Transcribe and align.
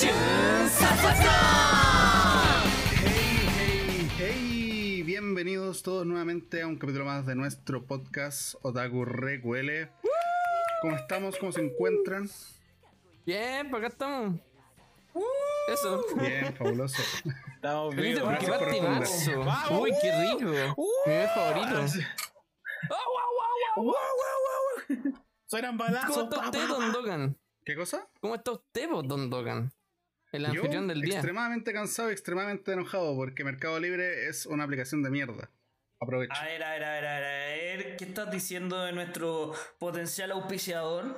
Hey, 0.00 0.08
hey, 3.04 4.08
hey, 4.16 5.02
bienvenidos 5.04 5.82
todos 5.82 6.06
nuevamente 6.06 6.62
a 6.62 6.66
un 6.66 6.78
capítulo 6.78 7.04
más 7.04 7.26
de 7.26 7.34
nuestro 7.34 7.84
podcast 7.84 8.54
Otaku 8.62 9.04
Recuele. 9.04 9.90
¿Cómo 10.80 10.96
estamos? 10.96 11.36
¿Cómo 11.36 11.52
se 11.52 11.60
encuentran? 11.60 12.26
Bien, 13.26 13.68
por 13.70 13.80
acá 13.80 13.88
estamos. 13.88 14.40
Eso. 15.68 16.02
Bien, 16.18 16.56
fabuloso. 16.56 17.02
Estamos 17.54 17.94
¿Viste 17.94 18.12
vivos. 18.14 18.22
por 18.22 18.38
qué 18.38 18.46
gracias 18.46 18.58
por 18.58 18.68
parte 18.68 18.98
responder. 18.98 19.38
marzo? 19.44 19.78
Uy, 19.78 19.92
qué 20.00 20.20
rico. 20.22 20.38
Mi 20.50 21.12
bebé 21.12 21.28
favorito. 21.34 21.86
Suenan 25.46 25.76
¿Cómo 25.76 25.84
balazos. 25.84 26.24
está 26.24 26.36
pa, 26.40 26.46
usted, 26.46 26.66
Don. 26.66 26.92
Dogan? 26.92 27.38
¿Qué 27.62 27.76
cosa? 27.76 28.08
¿Cómo 28.22 28.34
está 28.36 28.52
usted, 28.52 28.88
Don 28.88 29.28
Dogan? 29.28 29.70
El 30.32 30.42
Yo, 30.44 30.48
anfitrión 30.50 30.88
del 30.88 31.02
día. 31.02 31.14
extremadamente 31.14 31.72
cansado 31.72 32.08
y 32.10 32.12
extremadamente 32.12 32.72
enojado 32.72 33.14
porque 33.14 33.44
Mercado 33.44 33.78
Libre 33.78 34.28
es 34.28 34.46
una 34.46 34.64
aplicación 34.64 35.02
de 35.02 35.10
mierda. 35.10 35.50
Aprovecho. 36.00 36.32
A 36.34 36.44
ver, 36.46 36.62
a 36.64 36.70
ver, 36.72 36.84
a 36.84 36.90
ver, 36.94 37.06
a 37.06 37.14
ver, 37.20 37.24
a 37.24 37.76
ver, 37.76 37.96
¿qué 37.96 38.04
estás 38.04 38.30
diciendo 38.30 38.82
de 38.82 38.92
nuestro 38.92 39.52
potencial 39.78 40.32
auspiciador? 40.32 41.16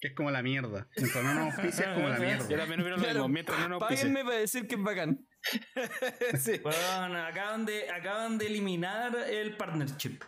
Que 0.00 0.08
es 0.08 0.14
como 0.14 0.30
la 0.30 0.42
mierda. 0.42 0.88
Mientras 0.96 1.22
no 1.24 1.34
nos 1.34 1.54
auspicia, 1.54 1.90
es 1.90 1.94
como 1.94 2.08
la 2.08 2.14
Yo 2.18 2.24
mierda. 2.24 2.48
también 2.56 2.80
opino 2.80 2.96
lo 2.96 3.02
Claro, 3.02 3.14
mismo. 3.14 3.28
Mientras 3.28 3.58
no 3.60 3.68
nos 3.68 3.88
pise. 3.88 4.00
Páguenme 4.02 4.24
para 4.24 4.36
decir 4.38 4.66
que 4.66 4.74
es 4.74 4.82
bacán. 4.82 5.28
Sí. 6.38 6.58
Bueno, 6.62 7.22
acaban 7.22 7.66
de, 7.66 7.90
acaban 7.90 8.38
de 8.38 8.46
eliminar 8.46 9.14
el 9.28 9.56
partnership. 9.58 10.18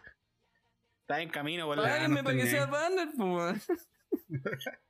Está 1.00 1.22
en 1.22 1.30
camino, 1.30 1.66
por, 1.66 1.76
Páguenme 1.80 2.16
no 2.16 2.24
para 2.24 2.36
que 2.36 2.46
sea 2.46 2.66
banner, 2.66 3.08
pues. 3.16 3.66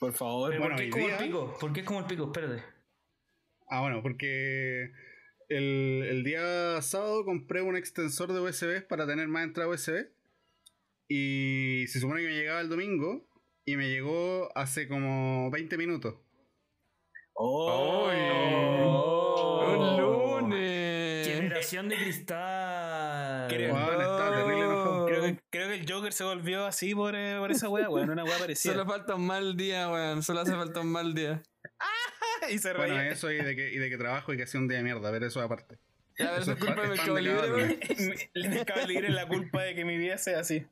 por 0.00 0.12
favor. 0.14 0.50
Pero 0.50 0.62
Bueno, 0.62 0.74
¿Por 0.76 0.82
qué 0.82 0.88
es 0.88 0.92
como 0.94 1.06
día- 1.06 1.16
el 1.18 1.24
pico? 1.26 1.56
¿Por 1.60 1.72
qué 1.72 1.80
es 1.80 1.86
como 1.86 1.98
el 2.00 2.06
pico? 2.06 2.24
Espérate. 2.24 2.64
Ah, 3.68 3.80
bueno, 3.82 4.02
porque 4.02 4.90
el, 5.48 6.02
el 6.08 6.24
día 6.24 6.80
sábado 6.82 7.24
compré 7.24 7.62
un 7.62 7.76
extensor 7.76 8.32
de 8.32 8.40
USB 8.40 8.84
para 8.88 9.06
tener 9.06 9.28
más 9.28 9.44
entrada 9.44 9.70
USB. 9.70 10.08
Y 11.08 11.84
se 11.88 12.00
supone 12.00 12.22
que 12.22 12.28
me 12.28 12.34
llegaba 12.34 12.60
el 12.60 12.68
domingo. 12.68 13.28
Y 13.66 13.76
me 13.76 13.88
llegó 13.90 14.48
hace 14.56 14.88
como 14.88 15.50
20 15.50 15.76
minutos. 15.76 16.14
Oh. 17.34 18.10
Un 19.66 20.00
lunes. 20.00 21.28
Generación 21.28 21.88
de 21.88 21.96
cristal. 21.96 23.48
Creo- 23.48 23.74
Weón. 25.32 25.42
Creo 25.50 25.68
que, 25.68 25.74
el 25.74 25.90
Joker 25.92 26.12
se 26.12 26.24
volvió 26.24 26.64
así 26.66 26.94
por, 26.94 27.14
eh, 27.16 27.36
por 27.38 27.50
esa 27.50 27.68
wea, 27.68 27.88
weón. 27.88 28.10
Una 28.10 28.24
wea 28.24 28.38
parecida. 28.38 28.72
Solo 28.72 28.86
falta 28.86 29.14
un 29.14 29.26
mal 29.26 29.56
día, 29.56 29.88
weón. 29.90 30.22
Solo 30.22 30.40
hace 30.40 30.52
falta 30.52 30.80
un 30.80 30.92
mal 30.92 31.14
día. 31.14 31.42
y 32.50 32.58
se 32.58 32.72
Bueno, 32.74 32.94
reía. 32.96 33.10
eso 33.12 33.30
y 33.30 33.36
de 33.36 33.54
que, 33.56 33.72
y 33.72 33.78
de 33.78 33.88
que 33.90 33.96
trabajo 33.98 34.32
y 34.32 34.36
que 34.36 34.44
hacía 34.44 34.60
un 34.60 34.68
día 34.68 34.78
de 34.78 34.84
mierda, 34.84 35.10
pero 35.10 35.26
eso 35.26 35.40
aparte. 35.40 35.78
Ya, 36.18 36.28
a 36.28 36.32
ver, 36.32 36.42
eso 36.42 36.52
es 36.52 36.58
culpa 36.58 36.74
de 36.74 36.82
es 36.82 36.88
Mercado 36.90 37.18
Libre, 37.20 37.52
weón. 37.52 37.78
Le 38.34 38.48
Mercado 38.48 38.86
Libre 38.86 39.08
la 39.10 39.26
culpa 39.26 39.62
de 39.62 39.74
que 39.74 39.84
mi 39.84 39.96
vida 39.96 40.18
sea 40.18 40.40
así. 40.40 40.66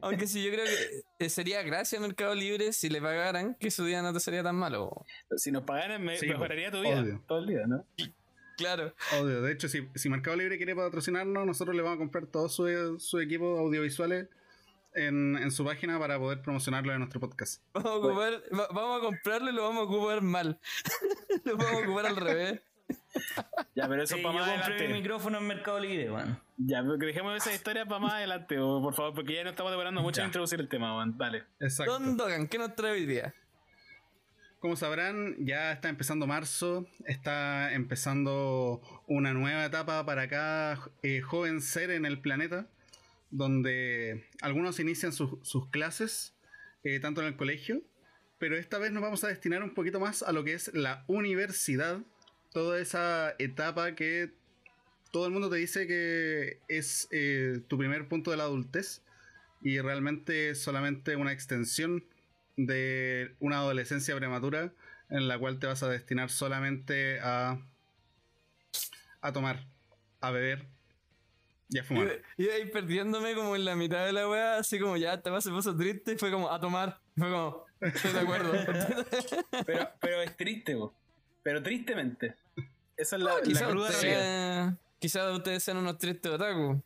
Aunque 0.00 0.26
sí, 0.26 0.42
yo 0.42 0.50
creo 0.52 0.64
que 0.64 1.24
eh, 1.26 1.28
sería 1.28 1.62
gracia 1.62 1.98
a 1.98 2.00
Mercado 2.00 2.34
Libre 2.34 2.72
si 2.72 2.88
le 2.88 3.02
pagaran 3.02 3.54
que 3.56 3.70
su 3.70 3.84
día 3.84 4.00
no 4.00 4.10
te 4.12 4.20
sería 4.20 4.42
tan 4.42 4.56
malo. 4.56 5.04
Si 5.36 5.52
nos 5.52 5.64
pagaran, 5.64 6.02
me, 6.02 6.16
Sí, 6.16 6.28
mejoraría 6.28 6.70
tu 6.70 6.80
vida. 6.80 7.00
obvio. 7.00 7.22
Todo 7.28 7.40
el 7.40 7.46
día, 7.46 7.66
¿no? 7.66 7.84
Claro. 8.60 8.94
Obvio, 9.20 9.42
de 9.42 9.52
hecho, 9.52 9.68
si, 9.68 9.88
si 9.94 10.08
Mercado 10.08 10.36
Libre 10.36 10.56
quiere 10.56 10.76
patrocinarnos, 10.76 11.46
nosotros 11.46 11.74
le 11.74 11.82
vamos 11.82 11.96
a 11.96 11.98
comprar 11.98 12.26
todo 12.26 12.48
su, 12.48 12.98
su 13.00 13.18
equipo 13.20 13.58
audiovisuales 13.58 14.28
en, 14.94 15.36
en 15.36 15.50
su 15.50 15.64
página 15.64 15.98
para 15.98 16.18
poder 16.18 16.42
promocionarlo 16.42 16.92
en 16.92 16.98
nuestro 16.98 17.20
podcast. 17.20 17.62
Vamos 17.74 17.90
a, 17.90 17.94
ocupar, 17.96 18.32
va- 18.52 18.68
vamos 18.72 18.98
a 18.98 19.04
comprarlo 19.06 19.50
y 19.50 19.54
lo 19.54 19.62
vamos 19.62 19.80
a 19.80 19.84
ocupar 19.90 20.20
mal. 20.22 20.58
lo 21.44 21.56
vamos 21.56 21.72
a 21.72 21.78
ocupar 21.84 22.06
al 22.06 22.16
revés. 22.16 22.60
Ya, 23.74 23.88
pero 23.88 24.02
eso 24.02 24.16
Sí, 24.16 24.22
yo 24.22 24.28
para 24.28 24.40
más 24.40 24.50
compré 24.50 24.68
mi 24.68 24.74
adelante. 24.74 25.00
micrófono 25.00 25.38
en 25.38 25.46
Mercado 25.46 25.78
Libre, 25.80 26.10
weón. 26.10 26.40
Ya, 26.56 26.82
pero 26.82 26.98
que 26.98 27.06
dejemos 27.06 27.36
esa 27.36 27.54
historia 27.54 27.86
para 27.86 28.00
más 28.00 28.14
adelante, 28.14 28.58
o- 28.58 28.82
por 28.82 28.94
favor, 28.94 29.14
porque 29.14 29.34
ya 29.34 29.44
no 29.44 29.50
estamos 29.50 29.70
demorando 29.72 30.00
mucho 30.02 30.16
Ya. 30.18 30.24
en 30.24 30.28
introducir 30.28 30.58
el 30.60 30.68
tema, 30.68 30.96
weón. 30.96 31.16
Dale. 31.16 31.44
Exacto. 31.60 31.92
Don 31.92 32.16
Dogan, 32.16 32.48
¿qué 32.48 32.58
nos 32.58 32.74
trae 32.74 32.92
hoy 32.92 33.06
día? 33.06 33.32
Como 34.60 34.76
sabrán, 34.76 35.36
ya 35.38 35.72
está 35.72 35.88
empezando 35.88 36.26
marzo, 36.26 36.86
está 37.06 37.72
empezando 37.72 38.82
una 39.06 39.32
nueva 39.32 39.64
etapa 39.64 40.04
para 40.04 40.28
cada 40.28 40.78
eh, 41.02 41.22
joven 41.22 41.62
ser 41.62 41.90
en 41.90 42.04
el 42.04 42.20
planeta, 42.20 42.68
donde 43.30 44.26
algunos 44.42 44.78
inician 44.78 45.14
sus- 45.14 45.38
clases, 45.70 46.34
eh, 46.84 47.00
tanto 47.00 47.22
en 47.22 47.28
el 47.28 47.36
colegio, 47.36 47.82
pero 48.38 48.56
esta 48.58 48.78
vez 48.78 48.92
nos 48.92 49.02
vamos 49.02 49.24
a 49.24 49.28
destinar 49.28 49.62
un 49.62 49.72
poquito 49.72 49.98
más 49.98 50.22
a 50.22 50.32
lo 50.32 50.44
que 50.44 50.52
es 50.52 50.70
la 50.74 51.04
universidad, 51.06 52.00
toda 52.52 52.78
esa 52.80 53.34
etapa 53.38 53.94
que 53.94 54.30
todo 55.10 55.24
el 55.24 55.32
mundo 55.32 55.48
te 55.48 55.56
dice 55.56 55.86
que 55.86 56.58
es 56.68 57.08
eh, 57.12 57.62
tu 57.66 57.78
primer 57.78 58.08
punto 58.08 58.30
de 58.30 58.36
la 58.36 58.44
adultez 58.44 59.02
y 59.62 59.80
realmente 59.80 60.50
es 60.50 60.60
solamente 60.62 61.16
una 61.16 61.32
extensión 61.32 62.04
de 62.66 63.34
una 63.40 63.58
adolescencia 63.58 64.16
prematura 64.16 64.72
en 65.08 65.28
la 65.28 65.38
cual 65.38 65.58
te 65.58 65.66
vas 65.66 65.82
a 65.82 65.88
destinar 65.88 66.30
solamente 66.30 67.20
a 67.20 67.58
a 69.20 69.32
tomar, 69.32 69.66
a 70.20 70.30
beber 70.30 70.66
y 71.68 71.78
a 71.78 71.84
fumar. 71.84 72.22
Iba 72.36 72.54
ahí 72.54 72.66
perdiéndome 72.70 73.34
como 73.34 73.54
en 73.54 73.64
la 73.64 73.76
mitad 73.76 74.04
de 74.06 74.12
la 74.12 74.28
weá, 74.28 74.56
así 74.58 74.78
como 74.78 74.96
ya 74.96 75.14
esta 75.14 75.40
se 75.40 75.50
puso 75.50 75.76
triste 75.76 76.12
y 76.12 76.16
fue 76.18 76.30
como 76.30 76.50
a 76.50 76.58
tomar. 76.60 76.98
Fue 77.16 77.30
como, 77.30 77.64
estoy 77.80 78.12
de 78.12 78.20
acuerdo. 78.20 78.52
Pero, 79.66 79.90
pero 80.00 80.22
es 80.22 80.36
triste, 80.36 80.74
weón. 80.74 80.92
Pero 81.42 81.62
tristemente. 81.62 82.34
Esa 82.96 83.16
es 83.16 83.22
la, 83.22 83.34
la 83.36 83.42
Quizás 83.42 83.68
cruda 83.68 83.90
realidad. 83.90 84.68
ustedes, 84.68 84.78
quizás 84.98 85.32
ustedes 85.36 85.62
sean 85.62 85.76
unos 85.78 85.98
tristes 85.98 86.30
otaku. 86.32 86.82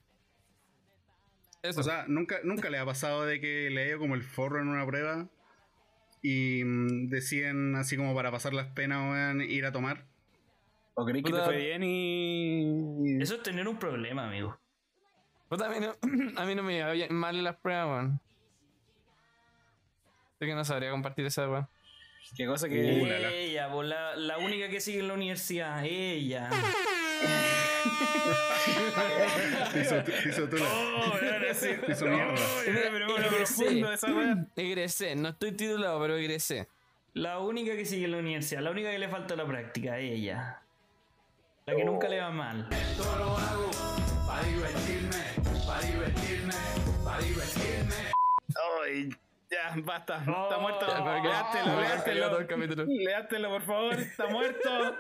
Eso. 1.62 1.80
O 1.80 1.82
sea, 1.82 2.04
nunca, 2.08 2.40
nunca 2.44 2.68
le 2.68 2.78
ha 2.78 2.84
pasado 2.84 3.24
de 3.24 3.40
que 3.40 3.70
le 3.70 3.84
haya 3.84 3.98
como 3.98 4.14
el 4.14 4.22
forro 4.22 4.60
en 4.60 4.68
una 4.68 4.86
prueba 4.86 5.28
y 6.24 6.64
mm, 6.64 7.08
deciden 7.10 7.76
así 7.76 7.98
como 7.98 8.14
para 8.14 8.30
pasar 8.30 8.54
las 8.54 8.68
penas 8.68 9.10
weón, 9.10 9.42
ir 9.42 9.66
a 9.66 9.72
tomar. 9.72 10.06
O 10.94 11.04
creí 11.04 11.22
que 11.22 11.30
te 11.30 11.40
fue 11.42 11.58
bien 11.58 11.82
y. 11.84 13.22
Eso 13.22 13.34
es 13.34 13.42
tener 13.42 13.68
un 13.68 13.78
problema, 13.78 14.26
amigo. 14.26 14.58
Puta, 15.50 15.66
a, 15.66 15.68
mí 15.68 15.76
no, 15.80 15.94
a 16.40 16.46
mí 16.46 16.54
no 16.54 16.62
me 16.62 16.78
iba 16.78 16.92
bien 16.92 17.14
mal 17.14 17.44
las 17.44 17.56
pruebas, 17.56 17.88
weón. 17.88 18.20
Así 20.36 20.46
que 20.46 20.54
no 20.54 20.64
sabría 20.64 20.90
compartir 20.90 21.26
esa 21.26 21.46
weón. 21.46 21.68
Qué 22.34 22.46
cosa 22.46 22.70
que. 22.70 23.06
la, 23.06 23.18
la. 23.18 23.30
Ella, 23.30 23.70
pues, 23.70 23.86
la, 23.86 24.16
la 24.16 24.38
única 24.38 24.70
que 24.70 24.80
sigue 24.80 25.00
en 25.00 25.08
la 25.08 25.14
universidad, 25.14 25.84
ella. 25.84 26.48
Hizo, 29.80 29.96
hizo 30.28 30.48
tú 30.48 30.56
la- 30.56 30.64
Oh, 30.66 31.12
hizo 31.90 32.06
mierda. 32.06 32.32
Oh, 32.34 32.62
era, 32.62 32.90
pero 32.90 33.06
bueno, 33.10 33.26
Egresé. 33.26 33.80
esa. 33.92 34.08
Egresé, 34.56 35.16
no 35.16 35.28
estoy 35.30 35.52
titulado, 35.52 36.00
pero 36.00 36.16
egresé. 36.16 36.68
La 37.14 37.38
única 37.38 37.76
que 37.76 37.84
sigue 37.84 38.06
en 38.06 38.12
la 38.12 38.18
universidad, 38.18 38.60
la 38.62 38.70
única 38.70 38.90
que 38.90 38.98
le 38.98 39.08
falta 39.08 39.36
la 39.36 39.46
práctica, 39.46 39.98
ella. 39.98 40.60
La 41.66 41.74
que 41.76 41.84
nunca 41.84 42.08
le 42.08 42.20
va 42.20 42.30
mal. 42.30 42.68
Ay, 48.82 49.10
ya, 49.50 49.74
basta. 49.84 50.24
Oh, 50.28 50.44
está 50.44 50.58
muerto. 50.58 50.86
Leártelo, 50.86 51.04
Para 51.76 52.04
que 52.04 52.10
haya 52.10 52.28
todo 52.30 52.38
el 52.40 52.46
capítulo. 52.46 52.86
Por 53.50 53.62
favor. 53.62 53.94
Está 53.94 54.26
muerto. 54.26 54.68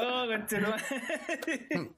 Oh. 0.00 0.26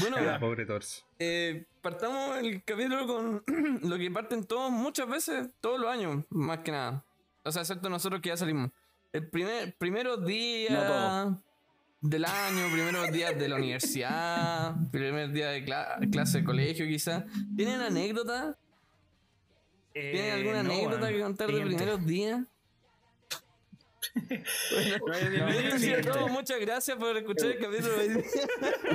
Bueno, 0.00 0.16
Ah, 0.20 0.38
pobre 0.38 0.66
torso. 0.66 1.06
eh, 1.18 1.64
partamos 1.80 2.36
el 2.36 2.62
capítulo 2.64 3.06
con 3.06 3.42
lo 3.82 3.96
que 3.96 4.10
parten 4.10 4.44
todos, 4.44 4.70
muchas 4.70 5.08
veces, 5.08 5.48
todos 5.62 5.80
los 5.80 5.90
años, 5.90 6.22
más 6.28 6.58
que 6.58 6.70
nada. 6.72 7.02
O 7.44 7.50
sea, 7.50 7.62
excepto 7.62 7.88
nosotros 7.88 8.20
que 8.20 8.28
ya 8.28 8.36
salimos. 8.36 8.70
El 9.10 9.26
primer, 9.30 9.74
primeros 9.78 10.22
días 10.26 10.70
No 10.70 11.42
del 12.02 12.26
año, 12.26 12.66
primeros 12.72 13.10
días 13.10 13.38
de 13.38 13.48
la 13.48 13.56
universidad, 13.56 14.74
primer 14.92 15.32
día 15.32 15.48
de 15.48 15.64
cla- 15.64 16.10
clase 16.12 16.38
de 16.38 16.44
colegio, 16.44 16.86
quizás. 16.86 17.24
¿Tienen 17.56 17.80
anécdota? 17.80 18.54
¿Tienen 20.00 20.24
Eh, 20.24 20.32
alguna 20.32 20.62
no, 20.62 20.72
anécdota 20.72 21.08
que 21.08 21.20
contar 21.20 21.50
de 21.52 21.60
primeros 21.60 22.06
días? 22.06 22.40
No, 26.04 26.14
No. 26.20 26.28
Muchas 26.28 26.60
gracias 26.60 26.96
por 26.96 27.16
escuchar 27.16 27.50
el 27.50 27.58
capítulo. 27.58 27.96
de 27.96 28.00
hoy 28.00 28.08
día. 28.08 28.24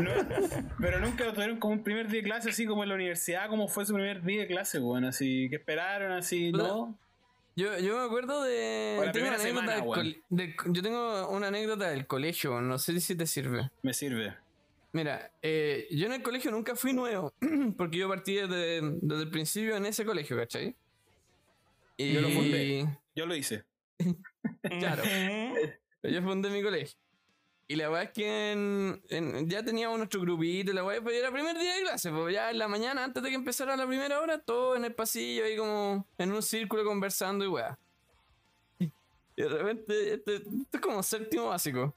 no- 0.01 0.71
pero 0.79 0.99
nunca 0.99 1.31
tuvieron 1.33 1.59
como 1.59 1.73
un 1.73 1.83
primer 1.83 2.07
día 2.07 2.21
de 2.21 2.27
clase 2.27 2.49
así 2.49 2.65
como 2.65 2.83
en 2.83 2.89
la 2.89 2.95
universidad, 2.95 3.47
como 3.49 3.67
fue 3.67 3.85
su 3.85 3.93
primer 3.93 4.21
día 4.23 4.41
de 4.41 4.47
clase, 4.47 4.79
weón. 4.79 5.05
Así 5.05 5.47
que 5.49 5.57
esperaron, 5.57 6.11
así, 6.11 6.51
¿no? 6.51 6.97
Yo, 7.55 7.77
yo 7.79 7.99
me 7.99 8.05
acuerdo 8.05 8.43
de. 8.43 9.09
Tengo 9.13 9.27
una 9.27 9.37
semana, 9.37 9.83
yo 9.85 10.81
tengo 10.81 11.29
una 11.29 11.47
anécdota 11.47 11.89
del 11.89 12.07
colegio, 12.07 12.59
no 12.61 12.79
sé 12.79 12.99
si 12.99 13.15
te 13.15 13.27
sirve. 13.27 13.69
Me 13.83 13.93
sirve. 13.93 14.35
Mira, 14.91 15.31
eh, 15.41 15.87
yo 15.91 16.05
en 16.07 16.13
el 16.13 16.23
colegio 16.23 16.51
nunca 16.51 16.75
fui 16.75 16.93
nuevo, 16.93 17.33
porque 17.77 17.97
yo 17.97 18.07
partí 18.09 18.35
desde, 18.35 18.81
desde 19.01 19.23
el 19.23 19.29
principio 19.29 19.75
en 19.75 19.85
ese 19.85 20.05
colegio, 20.05 20.35
¿cachai? 20.37 20.75
Y 21.97 22.13
Yo 22.13 22.21
lo 22.21 22.29
fundé. 22.29 22.99
Yo 23.15 23.25
lo 23.25 23.35
hice. 23.35 23.65
claro. 24.79 25.03
Yo 26.03 26.21
fundé 26.21 26.49
mi 26.49 26.61
colegio. 26.63 26.97
Y 27.67 27.75
la 27.77 27.89
weá 27.89 28.03
es 28.03 28.11
que 28.11 28.51
en- 28.51 29.01
en- 29.09 29.49
ya 29.49 29.63
teníamos 29.63 29.97
nuestro 29.97 30.19
grupito, 30.21 30.71
y 30.71 30.73
la 30.73 30.83
weá, 30.83 30.99
pero 31.01 31.15
era 31.15 31.27
el 31.27 31.33
primer 31.33 31.57
día 31.57 31.75
de 31.75 31.81
clase, 31.83 32.11
pues 32.11 32.33
ya 32.33 32.51
en 32.51 32.57
la 32.57 32.67
mañana, 32.67 33.03
antes 33.05 33.23
de 33.23 33.29
que 33.29 33.35
empezara 33.35 33.77
la 33.77 33.87
primera 33.87 34.19
hora, 34.19 34.37
todo 34.39 34.75
en 34.75 34.83
el 34.83 34.93
pasillo, 34.93 35.45
ahí 35.45 35.55
como 35.55 36.05
en 36.17 36.31
un 36.33 36.41
círculo 36.43 36.83
conversando 36.83 37.45
y 37.45 37.47
weá. 37.47 37.79
Y 38.79 38.91
de 39.41 39.47
repente, 39.49 40.13
este- 40.15 40.35
esto 40.35 40.47
es 40.73 40.81
como 40.81 41.01
séptimo 41.01 41.47
básico. 41.47 41.95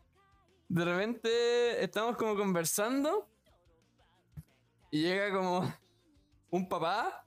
De 0.68 0.84
repente 0.84 1.82
estamos 1.84 2.16
como 2.16 2.36
conversando 2.36 3.28
y 4.90 5.02
llega 5.02 5.32
como 5.36 5.74
un 6.50 6.68
papá 6.68 7.26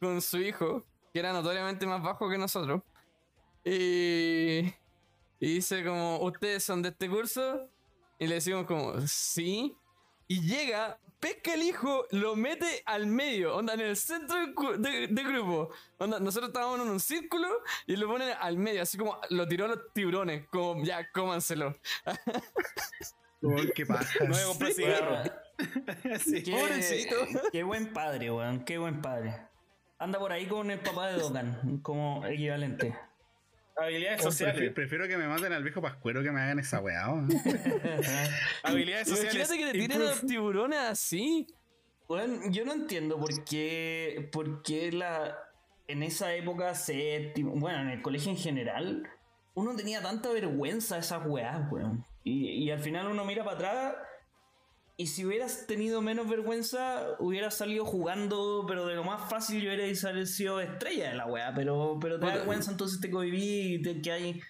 con 0.00 0.20
su 0.20 0.38
hijo, 0.38 0.84
que 1.14 1.20
era 1.20 1.32
notoriamente 1.32 1.86
más 1.86 2.02
bajo 2.02 2.28
que 2.28 2.36
nosotros. 2.36 2.82
Y, 3.64 4.64
y 5.38 5.54
dice 5.54 5.84
como, 5.84 6.18
¿ustedes 6.18 6.64
son 6.64 6.82
de 6.82 6.88
este 6.88 7.08
curso? 7.08 7.68
Y 8.18 8.26
le 8.26 8.34
decimos 8.34 8.66
como, 8.66 9.00
sí. 9.06 9.76
Y 10.26 10.40
llega, 10.40 10.98
pesca 11.20 11.54
el 11.54 11.62
hijo, 11.62 12.06
lo 12.10 12.34
mete 12.34 12.82
al 12.84 13.06
medio, 13.06 13.54
onda, 13.54 13.74
en 13.74 13.80
el 13.82 13.96
centro 13.96 14.36
del 14.40 14.54
cu- 14.54 14.76
de, 14.76 15.06
de 15.06 15.22
grupo. 15.22 15.70
Onda, 15.98 16.18
nosotros 16.18 16.48
estábamos 16.48 16.80
en 16.80 16.88
un 16.90 16.98
círculo 16.98 17.48
y 17.86 17.94
lo 17.94 18.08
ponen 18.08 18.30
al 18.40 18.56
medio, 18.58 18.82
así 18.82 18.98
como 18.98 19.16
lo 19.30 19.46
tiró 19.46 19.66
a 19.66 19.68
los 19.68 19.92
tiburones, 19.92 20.48
como, 20.48 20.82
ya, 20.84 21.08
cómanselo. 21.12 21.76
Qué 23.76 23.86
paja. 23.86 24.24
No 24.24 24.30
voy 24.30 24.40
a 24.40 24.46
comprar 24.46 24.72
cigarro. 24.72 25.16
Sí. 26.24 26.42
Qué, 26.42 26.50
Pobrecito. 26.50 27.14
qué 27.52 27.62
buen 27.62 27.92
padre, 27.92 28.28
weón. 28.32 28.64
Qué 28.64 28.76
buen 28.76 29.00
padre. 29.00 29.36
Anda 29.98 30.18
por 30.18 30.32
ahí 30.32 30.46
con 30.46 30.70
el 30.70 30.80
papá 30.80 31.08
de 31.08 31.18
Dokkan 31.20 31.78
como 31.82 32.24
equivalente. 32.26 32.94
Habilidades 33.76 34.20
Oh, 34.20 34.24
sociales. 34.30 34.54
prefiero, 34.54 34.74
prefiero 34.74 35.08
que 35.08 35.16
me 35.16 35.26
maten 35.26 35.52
al 35.52 35.62
viejo 35.64 35.82
pascuero 35.82 36.22
que 36.22 36.30
me 36.30 36.40
hagan 36.40 36.58
esa 36.60 36.80
weá. 36.80 37.06
Habilidades 38.62 39.08
sociales. 39.08 39.34
Imagínate 39.34 39.58
que 39.58 39.66
te 39.66 39.78
tiren 39.78 40.02
a 40.02 40.04
los 40.10 40.26
tiburones 40.26 40.78
así. 40.78 41.46
Weón, 42.08 42.52
yo 42.52 42.64
no 42.64 42.72
entiendo 42.74 43.18
por 43.18 43.44
qué, 43.44 44.28
por 44.30 44.62
qué 44.62 44.92
la, 44.92 45.36
en 45.88 46.02
esa 46.02 46.34
época 46.34 46.74
séptimo, 46.74 47.52
bueno, 47.56 47.80
en 47.80 47.88
el 47.90 48.02
colegio 48.02 48.30
en 48.30 48.36
general, 48.36 49.08
uno 49.54 49.74
tenía 49.74 50.02
tanta 50.02 50.30
vergüenza 50.30 50.96
de 50.96 51.00
esas 51.00 51.24
weás, 51.26 51.70
weón. 51.72 52.04
Y, 52.22 52.50
y 52.64 52.70
al 52.70 52.78
final 52.80 53.06
uno 53.08 53.24
mira 53.24 53.42
para 53.44 53.56
atrás 53.56 53.94
y 54.96 55.08
si 55.08 55.24
hubieras 55.24 55.66
tenido 55.66 56.00
menos 56.02 56.28
vergüenza, 56.28 57.16
hubieras 57.18 57.56
salido 57.56 57.84
jugando, 57.84 58.64
pero 58.68 58.86
de 58.86 58.94
lo 58.94 59.02
más 59.02 59.28
fácil 59.28 59.60
yo 59.60 59.72
hubiera 59.72 59.92
sido 60.26 60.60
estrella 60.60 61.10
de 61.10 61.16
la 61.16 61.26
weá, 61.26 61.52
pero, 61.54 61.98
pero 62.00 62.20
te 62.20 62.26
da 62.26 62.36
vergüenza, 62.36 62.70
entonces 62.70 63.00
te 63.00 63.10
cohibí 63.10 63.74
y 63.74 63.82
te, 63.82 64.00
que 64.00 64.12
hay 64.12 64.42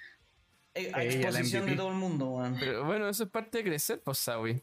eh, 0.75 0.91
a 0.93 1.03
Ella, 1.03 1.31
la 1.31 1.39
exposición 1.39 1.67
de 1.67 1.77
todo 1.77 1.89
el 1.89 1.95
mundo, 1.95 2.29
weón. 2.31 2.57
Pero 2.61 2.85
bueno, 2.85 3.09
eso 3.09 3.25
es 3.25 3.31
parte 3.31 3.59
de 3.59 3.65
crecer, 3.65 4.03
pues, 4.03 4.19
Sawi. 4.19 4.63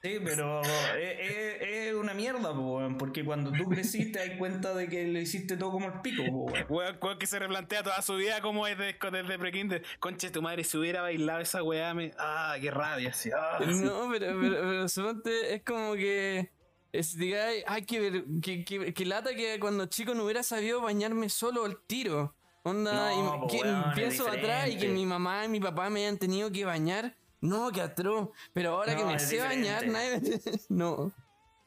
Sí, 0.00 0.18
pero 0.24 0.62
es, 0.62 1.18
es- 1.18 1.56
es 1.88 1.94
una 1.94 2.14
mierda, 2.14 2.52
porque 2.98 3.24
cuando 3.24 3.50
tú 3.52 3.68
creciste 3.68 4.20
te 4.20 4.28
das 4.28 4.38
cuenta 4.38 4.72
de 4.74 4.88
que 4.88 5.06
lo 5.08 5.18
hiciste 5.18 5.56
todo 5.56 5.72
como 5.72 5.86
el 5.88 6.00
pico, 6.00 6.22
weón. 6.68 6.98
Que 7.18 7.26
se 7.26 7.38
replantea 7.38 7.82
toda 7.82 8.00
su 8.02 8.14
vida 8.14 8.40
como 8.40 8.66
es 8.68 8.78
desde, 8.78 8.96
desde 9.10 9.38
prekinder. 9.38 9.82
Conche, 9.98 10.30
tu 10.30 10.40
madre, 10.40 10.62
si 10.62 10.78
hubiera 10.78 11.02
bailado 11.02 11.40
esa 11.40 11.62
weá, 11.64 11.94
me... 11.94 12.12
Ah, 12.18 12.56
qué 12.60 12.70
rabia, 12.70 13.10
así. 13.10 13.30
Ah, 13.36 13.58
sí. 13.60 13.80
No, 13.84 14.08
pero, 14.12 14.38
pero, 14.40 14.54
pero 14.60 14.88
suponte, 14.88 15.54
es 15.54 15.62
como 15.64 15.94
que. 15.94 16.50
Es, 16.92 17.16
digáis, 17.16 17.64
ay, 17.66 17.84
que, 17.84 18.00
ver- 18.00 18.24
que, 18.40 18.64
que, 18.64 18.94
que 18.94 19.04
lata 19.04 19.34
que 19.34 19.58
cuando 19.60 19.86
chico 19.86 20.14
no 20.14 20.24
hubiera 20.24 20.42
sabido 20.42 20.80
bañarme 20.80 21.28
solo 21.28 21.64
al 21.64 21.76
tiro. 21.86 22.34
Onda, 22.62 22.92
No, 22.92 23.36
y 23.36 23.40
po, 23.40 23.46
que 23.48 23.56
weón, 23.62 23.84
es 23.90 23.94
pienso 23.94 24.28
atrás 24.28 24.68
y 24.70 24.78
que 24.78 24.88
mi 24.88 25.04
mamá 25.04 25.44
y 25.44 25.48
mi 25.48 25.60
papá 25.60 25.90
me 25.90 26.00
hayan 26.00 26.18
tenido 26.18 26.50
que 26.52 26.64
bañar. 26.64 27.14
No, 27.40 27.70
que 27.70 27.80
atroz. 27.80 28.30
Pero 28.52 28.72
ahora 28.74 28.96
que 28.96 29.04
me 29.04 29.18
sé 29.18 29.38
bañar, 29.40 29.86
nadie 29.86 30.20
me- 30.20 30.40
No. 30.68 31.12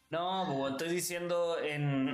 No, 0.09 0.43
po, 0.47 0.53
weón, 0.53 0.71
estoy 0.73 0.89
diciendo 0.89 1.57
en, 1.59 2.09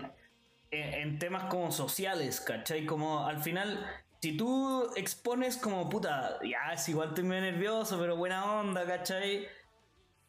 en, 0.72 0.94
en 0.94 1.20
temas 1.20 1.46
como 1.46 1.72
sociales, 1.72 2.40
¿cachai? 2.42 2.86
Como 2.86 3.26
al 3.26 3.42
final, 3.42 3.84
si 4.22 4.38
tú 4.38 4.92
expones 4.96 5.58
como 5.58 5.90
puta, 5.90 6.38
ya 6.44 6.74
es 6.74 6.88
igual 6.90 7.10
estoy 7.10 7.24
medio 7.24 7.52
nervioso, 7.52 7.98
pero 8.00 8.16
buena 8.16 8.60
onda, 8.60 8.86
¿cachai? 8.86 9.48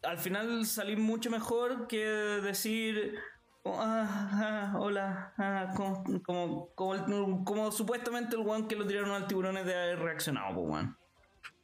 Al 0.03 0.17
final 0.19 0.65
salís 0.65 0.99
mucho 0.99 1.29
mejor 1.31 1.87
que 1.89 1.99
decir. 2.07 3.19
oh, 3.65 3.77
ah, 3.79 4.31
ah, 4.33 4.77
hola, 4.79 5.35
ah, 5.37 5.73
como, 5.77 6.05
como, 6.23 6.69
como, 6.75 7.45
como 7.45 7.71
supuestamente 7.73 8.35
el 8.37 8.43
weón 8.43 8.67
que 8.69 8.77
lo 8.77 8.87
tiraron 8.87 9.11
al 9.11 9.27
tiburón 9.27 9.59
es 9.59 9.67
de 9.67 9.75
haber 9.75 9.99
reaccionado, 9.99 10.65
pues. 10.67 10.87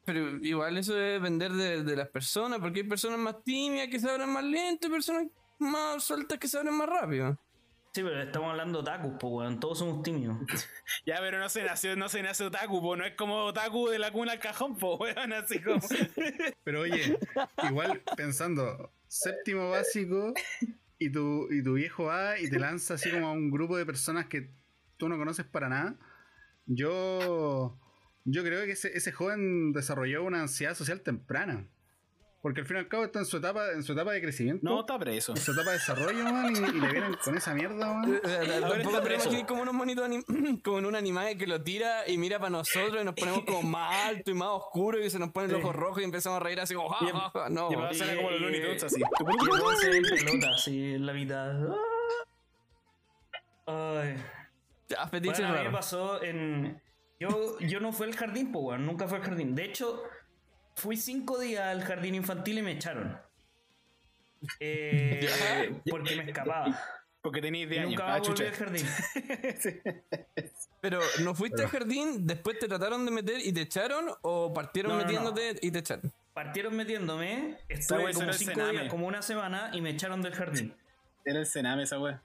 Pero 0.04 0.36
igual 0.44 0.76
eso 0.76 0.94
debe 0.94 1.12
depender 1.14 1.52
de, 1.52 1.82
de 1.82 1.96
las 1.96 2.08
personas, 2.08 2.60
porque 2.60 2.80
hay 2.80 2.88
personas 2.88 3.18
más 3.18 3.42
tímidas 3.42 3.88
que 3.88 3.98
se 3.98 4.10
abren 4.10 4.30
más 4.30 4.44
lento 4.44 4.86
y 4.86 4.90
personas 4.90 5.26
más 5.58 6.02
sueltas 6.04 6.38
que 6.38 6.48
se 6.48 6.58
abren 6.58 6.74
más 6.74 6.88
rápido. 6.88 7.38
Sí, 7.94 8.02
pero 8.02 8.20
estamos 8.20 8.50
hablando 8.50 8.82
de 8.82 8.90
otakus, 8.90 9.12
pues, 9.20 9.32
weón. 9.32 9.60
Todos 9.60 9.78
somos 9.78 10.02
tímidos. 10.02 10.36
Ya, 11.06 11.18
pero 11.20 11.38
no 11.38 11.48
se 11.48 11.62
nació, 11.62 11.94
no 11.94 12.08
se 12.08 12.22
nace 12.22 12.44
otaku, 12.44 12.80
po. 12.82 12.96
No 12.96 13.04
es 13.04 13.14
como 13.14 13.44
otaku 13.44 13.88
de 13.88 14.00
la 14.00 14.10
cuna 14.10 14.32
al 14.32 14.40
cajón, 14.40 14.76
po, 14.76 14.96
weón, 15.00 15.32
así 15.32 15.62
como. 15.62 15.80
Pero 16.64 16.80
oye, 16.80 17.18
igual 17.68 18.02
pensando, 18.16 18.90
séptimo 19.06 19.70
básico 19.70 20.34
y 20.98 21.10
tu, 21.12 21.46
y 21.52 21.62
tu 21.62 21.74
viejo 21.74 22.04
va 22.04 22.38
y 22.38 22.50
te 22.50 22.58
lanza 22.58 22.94
así 22.94 23.10
como 23.10 23.28
a 23.28 23.32
un 23.32 23.50
grupo 23.50 23.76
de 23.76 23.86
personas 23.86 24.26
que 24.26 24.50
tú 24.96 25.08
no 25.08 25.16
conoces 25.16 25.44
para 25.44 25.68
nada. 25.68 25.96
Yo, 26.66 27.78
yo 28.24 28.42
creo 28.42 28.64
que 28.64 28.72
ese, 28.72 28.96
ese 28.96 29.12
joven 29.12 29.72
desarrolló 29.72 30.24
una 30.24 30.40
ansiedad 30.40 30.74
social 30.74 31.00
temprana. 31.00 31.68
Porque 32.44 32.60
al 32.60 32.66
fin 32.66 32.76
y 32.76 32.80
al 32.80 32.88
cabo 32.88 33.04
está 33.04 33.20
en 33.20 33.24
su 33.24 33.38
etapa, 33.38 33.72
en 33.72 33.82
su 33.82 33.94
etapa 33.94 34.12
de 34.12 34.20
crecimiento. 34.20 34.68
No, 34.68 34.80
está 34.80 34.98
preso. 34.98 35.32
en 35.32 35.38
su 35.38 35.52
etapa 35.52 35.70
de 35.70 35.78
desarrollo, 35.78 36.24
man, 36.30 36.54
y, 36.54 36.58
y 36.58 36.78
le 36.78 36.92
vienen 36.92 37.14
con 37.14 37.34
esa 37.38 37.54
mierda, 37.54 37.94
man. 37.94 38.20
Eh, 38.22 38.80
está 38.82 39.02
preso. 39.02 39.30
como 39.46 39.62
unos 39.62 39.72
monitos 39.72 40.06
como 40.62 40.78
en 40.78 40.84
un 40.84 40.94
animal 40.94 41.38
que 41.38 41.46
lo 41.46 41.62
tira 41.62 42.06
y 42.06 42.18
mira 42.18 42.38
para 42.38 42.50
nosotros 42.50 43.00
y 43.00 43.04
nos 43.06 43.14
ponemos 43.14 43.44
como 43.44 43.62
más 43.62 44.08
alto 44.08 44.30
y 44.30 44.34
más 44.34 44.48
oscuro 44.50 45.02
y 45.02 45.08
se 45.08 45.18
nos 45.18 45.30
ponen 45.30 45.52
los 45.52 45.62
ojos 45.62 45.74
rojos 45.74 46.02
y 46.02 46.04
empezamos 46.04 46.36
a 46.38 46.40
reír 46.40 46.60
así 46.60 46.74
como 46.74 46.90
ja, 46.90 47.06
ja, 47.06 47.30
ja. 47.30 47.48
No. 47.48 47.72
Y 47.72 47.76
va 47.76 47.88
a 47.88 47.94
ser 47.94 48.14
como 48.14 48.30
los 48.30 48.40
Looney 48.42 48.60
Tunes, 48.60 48.84
así. 48.84 49.00
Y 49.00 49.96
en 49.96 50.02
pelota, 50.02 50.50
así 50.54 50.94
en 50.96 51.06
la 51.06 51.12
mitad. 51.14 51.54
Ay. 53.66 54.22
Ya, 54.90 55.08
fetiches 55.08 55.38
Bueno, 55.38 55.54
a 55.54 55.58
mí 55.60 55.64
me 55.64 55.72
pasó 55.72 56.22
en. 56.22 56.83
Yo, 57.20 57.58
yo 57.60 57.80
no 57.80 57.92
fui 57.92 58.06
al 58.06 58.16
jardín, 58.16 58.50
pues, 58.52 58.64
weón. 58.64 58.86
Nunca 58.86 59.06
fui 59.08 59.18
al 59.18 59.24
jardín. 59.24 59.54
De 59.54 59.64
hecho, 59.64 60.02
fui 60.76 60.96
cinco 60.96 61.38
días 61.38 61.64
al 61.64 61.82
jardín 61.82 62.14
infantil 62.14 62.58
y 62.58 62.62
me 62.62 62.72
echaron. 62.72 63.18
Eh, 64.60 65.80
porque 65.88 66.16
me 66.16 66.24
escapaba. 66.24 66.78
Porque 67.22 67.40
tenéis 67.40 67.64
Y 67.64 67.68
10 67.70 67.80
años. 67.80 67.90
nunca 67.92 68.14
Ah, 68.14 68.18
volví 68.18 68.44
al 68.44 68.52
jardín. 68.52 68.86
Pero, 70.82 71.00
¿no 71.22 71.34
fuiste 71.34 71.62
al 71.62 71.68
jardín, 71.70 72.26
después 72.26 72.58
te 72.58 72.68
trataron 72.68 73.06
de 73.06 73.10
meter 73.10 73.40
y 73.40 73.52
te 73.54 73.62
echaron 73.62 74.10
o 74.20 74.52
partieron 74.52 74.92
No, 74.92 74.98
no, 74.98 75.02
no. 75.02 75.06
metiéndote 75.06 75.66
y 75.66 75.70
te 75.70 75.78
echaron? 75.78 76.12
Partieron 76.34 76.76
metiéndome, 76.76 77.56
estuve 77.70 78.12
como 78.12 78.32
cinco 78.34 78.66
días, 78.68 78.88
como 78.90 79.06
una 79.06 79.22
semana, 79.22 79.70
y 79.72 79.80
me 79.80 79.90
echaron 79.90 80.20
del 80.20 80.34
jardín. 80.34 80.76
Era 81.24 81.38
el 81.38 81.46
cename 81.46 81.84
esa 81.84 81.98
weá. 81.98 82.22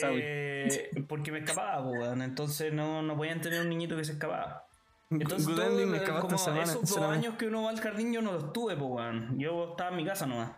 Eh, 0.00 0.90
porque 1.08 1.30
me 1.32 1.40
escapaba, 1.40 1.82
weón. 1.88 2.22
Entonces 2.22 2.72
no, 2.72 3.02
no 3.02 3.16
podían 3.16 3.40
tener 3.40 3.60
un 3.60 3.68
niñito 3.68 3.96
que 3.96 4.04
se 4.04 4.12
escapaba. 4.12 4.66
Entonces, 5.10 5.46
Good 5.46 5.56
todo, 5.56 5.66
ending, 5.70 5.90
me 5.90 5.98
escapaste 5.98 6.26
como 6.26 6.38
semana- 6.38 6.62
esos 6.62 6.88
dos 6.88 7.02
años 7.02 7.34
que 7.34 7.46
uno 7.46 7.64
va 7.64 7.70
al 7.70 7.80
jardín, 7.80 8.12
yo 8.14 8.22
no 8.22 8.32
los 8.32 8.52
tuve, 8.54 8.76
pues, 8.76 8.90
weón. 8.90 9.38
Yo 9.38 9.70
estaba 9.72 9.90
en 9.90 9.96
mi 9.96 10.04
casa 10.06 10.26
nomás. 10.26 10.52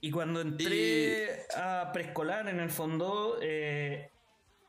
Y 0.00 0.10
cuando 0.10 0.40
entré 0.40 1.46
a 1.56 1.90
preescolar, 1.92 2.48
en 2.48 2.58
el 2.58 2.70
fondo, 2.70 3.38
eh, 3.40 4.10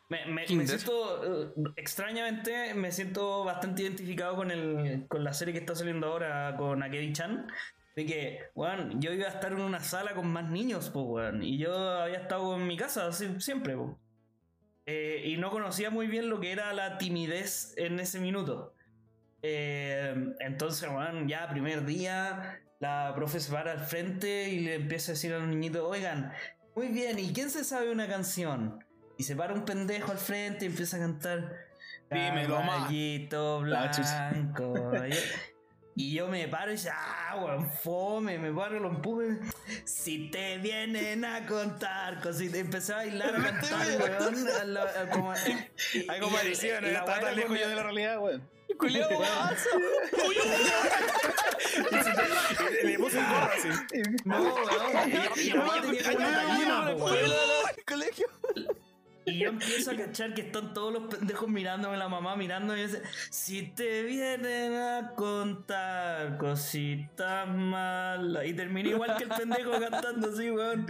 me, 0.10 0.26
me- 0.26 0.34
me 0.34 0.46
Kinder. 0.46 0.68
siento, 0.68 1.46
eh, 1.48 1.54
extrañamente, 1.78 2.74
me 2.76 2.92
siento 2.92 3.44
bastante 3.46 3.82
identificado 3.84 4.36
con, 4.36 4.52
el, 4.52 5.06
con 5.08 5.24
la 5.24 5.34
serie 5.34 5.54
que 5.54 5.62
está 5.62 5.74
saliendo 5.74 6.08
ahora 6.08 6.56
con 6.58 6.84
Akedi-chan. 6.84 7.48
De 7.96 8.06
que, 8.06 8.40
weón, 8.56 9.02
yo 9.02 9.12
iba 9.12 9.28
a 9.28 9.32
estar 9.32 9.52
en 9.52 9.62
una 9.62 9.82
sala 9.82 10.14
con 10.14 10.28
más 10.28 10.50
niños, 10.50 10.90
pues, 10.94 11.06
weón. 11.08 11.44
Y 11.44 11.58
yo 11.58 11.74
había 11.74 12.20
estado 12.20 12.56
en 12.56 12.68
mi 12.68 12.78
casa 12.78 13.08
así, 13.08 13.40
siempre, 13.40 13.76
pues. 13.76 13.92
Eh, 14.86 15.24
y 15.26 15.38
no 15.38 15.52
conocía 15.52 15.90
muy 15.90 16.08
bien 16.08 16.30
lo 16.30 16.40
que 16.40 16.52
era 16.52 16.74
la 16.74 16.98
timidez 16.98 17.74
en 17.78 18.00
ese 18.00 18.20
minuto. 18.20 18.74
Eh, 19.42 20.34
entonces, 20.40 20.92
bueno, 20.92 21.28
ya 21.28 21.50
primer 21.50 21.86
día, 21.86 22.62
la 22.80 23.14
profe 23.16 23.40
se 23.40 23.52
para 23.52 23.72
al 23.72 23.80
frente 23.80 24.50
y 24.50 24.60
le 24.60 24.76
empieza 24.76 25.12
a 25.12 25.14
decir 25.14 25.34
a 25.34 25.40
los 25.40 25.48
niñitos, 25.48 25.82
oigan, 25.84 26.34
muy 26.76 26.88
bien, 26.88 27.20
¿y 27.20 27.34
quién 27.34 27.50
se 27.50 27.64
sabe 27.64 27.92
una 27.92 28.08
canción? 28.08 28.84
Y 29.18 29.24
se 29.24 29.36
para 29.36 29.54
un 29.54 29.66
pendejo 29.66 30.12
al 30.12 30.18
frente 30.18 30.66
y 30.66 30.70
empieza 30.70 30.98
a 30.98 31.02
cantar. 31.02 31.58
Dímelo, 32.10 32.60
chucha. 33.92 34.32
blanco. 34.32 34.92
Y 35.96 36.14
yo 36.16 36.28
me 36.28 36.48
paro 36.48 36.72
y 36.72 36.76
dice, 36.76 36.90
ah, 36.94 37.36
weón, 37.44 37.70
fome, 37.70 38.38
me 38.40 38.52
paro, 38.54 38.80
lo 38.80 38.90
empujo. 38.90 39.22
Si 39.84 40.32
te 40.32 40.58
vienen 40.58 41.26
a 41.26 41.46
contar 41.46 42.22
cositas. 42.22 42.60
Empecé 42.60 42.94
a 42.94 42.98
bailar, 42.98 43.36
a 43.36 43.44
cantar, 43.44 43.88
weón. 44.00 44.48
a 44.62 44.64
la- 44.64 45.02
a 45.02 45.10
como- 45.10 45.34
y- 45.94 46.10
Algo 46.10 46.30
y- 46.30 46.34
parecido, 46.34 46.82
no 46.82 46.88
estaba 46.88 47.20
tan 47.20 47.36
lejos 47.36 47.60
yo 47.60 47.68
de 47.70 47.76
la 47.76 47.84
realidad, 47.84 48.20
weón. 48.20 48.50
Culeado. 48.78 49.20
Le 52.84 52.98
puse 52.98 53.18
un 53.18 53.30
gorro 53.30 53.52
así. 53.54 53.68
No, 54.26 54.42
weón. 54.42 54.56
Weón. 57.02 57.16
colegio. 57.86 58.28
Y 59.26 59.38
yo 59.38 59.50
empiezo 59.50 59.92
a 59.92 59.96
cachar 59.96 60.34
que 60.34 60.42
están 60.42 60.74
todos 60.74 60.92
los 60.94 61.04
pendejos 61.14 61.48
mirándome, 61.48 61.96
la 61.98 62.10
mamá 62.10 62.36
mirándome 62.36 62.80
y 62.82 62.88
dice, 62.88 63.04
si 63.30 63.64
te 63.68 64.02
vienen 64.04 64.74
a 64.74 65.14
contar 65.16 66.38
cositas 66.38 67.48
malas. 67.48 68.46
Y 68.46 68.54
terminé 68.54 68.90
igual 68.90 69.16
que 69.18 69.26
el 69.26 69.30
pendejo 69.30 69.72
cantando 69.80 70.30
así, 70.30 70.50
weón. 70.50 70.88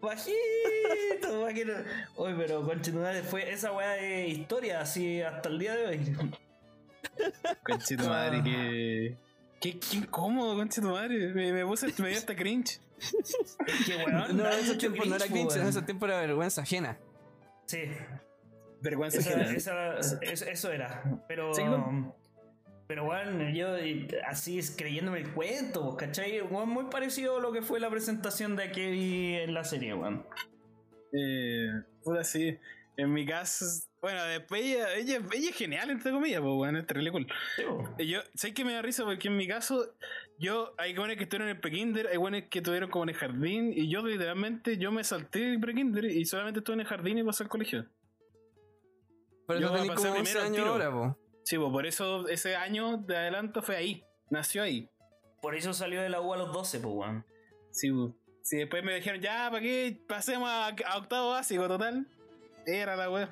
Bajito, 0.00 1.40
bajito. 1.42 1.72
Oye, 2.16 2.34
pero 2.36 2.62
conche 2.64 2.92
tu 2.92 2.98
madre, 2.98 3.22
fue 3.22 3.50
esa 3.50 3.72
weá 3.72 3.90
de 3.92 4.28
historia 4.28 4.80
así 4.80 5.20
hasta 5.22 5.48
el 5.48 5.58
día 5.58 5.74
de 5.74 5.86
hoy. 5.86 6.16
Conche 7.64 7.96
tu 7.96 8.04
madre, 8.04 8.42
que. 8.42 9.16
Qué, 9.60 9.78
qué 9.80 9.96
incómodo, 9.96 10.54
conche 10.56 10.80
tu 10.80 10.90
madre. 10.90 11.32
Me, 11.32 11.52
me 11.52 11.64
puse, 11.64 11.86
me 11.98 12.10
dio 12.10 12.18
hasta 12.18 12.36
cringe. 12.36 12.80
Es 13.66 13.86
que 13.86 13.96
weón, 13.96 14.36
No, 14.36 14.46
en 14.46 14.52
ese 14.58 14.74
mucho 14.74 14.78
tiempo 14.78 15.04
no 15.06 15.16
era 15.16 15.26
cringe, 15.26 15.52
en 15.54 15.58
weón. 15.58 15.68
ese 15.68 15.82
tiempo 15.82 16.06
era 16.06 16.20
vergüenza 16.20 16.62
ajena. 16.62 16.98
Sí. 17.66 17.82
Vergüenza 18.80 19.18
Esa- 19.18 19.96
esa- 19.98 20.18
es- 20.20 20.42
eso 20.42 20.72
era. 20.72 21.02
Pero. 21.28 21.54
Sí, 21.54 21.64
¿no? 21.64 22.14
Pero 22.86 23.04
bueno, 23.04 23.48
yo 23.48 23.68
así 24.26 24.58
es 24.58 24.70
creyéndome 24.76 25.18
el 25.20 25.32
cuento, 25.32 25.82
pues, 25.84 25.96
¿cachai? 26.06 26.42
Weón, 26.42 26.68
muy 26.68 26.84
parecido 26.90 27.38
a 27.38 27.40
lo 27.40 27.50
que 27.50 27.62
fue 27.62 27.80
la 27.80 27.88
presentación 27.88 28.56
de 28.56 28.70
Kevin 28.72 29.34
en 29.36 29.54
la 29.54 29.64
serie, 29.64 29.94
weón. 29.94 30.26
Eh, 31.12 31.68
puta, 32.02 32.22
sí. 32.24 32.58
En 32.96 33.12
mi 33.12 33.24
caso, 33.24 33.64
bueno, 34.02 34.22
después 34.24 34.62
ella, 34.62 34.94
ella, 34.94 35.18
ella 35.32 35.50
es 35.50 35.56
genial, 35.56 35.90
entre 35.90 36.12
comillas, 36.12 36.42
pues, 36.42 36.52
bueno, 36.54 36.78
es 36.78 36.86
terrible 36.86 37.10
cool. 37.10 37.26
Yo, 37.98 38.20
sé 38.34 38.52
que 38.52 38.64
me 38.66 38.74
da 38.74 38.82
risa 38.82 39.04
porque 39.04 39.28
en 39.28 39.36
mi 39.38 39.48
caso, 39.48 39.94
yo, 40.38 40.74
hay 40.78 40.94
buenos 40.94 41.16
que 41.16 41.24
estuvieron 41.24 41.48
en 41.48 41.56
el 41.56 41.60
prekinder, 41.60 42.06
hay 42.08 42.16
buenos 42.16 42.42
que 42.50 42.58
estuvieron 42.58 42.90
como 42.90 43.04
en 43.04 43.10
el 43.10 43.14
jardín, 43.16 43.72
y 43.74 43.88
yo 43.88 44.02
literalmente, 44.06 44.76
yo 44.78 44.90
me 44.92 45.04
salté 45.04 45.52
el 45.52 45.60
prekinder 45.60 46.04
y 46.06 46.24
solamente 46.24 46.60
estuve 46.60 46.74
en 46.74 46.80
el 46.80 46.86
jardín 46.86 47.18
y 47.18 47.22
pasé 47.24 47.44
al 47.44 47.48
colegio. 47.48 47.86
Pero 49.46 49.60
Yo 49.60 49.72
tenés 49.72 49.88
pasé 49.88 50.08
como 50.08 50.18
11 50.20 50.22
primero 50.22 50.40
años 50.46 50.56
tiro. 50.56 50.72
ahora, 50.72 50.90
po. 50.90 51.18
Sí, 51.44 51.58
pues 51.58 51.70
por 51.70 51.86
eso 51.86 52.28
ese 52.28 52.56
año 52.56 52.96
de 52.96 53.16
adelanto 53.16 53.62
fue 53.62 53.76
ahí, 53.76 54.04
nació 54.30 54.62
ahí. 54.62 54.88
Por 55.42 55.54
eso 55.54 55.74
salió 55.74 56.00
de 56.00 56.08
la 56.08 56.20
U 56.22 56.32
a 56.32 56.38
los 56.38 56.52
12, 56.52 56.80
pues, 56.80 56.94
weón. 56.94 57.26
Sí, 57.70 57.90
pues. 57.92 58.12
Sí, 58.42 58.56
después 58.58 58.82
me 58.84 58.94
dijeron, 58.94 59.20
ya, 59.20 59.48
¿para 59.50 59.62
qué 59.62 59.98
pasemos 60.08 60.48
a, 60.48 60.68
a 60.68 60.98
octavo 60.98 61.30
básico 61.30 61.66
total? 61.68 62.06
Era 62.66 62.96
la 62.96 63.10
web. 63.10 63.28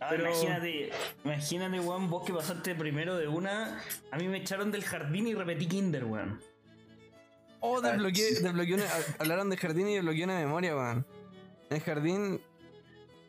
Ah, 0.00 0.06
Pero- 0.10 0.26
Imagínate, 0.28 0.90
imagínate, 1.24 1.80
weón, 1.80 2.08
vos 2.08 2.24
que 2.24 2.32
pasaste 2.32 2.74
primero 2.74 3.16
de 3.16 3.26
una. 3.26 3.82
A 4.12 4.16
mí 4.16 4.28
me 4.28 4.38
echaron 4.38 4.70
del 4.70 4.84
jardín 4.84 5.26
y 5.26 5.34
repetí 5.34 5.66
kinder, 5.66 6.04
weón. 6.04 6.40
Oh, 7.60 7.80
desbloqueé, 7.80 8.34
desbloqueé 8.40 8.74
una, 8.74 8.84
hablaron 9.18 9.50
de 9.50 9.56
jardín 9.56 9.88
y 9.88 9.94
desbloqueé 9.96 10.22
una 10.24 10.38
memoria, 10.38 10.76
weón. 10.76 11.04
En 11.70 11.76
el 11.76 11.82
jardín. 11.82 12.40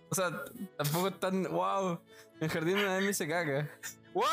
O 0.09 0.15
sea, 0.15 0.29
tampoco 0.77 1.07
es 1.07 1.19
tan. 1.19 1.43
¡Wow! 1.43 1.99
En 2.37 2.43
el 2.43 2.49
jardín 2.49 2.77
una 2.77 2.93
vez 2.95 3.03
me 3.03 3.09
hice 3.11 3.27
caca. 3.27 3.67
¡Wow! 4.13 4.23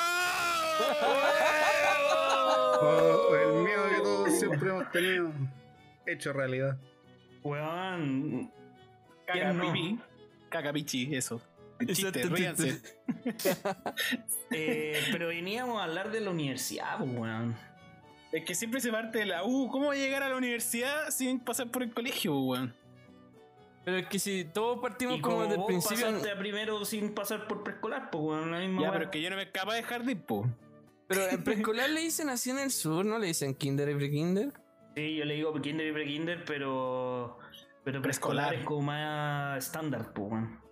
Oh, 2.81 3.35
el 3.35 3.65
miedo 3.65 3.89
que 3.89 4.01
todos 4.03 4.31
siempre 4.39 4.69
hemos 4.71 4.91
tenido. 4.93 5.33
Hecho 6.07 6.33
realidad. 6.33 6.77
Weón. 7.43 8.51
Caca 9.27 9.33
¿Quién 9.41 9.57
no? 9.57 9.73
pipí. 9.73 9.99
Caca 10.51 10.73
pichi, 10.73 11.15
eso. 11.17 11.41
Chiste, 11.85 12.09
Exacto, 12.09 12.35
ríanse. 12.35 12.81
Eh, 14.51 15.01
pero 15.13 15.29
veníamos 15.29 15.81
a 15.81 15.85
hablar 15.85 16.11
de 16.11 16.21
la 16.21 16.31
universidad, 16.31 16.99
pues, 16.99 17.11
weón. 17.13 17.57
Es 18.33 18.45
que 18.45 18.55
siempre 18.55 18.81
se 18.81 18.91
parte 18.91 19.19
de 19.19 19.27
la 19.27 19.45
U. 19.45 19.69
¿Cómo 19.71 19.93
llegar 19.93 20.23
a 20.23 20.29
la 20.29 20.37
universidad 20.37 21.11
sin 21.11 21.41
pasar 21.41 21.71
por 21.71 21.83
el 21.83 21.93
colegio, 21.93 22.39
weón? 22.39 22.75
Pero 23.85 23.99
es 23.99 24.07
que 24.07 24.19
si 24.19 24.45
todos 24.45 24.79
partimos 24.81 25.19
Y 25.19 25.21
como 25.21 25.37
como 25.37 25.49
desde 25.49 25.61
el 25.61 25.67
principio. 25.67 26.07
pasaste 26.07 26.31
a 26.31 26.39
primero 26.39 26.85
sin 26.85 27.15
pasar 27.15 27.47
por 27.47 27.63
preescolar, 27.63 28.11
pues, 28.11 28.23
weón, 28.25 28.51
la 28.51 28.59
misma 28.61 28.83
Ya, 28.83 28.93
pero 28.93 29.05
es 29.05 29.11
que 29.11 29.21
yo 29.23 29.31
no 29.31 29.37
me 29.37 29.43
escapa 29.43 29.75
de 29.75 29.83
jardín, 29.83 30.21
po. 30.21 30.47
Pero 31.09 31.29
en 31.29 31.43
preescolar 31.45 31.91
le 31.91 32.01
dicen 32.01 32.29
así 32.29 32.51
en 32.51 32.59
el 32.59 32.71
sur, 32.71 33.05
¿no? 33.05 33.19
Le 33.19 33.27
dicen 33.29 33.55
kinder 33.55 33.89
y 33.91 33.95
pre-kinder. 33.95 34.53
Sí, 34.95 35.17
yo 35.17 35.25
le 35.25 35.35
digo 35.35 35.53
kinder 35.61 35.87
y 35.89 35.93
pre-kinder, 35.93 36.45
pero. 36.45 37.39
Pero 37.85 38.03
preescolar 38.03 38.49
Preescolar. 38.49 38.55
es 38.55 38.65
como 38.65 38.83
más 38.83 39.65
estándar, 39.65 40.13
pues, 40.13 40.33
weón. 40.33 40.66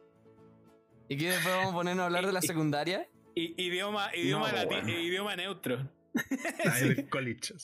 ¿Y 1.14 1.16
que 1.16 1.30
después 1.30 1.54
vamos 1.54 1.70
a 1.72 1.74
ponernos 1.76 2.02
a 2.02 2.06
hablar 2.06 2.26
de 2.26 2.32
la 2.32 2.42
secundaria? 2.42 3.08
I- 3.36 3.54
idioma, 3.56 4.10
idioma, 4.16 4.50
No, 4.50 4.58
lati- 4.58 4.68
weón. 4.68 4.88
idioma 4.90 5.36
neutro. 5.36 5.88
El 6.82 7.08
college. 7.08 7.54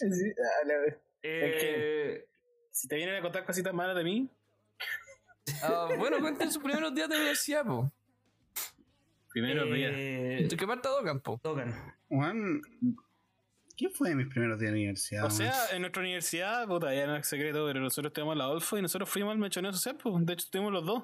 Eh, 1.23 2.27
Si 2.71 2.87
te 2.89 2.95
vienen 2.97 3.17
a 3.17 3.21
contar 3.23 3.45
cositas 3.45 3.75
malas 3.75 3.97
de 3.97 4.05
mí, 4.05 4.31
Ah, 5.65 5.89
bueno, 5.99 6.21
cuenten 6.21 6.51
sus 6.53 6.63
primeros 6.63 6.95
días 6.95 7.09
de 7.09 7.17
universidad, 7.17 7.65
po. 7.67 7.93
primero 9.31 9.65
días. 9.65 9.93
eh, 9.97 10.49
¿Qué 10.57 10.67
parte 10.67 10.89
de 10.89 11.05
campo? 11.05 11.41
Tocan. 11.43 11.75
Juan, 12.09 12.61
¿qué 13.77 13.89
fue 13.91 14.11
de 14.11 14.15
mis 14.15 14.29
primeros 14.29 14.61
días 14.61 14.71
de 14.73 14.79
universidad? 14.79 15.25
O 15.25 15.31
sea, 15.31 15.53
en 15.73 15.81
nuestra 15.83 16.03
universidad, 16.03 16.67
puta, 16.69 16.95
ya 16.95 17.07
no 17.07 17.17
es 17.17 17.27
secreto, 17.27 17.67
pero 17.67 17.81
nosotros 17.81 18.13
tenemos 18.13 18.37
la 18.37 18.45
Adolfo 18.45 18.79
y 18.79 18.83
nosotros 18.83 19.09
fuimos 19.11 19.33
al 19.33 19.39
mechoneo 19.39 19.73
social, 19.73 19.97
pues. 20.01 20.15
De 20.25 20.33
hecho, 20.35 20.45
estuvimos 20.45 20.73
los 20.73 20.87
dos. 20.87 21.03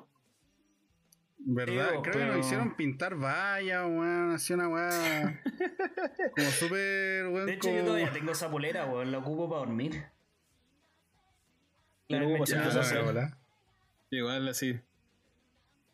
¿Verdad? 1.49 1.89
Creo 1.89 2.03
que 2.03 2.09
nos 2.09 2.15
pero- 2.29 2.39
hicieron 2.41 2.75
pintar 2.75 3.15
vallas, 3.15 3.85
weón. 3.85 4.33
Así 4.33 4.53
una 4.53 4.69
weá. 4.69 5.41
como 6.37 6.51
súper, 6.51 7.29
weón. 7.29 7.47
De 7.47 7.53
hecho, 7.53 7.69
como... 7.69 7.79
yo 7.79 7.85
todavía 7.85 8.11
tengo 8.11 8.33
esa 8.33 8.51
polera, 8.51 8.87
weón. 8.87 9.13
La 9.13 9.19
ocupo 9.19 9.49
para 9.49 9.61
dormir. 9.61 10.07
La 12.09 12.19
del 12.19 12.29
lo 12.29 12.35
ocupo 12.35 12.45
para. 13.13 13.39
Igual 14.11 14.49
así. 14.49 14.81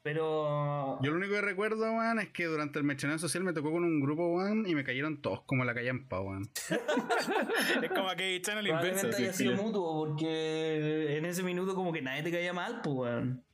Pero. 0.03 0.99
Yo 1.03 1.11
lo 1.11 1.19
único 1.19 1.35
que 1.35 1.43
recuerdo, 1.43 1.83
weón, 1.83 2.19
es 2.19 2.31
que 2.31 2.47
durante 2.47 2.79
el 2.79 2.87
mechoneo 2.87 3.19
social 3.19 3.45
me 3.45 3.53
tocó 3.53 3.71
con 3.73 3.85
un 3.85 4.01
grupo, 4.01 4.35
weón, 4.35 4.67
y 4.67 4.75
me 4.75 4.85
cayeron 4.85 5.21
todos 5.21 5.43
como 5.43 5.67
la 5.67 5.75
callampa, 5.75 6.21
weón. 6.23 6.51
Es 7.83 7.91
como 7.91 8.09
que 8.17 8.37
inversa. 8.37 9.03
Probablemente 9.03 9.09
así 9.09 9.23
haya 9.23 9.33
que 9.33 9.37
sido 9.37 9.55
mutuo, 9.63 10.07
porque 10.07 11.19
en 11.19 11.27
ese 11.27 11.43
minuto 11.43 11.75
como 11.75 11.93
que 11.93 12.01
nadie 12.01 12.23
te 12.23 12.31
caía 12.31 12.55
mal, 12.55 12.81
pues, 12.83 12.97
weón. 12.97 13.45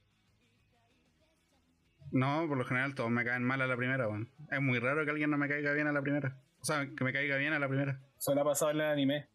No, 2.11 2.47
por 2.49 2.57
lo 2.59 2.65
general 2.65 2.95
todos 2.95 3.11
me 3.11 3.25
caen 3.25 3.43
mal 3.45 3.61
a 3.63 3.67
la 3.67 3.77
primera, 3.77 4.09
weón. 4.09 4.31
Es 4.51 4.61
muy 4.61 4.79
raro 4.79 5.05
que 5.05 5.11
alguien 5.11 5.31
no 5.31 5.39
me 5.39 5.49
caiga 5.49 5.73
bien 5.73 5.87
a 5.87 5.93
la 5.93 6.01
primera. 6.03 6.37
O 6.61 6.65
sea, 6.65 6.87
que 6.97 7.05
me 7.05 7.13
caiga 7.13 7.37
bien 7.37 7.53
a 7.53 7.59
la 7.59 7.69
primera. 7.69 8.01
Solo 8.19 8.41
ha 8.41 8.45
pasado 8.45 8.71
en 8.73 8.77
el 8.81 8.87
anime. 8.87 9.29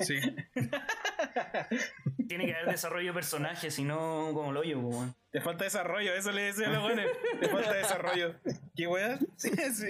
Sí. 0.00 0.18
Tiene 2.28 2.46
que 2.46 2.54
haber 2.54 2.66
desarrollo 2.66 3.08
de 3.08 3.14
personaje, 3.14 3.70
si 3.70 3.84
no, 3.84 4.30
como 4.34 4.52
lo 4.52 4.60
oyo, 4.60 4.80
pues, 4.82 4.96
weón. 4.96 5.14
Te 5.30 5.40
falta 5.40 5.64
desarrollo, 5.64 6.12
eso 6.14 6.32
le 6.32 6.42
decía 6.42 6.68
a 6.68 6.70
los 6.70 6.82
buenos. 6.82 7.06
Te 7.40 7.48
falta 7.48 7.72
desarrollo. 7.72 8.34
¿Qué 8.74 8.86
weá? 8.86 9.18
Sí, 9.36 9.50
sí. 9.72 9.86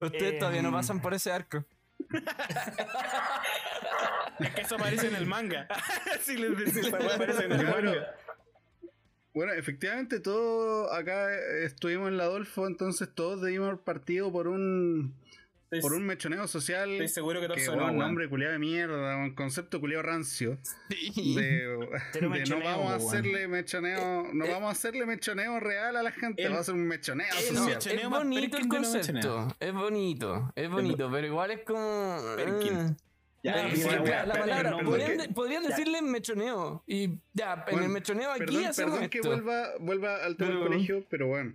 Ustedes 0.00 0.34
Eh, 0.34 0.38
todavía 0.38 0.62
no 0.62 0.72
pasan 0.72 1.00
por 1.00 1.12
ese 1.14 1.32
arco. 1.32 1.64
Es 4.38 4.50
que 4.54 4.60
eso 4.62 4.76
aparece 4.76 5.08
en 5.08 5.16
el 5.16 5.26
manga. 5.26 5.66
sí, 6.22 6.36
les 6.36 6.56
decía, 6.74 6.96
aparece 6.96 7.44
en 7.44 7.52
el 7.52 7.64
manga. 7.66 8.14
Bueno, 9.32 9.52
efectivamente, 9.52 10.18
todos 10.20 10.92
acá 10.92 11.32
eh, 11.32 11.64
estuvimos 11.64 12.08
en 12.08 12.16
la 12.16 12.24
Adolfo, 12.24 12.66
entonces 12.66 13.08
todos 13.14 13.40
debimos 13.40 13.68
haber 13.68 13.80
partido 13.80 14.32
por 14.32 14.48
un 14.48 15.14
Estoy, 15.72 15.82
por 15.82 15.92
un 15.92 16.04
mechoneo 16.04 16.48
social. 16.48 16.90
estoy 16.90 17.06
seguro 17.06 17.40
que 17.40 17.46
todos 17.46 17.60
weón, 17.68 17.80
weón. 17.80 17.98
nombre 17.98 18.28
culiado 18.28 18.54
de 18.54 18.58
mierda, 18.58 19.16
un 19.18 19.36
concepto 19.36 19.78
culiado 19.78 20.02
rancio. 20.02 20.58
Sí. 20.88 21.36
De, 21.36 21.78
no 22.20 22.58
vamos 22.60 22.90
a 22.90 22.96
hacerle 22.96 23.46
mechoneo, 23.46 24.28
no 24.34 24.48
vamos 24.48 24.68
a 24.68 24.72
hacerle 24.72 25.06
mechoneo 25.06 25.60
real 25.60 25.94
a 25.96 26.02
la 26.02 26.10
gente, 26.10 26.42
El- 26.42 26.48
vamos 26.48 26.58
a 26.58 26.60
hacer 26.62 26.74
un 26.74 26.88
mechoneo 26.88 27.28
el 27.38 27.56
social. 27.56 27.66
mechoneo 27.76 28.00
es 28.02 28.10
bonito 28.10 28.56
el 28.56 28.66
concepto. 28.66 29.56
Es 29.60 29.72
bonito, 29.72 30.52
es 30.56 30.68
bonito, 30.68 31.08
pero 31.08 31.26
igual 31.28 31.52
es 31.52 31.60
como. 31.60 32.18
Ya, 33.42 33.68
Ya, 33.68 33.74
sí, 33.74 33.82
bueno, 33.84 34.04
la, 34.04 34.34
palabra, 34.34 34.76
pero- 34.76 35.34
podrían, 35.34 35.62
decirle 35.62 36.02
mechoneo. 36.02 36.82
Y 36.86 37.18
ya, 37.32 37.64
en 37.68 37.82
el 37.82 37.88
mechoneo 37.88 38.30
aquí 38.30 38.40
Perdón, 38.44 38.64
hacemos 38.66 38.92
perdón 38.94 39.10
que 39.10 39.18
esto. 39.18 39.28
vuelva, 39.30 39.68
vuelva 39.78 40.16
al 40.24 40.36
tema 40.36 40.50
del 40.50 40.58
colegio, 40.60 41.04
pero 41.08 41.26
bueno, 41.28 41.54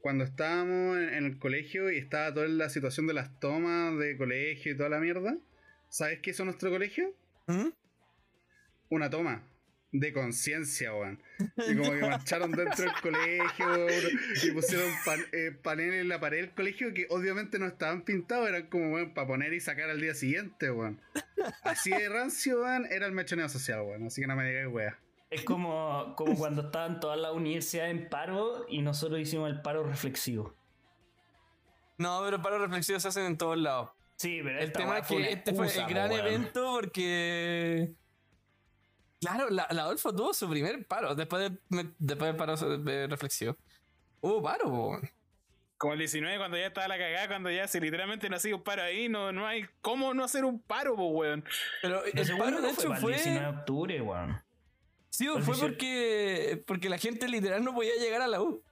cuando 0.00 0.24
estábamos 0.24 0.96
en, 0.98 1.12
en 1.12 1.24
el 1.26 1.38
colegio 1.38 1.90
y 1.90 1.98
estaba 1.98 2.32
toda 2.32 2.48
la 2.48 2.70
situación 2.70 3.06
de 3.06 3.12
las 3.14 3.38
tomas 3.38 3.98
de 3.98 4.16
colegio 4.16 4.72
y 4.72 4.76
toda 4.76 4.88
la 4.88 4.98
mierda, 4.98 5.36
¿sabes 5.90 6.20
qué 6.20 6.30
hizo 6.30 6.44
nuestro 6.46 6.70
colegio? 6.70 7.12
¿Mm? 7.48 7.68
Una 8.88 9.10
toma 9.10 9.42
de 10.00 10.12
conciencia, 10.12 10.92
weón. 10.94 11.22
Y 11.68 11.76
como 11.76 11.92
que 11.92 12.00
marcharon 12.00 12.52
dentro 12.52 12.84
del 12.84 12.92
colegio 13.02 13.66
weón, 13.66 14.20
y 14.42 14.50
pusieron 14.52 14.90
pan- 15.04 15.26
eh, 15.32 15.52
paneles 15.62 16.00
en 16.02 16.08
la 16.08 16.20
pared 16.20 16.40
del 16.40 16.54
colegio 16.54 16.92
que 16.94 17.06
obviamente 17.10 17.58
no 17.58 17.66
estaban 17.66 18.02
pintados, 18.02 18.48
eran 18.48 18.68
como 18.68 18.92
weón, 18.94 19.14
para 19.14 19.26
poner 19.26 19.52
y 19.52 19.60
sacar 19.60 19.90
al 19.90 20.00
día 20.00 20.14
siguiente, 20.14 20.70
weón. 20.70 21.00
Así 21.62 21.90
de 21.90 22.08
rancio, 22.08 22.60
weón, 22.62 22.86
era 22.90 23.06
el 23.06 23.12
mechoneo 23.12 23.48
social, 23.48 23.82
weón. 23.82 24.06
Así 24.06 24.20
que 24.20 24.26
no 24.26 24.36
me 24.36 24.48
digáis, 24.48 24.68
weón. 24.68 24.94
Es 25.28 25.42
como, 25.42 26.14
como 26.16 26.36
cuando 26.36 26.66
estaban 26.66 27.00
todas 27.00 27.18
las 27.18 27.32
universidades 27.32 27.90
en 27.90 28.08
paro 28.08 28.64
y 28.68 28.80
nosotros 28.82 29.18
hicimos 29.20 29.50
el 29.50 29.60
paro 29.60 29.82
reflexivo. 29.82 30.54
No, 31.98 32.20
pero 32.24 32.40
paros 32.42 32.60
reflexivos 32.60 33.02
se 33.02 33.08
hacen 33.08 33.24
en 33.24 33.36
todos 33.38 33.56
lados. 33.58 33.90
Sí, 34.16 34.40
pero 34.42 34.58
El 34.60 34.70
tema 34.72 34.98
es 34.98 35.06
que 35.08 35.30
este 35.32 35.52
fue 35.52 35.66
el 35.66 35.86
gran 35.86 36.10
weón. 36.10 36.26
evento 36.26 36.72
porque. 36.78 37.92
Claro, 39.20 39.48
la, 39.50 39.66
la 39.70 39.82
Adolfo 39.82 40.14
tuvo 40.14 40.34
su 40.34 40.48
primer 40.48 40.84
paro 40.86 41.14
después, 41.14 41.42
de, 41.50 41.58
me- 41.68 41.90
después 41.98 42.28
del 42.28 42.36
paro 42.36 42.56
de 42.56 43.06
reflexivo. 43.06 43.56
Hubo 44.20 44.42
paro, 44.42 44.68
weón. 44.68 45.10
Como 45.78 45.92
el 45.92 45.98
19, 45.98 46.38
cuando 46.38 46.56
ya 46.56 46.66
estaba 46.68 46.88
la 46.88 46.96
cagada, 46.98 47.28
cuando 47.28 47.50
ya 47.50 47.68
se 47.68 47.80
literalmente 47.80 48.30
no 48.30 48.36
hacía 48.36 48.54
un 48.56 48.62
paro 48.62 48.82
ahí, 48.82 49.08
no, 49.10 49.30
no 49.32 49.46
hay 49.46 49.66
cómo 49.82 50.14
no 50.14 50.24
hacer 50.24 50.44
un 50.44 50.58
paro, 50.60 50.96
pues, 50.96 51.08
weón. 51.12 51.44
Pero 51.82 52.02
el 52.04 52.24
segundo 52.24 52.44
paro, 52.46 52.60
de 52.62 52.68
no 52.68 52.74
fue 52.74 52.84
el 52.94 53.00
fue. 53.00 53.12
19 53.14 53.40
de 53.40 53.46
octubre, 53.58 54.00
weón. 54.00 54.42
Sí, 55.10 55.26
Fue 55.26 55.36
el 55.38 55.42
fue 55.44 55.54
18. 55.54 55.60
porque, 55.72 56.64
porque 56.66 56.88
la 56.88 56.98
gente 56.98 57.28
literal 57.28 57.62
no 57.64 57.74
podía 57.74 57.94
llegar 57.98 58.20
a 58.22 58.26
la 58.26 58.42
U. 58.42 58.62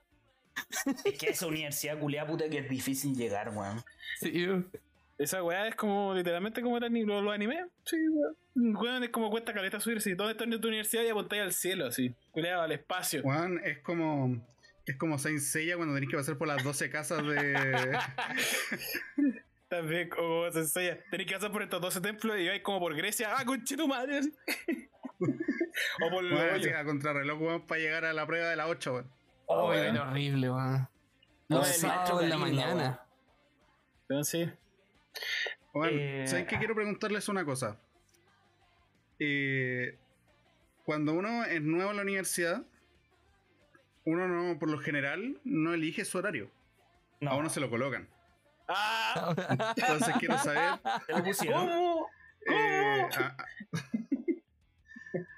Es 1.03 1.17
que 1.17 1.29
esa 1.29 1.47
universidad 1.47 1.99
culiada 1.99 2.27
puta 2.27 2.47
que 2.49 2.59
es 2.59 2.69
difícil 2.69 3.15
llegar, 3.15 3.49
weón. 3.49 3.83
Sí, 4.19 4.45
weón. 4.47 4.71
Esa 5.17 5.43
weá 5.43 5.67
es 5.67 5.75
como 5.75 6.13
literalmente 6.13 6.61
como 6.61 6.77
era 6.77 6.89
ni 6.89 7.03
los 7.03 7.23
lo 7.23 7.31
animé. 7.31 7.65
Sí, 7.85 7.97
weón. 8.09 8.35
Weón, 8.55 9.03
es 9.03 9.09
como 9.09 9.29
cuesta 9.29 9.53
caleta 9.53 9.79
subirse. 9.79 10.09
Si 10.11 10.15
todo 10.15 10.29
está 10.29 10.45
en 10.45 10.59
tu 10.61 10.67
universidad 10.67 11.03
y 11.03 11.09
apuntáis 11.09 11.41
al 11.41 11.51
cielo, 11.51 11.87
así. 11.87 12.15
Culeado 12.31 12.61
al 12.61 12.71
espacio. 12.71 13.21
Weón, 13.23 13.59
es 13.63 13.79
como. 13.79 14.41
Es 14.85 14.97
como 14.97 15.17
Saint 15.17 15.39
Seiya 15.39 15.75
cuando 15.77 15.95
tenés 15.95 16.09
que 16.09 16.15
pasar 16.15 16.37
por 16.37 16.47
las 16.47 16.63
12 16.63 16.89
casas 16.89 17.25
de. 17.25 17.97
También 19.67 20.09
como 20.09 20.49
se 20.51 20.59
enseña. 20.59 20.99
Tenéis 21.09 21.27
que 21.27 21.35
pasar 21.35 21.51
por 21.51 21.63
estos 21.63 21.81
12 21.81 22.01
templos 22.01 22.37
y 22.39 22.47
vais 22.47 22.61
como 22.61 22.79
por 22.79 22.95
Grecia. 22.95 23.33
¡Ah, 23.35 23.43
conche 23.43 23.75
tu 23.75 23.87
madre! 23.87 24.21
o 25.19 26.09
por 26.09 26.33
así 26.33 26.69
a 26.69 26.85
contrarreloj, 26.85 27.41
weón, 27.41 27.65
para 27.65 27.81
llegar 27.81 28.05
a 28.05 28.13
la 28.13 28.25
prueba 28.25 28.49
de 28.49 28.55
las 28.55 28.67
8, 28.67 28.93
weón. 28.93 29.11
Oh, 29.47 29.69
weón. 29.69 29.97
horrible, 29.97 30.49
weón. 30.49 30.87
No, 31.49 31.59
maestro 31.59 32.21
en 32.21 32.29
la 32.29 32.37
mañana. 32.37 33.01
Entonces, 34.07 34.49
sí. 34.49 35.21
Weón, 35.73 35.89
Eh, 35.93 36.23
¿sabes 36.27 36.45
qué? 36.47 36.57
Quiero 36.57 36.75
preguntarles 36.75 37.27
una 37.27 37.43
cosa. 37.43 37.79
Eh, 39.19 39.97
cuando 40.83 41.13
uno 41.13 41.43
es 41.45 41.61
nuevo 41.61 41.91
en 41.91 41.97
la 41.97 42.03
universidad, 42.03 42.65
uno 44.05 44.27
no, 44.27 44.59
por 44.59 44.69
lo 44.69 44.77
general, 44.79 45.39
no 45.43 45.73
elige 45.73 46.05
su 46.05 46.17
horario. 46.17 46.51
No, 47.21 47.31
A 47.31 47.37
uno 47.37 47.49
se 47.49 47.59
lo 47.59 47.69
colocan. 47.69 48.07
¡Ah! 48.67 49.33
Entonces 49.77 50.15
quiero 50.19 50.37
saber. 50.37 50.79
¿Cómo? 51.51 52.07
eh, 52.51 53.01
a, 53.17 53.25
a- 53.25 53.37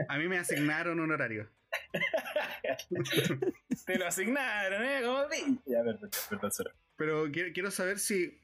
a 0.09 0.17
mí 0.17 0.27
me 0.27 0.37
asignaron 0.39 0.99
un 0.99 1.11
horario. 1.11 1.49
Te 3.85 3.97
lo 3.97 4.07
asignaron, 4.07 4.83
¿eh? 4.83 5.01
Como 5.03 5.27
vi. 5.29 5.59
Ya, 5.65 5.83
perdón, 5.83 6.09
perdón, 6.29 6.51
Sora. 6.51 6.71
Pero 6.95 7.31
quiero, 7.31 7.53
quiero 7.53 7.71
saber 7.71 7.99
si. 7.99 8.39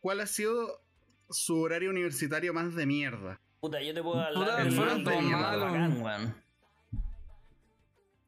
¿Cuál 0.00 0.20
ha 0.20 0.26
sido 0.26 0.82
su 1.30 1.60
horario 1.60 1.90
universitario 1.90 2.54
más 2.54 2.74
de 2.74 2.86
mierda? 2.86 3.40
Puta, 3.66 3.82
yo 3.82 3.92
te 3.92 4.00
puedo 4.00 4.20
hablar 4.20 4.62
del 4.64 4.72
malos. 4.76 5.60
bacán, 5.60 6.00
weón. 6.00 6.34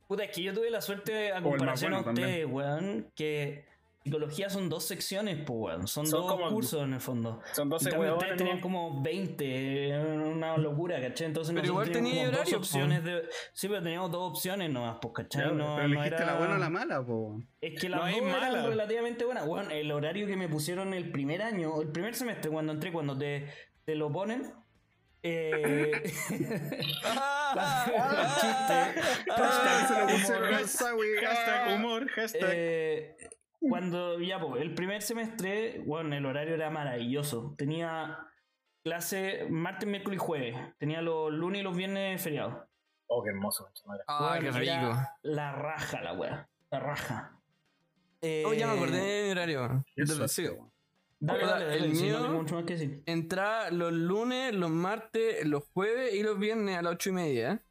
Puta, 0.08 0.24
es 0.24 0.34
que 0.34 0.42
yo 0.42 0.52
tuve 0.52 0.68
la 0.68 0.80
suerte, 0.80 1.32
a 1.32 1.40
comparación 1.40 1.92
bueno 1.92 2.08
a 2.08 2.12
ustedes, 2.12 2.46
weón, 2.50 3.12
que 3.14 3.64
psicología 4.02 4.50
son 4.50 4.68
dos 4.68 4.84
secciones, 4.84 5.36
pues, 5.46 5.58
weón. 5.76 5.86
Son, 5.86 6.08
Son 6.08 6.22
dos 6.22 6.32
como- 6.32 6.48
cursos 6.50 6.82
en 6.82 6.94
el 6.94 7.00
fondo. 7.00 7.40
Son 7.52 7.64
En 7.64 7.68
12 7.68 7.90
cambio, 7.90 8.00
huevones. 8.00 8.22
ustedes 8.22 8.38
tenían 8.38 8.56
¿no? 8.56 8.62
como 8.62 9.00
20, 9.00 9.98
una 10.34 10.56
locura, 10.56 11.00
¿cachai? 11.00 11.28
Entonces 11.28 11.54
Pero 11.54 11.66
nosotros 11.68 11.86
igual 11.88 12.02
teníamos 12.04 12.10
tenía 12.10 12.24
como 12.24 12.36
horario, 12.38 12.58
dos 12.58 12.68
po. 12.68 12.74
opciones 12.78 13.04
de... 13.04 13.28
Sí, 13.52 13.68
pero 13.68 13.82
teníamos 13.84 14.10
dos 14.10 14.30
opciones 14.32 14.70
nomás, 14.70 14.96
pues, 15.00 15.14
¿cachai? 15.14 15.42
No, 15.42 15.48
pero 15.50 15.54
no 15.66 15.80
elegiste 15.84 16.16
era... 16.16 16.26
la 16.26 16.34
buena 16.38 16.54
o 16.54 16.58
la 16.58 16.70
mala, 16.70 17.02
po. 17.06 17.40
Es 17.60 17.80
que 17.80 17.88
las 17.88 18.00
No 18.00 18.06
dos 18.06 18.14
hay 18.14 18.20
eran 18.28 18.40
mala. 18.40 18.66
relativamente 18.66 19.24
buenas. 19.24 19.46
Weón, 19.46 19.70
el 19.70 19.92
horario 19.92 20.26
que 20.26 20.36
me 20.36 20.48
pusieron 20.48 20.94
el 20.94 21.12
primer 21.12 21.42
año, 21.42 21.80
el 21.80 21.88
primer 21.92 22.16
semestre, 22.16 22.50
cuando 22.50 22.72
entré, 22.72 22.90
cuando 22.90 23.16
te, 23.16 23.46
te 23.84 23.94
lo 23.94 24.10
ponen... 24.10 24.50
Eh... 25.28 26.02
Hashtag 31.22 31.74
humor. 31.74 32.08
Hashtag. 32.10 32.50
Eh, 32.52 33.16
cuando 33.60 34.18
ya, 34.20 34.40
el 34.58 34.74
primer 34.74 35.02
semestre, 35.02 35.82
bueno, 35.84 36.14
el 36.16 36.24
horario 36.24 36.54
era 36.54 36.70
maravilloso. 36.70 37.54
Tenía 37.56 38.18
clase 38.84 39.46
martes, 39.50 39.88
miércoles 39.88 40.16
y 40.16 40.24
jueves. 40.24 40.56
Tenía 40.78 41.02
los 41.02 41.32
lunes 41.32 41.60
y 41.60 41.64
los 41.64 41.76
viernes 41.76 42.22
feriados. 42.22 42.54
Oh, 43.08 43.22
qué 43.22 43.30
hermoso. 43.30 43.70
Ah, 44.06 44.38
qué 44.40 44.50
rico. 44.50 44.94
La 45.22 45.52
raja, 45.52 46.00
la 46.02 46.12
wea. 46.12 46.48
La 46.70 46.78
raja. 46.78 47.32
Eh, 48.20 48.44
Oh, 48.46 48.52
ya 48.52 48.66
me 48.66 48.74
acordé 48.74 48.98
de 48.98 49.24
mi 49.24 49.30
horario. 49.30 49.84
Sí. 50.26 50.46
weón. 50.46 50.70
Dale, 51.20 51.44
dale, 51.44 51.64
dale, 51.66 51.84
el 51.84 51.92
mío- 51.92 52.18
no 52.18 52.24
tengo 52.26 52.38
mucho 52.42 52.54
más 52.54 52.64
que 52.64 52.74
decir. 52.74 53.02
Entraba 53.06 53.70
los 53.70 53.92
lunes, 53.92 54.54
los 54.54 54.70
martes, 54.70 55.44
los 55.46 55.64
jueves 55.74 56.14
y 56.14 56.22
los 56.22 56.38
viernes 56.38 56.78
a 56.78 56.82
las 56.82 56.94
ocho 56.94 57.10
y 57.10 57.12
media. 57.12 57.62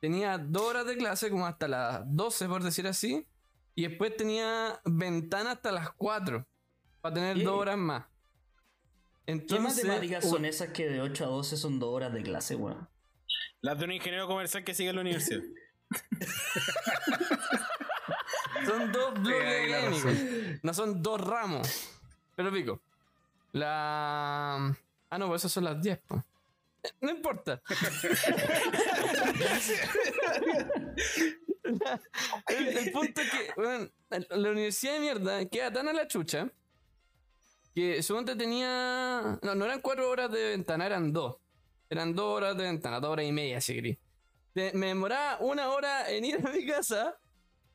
Tenía 0.00 0.38
dos 0.38 0.62
horas 0.62 0.86
de 0.86 0.96
clase, 0.96 1.30
como 1.30 1.46
hasta 1.46 1.68
las 1.68 2.02
12, 2.06 2.48
por 2.48 2.62
decir 2.62 2.86
así. 2.86 3.26
Y 3.74 3.86
después 3.86 4.16
tenía 4.16 4.80
ventana 4.84 5.52
hasta 5.52 5.70
las 5.72 5.90
4. 5.92 6.46
Para 7.00 7.14
tener 7.14 7.36
¿Qué? 7.36 7.44
dos 7.44 7.58
horas 7.60 7.78
más. 7.78 8.06
¿Qué 9.26 9.32
Entonces, 9.32 9.84
matemáticas 9.84 10.24
u- 10.24 10.30
son 10.30 10.44
esas 10.44 10.68
que 10.70 10.88
de 10.88 11.00
8 11.00 11.24
a 11.24 11.28
12 11.28 11.56
son 11.56 11.78
2 11.78 11.88
horas 11.94 12.12
de 12.12 12.22
clase, 12.22 12.56
weón? 12.56 12.88
Las 13.60 13.78
de 13.78 13.84
un 13.84 13.92
ingeniero 13.92 14.26
comercial 14.26 14.64
que 14.64 14.74
sigue 14.74 14.90
en 14.90 14.96
la 14.96 15.02
universidad. 15.02 15.42
Son 18.66 18.92
dos 18.92 19.14
bloques 19.22 19.68
académicos. 19.68 20.60
No 20.62 20.74
son 20.74 21.02
dos 21.02 21.20
ramos. 21.20 21.90
Pero 22.36 22.52
pico. 22.52 22.80
La. 23.52 24.76
Ah, 25.10 25.18
no, 25.18 25.28
pues 25.28 25.42
esas 25.42 25.52
son 25.52 25.64
las 25.64 25.80
10, 25.80 26.00
pues. 26.06 26.22
No 27.00 27.10
importa. 27.10 27.60
el, 32.48 32.68
el 32.78 32.92
punto 32.92 33.20
es 33.20 33.30
que, 33.30 33.52
la 34.30 34.50
universidad 34.50 34.94
de 34.94 35.00
mierda 35.00 35.44
queda 35.46 35.72
tan 35.72 35.88
a 35.88 35.92
la 35.92 36.06
chucha 36.06 36.50
que 37.74 38.02
suponte 38.02 38.36
tenía. 38.36 39.38
No, 39.42 39.54
no 39.54 39.64
eran 39.64 39.80
cuatro 39.80 40.10
horas 40.10 40.30
de 40.30 40.50
ventana, 40.50 40.86
eran 40.86 41.12
dos. 41.12 41.36
Eran 41.90 42.14
dos 42.14 42.36
horas 42.36 42.56
de 42.56 42.64
ventana, 42.64 43.00
dos 43.00 43.10
horas 43.10 43.26
y 43.26 43.32
media, 43.32 43.60
si 43.60 43.74
querí. 43.74 43.98
Me 44.54 44.88
demoraba 44.88 45.38
una 45.40 45.68
hora 45.70 46.10
en 46.10 46.24
ir 46.24 46.44
a 46.44 46.50
mi 46.50 46.66
casa, 46.66 47.16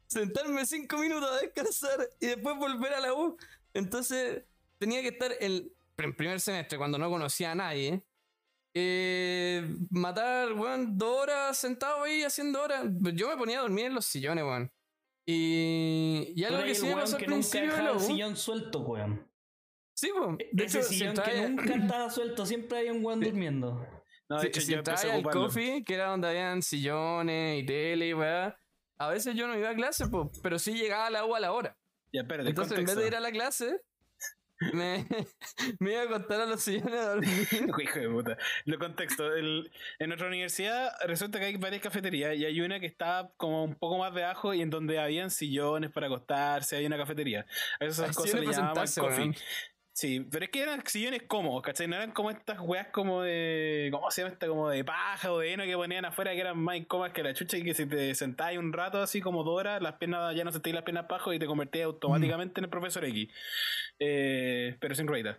sentarme 0.08 0.66
cinco 0.66 0.98
minutos 0.98 1.30
a 1.32 1.38
descansar 1.38 2.10
y 2.20 2.28
después 2.28 2.58
volver 2.58 2.94
a 2.94 3.00
la 3.00 3.14
U. 3.14 3.38
Entonces 3.74 4.44
tenía 4.84 5.02
que 5.02 5.08
estar 5.10 5.32
el 5.40 5.74
en 5.98 6.16
primer 6.16 6.40
semestre, 6.40 6.78
cuando 6.78 6.98
no 6.98 7.10
conocía 7.10 7.52
a 7.52 7.56
nadie, 7.56 8.04
eh, 8.74 9.66
matar, 9.90 10.52
weón, 10.54 10.98
dos 10.98 11.22
horas 11.22 11.58
sentado 11.58 12.04
ahí 12.04 12.24
haciendo 12.24 12.62
horas. 12.62 12.86
Yo 13.14 13.30
me 13.30 13.38
ponía 13.38 13.60
a 13.60 13.62
dormir 13.62 13.86
en 13.86 13.94
los 13.94 14.06
sillones, 14.06 14.44
weón. 14.44 14.72
Y, 15.26 16.34
y 16.36 16.44
algo 16.44 16.64
que 16.64 16.76
sí 16.76 16.82
el 16.82 16.88
me 16.88 16.96
weón 16.96 17.02
pasó 17.02 17.16
al 17.16 17.22
que 17.22 17.28
nunca 17.28 17.50
principio 17.50 17.84
la 17.84 17.92
el 17.92 18.00
sillón 18.00 18.36
suelto, 18.36 18.80
weón. 18.82 19.32
Sí, 19.96 20.10
po. 20.10 20.36
De 20.52 20.66
Ese 20.66 20.80
hecho, 20.80 20.88
si 20.88 20.96
sillón 20.96 21.16
que 21.16 21.50
nunca 21.50 21.76
estaba 21.76 22.10
suelto, 22.10 22.46
siempre 22.46 22.80
hay 22.80 22.90
un 22.90 23.06
weón 23.06 23.22
durmiendo. 23.22 23.88
No, 24.28 24.40
de 24.40 24.48
hecho, 24.48 24.62
si 24.62 24.74
yo 24.74 24.80
ocuparlo. 24.80 25.46
coffee, 25.46 25.84
que 25.84 25.94
era 25.94 26.08
donde 26.08 26.28
habían 26.28 26.62
sillones 26.62 27.62
y 27.62 27.66
tele 27.66 28.08
y 28.08 28.14
weá, 28.14 28.58
a 28.98 29.08
veces 29.10 29.36
yo 29.36 29.48
no 29.48 29.58
iba 29.58 29.70
a 29.70 29.76
clase, 29.76 30.08
po, 30.08 30.32
pero 30.42 30.58
sí 30.58 30.74
llegaba 30.74 31.08
al 31.08 31.16
agua 31.18 31.38
a 31.38 31.42
la 31.42 31.52
hora. 31.52 31.78
Ya, 32.12 32.22
espérate, 32.22 32.50
Entonces, 32.50 32.78
en 32.80 32.86
vez 32.86 32.96
de 32.96 33.08
ir 33.08 33.16
a 33.16 33.20
la 33.20 33.32
clase, 33.32 33.82
me, 34.74 35.06
me 35.80 35.92
iba 35.92 36.02
a 36.02 36.06
acostar 36.06 36.42
a 36.42 36.46
los 36.46 36.62
sillones 36.62 36.94
a 36.94 37.10
dormir. 37.16 37.48
Hijo 37.84 38.00
de 38.00 38.10
puta. 38.10 38.38
Lo 38.66 38.80
contexto. 38.80 39.34
el- 39.36 39.72
en 40.00 40.08
nuestra 40.08 40.28
universidad 40.28 40.92
resulta 41.06 41.40
que 41.40 41.46
hay 41.46 41.58
varias 41.58 41.82
cafeterías 41.82 42.36
y 42.36 42.46
hay 42.46 42.62
una 42.62 42.80
que 42.80 42.86
está 42.86 43.32
como 43.38 43.64
un 43.64 43.76
poco 43.76 43.98
más 43.98 44.14
de 44.14 44.24
abajo 44.24 44.54
y 44.54 44.62
en 44.62 44.70
donde 44.70 45.00
habían 45.00 45.32
sillones 45.32 45.92
para 45.92 46.08
acostarse, 46.08 46.76
hay 46.76 46.86
una 46.86 46.98
cafetería. 46.98 47.46
Esas 47.80 48.16
cosas 48.16 48.40
le 48.42 48.54
sentarse, 48.54 49.02
coffee. 49.02 49.34
Sí, 49.96 50.26
pero 50.32 50.46
es 50.46 50.50
que 50.50 50.64
eran 50.64 50.84
sillones 50.88 51.22
cómodos, 51.28 51.62
¿cachai? 51.62 51.88
No 51.88 51.96
eran 51.96 52.12
como 52.14 52.32
estas 52.32 52.60
weas 52.60 52.88
como 52.88 53.22
de. 53.22 53.90
¿Cómo 53.92 54.10
se 54.10 54.22
llama 54.22 54.34
esta? 54.34 54.48
Como 54.48 54.68
de 54.70 54.84
paja 54.84 55.32
o 55.32 55.38
de 55.38 55.54
heno 55.54 55.66
que 55.66 55.76
ponían 55.76 56.04
afuera 56.04 56.32
que 56.32 56.40
eran 56.40 56.58
más 56.58 56.78
incómodas 56.78 57.14
que 57.14 57.22
la 57.22 57.36
chucha 57.36 57.58
y 57.58 57.64
que 57.64 57.76
si 57.76 57.86
te 57.86 58.16
sentabas 58.16 58.58
un 58.58 58.74
rato 58.74 59.00
así 59.00 59.22
como 59.22 59.44
dos 59.44 59.60
horas, 59.60 59.84
las 59.84 59.94
piernas 59.94 60.36
ya 60.36 60.44
no 60.44 60.52
sentías 60.52 60.74
las 60.74 60.84
piernas 60.84 61.06
abajo 61.08 61.32
y 61.32 61.38
te 61.38 61.46
convertías 61.46 61.86
automáticamente 61.86 62.60
en 62.60 62.64
el 62.64 62.70
profesor 62.72 63.06
X. 63.06 63.30
Eh, 64.00 64.78
pero 64.80 64.96
sin 64.96 65.06
ruedas. 65.06 65.38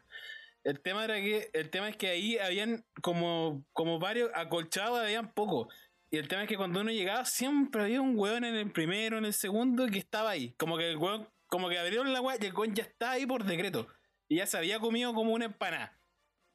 El 0.62 0.80
tema 0.80 1.04
era 1.04 1.16
que. 1.16 1.50
El 1.52 1.70
tema 1.70 1.88
es 1.88 1.96
que 1.96 2.08
ahí 2.08 2.38
habían 2.38 2.84
como, 3.02 3.66
como 3.72 3.98
varios 3.98 4.30
acolchados, 4.34 5.00
habían 5.00 5.32
poco. 5.32 5.68
Y 6.12 6.18
el 6.18 6.28
tema 6.28 6.42
es 6.42 6.48
que 6.48 6.56
cuando 6.56 6.80
uno 6.80 6.92
llegaba, 6.92 7.24
siempre 7.24 7.82
había 7.82 8.00
un 8.00 8.16
weón 8.16 8.44
en 8.44 8.54
el 8.54 8.70
primero, 8.70 9.18
en 9.18 9.24
el 9.24 9.32
segundo, 9.32 9.88
que 9.88 9.98
estaba 9.98 10.30
ahí. 10.30 10.54
Como 10.58 10.78
que 10.78 10.92
el 10.92 10.96
weón, 10.96 11.28
como 11.48 11.68
que 11.68 11.76
abrieron 11.76 12.12
la 12.12 12.20
weá 12.20 12.36
y 12.40 12.46
el 12.46 12.54
weón 12.54 12.72
ya 12.72 12.84
está 12.84 13.10
ahí 13.10 13.26
por 13.26 13.42
decreto. 13.42 13.88
Y 14.28 14.37
ya 14.37 14.46
se 14.46 14.56
había 14.58 14.78
comido 14.80 15.12
como 15.14 15.32
una 15.32 15.44
empanada. 15.46 15.98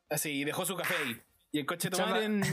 Así, 0.09 0.31
y 0.41 0.43
dejó 0.43 0.65
su 0.65 0.75
café 0.75 0.95
ahí. 1.05 1.21
Y 1.51 1.59
el 1.59 1.65
coche 1.65 1.89
de 1.89 1.97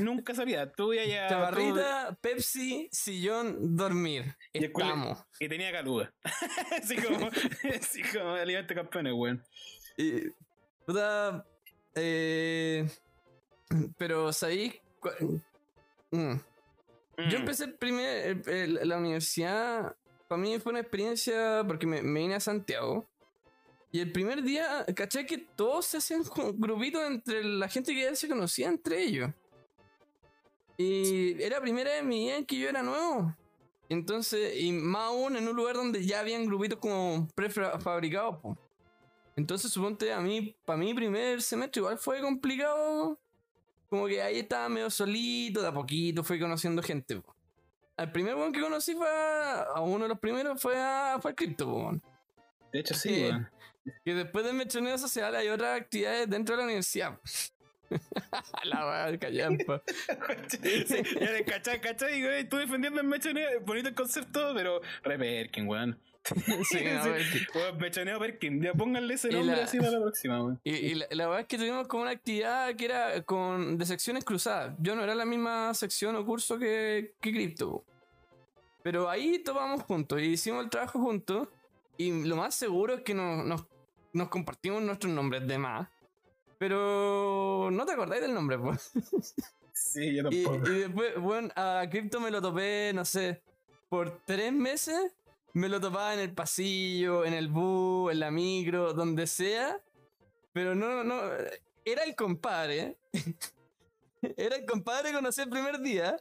nunca 0.01 0.35
sabía. 0.35 0.73
Tú 0.73 0.95
ya. 0.95 1.29
Chavarrita, 1.29 2.17
Pepsi, 2.21 2.89
sillón, 2.91 3.77
dormir. 3.77 4.37
Y 4.55 4.65
Estamos. 4.65 5.23
Y 5.39 5.49
tenía 5.49 5.71
caluga. 5.73 6.13
así 6.83 6.97
como, 6.97 7.29
así 7.81 8.03
como 8.03 8.31
alimento 8.33 8.75
campeones, 8.75 9.13
weón. 9.15 9.45
Y, 9.99 10.23
puta, 10.87 11.47
eh, 11.95 12.89
pero 13.99 14.33
¿sabéis? 14.33 14.75
Mm. 16.11 16.35
Yo 17.19 17.39
Mm. 17.39 17.41
empecé 17.41 17.69
primer, 17.69 18.27
el- 18.47 18.49
el- 18.79 18.89
la 18.89 18.99
universidad, 18.99 19.95
para 20.29 20.41
mí 20.41 20.59
fue 20.59 20.71
una 20.73 20.81
experiencia 20.81 21.63
porque 21.67 21.87
me, 21.87 22.03
me 22.03 22.21
vine 22.21 22.35
a 22.35 22.41
Santiago. 22.41 23.07
Y 23.93 24.01
el 24.01 24.13
primer 24.13 24.43
día, 24.43 24.85
caché 24.95 25.25
que 25.25 25.39
todos 25.39 25.87
se 25.87 25.99
hacían 25.99 26.23
grupitos 26.57 27.03
entre 27.05 27.43
la 27.45 27.69
gente 27.69 27.95
que 27.95 28.03
ya 28.03 28.15
se 28.15 28.29
conocía 28.29 28.69
entre 28.69 29.03
ellos. 29.03 29.31
Y 30.77 31.41
era 31.43 31.57
la 31.57 31.63
primera 31.63 31.91
vez 31.91 32.01
en 32.01 32.09
mi 32.09 32.27
vida 32.27 32.37
en 32.37 32.45
que 32.47 32.59
yo 32.59 32.69
era 32.69 32.83
nuevo. 32.83 33.35
Entonces, 33.89 34.61
y 34.61 34.73
más 34.73 35.05
aún 35.09 35.37
en 35.37 35.49
un 35.49 35.57
lugar 35.57 35.77
donde 35.77 36.05
ya 36.05 36.21
habían 36.21 36.45
grupitos 36.47 36.79
como 36.79 37.27
prefabricados. 37.35 38.39
po. 38.41 38.59
Entonces, 39.37 39.71
suponte, 39.71 40.13
a 40.13 40.21
mí, 40.21 40.55
para 40.65 40.79
mi 40.79 40.93
primer 40.93 41.41
semestre 41.41 41.81
igual 41.81 41.99
fue 41.99 42.21
complicado. 42.21 43.19
Como 43.89 44.07
que 44.09 44.21
ahí 44.21 44.41
estaba 44.41 44.69
medio 44.69 44.91
solito, 44.91 45.63
de 45.63 45.69
a 45.69 45.73
poquito 45.73 46.25
fui 46.25 46.39
conociendo 46.41 46.83
gente. 46.83 47.17
po. 47.21 47.35
Al 47.97 48.13
primer 48.13 48.35
one 48.35 48.53
que 48.53 48.61
conocí 48.61 48.95
fue 48.95 49.09
a, 49.09 49.63
a 49.75 49.81
uno 49.81 50.03
de 50.05 50.09
los 50.11 50.19
primeros 50.19 50.61
fue 50.61 50.77
a 50.77 51.19
fue 51.23 51.31
al 51.31 51.35
Crypto, 51.35 51.65
po, 51.67 51.77
weón. 51.77 52.03
De 52.73 52.81
hecho, 52.81 52.93
sí, 52.95 53.09
Sí. 53.09 53.23
weón. 53.23 53.49
Que 54.05 54.15
después 54.15 54.45
del 54.45 54.55
mechoneo 54.55 54.99
social 54.99 55.35
hay 55.35 55.49
otras 55.49 55.81
actividades 55.81 56.29
dentro 56.29 56.55
de 56.55 56.59
la 56.63 56.65
universidad. 56.67 57.19
la 58.65 58.87
weá, 58.87 59.19
callampa. 59.19 59.83
Sí, 60.49 61.03
ya 61.21 61.45
cachai, 61.45 61.81
cachai, 61.81 62.21
güey. 62.23 62.41
Estuve 62.43 62.63
defendiendo 62.63 63.01
el 63.01 63.07
mechoneo. 63.07 63.61
Bonito 63.61 63.89
el 63.89 63.95
concepto, 63.95 64.53
pero 64.55 64.81
re 65.05 65.19
Perkin, 65.19 65.69
weón. 65.69 65.99
Sí, 66.69 66.81
no, 66.85 67.05
Sí. 67.05 67.11
Perkin. 67.11 67.47
Weón, 67.55 67.79
mechoneo 67.79 68.19
Perkin. 68.19 68.61
Ya 68.63 68.73
pónganle 68.75 69.15
ese 69.15 69.29
nombre 69.31 69.57
la- 69.57 69.65
así 69.65 69.79
para 69.79 69.93
la 69.93 70.01
próxima, 70.01 70.43
weón. 70.43 70.61
Y, 70.65 70.75
y 70.75 70.95
la, 70.95 71.07
la 71.11 71.27
verdad 71.27 71.41
es 71.43 71.47
que 71.47 71.59
tuvimos 71.59 71.87
como 71.87 72.03
una 72.03 72.11
actividad 72.13 72.75
que 72.75 72.85
era 72.87 73.23
con, 73.23 73.79
de 73.79 73.87
secciones 73.87 74.25
cruzadas. 74.25 74.75
Yo 74.81 74.97
no 74.97 75.05
era 75.05 75.15
la 75.15 75.25
misma 75.25 75.73
sección 75.75 76.17
o 76.17 76.25
curso 76.27 76.59
que, 76.59 77.15
que 77.21 77.31
Crypto. 77.33 77.85
Pero 78.83 79.09
ahí 79.09 79.39
tomamos 79.41 79.83
juntos 79.83 80.21
y 80.21 80.25
hicimos 80.27 80.65
el 80.65 80.71
trabajo 80.71 80.99
juntos. 81.01 81.49
Y 81.99 82.25
lo 82.25 82.37
más 82.37 82.55
seguro 82.55 82.95
es 82.95 83.01
que 83.03 83.15
nos, 83.15 83.45
nos, 83.45 83.65
nos 84.17 84.29
compartimos 84.29 84.83
nuestros 84.83 85.13
nombres 85.13 85.47
de 85.47 85.59
más. 85.59 85.89
Pero 86.59 87.69
no 87.71 87.85
te 87.85 87.93
acordáis 87.93 88.23
del 88.23 88.33
nombre, 88.35 88.59
pues. 88.59 88.93
Sí, 89.73 90.17
yo 90.17 90.29
Y, 90.31 90.43
tampoco. 90.43 90.71
y 90.71 90.79
después, 90.79 91.19
bueno, 91.21 91.49
a 91.55 91.87
Crypto 91.91 92.19
me 92.19 92.31
lo 92.31 92.41
topé, 92.41 92.93
no 92.95 93.05
sé, 93.05 93.43
por 93.91 94.21
tres 94.25 94.53
meses. 94.53 95.13
Me 95.53 95.69
lo 95.69 95.81
topaba 95.81 96.15
en 96.15 96.21
el 96.21 96.33
pasillo, 96.33 97.25
en 97.25 97.35
el 97.35 97.49
bus, 97.49 98.13
en 98.13 98.21
la 98.21 98.31
micro, 98.31 98.93
donde 98.95 99.27
sea. 99.27 99.81
Pero 100.53 100.75
no, 100.75 101.05
no, 101.05 101.21
era 101.85 102.05
el 102.05 102.15
compadre. 102.17 102.97
Era 104.37 104.57
el 104.57 104.67
compadre 104.67 105.11
que 105.11 105.15
conocí 105.17 105.41
el 105.43 105.51
primer 105.51 105.79
día. 105.81 106.17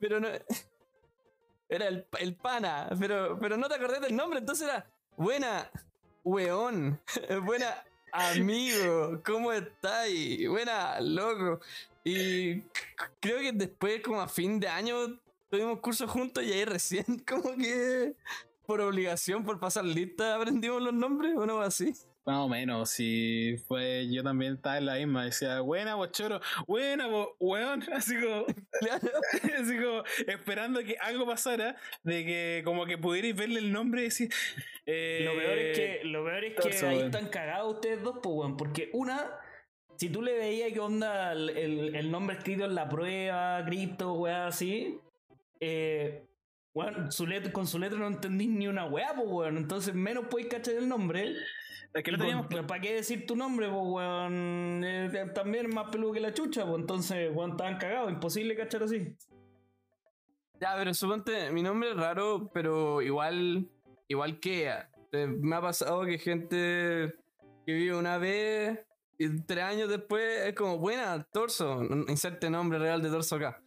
Pero 0.00 0.18
no. 0.20 0.28
Era 1.68 1.88
el, 1.88 2.06
el 2.20 2.36
pana. 2.36 2.88
Pero, 2.98 3.38
pero 3.40 3.56
no 3.56 3.68
te 3.68 3.74
acordás 3.74 4.00
del 4.00 4.14
nombre. 4.16 4.38
Entonces 4.38 4.68
era. 4.68 4.86
Buena, 5.16 5.70
weón. 6.24 6.98
Buena, 7.44 7.84
amigo. 8.12 9.20
¿Cómo 9.24 9.52
estáis? 9.52 10.48
Buena, 10.48 11.00
loco. 11.00 11.60
Y 12.02 12.60
creo 13.20 13.38
que 13.40 13.52
después, 13.52 14.02
como 14.02 14.20
a 14.20 14.28
fin 14.28 14.58
de 14.58 14.68
año, 14.68 15.18
tuvimos 15.48 15.80
cursos 15.80 16.10
juntos 16.10 16.42
y 16.44 16.52
ahí 16.52 16.64
recién, 16.64 17.04
como 17.28 17.54
que 17.56 18.14
por 18.66 18.80
obligación, 18.80 19.44
por 19.44 19.60
pasar 19.60 19.84
lista, 19.84 20.34
aprendimos 20.36 20.82
los 20.82 20.94
nombres 20.94 21.36
o 21.36 21.46
no 21.46 21.60
así. 21.60 21.94
Más 22.26 22.38
o 22.38 22.48
menos, 22.48 22.88
si 22.88 23.56
fue, 23.68 24.08
yo 24.10 24.22
también 24.22 24.54
estaba 24.54 24.78
en 24.78 24.86
la 24.86 24.94
misma, 24.94 25.26
decía, 25.26 25.60
buena 25.60 25.94
vos 25.94 26.10
choro, 26.10 26.40
buena 26.66 27.06
vos, 27.06 27.28
weón, 27.38 27.82
así 27.92 28.14
como, 28.18 28.46
así 29.60 29.76
como, 29.78 30.02
esperando 30.26 30.80
que 30.82 30.96
algo 31.02 31.26
pasara, 31.26 31.76
de 32.02 32.24
que 32.24 32.62
como 32.64 32.86
que 32.86 32.96
pudierais 32.96 33.36
verle 33.36 33.60
el 33.60 33.70
nombre 33.72 34.00
y 34.00 34.04
decir, 34.04 34.30
eh, 34.86 35.20
Lo 35.24 35.32
peor 35.38 35.58
es 35.58 35.78
que, 35.78 36.00
lo 36.04 36.24
peor 36.24 36.44
es 36.44 36.54
que 36.54 36.62
torso, 36.62 36.86
ahí 36.88 36.96
weón. 36.96 37.06
están 37.14 37.28
cagados 37.28 37.74
ustedes 37.74 38.02
dos, 38.02 38.18
pues, 38.22 38.34
weón. 38.36 38.56
Porque 38.56 38.88
una, 38.94 39.30
si 39.98 40.08
tú 40.08 40.22
le 40.22 40.32
veías 40.32 40.72
que 40.72 40.80
onda 40.80 41.32
el, 41.32 41.50
el- 41.50 41.94
el 41.94 42.10
nombre 42.10 42.36
escrito 42.38 42.64
en 42.64 42.74
la 42.74 42.88
prueba, 42.88 43.62
cripto, 43.66 44.14
weá, 44.14 44.46
así, 44.46 44.98
eh, 45.60 46.24
weón, 46.72 47.12
su 47.12 47.26
let- 47.26 47.52
con 47.52 47.66
su 47.66 47.78
letra 47.78 47.98
no 47.98 48.06
entendís 48.06 48.48
ni 48.48 48.66
una 48.66 48.86
weá, 48.86 49.12
pues, 49.14 49.28
weón. 49.28 49.58
Entonces, 49.58 49.94
menos 49.94 50.26
podéis 50.28 50.48
cachar 50.48 50.74
el 50.76 50.88
nombre. 50.88 51.34
Es 51.94 52.02
que 52.02 52.10
lo 52.10 52.18
teníamos, 52.18 52.46
¿Para 52.66 52.80
qué 52.80 52.94
decir 52.94 53.24
tu 53.24 53.36
nombre, 53.36 53.68
pues, 53.68 53.82
weón? 53.82 54.82
Eh, 54.84 55.30
también 55.32 55.66
es 55.66 55.74
más 55.74 55.90
peludo 55.90 56.12
que 56.12 56.20
la 56.20 56.34
chucha, 56.34 56.66
pues. 56.66 56.80
Entonces, 56.80 57.30
weón, 57.32 57.52
estaban 57.52 57.78
cagados. 57.78 58.10
Imposible 58.10 58.56
cachar 58.56 58.82
así. 58.82 59.16
Ya, 60.60 60.74
pero 60.76 60.92
suponte, 60.92 61.50
mi 61.50 61.62
nombre 61.62 61.90
es 61.90 61.96
raro, 61.96 62.50
pero 62.52 63.00
igual, 63.00 63.68
igual 64.08 64.40
que 64.40 64.72
eh, 65.12 65.26
me 65.26 65.56
ha 65.56 65.60
pasado 65.60 66.04
que 66.04 66.18
gente 66.18 67.14
que 67.64 67.72
vive 67.72 67.96
una 67.96 68.18
vez 68.18 68.80
y 69.18 69.40
tres 69.42 69.64
años 69.64 69.88
después 69.88 70.46
es 70.46 70.54
como, 70.54 70.78
buena, 70.78 71.22
torso, 71.32 71.82
inserte 72.08 72.50
nombre 72.50 72.78
real 72.78 73.02
de 73.02 73.10
torso 73.10 73.36
acá. 73.36 73.62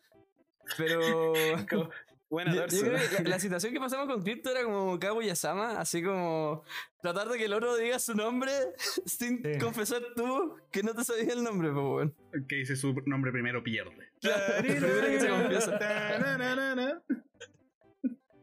Pero... 0.77 1.33
como, 1.69 1.89
buena 2.29 2.53
Yo, 2.53 2.61
torso. 2.61 2.75
yo 2.77 2.83
creo 2.83 3.09
que 3.09 3.23
la, 3.23 3.29
la 3.29 3.39
situación 3.39 3.73
que 3.73 3.79
pasamos 3.79 4.07
con 4.07 4.21
Crypto 4.21 4.49
era 4.51 4.63
como 4.63 4.99
Kaguya-sama, 4.99 5.79
así 5.79 6.03
como 6.03 6.63
tratar 7.01 7.27
de 7.29 7.37
que 7.37 7.45
el 7.45 7.53
otro 7.53 7.75
diga 7.77 7.99
su 7.99 8.13
nombre 8.15 8.51
sin 9.05 9.41
Sí. 9.43 9.57
confesar 9.59 10.01
tú 10.15 10.55
que 10.71 10.83
no 10.83 10.93
te 10.93 11.03
sabías 11.03 11.29
el 11.29 11.43
nombre, 11.43 11.71
pues 11.71 11.83
bueno. 11.85 12.11
El 12.33 12.45
que 12.47 12.55
dice 12.57 12.75
su 12.75 12.93
nombre 13.05 13.31
primero 13.31 13.63
pierde. 13.63 14.09
el 14.21 14.63
primero 14.77 15.01
que 15.07 15.19
se 15.21 15.29
confiesa. 15.29 15.79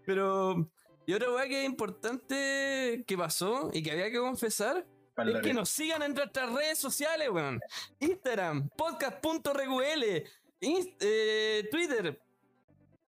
Pero, 0.06 0.70
y 1.06 1.14
otra 1.14 1.30
weá 1.32 1.46
que 1.48 1.60
es 1.60 1.66
importante 1.66 3.04
que 3.06 3.16
pasó 3.16 3.70
y 3.72 3.82
que 3.82 3.90
había 3.92 4.10
que 4.10 4.18
confesar 4.18 4.86
es 5.16 5.40
que 5.42 5.54
nos 5.54 5.68
sigan 5.70 6.02
en 6.02 6.12
nuestras 6.14 6.52
redes 6.52 6.78
sociales, 6.78 7.28
weón. 7.30 7.60
Instagram, 8.00 8.68
podcast.rql, 8.76 10.24
Inst- 10.60 10.96
eh, 11.00 11.68
Twitter, 11.70 12.20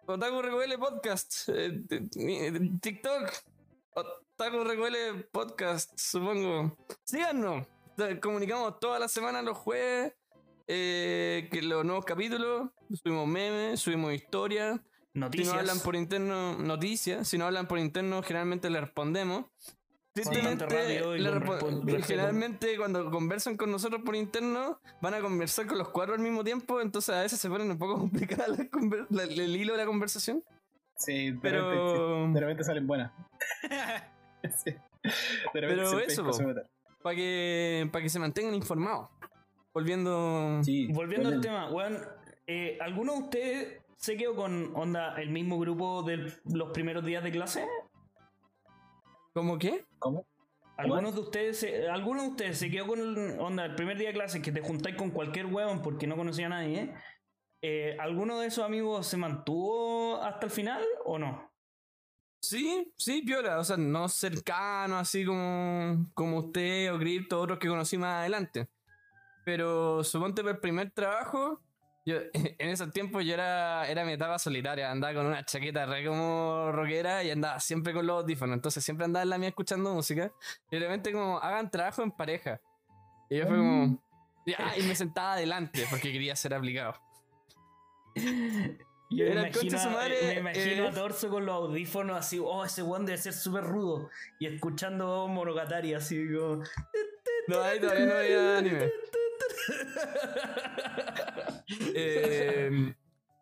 OtakuRQL 0.10 0.80
Podcast, 0.80 1.50
eh, 1.50 1.84
eh, 1.92 2.72
TikTok, 2.82 3.32
OtakuRQL 3.94 5.28
Podcast, 5.32 5.92
supongo. 6.00 6.76
Síganos. 7.04 7.68
Comunicamos 8.20 8.80
todas 8.80 9.00
las 9.00 9.12
semanas 9.12 9.44
los 9.44 9.56
jueves 9.56 10.14
eh, 10.66 11.48
que 11.52 11.62
los 11.62 11.86
nuevos 11.86 12.06
capítulos, 12.06 12.72
subimos 13.04 13.28
memes, 13.28 13.80
subimos 13.80 14.12
historias. 14.14 14.80
Si 15.14 15.20
Noticias. 15.20 15.54
no 15.54 15.60
hablan 15.60 15.80
por 15.80 15.96
interno, 15.96 16.58
noticias. 16.58 17.28
Si 17.28 17.38
no 17.38 17.46
hablan 17.46 17.68
por 17.68 17.78
interno, 17.78 18.24
generalmente 18.24 18.72
le 18.72 18.82
respondemos. 18.82 19.46
Respeto. 20.24 22.08
generalmente 22.08 22.78
cuando 22.78 23.10
conversan 23.12 23.58
con 23.58 23.72
nosotros 23.72 24.02
por 24.04 24.16
interno, 24.16 24.80
van 25.02 25.14
a 25.14 25.20
conversar 25.22 25.68
con 25.68 25.78
los 25.78 25.90
cuatro 25.90 26.14
al 26.16 26.20
mismo 26.22 26.44
tiempo, 26.44 26.82
entonces 26.82 27.14
a 27.16 27.22
veces 27.22 27.40
se 27.40 27.50
ponen 27.50 27.72
un 27.72 27.78
poco 27.78 28.10
la- 29.10 29.24
el 29.24 29.56
hilo 29.56 29.74
de 29.74 29.78
la 29.80 29.86
conversación. 29.86 30.44
Sí, 30.96 31.32
de 31.32 31.40
Pero- 31.42 31.70
repente, 31.70 32.28
sí, 32.28 32.34
de 32.34 32.40
repente 32.40 32.64
salen 32.64 32.88
buenas. 32.88 33.12
Sí. 34.64 34.72
De 35.54 35.62
repente 35.62 35.84
Pero 35.84 36.00
eso. 36.00 36.34
Para 37.02 37.16
que, 37.16 37.90
para 37.92 38.04
que 38.04 38.10
se 38.10 38.20
mantengan 38.20 38.54
informados. 38.56 39.10
Volviendo... 39.74 40.62
Sí, 40.64 40.88
Volviendo 40.94 41.30
al 41.30 41.42
tema, 41.42 41.70
weón, 41.72 41.98
eh, 42.48 42.78
¿alguno 42.82 43.14
de 43.14 43.20
ustedes 43.20 43.82
se 43.98 44.18
quedó 44.18 44.36
con 44.36 44.72
onda 44.76 45.16
el 45.22 45.30
mismo 45.30 45.60
grupo 45.60 46.04
de 46.04 46.34
los 46.46 46.72
primeros 46.72 47.06
días 47.06 47.24
de 47.24 47.32
clase? 47.32 47.66
¿Cómo 49.34 49.58
qué? 49.60 49.86
¿Cómo? 50.00 50.26
¿Algunos 50.78 51.14
de 51.14 51.22
ustedes 51.22 51.60
se, 51.60 51.90
alguno 51.90 52.22
de 52.24 52.28
ustedes 52.30 52.58
se 52.58 52.70
quedó 52.72 52.88
con 52.88 53.00
el- 53.00 53.40
onda 53.40 53.66
el 53.66 53.76
primer 53.76 53.98
día 53.98 54.08
de 54.10 54.14
clase 54.14 54.42
que 54.42 54.52
te 54.52 54.62
juntáis 54.62 54.96
con 54.96 55.12
cualquier 55.12 55.46
weón 55.48 55.82
porque 55.82 56.08
no 56.08 56.16
conocía 56.16 56.46
a 56.46 56.50
nadie? 56.50 56.94
Eh, 57.62 57.98
¿Alguno 58.00 58.40
de 58.40 58.48
esos 58.48 58.64
amigos 58.64 59.06
se 59.06 59.18
mantuvo 59.18 60.16
hasta 60.22 60.46
el 60.46 60.52
final 60.52 60.82
o 61.04 61.20
no? 61.20 61.52
Sí, 62.42 62.94
sí, 62.96 63.22
piola. 63.24 63.60
O 63.60 63.64
sea, 63.66 63.76
no 63.76 64.08
cercano, 64.08 64.98
así 64.98 65.26
como, 65.26 66.10
como 66.14 66.38
usted 66.40 66.94
o 66.94 66.98
Crypto, 66.98 67.42
otros 67.42 67.60
que 67.60 67.68
conocí 67.68 67.98
más 67.98 68.20
adelante. 68.22 68.70
Pero 69.44 70.04
suponte 70.06 70.42
para 70.42 70.54
el 70.56 70.62
primer 70.62 70.92
trabajo, 70.92 71.62
yo, 72.10 72.18
en 72.34 72.70
esos 72.70 72.92
tiempos 72.92 73.24
yo 73.24 73.34
era, 73.34 73.88
era 73.88 74.04
mi 74.04 74.14
etapa 74.14 74.40
solitaria, 74.40 74.92
andaba 74.92 75.14
con 75.14 75.26
una 75.26 75.46
chaqueta 75.46 75.86
re 75.86 76.06
como 76.06 76.72
rockera 76.72 77.24
y 77.24 77.32
andaba 77.32 77.60
siempre 77.60 77.94
con 77.94 78.08
los 78.08 78.24
audífonos, 78.24 78.56
entonces 78.56 78.84
siempre 78.84 79.06
andaba 79.06 79.24
en 79.24 79.30
la 79.30 79.38
mía 79.38 79.50
escuchando 79.50 79.94
música 79.94 80.32
y 80.72 80.78
de 80.78 80.86
repente 80.86 81.12
como 81.12 81.40
hagan 81.40 81.70
trabajo 81.70 82.02
en 82.02 82.12
pareja. 82.12 82.60
Y 83.30 83.38
yo 83.38 83.48
fue 83.48 83.58
como... 83.58 84.02
Y, 84.46 84.54
ah, 84.54 84.74
y 84.78 84.84
me 84.84 84.96
sentaba 84.96 85.34
adelante 85.34 85.86
porque 85.90 86.12
quería 86.12 86.36
ser 86.36 86.54
aplicado. 86.56 86.96
Yo 89.12 89.26
me 89.26 89.32
Era 89.32 89.50
imagino, 89.50 89.80
su 89.80 89.90
madre, 89.90 90.18
me 90.22 90.34
imagino 90.40 90.84
eh. 90.84 90.88
a 90.88 90.92
Torso 90.92 91.30
con 91.30 91.44
los 91.44 91.56
audífonos 91.56 92.16
así, 92.16 92.40
oh, 92.40 92.64
ese 92.64 92.84
one 92.84 93.06
debe 93.06 93.18
ser 93.18 93.34
súper 93.34 93.64
rudo. 93.64 94.08
Y 94.40 94.46
escuchando 94.46 95.28
Monogatari 95.28 95.96
así 95.96 96.28
como. 96.32 96.64
No, 97.48 97.62
ahí 97.62 97.80
todavía 97.80 98.06
no 98.06 98.14
había 98.14 98.58
anime. 98.60 98.92
Eh, 101.94 102.94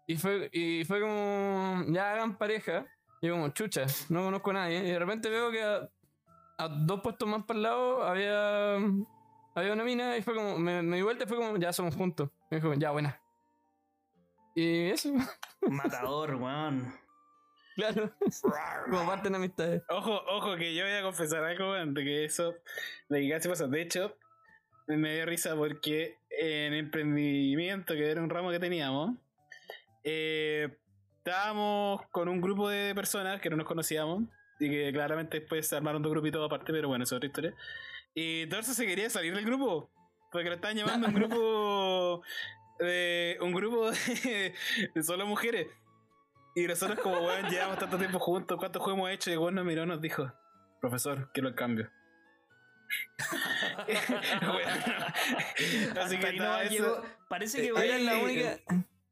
y, 0.07 0.17
fue, 0.17 0.49
y 0.51 0.83
fue 0.85 0.99
como, 0.99 1.83
ya 1.87 2.13
hagan 2.13 2.37
pareja. 2.37 2.85
Y 3.21 3.27
yo 3.27 3.33
como, 3.33 3.49
chucha, 3.49 3.85
no 4.09 4.23
conozco 4.23 4.49
a 4.51 4.53
nadie. 4.53 4.79
Y 4.79 4.91
de 4.91 4.99
repente 4.99 5.29
veo 5.29 5.51
que 5.51 5.63
a, 5.63 5.89
a 6.57 6.67
dos 6.67 7.01
puestos 7.01 7.27
más 7.27 7.43
para 7.45 7.57
el 7.57 7.63
lado 7.63 8.03
había, 8.03 8.75
había 9.55 9.73
una 9.73 9.83
mina 9.83 10.17
y 10.17 10.21
fue 10.21 10.35
como, 10.35 10.57
me, 10.57 10.81
me 10.81 10.97
di 10.97 11.01
vuelta 11.03 11.23
y 11.23 11.27
fue 11.27 11.37
como, 11.37 11.57
ya 11.57 11.71
somos 11.71 11.95
juntos. 11.95 12.29
Me 12.49 12.57
dijo, 12.57 12.73
ya, 12.73 12.91
buena. 12.91 13.19
Y 14.55 14.89
eso, 14.89 15.09
Matador, 15.61 16.35
weón. 16.35 16.93
claro. 17.75 18.11
como 18.89 19.05
parte 19.05 19.25
de 19.25 19.29
la 19.29 19.37
amistad. 19.37 19.83
Ojo, 19.89 20.19
ojo, 20.27 20.55
que 20.55 20.73
yo 20.73 20.83
voy 20.83 20.93
a 20.93 21.03
confesar 21.03 21.43
algo 21.43 21.73
antes 21.73 22.03
que 22.03 22.25
eso. 22.25 22.55
De 23.07 23.21
que 23.21 23.29
casi 23.29 23.47
pasa. 23.47 23.67
De 23.67 23.81
hecho, 23.81 24.17
me 24.87 25.15
dio 25.15 25.25
risa 25.25 25.55
porque 25.55 26.17
en 26.29 26.73
emprendimiento, 26.73 27.93
que 27.93 28.09
era 28.09 28.21
un 28.21 28.29
ramo 28.29 28.51
que 28.51 28.59
teníamos, 28.59 29.17
eh, 30.03 30.69
estábamos 31.17 32.01
con 32.11 32.29
un 32.29 32.39
grupo 32.39 32.69
de 32.69 32.95
personas 32.95 33.41
que 33.41 33.49
no 33.49 33.57
nos 33.57 33.65
conocíamos 33.65 34.23
y 34.59 34.69
que 34.69 34.91
claramente 34.93 35.39
después 35.39 35.67
se 35.67 35.75
armaron 35.75 36.01
dos 36.01 36.11
grupitos 36.11 36.45
aparte, 36.45 36.71
pero 36.71 36.87
bueno, 36.87 37.03
eso 37.03 37.15
es 37.15 37.17
otra 37.17 37.27
historia. 37.27 37.53
Y 38.15 38.47
Torso 38.47 38.73
se 38.73 38.87
quería 38.87 39.09
salir 39.09 39.35
del 39.35 39.45
grupo 39.45 39.91
porque 40.31 40.49
lo 40.49 40.55
estaban 40.55 40.77
llamando 40.77 41.07
un 41.07 41.13
grupo 41.13 42.21
de 42.79 43.37
un 43.41 43.51
grupo 43.51 43.91
de, 43.91 44.53
de 44.93 45.03
solo 45.03 45.25
mujeres. 45.25 45.67
Y 46.55 46.65
nosotros 46.65 46.99
como 46.99 47.19
weón 47.19 47.49
llevamos 47.49 47.77
tanto 47.77 47.97
tiempo 47.97 48.17
juntos, 48.19 48.57
cuántos 48.57 48.81
juegos 48.81 48.99
hemos 48.99 49.11
hecho, 49.11 49.29
y 49.29 49.33
el 49.33 49.39
weón 49.39 49.55
nos 49.55 49.65
miró 49.65 49.83
y 49.83 49.87
nos 49.87 50.01
dijo, 50.01 50.31
profesor, 50.81 51.29
quiero 51.31 51.49
el 51.49 51.55
cambio. 51.55 51.91
Bueno, 54.41 56.01
así 56.01 56.17
que 56.19 56.33
nomás 56.33 56.61
eso- 56.65 56.71
llegó. 56.73 57.01
Parece 57.29 57.57
que 57.61 57.67
Era 57.67 57.75
Boris- 57.97 58.03
la 58.05 58.17
única. 58.19 58.59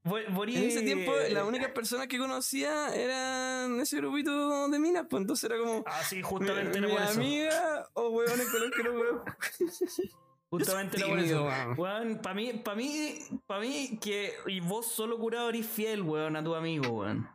Bo- 0.03 0.19
Boris- 0.29 0.57
En 0.57 0.63
ese 0.69 0.81
tiempo, 0.83 1.13
las 1.31 1.43
únicas 1.43 1.71
personas 1.71 2.07
que 2.07 2.17
conocía 2.19 2.93
eran 2.95 3.79
ese 3.79 3.97
grupito 3.97 4.67
de 4.69 4.79
minas, 4.79 5.05
pues 5.09 5.21
entonces 5.21 5.49
era 5.49 5.57
como. 5.59 5.83
Ah, 5.87 6.01
sí, 6.03 6.17
Mi, 6.17 6.21
justamente 6.21 6.77
era 6.77 6.87
mi 6.87 6.93
eso. 6.95 7.09
amiga 7.19 7.89
o 7.93 8.09
huevones 8.09 8.49
con 8.51 8.61
los 8.61 8.71
que 8.71 8.83
no 8.83 8.91
huevo. 8.91 9.23
Justamente 10.47 10.97
era 10.97 11.07
por 11.07 11.19
eso. 11.19 11.43
weón. 11.43 11.73
Weón, 11.79 12.19
para 12.21 12.35
mí, 12.35 12.53
para 12.53 12.77
mí, 12.77 13.17
para 13.47 13.59
mí, 13.59 13.97
que 14.01 14.35
y 14.45 14.59
vos 14.61 14.85
solo 14.89 15.17
curado 15.17 15.49
eres 15.49 15.65
fiel, 15.65 16.03
weón, 16.03 16.35
a 16.35 16.43
tu 16.43 16.53
amigo, 16.55 16.87
weón. 16.99 17.27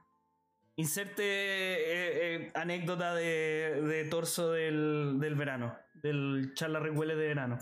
Inserte 0.77 1.23
eh, 1.25 2.37
eh, 2.47 2.51
anécdota 2.55 3.15
de, 3.15 3.83
de 3.83 4.05
torso 4.05 4.53
del, 4.53 5.17
del 5.19 5.35
verano, 5.35 5.77
del 6.03 6.53
charla 6.55 6.81
recuele 6.81 7.17
de 7.17 7.29
verano. 7.29 7.59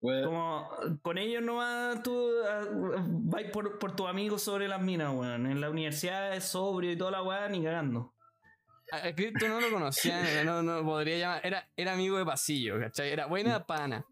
Como 0.00 0.68
con 1.02 1.18
ellos 1.18 1.42
nomás 1.42 2.02
tú 2.04 2.30
ah, 2.48 2.64
vas 2.70 3.42
por, 3.52 3.78
por 3.80 3.96
tus 3.96 4.08
amigos 4.08 4.42
sobre 4.42 4.68
las 4.68 4.80
minas, 4.80 5.12
weón. 5.12 5.46
En 5.46 5.60
la 5.60 5.70
universidad 5.70 6.36
es 6.36 6.44
sobrio 6.44 6.92
y 6.92 6.96
toda 6.96 7.10
la 7.10 7.22
weá, 7.22 7.48
ni 7.48 7.64
cagando. 7.64 8.14
A 8.92 9.12
Crypto 9.12 9.48
no 9.48 9.60
lo 9.60 9.70
conocía, 9.70 10.18
no, 10.44 10.62
no 10.62 10.84
podría 10.84 11.18
llamar. 11.18 11.40
Era, 11.44 11.68
era 11.76 11.92
amigo 11.92 12.16
de 12.16 12.24
pasillo, 12.24 12.78
¿cachai? 12.78 13.10
Era 13.10 13.26
buena 13.26 13.66
pana. 13.66 14.06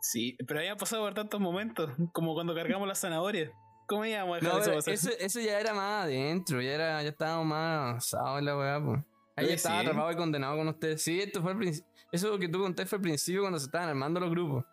Sí, 0.00 0.36
pero 0.46 0.60
habían 0.60 0.76
pasado 0.76 1.02
por 1.02 1.14
tantos 1.14 1.40
momentos, 1.40 1.90
como 2.12 2.34
cuando 2.34 2.54
cargamos 2.54 2.86
las 2.86 3.00
zanahorias. 3.00 3.50
¿Cómo 3.86 4.04
íbamos 4.04 4.36
a 4.36 4.40
dejar 4.40 4.54
No, 4.54 4.62
eso 4.62 4.72
pasar? 4.74 4.94
eso, 4.94 5.10
eso 5.18 5.40
ya 5.40 5.58
era 5.58 5.74
más 5.74 6.04
adentro, 6.04 6.62
ya, 6.62 6.72
era, 6.72 7.02
ya 7.02 7.08
estábamos 7.08 7.46
más 7.46 7.80
avanzados 7.80 8.38
en 8.38 8.44
la 8.44 8.56
weá, 8.56 8.84
pues. 8.84 9.00
Ahí 9.36 9.52
estaba 9.52 9.80
sí. 9.80 9.86
atrapado 9.86 10.12
y 10.12 10.16
condenado 10.16 10.56
con 10.56 10.68
ustedes. 10.68 11.02
Sí, 11.02 11.20
esto 11.20 11.42
fue 11.42 11.52
al 11.52 11.58
principio. 11.58 11.90
Eso 12.14 12.38
que 12.38 12.46
tú 12.46 12.60
contaste 12.60 12.88
fue 12.88 12.98
al 12.98 13.02
principio 13.02 13.40
cuando 13.40 13.58
se 13.58 13.66
estaban 13.66 13.88
armando 13.88 14.20
los 14.20 14.30
grupos. 14.30 14.64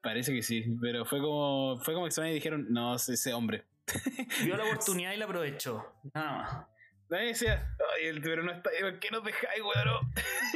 Parece 0.00 0.32
que 0.32 0.40
sí, 0.40 0.64
pero 0.80 1.04
fue 1.04 1.20
como 1.20 1.76
fue 1.80 1.92
como 1.92 2.06
extraño 2.06 2.30
y 2.30 2.34
dijeron, 2.34 2.68
no, 2.70 2.94
ese, 2.94 3.34
hombre. 3.34 3.64
Vio 4.44 4.56
la 4.56 4.62
oportunidad 4.62 5.12
y 5.12 5.16
la 5.16 5.24
aprovechó. 5.24 5.84
Nada 6.14 6.38
más. 6.38 6.66
Nadie 7.10 7.26
decía, 7.26 7.76
ay, 7.96 8.06
el 8.06 8.22
pero 8.22 8.44
no 8.44 8.52
está, 8.52 8.70
¿por 8.80 9.00
qué 9.00 9.10
nos 9.10 9.24
dejáis, 9.24 9.60
weón? 9.60 10.12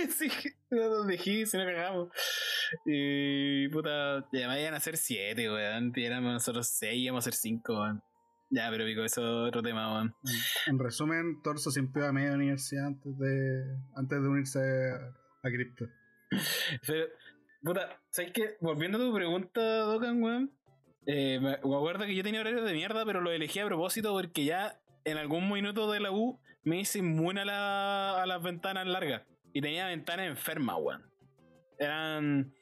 sí, 0.16 0.31
no 0.70 0.88
nos 0.88 1.07
dejáis, 1.09 1.51
si 1.51 1.59
no 1.59 1.64
cagamos. 1.64 2.09
Y 2.87 3.68
puta, 3.70 4.29
ya 4.33 4.46
me 4.46 4.62
iban 4.62 4.75
a 4.75 4.77
hacer 4.77 4.96
siete, 4.96 5.51
weón. 5.51 5.92
Y 5.92 6.05
éramos 6.05 6.35
nosotros 6.35 6.68
seis, 6.68 7.03
íbamos 7.03 7.25
a 7.25 7.31
ser 7.33 7.35
cinco, 7.35 7.81
weón. 7.81 8.01
Ya, 8.50 8.68
pero 8.70 8.84
pico, 8.84 9.04
eso 9.04 9.44
es 9.44 9.48
otro 9.48 9.62
tema, 9.62 9.94
weón. 9.94 10.14
En 10.66 10.78
resumen, 10.78 11.40
Torso 11.42 11.70
siempre 11.70 12.00
iba 12.00 12.08
a 12.08 12.12
media 12.12 12.32
universidad 12.32 12.86
antes 12.86 13.16
de, 13.18 13.62
antes 13.94 14.20
de 14.20 14.28
unirse 14.28 14.58
a, 14.58 14.96
a 15.46 15.50
Crypto. 15.50 15.86
Pero, 16.86 17.06
puta, 17.62 18.00
¿sabes 18.10 18.32
qué? 18.32 18.56
Volviendo 18.60 18.98
a 18.98 19.00
tu 19.00 19.14
pregunta, 19.14 19.60
Dokan, 19.60 20.22
weón. 20.22 20.52
Eh, 21.06 21.38
me, 21.40 21.50
me 21.50 21.76
acuerdo 21.76 22.04
que 22.06 22.14
yo 22.14 22.22
tenía 22.22 22.40
horarios 22.40 22.64
de 22.64 22.72
mierda, 22.72 23.04
pero 23.06 23.20
lo 23.20 23.30
elegí 23.30 23.58
a 23.60 23.66
propósito 23.66 24.12
porque 24.12 24.44
ya 24.44 24.80
en 25.04 25.16
algún 25.16 25.50
minuto 25.50 25.90
de 25.90 26.00
la 26.00 26.10
U 26.10 26.40
me 26.64 26.80
hice 26.80 26.98
inmune 26.98 27.40
a, 27.42 27.44
la- 27.44 28.22
a 28.22 28.26
las 28.26 28.42
ventanas 28.42 28.86
largas. 28.86 29.22
Y 29.52 29.60
tenía 29.60 29.86
ventanas 29.86 30.26
enfermas, 30.26 30.76
weón. 30.80 31.02
Eran. 31.78 32.52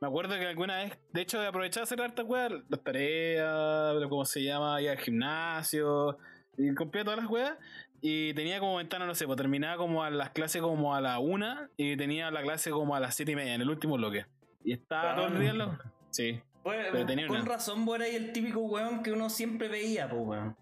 Me 0.00 0.08
acuerdo 0.08 0.34
que 0.38 0.46
alguna 0.46 0.78
vez, 0.78 0.98
de 1.12 1.20
hecho, 1.20 1.40
aprovechaba 1.40 1.84
hacer 1.84 2.00
harta 2.00 2.22
weas, 2.24 2.52
las 2.68 2.82
tareas, 2.82 3.94
lo- 3.96 4.08
¿cómo 4.08 4.24
se 4.24 4.42
llama? 4.42 4.80
Ir 4.80 4.90
al 4.90 4.98
gimnasio, 4.98 6.16
y 6.56 6.74
cumplía 6.74 7.04
todas 7.04 7.18
las 7.20 7.28
weas. 7.30 7.52
Y 8.00 8.32
tenía 8.32 8.58
como 8.60 8.76
ventana, 8.76 9.04
no 9.04 9.14
sé, 9.14 9.26
pues 9.26 9.36
terminaba 9.36 9.76
como 9.76 10.02
a 10.02 10.08
las 10.08 10.30
clases 10.30 10.62
como 10.62 10.94
a 10.94 11.02
la 11.02 11.18
una 11.18 11.68
y 11.76 11.98
tenía 11.98 12.30
la 12.30 12.40
clase 12.42 12.70
como 12.70 12.94
a 12.94 13.00
las 13.00 13.14
siete 13.14 13.32
y 13.32 13.36
media, 13.36 13.54
en 13.54 13.60
el 13.60 13.68
último 13.68 13.96
bloque. 13.96 14.24
Y 14.64 14.72
estaba 14.72 15.14
todo 15.16 15.26
el 15.26 15.38
día 15.38 15.50
en 15.50 15.58
la- 15.58 15.92
Sí. 16.10 16.40
Pues, 16.62 16.88
Pero 16.92 17.04
tenía 17.06 17.26
con 17.26 17.36
una. 17.36 17.44
razón, 17.46 17.84
vos 17.84 17.96
eras 17.96 18.08
el 18.08 18.32
típico 18.32 18.60
weón 18.60 19.02
que 19.02 19.12
uno 19.12 19.28
siempre 19.28 19.68
veía, 19.68 20.08
pues 20.08 20.22
weón. 20.24 20.56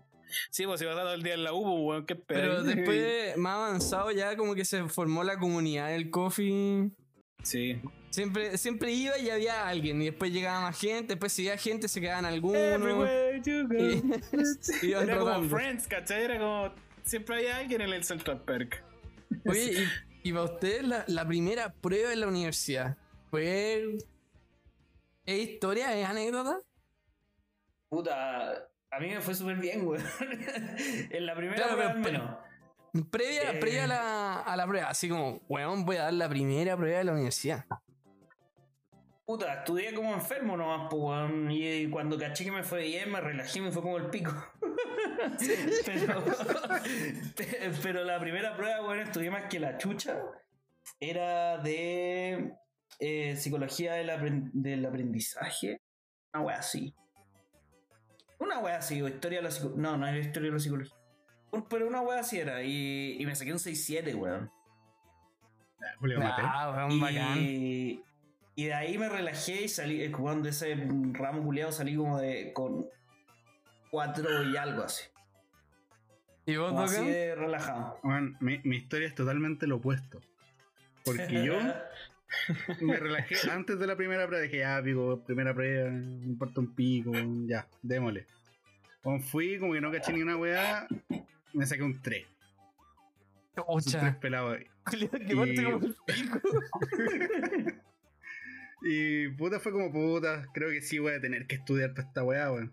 Sí, 0.51 0.67
pues 0.67 0.81
si 0.81 0.87
vas 0.87 0.95
todo 0.97 1.15
el 1.15 1.23
día 1.23 1.35
en 1.35 1.45
la 1.45 1.53
U, 1.53 1.63
pues, 1.63 1.77
weón, 1.81 2.07
qué 2.07 2.17
Pero 2.17 2.41
pedo. 2.57 2.63
después, 2.65 3.37
más 3.39 3.55
avanzado, 3.57 4.11
ya 4.11 4.37
como 4.37 4.55
que 4.57 4.65
se 4.65 4.85
formó 4.89 5.23
la 5.23 5.39
comunidad 5.39 5.89
del 5.91 6.11
coffee. 6.11 6.91
Sí. 7.43 7.81
Siempre, 8.11 8.57
siempre 8.59 8.91
iba 8.93 9.19
y 9.19 9.31
había 9.31 9.69
alguien. 9.69 10.01
Y 10.03 10.07
después 10.07 10.33
llegaba 10.33 10.61
más 10.63 10.79
gente. 10.81 11.15
Después 11.15 11.33
si 11.33 11.49
había 11.49 11.59
gente, 11.61 11.89
se 11.89 12.01
quedaban 12.01 12.25
algunos. 12.25 12.57
Everywhere 12.61 13.41
you 13.45 13.69
go. 13.69 13.75
Y- 14.83 14.93
Era 14.93 15.19
como. 15.19 15.49
Friends, 15.49 15.87
¿cachai? 15.87 16.25
Era 16.25 16.39
como. 16.39 16.75
Siempre 17.05 17.37
había 17.37 17.57
alguien 17.59 17.81
en 17.81 17.93
el 17.93 18.05
Central 18.05 18.43
Perk. 18.43 18.83
Oye, 19.47 19.87
y, 20.23 20.29
y 20.31 20.33
para 20.33 20.45
ustedes 20.45 20.85
la, 20.85 21.05
la 21.07 21.27
primera 21.27 21.73
prueba 21.73 22.13
en 22.13 22.21
la 22.21 22.29
universidad 22.29 22.97
fue. 23.31 23.99
¿Es 25.27 25.39
historia? 25.49 25.97
¿Es 25.99 26.07
anécdota? 26.07 26.59
Puta, 27.91 28.69
a 28.91 29.01
mí 29.01 29.09
me 29.09 29.21
fue 29.21 29.35
súper 29.35 29.57
bien, 29.57 29.87
weón. 29.87 30.03
en 31.11 31.27
la 31.27 31.35
primera 31.35 31.57
Claro, 31.57 31.77
prueba, 31.77 31.95
pero- 32.03 32.07
al 32.07 32.13
menos. 32.13 32.48
Previa, 33.05 33.53
Eh. 33.53 33.59
previa 33.61 33.85
a, 33.85 33.87
la, 33.87 34.41
a 34.41 34.57
la 34.57 34.67
prueba, 34.67 34.89
así 34.89 35.09
como, 35.09 35.41
weón, 35.49 35.85
voy 35.85 35.97
a 35.97 36.05
dar 36.05 36.13
la 36.15 36.29
primera 36.29 36.77
prueba 36.77 36.99
de 36.99 37.05
la 37.05 37.13
universidad. 37.13 37.65
Puta, 39.27 39.53
estudié 39.55 39.93
como 39.93 40.15
enfermo 40.15 40.57
nomás, 40.57 40.89
pues, 40.91 41.03
weón. 41.03 41.51
Y 41.51 41.89
cuando 41.91 42.17
caché 42.19 42.45
que 42.45 42.51
me 42.51 42.63
fue 42.63 42.83
bien, 42.85 43.13
me 43.13 43.21
relajé 43.21 43.59
y 43.59 43.63
me 43.63 43.71
fue 43.73 43.83
como 43.83 43.99
el 43.99 44.09
pico. 44.09 44.33
pero, 45.87 46.25
pe- 47.37 47.71
pero 47.83 48.05
la 48.05 48.19
primera 48.19 48.57
prueba, 48.57 48.81
weón, 48.87 49.01
estudié 49.01 49.31
más 49.31 49.45
que 49.45 49.61
la 49.61 49.77
chucha. 49.77 50.19
Era 51.01 51.59
de 51.59 52.55
eh, 53.01 53.37
psicología 53.37 53.93
del, 53.95 54.09
apren- 54.09 54.51
del 54.53 54.87
aprendizaje. 54.87 55.83
Una 56.33 56.43
wea 56.45 56.59
así. 56.59 56.95
Una 58.39 58.61
wea 58.61 58.79
así, 58.79 59.03
o 59.03 59.09
historia 59.09 59.39
de 59.41 59.45
la 59.45 59.51
psicología. 59.51 59.83
No, 59.83 59.97
no 59.99 60.07
era 60.07 60.19
historia 60.19 60.49
de 60.49 60.55
la 60.55 60.61
psicología. 60.61 60.97
Un- 61.53 61.69
Pero 61.69 61.87
una 61.87 62.01
wea 62.03 62.21
así 62.21 62.39
era. 62.39 62.63
Y, 62.63 63.17
y 63.21 63.27
me 63.27 63.35
saqué 63.35 63.53
un 63.53 63.59
6-7, 63.59 64.15
weón. 64.15 64.51
Julio 66.01 66.19
Mate. 66.21 66.43
Ah, 66.45 66.73
weón, 66.77 67.01
bacán. 67.01 67.39
Y, 67.39 68.03
y 68.57 68.65
de 68.67 68.75
ahí 68.75 68.99
me 68.99 69.09
relajé 69.09 69.63
y 69.63 69.69
salí, 69.69 70.03
eh, 70.03 70.11
jugando 70.13 70.45
de 70.45 70.51
ese 70.51 70.75
ramo 71.13 71.43
culiado, 71.45 71.73
salí 71.73 71.97
como 71.97 72.19
de 72.19 72.53
con 72.53 72.87
cuatro 73.91 74.43
y 74.45 74.57
algo 74.57 74.83
así. 74.83 75.05
¿Y 76.47 76.57
vos, 76.57 76.71
Como 76.71 76.83
así 76.83 77.05
de 77.05 77.35
relajado. 77.35 77.99
Bueno, 78.03 78.37
mi, 78.41 78.59
mi 78.65 78.77
historia 78.77 79.07
es 79.07 79.15
totalmente 79.15 79.67
lo 79.67 79.77
opuesto. 79.77 80.21
Porque 81.05 81.45
yo 81.45 81.55
me 82.81 82.97
relajé 82.97 83.51
antes 83.51 83.79
de 83.79 83.87
la 83.87 83.97
primera 83.97 84.27
prueba. 84.27 84.43
Dije, 84.43 84.59
ya, 84.59 84.81
pico, 84.83 85.23
primera 85.25 85.55
prueba, 85.55 85.91
me 85.91 86.25
importa 86.27 86.61
un 86.61 86.75
pico, 86.75 87.13
ya, 87.47 87.67
démosle. 87.83 88.27
Fui, 89.31 89.59
como 89.59 89.73
que 89.73 89.81
no 89.81 89.91
caché 89.91 90.13
ni 90.13 90.21
una 90.21 90.37
weá, 90.37 90.87
me 91.55 91.67
saqué 91.67 91.83
un 91.83 92.01
3. 92.01 92.27
Un 93.67 93.81
3 94.01 94.17
pelado 94.17 94.57
Y-. 94.59 94.67
Y 98.81 99.29
puta 99.31 99.59
fue 99.59 99.73
como 99.73 99.91
puta, 99.91 100.47
creo 100.55 100.71
que 100.71 100.81
sí 100.81 101.01
voy 101.01 101.13
a 101.15 101.21
tener 101.21 101.47
que 101.49 101.57
estudiar 101.57 101.95
para 101.95 102.07
esta 102.07 102.23
weá, 102.23 102.53
weón. 102.53 102.73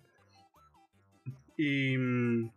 Y, 1.58 1.98
mm, 1.98 2.52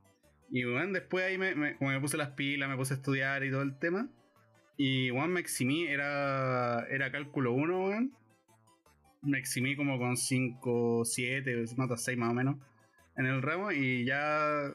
y 0.51 0.65
weón, 0.67 0.93
después 0.93 1.25
ahí 1.25 1.39
me, 1.39 1.55
me- 1.55 1.77
como 1.77 1.91
me 1.91 2.01
puse 2.01 2.19
las 2.19 2.31
pilas, 2.33 2.69
me 2.69 2.77
puse 2.77 2.93
a 2.95 2.97
estudiar 2.99 3.45
y 3.45 3.51
todo 3.51 3.63
el 3.63 3.79
tema. 3.79 4.09
Y 4.77 5.11
weón, 5.13 5.33
me 5.33 5.41
eximí, 5.41 5.87
era, 5.87 6.85
era 6.91 7.11
cálculo 7.11 7.53
1, 7.55 7.85
weón. 7.87 8.13
Me 9.23 9.39
eximí 9.39 9.77
como 9.77 9.99
con 9.99 10.17
5, 10.19 11.05
7, 11.07 11.65
notas 11.79 12.05
6 12.05 12.19
más 12.19 12.31
o 12.31 12.35
menos 12.35 12.57
en 13.17 13.27
el 13.27 13.43
ramo 13.43 13.73
y 13.73 14.05
ya... 14.05 14.73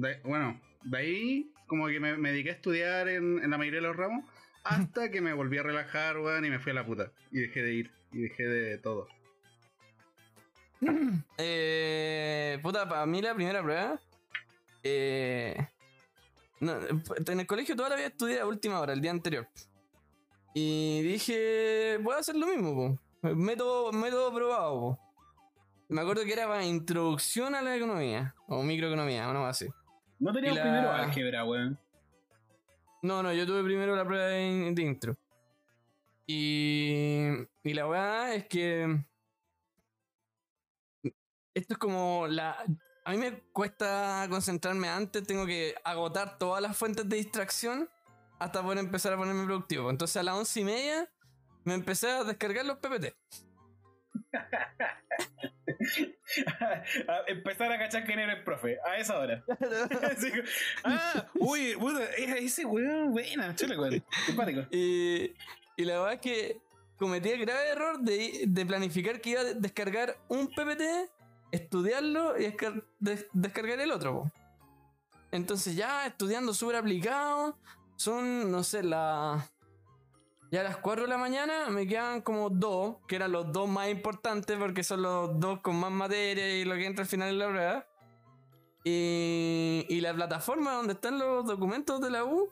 de- 0.00 0.20
bueno, 0.24 0.60
de 0.84 0.98
ahí 0.98 1.52
como 1.66 1.86
que 1.88 2.00
me, 2.00 2.16
me 2.16 2.30
dediqué 2.30 2.50
a 2.50 2.54
estudiar 2.54 3.08
en, 3.08 3.42
en 3.42 3.50
la 3.50 3.58
mayoría 3.58 3.80
de 3.80 3.86
los 3.86 3.96
ramos 3.96 4.24
hasta 4.64 5.10
que 5.10 5.20
me 5.20 5.32
volví 5.32 5.58
a 5.58 5.62
relajar, 5.62 6.18
weón, 6.18 6.44
y 6.44 6.50
me 6.50 6.58
fui 6.58 6.72
a 6.72 6.74
la 6.76 6.84
puta. 6.86 7.10
Y 7.30 7.40
dejé 7.40 7.62
de 7.62 7.72
ir. 7.74 7.90
Y 8.12 8.22
dejé 8.22 8.44
de 8.46 8.78
todo. 8.78 9.08
Eh, 11.38 12.58
puta, 12.62 12.88
para 12.88 13.04
mí 13.06 13.20
la 13.20 13.34
primera 13.34 13.62
prueba. 13.62 14.00
Eh, 14.82 15.56
no, 16.60 16.78
en 17.26 17.40
el 17.40 17.46
colegio 17.46 17.76
toda 17.76 17.90
la 17.90 17.96
vida 17.96 18.06
estudié 18.08 18.40
a 18.40 18.46
última 18.46 18.80
hora, 18.80 18.92
el 18.92 19.00
día 19.00 19.10
anterior. 19.10 19.48
Y 20.54 21.02
dije, 21.02 21.98
voy 22.00 22.14
a 22.14 22.18
hacer 22.18 22.36
lo 22.36 22.46
mismo, 22.46 22.74
po. 23.22 23.34
Método, 23.34 23.92
método 23.92 24.32
probado, 24.34 24.80
po. 24.80 24.98
Me 25.88 26.00
acuerdo 26.00 26.24
que 26.24 26.32
era 26.32 26.46
para 26.46 26.64
introducción 26.64 27.54
a 27.54 27.62
la 27.62 27.76
economía, 27.76 28.34
o 28.46 28.62
microeconomía, 28.62 29.28
una 29.28 29.40
más 29.40 29.60
así. 29.62 29.70
No 30.18 30.32
teníamos 30.32 30.58
la- 30.58 30.62
primero 30.64 30.92
álgebra, 30.92 31.44
weón. 31.44 31.78
No, 33.02 33.22
no, 33.22 33.32
yo 33.32 33.46
tuve 33.46 33.62
primero 33.62 33.94
la 33.94 34.04
prueba 34.04 34.24
de, 34.26 34.72
de 34.74 34.82
intro. 34.82 35.16
Y, 36.26 37.28
y 37.62 37.74
la 37.74 37.86
verdad 37.86 38.34
es 38.34 38.46
que. 38.46 39.04
Esto 41.54 41.74
es 41.74 41.78
como 41.78 42.26
la. 42.28 42.56
A 43.04 43.10
mí 43.12 43.16
me 43.16 43.40
cuesta 43.52 44.26
concentrarme 44.28 44.88
antes, 44.88 45.22
tengo 45.26 45.46
que 45.46 45.74
agotar 45.82 46.36
todas 46.38 46.60
las 46.60 46.76
fuentes 46.76 47.08
de 47.08 47.16
distracción 47.16 47.88
hasta 48.38 48.62
poder 48.62 48.78
empezar 48.78 49.12
a 49.14 49.16
ponerme 49.16 49.44
productivo. 49.46 49.88
Entonces 49.90 50.16
a 50.18 50.22
las 50.22 50.34
once 50.34 50.60
y 50.60 50.64
media 50.64 51.08
me 51.64 51.74
empecé 51.74 52.10
a 52.10 52.24
descargar 52.24 52.66
los 52.66 52.78
PPT. 52.78 53.14
A 57.08 57.22
empezar 57.26 57.70
a 57.72 57.78
cachar 57.78 58.04
quién 58.04 58.18
era 58.18 58.32
el 58.34 58.44
profe, 58.44 58.78
a 58.86 58.96
esa 58.98 59.18
hora. 59.18 59.42
Ah, 60.84 61.26
uy, 61.34 61.74
puta, 61.78 62.04
era 62.16 62.36
ese 62.36 62.64
weón, 62.64 63.12
buena, 63.12 63.54
chule, 63.54 63.78
weón, 63.78 64.04
simpático. 64.26 64.62
Y, 64.70 65.34
y 65.76 65.84
la 65.84 65.94
verdad 65.98 66.12
es 66.14 66.20
que 66.20 66.60
cometí 66.98 67.30
el 67.30 67.40
grave 67.40 67.68
error 67.68 68.00
de, 68.00 68.44
de 68.46 68.66
planificar 68.66 69.20
que 69.20 69.30
iba 69.30 69.40
a 69.40 69.44
descargar 69.54 70.16
un 70.28 70.48
PPT, 70.48 70.82
estudiarlo 71.52 72.38
y 72.38 72.44
descar- 72.44 72.84
des- 72.98 73.26
descargar 73.32 73.80
el 73.80 73.90
otro. 73.92 74.14
po. 74.22 74.32
Entonces 75.30 75.76
ya 75.76 76.06
estudiando 76.06 76.54
súper 76.54 76.76
aplicado, 76.76 77.58
son, 77.96 78.50
no 78.50 78.62
sé, 78.64 78.82
la... 78.82 79.46
Ya 80.50 80.60
a 80.60 80.64
las 80.64 80.78
4 80.78 81.04
de 81.04 81.08
la 81.08 81.18
mañana 81.18 81.68
me 81.68 81.86
quedan 81.86 82.22
como 82.22 82.48
dos, 82.48 82.96
que 83.06 83.16
eran 83.16 83.32
los 83.32 83.52
dos 83.52 83.68
más 83.68 83.88
importantes 83.88 84.56
porque 84.56 84.82
son 84.82 85.02
los 85.02 85.38
dos 85.38 85.60
con 85.60 85.76
más 85.76 85.90
materia 85.90 86.56
y 86.56 86.64
lo 86.64 86.74
que 86.74 86.86
entra 86.86 87.02
al 87.02 87.08
final 87.08 87.28
de 87.30 87.36
la 87.36 87.48
prueba. 87.50 87.86
Y, 88.84 89.84
y 89.90 90.00
la 90.00 90.14
plataforma 90.14 90.72
donde 90.72 90.94
están 90.94 91.18
los 91.18 91.44
documentos 91.44 92.00
de 92.00 92.10
la 92.10 92.24
U, 92.24 92.48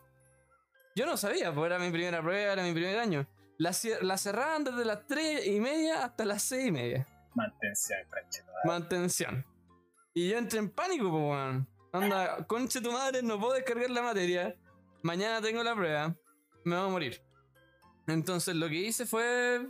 yo 0.94 1.06
no 1.06 1.16
sabía, 1.16 1.54
pues 1.54 1.66
era 1.66 1.78
mi 1.78 1.90
primera 1.90 2.20
prueba, 2.20 2.52
era 2.52 2.62
mi 2.62 2.72
primer 2.72 2.98
año. 2.98 3.26
La, 3.58 3.72
la 4.02 4.18
cerraban 4.18 4.64
desde 4.64 4.84
las 4.84 5.06
3 5.06 5.46
y 5.46 5.60
media 5.60 6.04
hasta 6.04 6.26
las 6.26 6.42
6 6.42 6.66
y 6.66 6.72
media. 6.72 7.08
Mantención, 7.34 7.98
conchito. 8.10 8.52
Mantención. 8.64 9.46
Y 10.12 10.30
yo 10.30 10.38
entré 10.38 10.58
en 10.58 10.70
pánico, 10.70 11.10
pues, 11.10 11.22
weón. 11.22 11.68
Anda, 11.92 12.46
conche 12.46 12.80
tu 12.80 12.92
madre, 12.92 13.22
no 13.22 13.38
puedo 13.40 13.54
descargar 13.54 13.90
la 13.90 14.02
materia. 14.02 14.54
Mañana 15.02 15.40
tengo 15.40 15.62
la 15.62 15.74
prueba. 15.74 16.14
Me 16.64 16.76
voy 16.76 16.86
a 16.86 16.90
morir. 16.90 17.25
Entonces 18.06 18.54
lo 18.54 18.68
que 18.68 18.76
hice 18.76 19.06
fue 19.06 19.66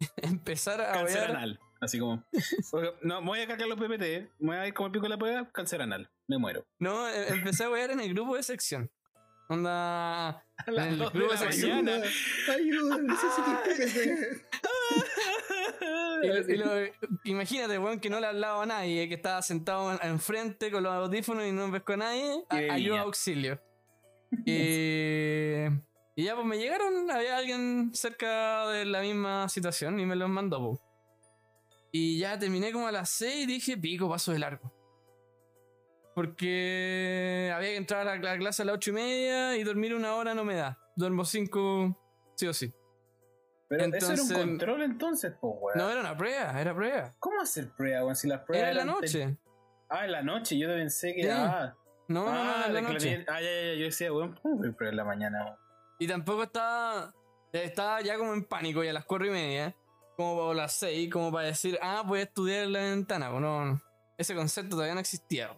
empezar 0.16 0.80
a 0.80 0.92
Cáncer 0.92 1.30
anal. 1.30 1.60
Así 1.80 1.98
como, 1.98 2.24
no, 3.02 3.20
me 3.20 3.26
voy 3.26 3.40
a 3.40 3.46
cargar 3.46 3.68
los 3.68 3.78
PPT, 3.78 4.30
me 4.38 4.46
voy 4.48 4.56
a 4.56 4.66
ir 4.66 4.72
como 4.72 4.86
el 4.86 4.92
pico 4.92 5.02
de 5.04 5.10
la 5.10 5.18
prueba, 5.18 5.50
cáncer 5.52 5.82
anal, 5.82 6.10
me 6.26 6.38
muero. 6.38 6.66
No, 6.78 7.06
eh, 7.08 7.28
empecé 7.28 7.64
a 7.64 7.68
ver 7.68 7.90
en 7.90 8.00
el 8.00 8.14
grupo 8.14 8.36
de 8.36 8.42
sección. 8.42 8.90
Onda. 9.50 10.28
A 10.30 10.42
En 10.66 10.78
el 10.78 10.98
dos 10.98 11.12
de 11.12 11.26
la 11.26 11.36
sección. 11.36 11.84
mañana. 11.84 12.06
ayuda, 12.54 12.96
necesito 13.02 13.50
un 13.50 13.56
PPT. 13.56 14.46
Y 16.22 16.26
lo- 16.26 16.48
y 16.50 16.56
lo- 16.56 16.92
imagínate, 17.24 17.78
weón, 17.78 18.00
que 18.00 18.08
no 18.08 18.18
le 18.18 18.28
hablaba 18.28 18.62
a 18.62 18.66
nadie, 18.66 19.06
que 19.08 19.14
estaba 19.16 19.42
sentado 19.42 19.92
en- 19.92 19.98
enfrente 20.08 20.70
con 20.70 20.82
los 20.84 20.92
audífonos 20.92 21.44
y 21.44 21.52
no 21.52 21.70
pescó 21.70 21.92
a 21.92 21.96
nadie. 21.98 22.44
A- 22.48 22.54
ayuda, 22.56 22.72
bebía. 22.74 23.00
auxilio. 23.02 23.60
Y, 24.46 25.66
y 26.16 26.24
ya, 26.24 26.34
pues 26.34 26.46
me 26.46 26.58
llegaron, 26.58 27.10
había 27.10 27.36
alguien 27.36 27.90
cerca 27.94 28.68
de 28.68 28.84
la 28.84 29.00
misma 29.00 29.48
situación 29.48 29.98
y 30.00 30.06
me 30.06 30.16
los 30.16 30.28
mandó, 30.28 30.60
pues. 30.68 30.80
Y 31.92 32.18
ya 32.18 32.38
terminé 32.38 32.72
como 32.72 32.86
a 32.88 32.92
las 32.92 33.08
6 33.10 33.44
y 33.44 33.46
dije, 33.46 33.76
pico, 33.76 34.08
paso 34.08 34.32
de 34.32 34.38
largo. 34.40 34.72
Porque 36.14 37.52
había 37.54 37.70
que 37.70 37.76
entrar 37.76 38.02
a 38.06 38.16
la, 38.16 38.16
la 38.22 38.38
clase 38.38 38.62
a 38.62 38.64
las 38.64 38.76
8 38.76 38.90
y 38.90 38.92
media 38.94 39.56
y 39.56 39.64
dormir 39.64 39.94
una 39.94 40.14
hora 40.14 40.34
no 40.34 40.44
me 40.44 40.54
da. 40.54 40.78
Duermo 40.96 41.24
5 41.24 42.32
sí 42.36 42.46
o 42.46 42.54
sí. 42.54 42.72
Pero 43.68 43.84
eso 43.84 43.94
Entonces- 43.94 44.30
era 44.30 44.40
un 44.42 44.48
control 44.50 44.82
entonces, 44.82 45.32
pues, 45.40 45.54
weón. 45.60 45.78
No, 45.78 45.90
era 45.90 46.00
una 46.00 46.16
prueba, 46.16 46.60
era 46.60 46.74
prueba. 46.74 47.14
¿Cómo 47.18 47.40
hacer 47.40 47.70
prueba, 47.76 48.02
weón? 48.04 48.14
Si 48.16 48.28
las 48.28 48.40
pruebas. 48.42 48.62
Era 48.62 48.70
en 48.80 48.86
la 48.86 48.92
noche. 48.92 49.36
Ah, 49.88 50.04
en 50.04 50.12
la 50.12 50.22
noche, 50.22 50.56
yo 50.58 50.68
pensé 50.68 51.14
que. 51.14 51.22
Sí. 51.22 51.28
Ah, 51.30 51.74
No, 52.08 52.24
no, 52.26 52.32
no, 52.32 52.40
ah, 52.40 52.64
en 52.68 52.74
la 52.74 52.80
que 52.82 52.92
noche. 52.92 53.24
ah, 53.28 53.40
ya, 53.40 53.48
ya, 53.50 53.62
ya, 53.72 53.74
yo 53.74 53.84
decía, 53.84 54.12
weón, 54.12 54.38
¿cómo 54.40 54.56
voy 54.56 54.68
a 54.68 54.72
prueba 54.72 54.90
en 54.90 54.96
la 54.96 55.04
mañana, 55.04 55.44
weón? 55.44 55.56
Y 56.04 56.06
tampoco 56.06 56.42
estaba. 56.42 57.14
Estaba 57.50 58.02
ya 58.02 58.18
como 58.18 58.34
en 58.34 58.44
pánico 58.44 58.84
y 58.84 58.88
a 58.88 58.92
las 58.92 59.06
cuatro 59.06 59.26
y 59.26 59.30
media. 59.30 59.74
Como 60.18 60.50
a 60.50 60.54
las 60.54 60.74
seis, 60.74 61.10
como 61.10 61.32
para 61.32 61.46
decir, 61.46 61.78
ah, 61.80 62.02
voy 62.04 62.20
a 62.20 62.22
estudiar 62.24 62.64
en 62.64 62.72
la 62.74 62.80
ventana. 62.80 63.30
pues 63.30 63.40
no, 63.40 63.82
ese 64.18 64.34
concepto 64.34 64.76
todavía 64.76 64.92
no 64.92 65.00
existía. 65.00 65.56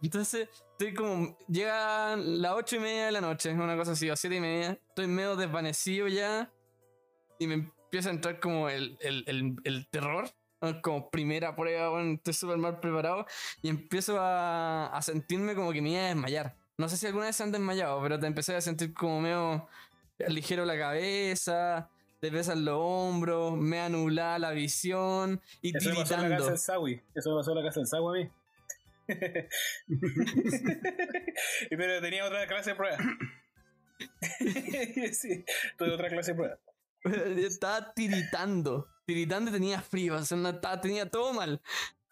Entonces, 0.00 0.48
estoy 0.70 0.94
como. 0.94 1.36
Llega 1.48 2.14
las 2.16 2.52
ocho 2.52 2.76
y 2.76 2.78
media 2.78 3.06
de 3.06 3.12
la 3.12 3.20
noche, 3.20 3.52
una 3.52 3.76
cosa 3.76 3.92
así, 3.92 4.08
o 4.08 4.14
siete 4.14 4.36
y 4.36 4.40
media. 4.40 4.78
Estoy 4.90 5.08
medio 5.08 5.34
desvanecido 5.34 6.06
ya. 6.06 6.52
Y 7.40 7.48
me 7.48 7.54
empieza 7.54 8.10
a 8.10 8.12
entrar 8.12 8.38
como 8.38 8.68
el, 8.68 8.96
el, 9.00 9.24
el, 9.26 9.56
el 9.64 9.88
terror. 9.90 10.30
Como 10.82 11.10
primera 11.10 11.56
prueba, 11.56 11.88
bueno, 11.88 12.14
estoy 12.14 12.32
súper 12.32 12.58
mal 12.58 12.78
preparado. 12.78 13.26
Y 13.60 13.70
empiezo 13.70 14.20
a, 14.20 14.86
a 14.86 15.02
sentirme 15.02 15.56
como 15.56 15.72
que 15.72 15.82
me 15.82 15.90
iba 15.90 16.02
a 16.02 16.06
desmayar. 16.06 16.63
No 16.78 16.88
sé 16.88 16.96
si 16.96 17.06
alguna 17.06 17.26
vez 17.26 17.36
se 17.36 17.42
han 17.44 17.52
desmayado, 17.52 18.00
pero 18.02 18.18
te 18.18 18.26
empecé 18.26 18.54
a 18.56 18.60
sentir 18.60 18.92
como 18.94 19.20
medio 19.20 19.68
ligero 20.28 20.64
la 20.64 20.76
cabeza, 20.76 21.88
te 22.20 22.30
pesan 22.32 22.64
los 22.64 22.76
hombros, 22.80 23.56
me 23.56 23.80
anula 23.80 24.38
la 24.38 24.50
visión 24.50 25.40
y 25.62 25.76
Eso 25.76 25.90
me 25.90 25.96
pasó 25.96 26.14
en 26.14 26.20
la 26.22 26.28
casa 26.28 26.36
tiritando. 26.36 26.46
del 26.50 26.58
Sawi. 26.58 27.02
Eso 27.14 27.30
me 27.30 27.36
pasó 27.36 27.50
en 27.52 27.56
la 27.58 27.64
casa 27.64 27.80
del 27.80 27.86
Sawi 27.86 28.06
a 28.08 28.24
mí. 28.24 28.30
Pero 31.70 32.00
tenía 32.00 32.24
otra 32.26 32.46
clase 32.46 32.70
de 32.70 32.76
prueba. 32.76 32.96
sí, 35.12 35.44
tuve 35.78 35.92
otra 35.92 36.08
clase 36.08 36.32
de 36.32 36.36
prueba. 36.36 36.58
Yo 37.04 37.10
estaba 37.46 37.92
tiritando, 37.92 38.88
tiritando 39.04 39.50
y 39.50 39.54
tenía 39.54 39.80
frío, 39.82 40.14
o 40.16 40.24
sea, 40.24 40.36
no 40.38 40.48
estaba- 40.48 40.80
tenía 40.80 41.08
todo 41.08 41.32
mal. 41.34 41.60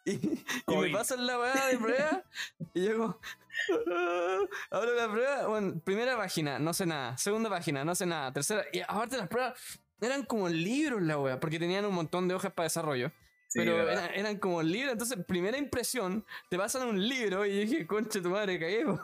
Y, 0.04 0.12
y 0.68 0.76
me 0.76 0.90
pasan 0.90 1.26
la 1.26 1.38
weá 1.38 1.66
de 1.66 1.78
prueba 1.78 2.24
y 2.74 2.84
yo 2.84 2.98
como... 2.98 3.18
Abro 4.70 4.94
la 4.94 5.10
prueba, 5.10 5.46
bueno, 5.46 5.80
primera 5.84 6.16
página, 6.16 6.58
no 6.58 6.72
sé 6.74 6.86
nada. 6.86 7.16
Segunda 7.18 7.48
página, 7.50 7.84
no 7.84 7.94
sé 7.94 8.06
nada. 8.06 8.32
Tercera, 8.32 8.64
y 8.72 8.80
aparte 8.80 9.16
las 9.16 9.28
pruebas 9.28 9.80
eran 10.00 10.24
como 10.24 10.48
libros 10.48 11.02
la 11.02 11.18
weá, 11.18 11.38
porque 11.38 11.58
tenían 11.58 11.84
un 11.84 11.94
montón 11.94 12.26
de 12.28 12.34
hojas 12.34 12.52
para 12.52 12.64
desarrollo. 12.64 13.12
Sí, 13.48 13.58
pero 13.58 13.88
eran, 13.88 14.14
eran 14.14 14.38
como 14.38 14.62
libros, 14.62 14.92
entonces 14.92 15.18
primera 15.26 15.58
impresión, 15.58 16.24
te 16.48 16.56
pasan 16.56 16.88
un 16.88 17.06
libro 17.06 17.44
y 17.44 17.54
yo 17.54 17.60
dije, 17.60 17.86
concha 17.86 18.22
tu 18.22 18.30
madre, 18.30 18.58
cagué. 18.58 18.84
po". 18.86 18.98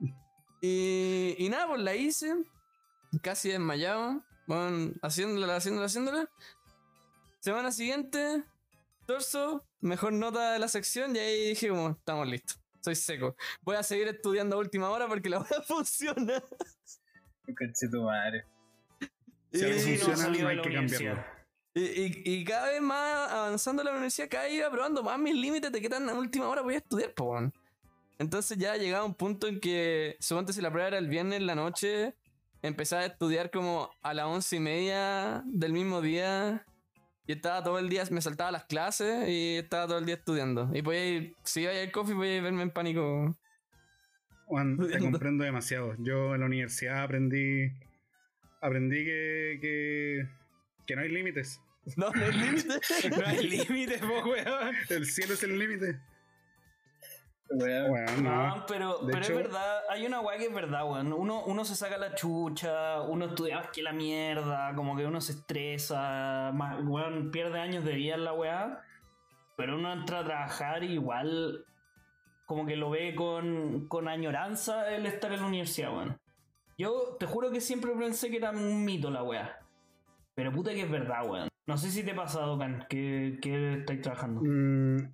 y, 0.62 1.36
y 1.38 1.48
nada, 1.50 1.68
pues 1.68 1.82
la 1.82 1.94
hice, 1.94 2.34
casi 3.22 3.50
desmayado, 3.50 4.24
bueno, 4.46 4.94
haciéndola, 5.02 5.56
haciéndola, 5.56 5.86
haciéndola. 5.86 6.30
Semana 7.40 7.70
siguiente, 7.70 8.42
torso, 9.04 9.64
mejor 9.80 10.12
nota 10.12 10.52
de 10.52 10.58
la 10.58 10.68
sección 10.68 11.14
y 11.14 11.18
ahí 11.18 11.48
dije 11.50 11.68
como, 11.68 11.90
estamos 11.90 12.26
listos, 12.28 12.58
soy 12.80 12.94
seco. 12.94 13.36
Voy 13.62 13.76
a 13.76 13.82
seguir 13.82 14.08
estudiando 14.08 14.56
a 14.56 14.58
última 14.58 14.90
hora 14.90 15.06
porque 15.08 15.28
la 15.28 15.38
hora 15.40 15.62
funciona. 15.66 16.42
Conche 17.58 17.88
tu 17.90 18.02
madre. 18.02 18.44
Si 19.52 19.64
Y- 19.66 19.78
Sí, 19.78 19.90
no 19.98 20.04
funciona, 20.06 20.28
no 20.28 20.36
de 20.38 20.46
hay 20.52 20.60
que 20.62 20.72
cambiarlo. 20.74 21.24
Y, 21.76 21.82
y- 21.82 22.22
y 22.24 22.44
cada 22.44 22.68
vez 22.68 22.80
más 22.80 23.30
avanzando 23.32 23.82
en 23.82 23.86
la 23.86 23.92
universidad, 23.92 24.28
cada 24.28 24.44
vez 24.44 24.52
iba 24.54 24.70
probando 24.70 25.02
más 25.02 25.18
mis 25.18 25.34
límites 25.34 25.70
de 25.72 25.80
qué 25.80 25.88
tan 25.88 26.08
a 26.08 26.14
última 26.14 26.48
hora 26.48 26.62
voy 26.62 26.74
a 26.74 26.78
estudiar, 26.78 27.12
po. 27.14 27.36
Entonces 28.18 28.56
ya 28.58 28.76
llegaba 28.76 29.04
un 29.04 29.14
punto 29.14 29.48
en 29.48 29.58
que, 29.60 30.16
suponte 30.20 30.52
si 30.52 30.60
la 30.60 30.70
prueba 30.70 30.86
era 30.88 30.98
el 30.98 31.08
viernes 31.08 31.38
en 31.40 31.46
la 31.46 31.56
noche, 31.56 32.14
empezaba 32.62 33.02
a 33.02 33.06
estudiar 33.06 33.50
como 33.50 33.90
a 34.02 34.14
las 34.14 34.26
once 34.26 34.54
y 34.56 34.60
media 34.60 35.42
del 35.46 35.72
mismo 35.72 36.00
día. 36.00 36.64
Y 37.26 37.32
estaba 37.32 37.62
todo 37.62 37.78
el 37.78 37.88
día, 37.88 38.04
me 38.10 38.20
saltaba 38.20 38.50
las 38.52 38.64
clases 38.64 39.28
y 39.28 39.56
estaba 39.56 39.86
todo 39.86 39.98
el 39.98 40.04
día 40.04 40.16
estudiando. 40.16 40.70
Y 40.74 40.82
podía 40.82 41.06
ir, 41.06 41.36
si 41.42 41.62
iba 41.62 41.70
a 41.70 41.74
ir 41.74 41.80
al 41.86 41.92
coffee, 41.92 42.14
podía 42.14 42.42
verme 42.42 42.62
en 42.62 42.70
pánico. 42.70 43.36
Juan, 44.44 44.76
te 44.76 44.98
comprendo 44.98 45.44
demasiado. 45.44 45.94
Yo 45.98 46.34
en 46.34 46.40
la 46.40 46.46
universidad 46.46 47.02
aprendí. 47.02 47.72
Aprendí 48.60 49.04
que. 49.04 49.58
que, 49.60 50.28
que 50.86 50.96
no 50.96 51.02
hay 51.02 51.08
límites. 51.08 51.60
No, 51.96 52.10
no 52.10 52.24
hay 52.24 52.32
límite. 52.32 52.68
No 53.16 53.26
hay 53.26 53.48
límite, 53.48 53.98
po, 53.98 54.28
weón. 54.28 54.74
El 54.90 55.06
cielo 55.06 55.34
es 55.34 55.42
el 55.42 55.58
límite. 55.58 55.98
Bueno, 57.50 58.06
no. 58.22 58.56
No, 58.56 58.66
pero, 58.66 58.98
pero 59.06 59.18
hecho- 59.18 59.32
es 59.32 59.36
verdad, 59.36 59.82
hay 59.90 60.06
una 60.06 60.20
weá 60.20 60.38
que 60.38 60.46
es 60.46 60.54
verdad, 60.54 60.90
weón. 60.90 61.12
Uno, 61.12 61.44
uno 61.44 61.64
se 61.64 61.76
saca 61.76 61.98
la 61.98 62.14
chucha, 62.14 63.02
uno 63.02 63.26
estudia 63.26 63.56
más 63.56 63.68
que 63.68 63.82
la 63.82 63.92
mierda, 63.92 64.74
como 64.74 64.96
que 64.96 65.06
uno 65.06 65.20
se 65.20 65.32
estresa, 65.32 66.50
más, 66.54 66.82
weón, 66.84 67.30
pierde 67.30 67.60
años 67.60 67.84
de 67.84 67.94
vida 67.94 68.14
en 68.14 68.24
la 68.24 68.32
weá. 68.32 68.80
Pero 69.56 69.76
uno 69.76 69.92
entra 69.92 70.20
a 70.20 70.24
trabajar 70.24 70.82
y 70.82 70.92
igual 70.94 71.64
como 72.46 72.66
que 72.66 72.76
lo 72.76 72.90
ve 72.90 73.14
con, 73.14 73.86
con 73.88 74.08
añoranza 74.08 74.90
el 74.94 75.06
estar 75.06 75.32
en 75.32 75.40
la 75.40 75.46
universidad, 75.46 75.94
weón. 75.94 76.18
Yo 76.76 77.16
te 77.20 77.26
juro 77.26 77.50
que 77.52 77.60
siempre 77.60 77.92
pensé 77.92 78.30
que 78.30 78.38
era 78.38 78.50
un 78.50 78.84
mito 78.84 79.10
la 79.10 79.22
weá. 79.22 79.60
Pero 80.34 80.50
puta 80.50 80.72
que 80.72 80.82
es 80.82 80.90
verdad, 80.90 81.24
weón. 81.28 81.48
No 81.66 81.78
sé 81.78 81.88
si 81.90 82.02
te 82.02 82.10
ha 82.10 82.16
pasado, 82.16 82.58
Can, 82.58 82.84
que, 82.90 83.38
que 83.40 83.74
estáis 83.78 84.02
trabajando. 84.02 84.40
Mm, 84.44 85.10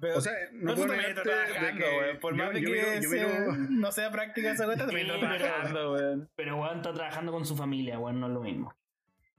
Pero- 0.00 0.16
o 0.18 0.20
sea, 0.20 0.32
no 0.52 0.74
puedo 0.74 0.86
tú 0.86 0.92
también 0.92 1.10
estás 1.10 1.24
negarte 1.26 1.30
de 1.46 1.52
trabajando, 1.54 1.84
que 1.86 1.98
weón. 1.98 2.18
Por 2.20 2.32
yo- 2.36 2.44
más 2.44 2.54
de 2.54 2.60
yo 2.60 2.66
que 2.66 2.72
miro- 2.72 2.94
yo 3.00 3.08
sea- 3.10 3.26
miro- 3.26 3.52
no 3.70 3.92
sea 3.92 4.10
práctica 4.10 4.50
esa 4.52 4.64
cosa, 4.64 4.78
también 4.78 5.06
Sí, 5.06 5.12
estás 5.14 5.30
pero- 5.32 5.44
trabajando, 5.44 5.92
weón. 5.92 6.30
Pero 6.34 6.56
weón 6.60 6.76
está 6.78 6.92
trabajando 6.94 7.32
con 7.32 7.44
su 7.46 7.56
familia, 7.56 7.98
weón, 7.98 8.20
no 8.20 8.26
es 8.26 8.32
lo 8.32 8.40
mismo. 8.40 8.74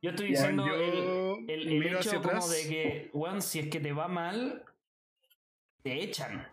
Yo 0.02 0.10
estoy 0.12 0.36
Juan, 0.36 0.58
diciendo 0.58 0.68
yo 0.68 0.76
el, 0.76 1.50
el- 1.50 1.68
el 1.84 1.96
hecho 1.96 2.10
como 2.22 2.28
atrás. 2.30 2.50
de 2.52 2.70
que, 2.70 3.10
weón, 3.14 3.42
si 3.42 3.60
es 3.60 3.70
que 3.70 3.80
te 3.80 3.94
va 3.94 4.08
mal, 4.08 4.64
te 5.82 6.04
echan. 6.04 6.48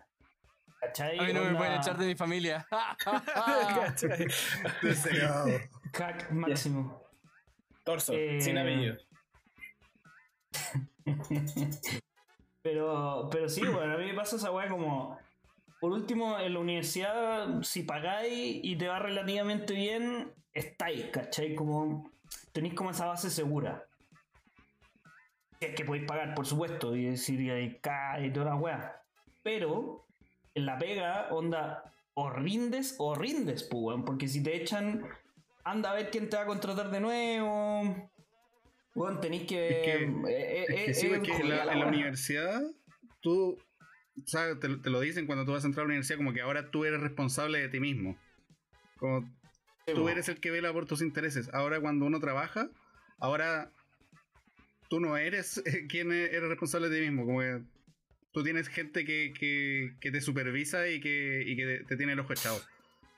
¿Cachai? 0.81 1.19
A 1.19 1.23
mí 1.25 1.33
no 1.35 1.45
me 1.45 1.55
pueden 1.59 1.75
echar 1.75 1.99
de 1.99 2.07
mi 2.07 2.15
familia. 2.15 2.67
¿Cachai? 3.05 4.27
Hack 5.93 6.31
máximo. 6.31 7.05
Torso, 7.85 8.15
Eh, 8.15 8.41
sin 8.41 8.57
apellido. 8.57 8.97
pero, 12.63 13.29
pero 13.31 13.49
sí, 13.49 13.63
bueno, 13.63 13.95
a 13.95 13.97
mí 13.97 14.07
me 14.07 14.15
pasa 14.15 14.37
esa 14.37 14.51
weá 14.51 14.69
como. 14.69 15.19
Por 15.81 15.93
último, 15.93 16.39
en 16.39 16.53
la 16.53 16.61
universidad, 16.61 17.63
si 17.63 17.85
pagáis 17.85 18.61
y 18.63 18.77
te 18.77 18.89
va 18.89 18.99
relativamente 18.99 19.73
bien, 19.73 20.33
estáis, 20.53 21.07
¿cachai? 21.07 21.55
Como. 21.55 22.11
Tenéis 22.53 22.75
como 22.75 22.91
esa 22.91 23.07
base 23.07 23.31
segura. 23.31 23.87
Es 25.59 25.75
que 25.75 25.85
podéis 25.85 26.07
pagar, 26.07 26.35
por 26.35 26.47
supuesto, 26.47 26.95
y 26.97 27.05
decir 27.05 27.41
y 27.41 27.79
cae 27.81 28.27
y 28.27 28.33
toda 28.33 28.47
la 28.47 28.57
weá. 28.57 29.03
Pero, 29.43 30.07
en 30.55 30.67
la 30.67 30.79
pega, 30.79 31.29
onda, 31.31 31.93
o 32.15 32.31
rindes 32.31 32.97
o 32.99 33.15
rindes, 33.15 33.63
pues, 33.65 33.99
Porque 34.05 34.29
si 34.29 34.43
te 34.43 34.57
echan, 34.57 35.07
anda 35.65 35.91
a 35.91 35.95
ver 35.95 36.11
quién 36.11 36.29
te 36.29 36.37
va 36.37 36.43
a 36.43 36.47
contratar 36.47 36.91
de 36.91 37.01
nuevo. 37.01 38.10
Weón, 38.95 39.20
tenéis 39.20 39.45
que. 39.47 39.68
Es 39.68 39.76
que- 39.84 40.74
Es 40.74 40.84
que 40.84 40.95
sí, 40.95 41.07
es 41.07 41.20
que 41.20 41.32
en 41.32 41.49
la, 41.49 41.64
la 41.64 41.72
en 41.72 41.78
la 41.78 41.86
weá. 41.86 41.95
universidad, 41.95 42.61
tú, 43.20 43.57
sea, 44.26 44.59
te, 44.59 44.68
te 44.76 44.91
lo 44.91 45.01
dicen 45.01 45.26
cuando 45.26 45.45
tú 45.45 45.53
vas 45.53 45.64
a 45.64 45.66
entrar 45.68 45.84
a 45.84 45.86
la 45.86 45.91
universidad, 45.93 46.16
como 46.18 46.32
que 46.32 46.41
ahora 46.41 46.70
tú 46.70 46.84
eres 46.84 47.01
responsable 47.01 47.61
de 47.61 47.68
ti 47.68 47.80
mismo. 47.80 48.18
Como 48.99 49.22
Sí, 49.86 49.95
tú 49.95 50.09
eres 50.09 50.28
el 50.28 50.41
que 50.41 50.51
vela 50.51 50.72
por 50.72 50.86
tus 50.86 51.03
intereses. 51.03 51.49
Ahora 51.53 51.80
cuando 51.80 52.05
uno 52.07 52.20
trabaja, 52.20 52.68
ahora 53.18 53.72
tú 54.88 55.01
no 55.01 55.16
eres 55.16 55.59
eh, 55.66 55.86
quien 55.88 56.12
e- 56.12 56.26
eres 56.26 56.49
responsable 56.49 56.88
de 56.88 56.97
ti 57.01 57.03
mismo. 57.07 57.24
Como 57.26 57.41
que 57.41 57.61
tú 58.32 58.43
tienes 58.43 58.68
gente 58.68 59.05
que, 59.05 59.32
que, 59.38 59.93
que 60.01 60.11
te 60.11 60.20
supervisa 60.20 60.88
y 60.88 61.01
que, 61.01 61.43
y 61.47 61.57
que 61.57 61.84
te 61.88 61.97
tiene 61.97 62.12
el 62.12 62.20
ojo 62.20 62.32
echado. 62.32 62.61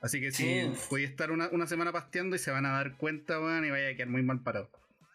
Así 0.01 0.21
que 0.21 0.33
si 0.33 0.45
Sí. 0.45 0.73
podías 0.91 1.11
estar 1.11 1.31
una, 1.31 1.49
una 1.51 1.67
semana 1.67 1.93
pasteando 1.93 2.37
y 2.37 2.39
se 2.39 2.51
van 2.51 2.67
a 2.67 2.73
dar 2.73 2.97
cuenta, 2.97 3.39
weón, 3.41 3.65
y 3.65 3.71
vaya 3.71 3.89
a 3.89 3.95
quedar 3.95 4.09
muy 4.09 4.23
mal 4.23 4.43
parado. 4.43 4.71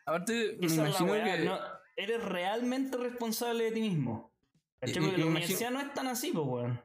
Aparte, 0.08 0.58
me 0.60 0.66
Esa 0.68 0.76
imagino 0.88 1.12
weá, 1.12 1.38
que. 1.38 1.44
no- 1.46 1.60
eres 1.96 2.24
realmente 2.24 2.98
responsable 2.98 3.66
de 3.66 3.72
ti 3.72 3.82
mismo. 3.82 4.34
Y- 4.82 4.94
Porque 4.94 5.00
la 5.00 5.08
imagino- 5.08 5.28
universidad 5.28 5.72
no 5.72 5.80
es 5.82 5.94
tan 5.94 6.08
así, 6.08 6.32
pues, 6.32 6.46
weón. 6.48 6.82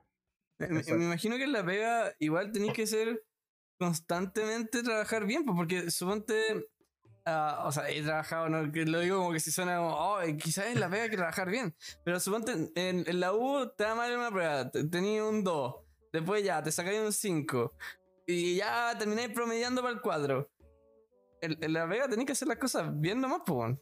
Me, 0.59 1.05
imagino 1.05 1.37
que 1.37 1.45
en 1.45 1.53
la 1.53 1.65
pega 1.65 2.15
igual 2.19 2.53
tenéis 2.53 2.73
que 2.73 2.87
ser 2.87 3.23
constantemente 3.79 4.83
trabajar 4.83 5.27
bien, 5.27 5.45
pues, 5.45 5.57
porque 5.57 5.91
suponte. 5.91 6.69
ah, 7.25 7.63
o 7.67 7.73
sea, 7.73 7.89
he 7.91 8.03
trabajado, 8.03 8.49
no, 8.49 8.73
que 8.73 8.85
lo 8.85 8.99
digo 9.01 9.19
como 9.19 9.33
que 9.33 9.39
si 9.41 9.51
suena 9.53 9.77
como, 9.77 9.91
oh, 9.91 10.19
quizás 10.43 10.67
en 10.67 10.81
la 10.81 10.89
pega 10.91 11.05
hay 11.05 11.11
que 11.11 11.17
trabajar 11.17 11.49
bien. 11.51 11.75
Pero 12.05 12.19
suponte 12.19 12.53
en, 12.75 13.05
en 13.07 13.21
la 13.21 13.33
U 13.35 13.71
te 13.77 13.85
da 13.85 13.95
mal 13.95 14.11
en 14.11 14.19
una 14.19 14.31
prueba, 14.31 14.71
te- 14.71 14.85
tenías 14.89 15.25
un 15.25 15.45
2, 15.45 15.77
después 16.13 16.43
ya 16.43 16.63
te 16.63 16.73
sacáis 16.73 16.99
un 17.01 17.13
5, 17.13 17.75
y 18.27 18.57
ya 18.57 18.97
termináis 18.99 19.29
promediando 19.31 19.83
para 19.83 19.95
el 19.95 20.01
4. 20.01 20.51
En, 21.43 21.63
en 21.63 21.73
la 21.73 21.89
pega 21.89 22.09
tenéis 22.09 22.27
que 22.27 22.33
hacer 22.33 22.49
las 22.49 22.59
cosas 22.59 22.89
bien 22.99 23.21
nomás, 23.21 23.43
pues. 23.45 23.77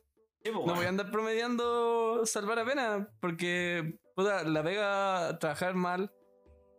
No 0.44 0.74
voy 0.74 0.86
a 0.86 0.88
andar 0.88 1.10
promediando 1.10 2.24
salvar 2.24 2.58
apenas, 2.58 3.06
porque 3.20 3.98
puta, 4.14 4.42
la 4.42 4.62
pega 4.62 5.38
trabajar 5.38 5.74
mal, 5.74 6.10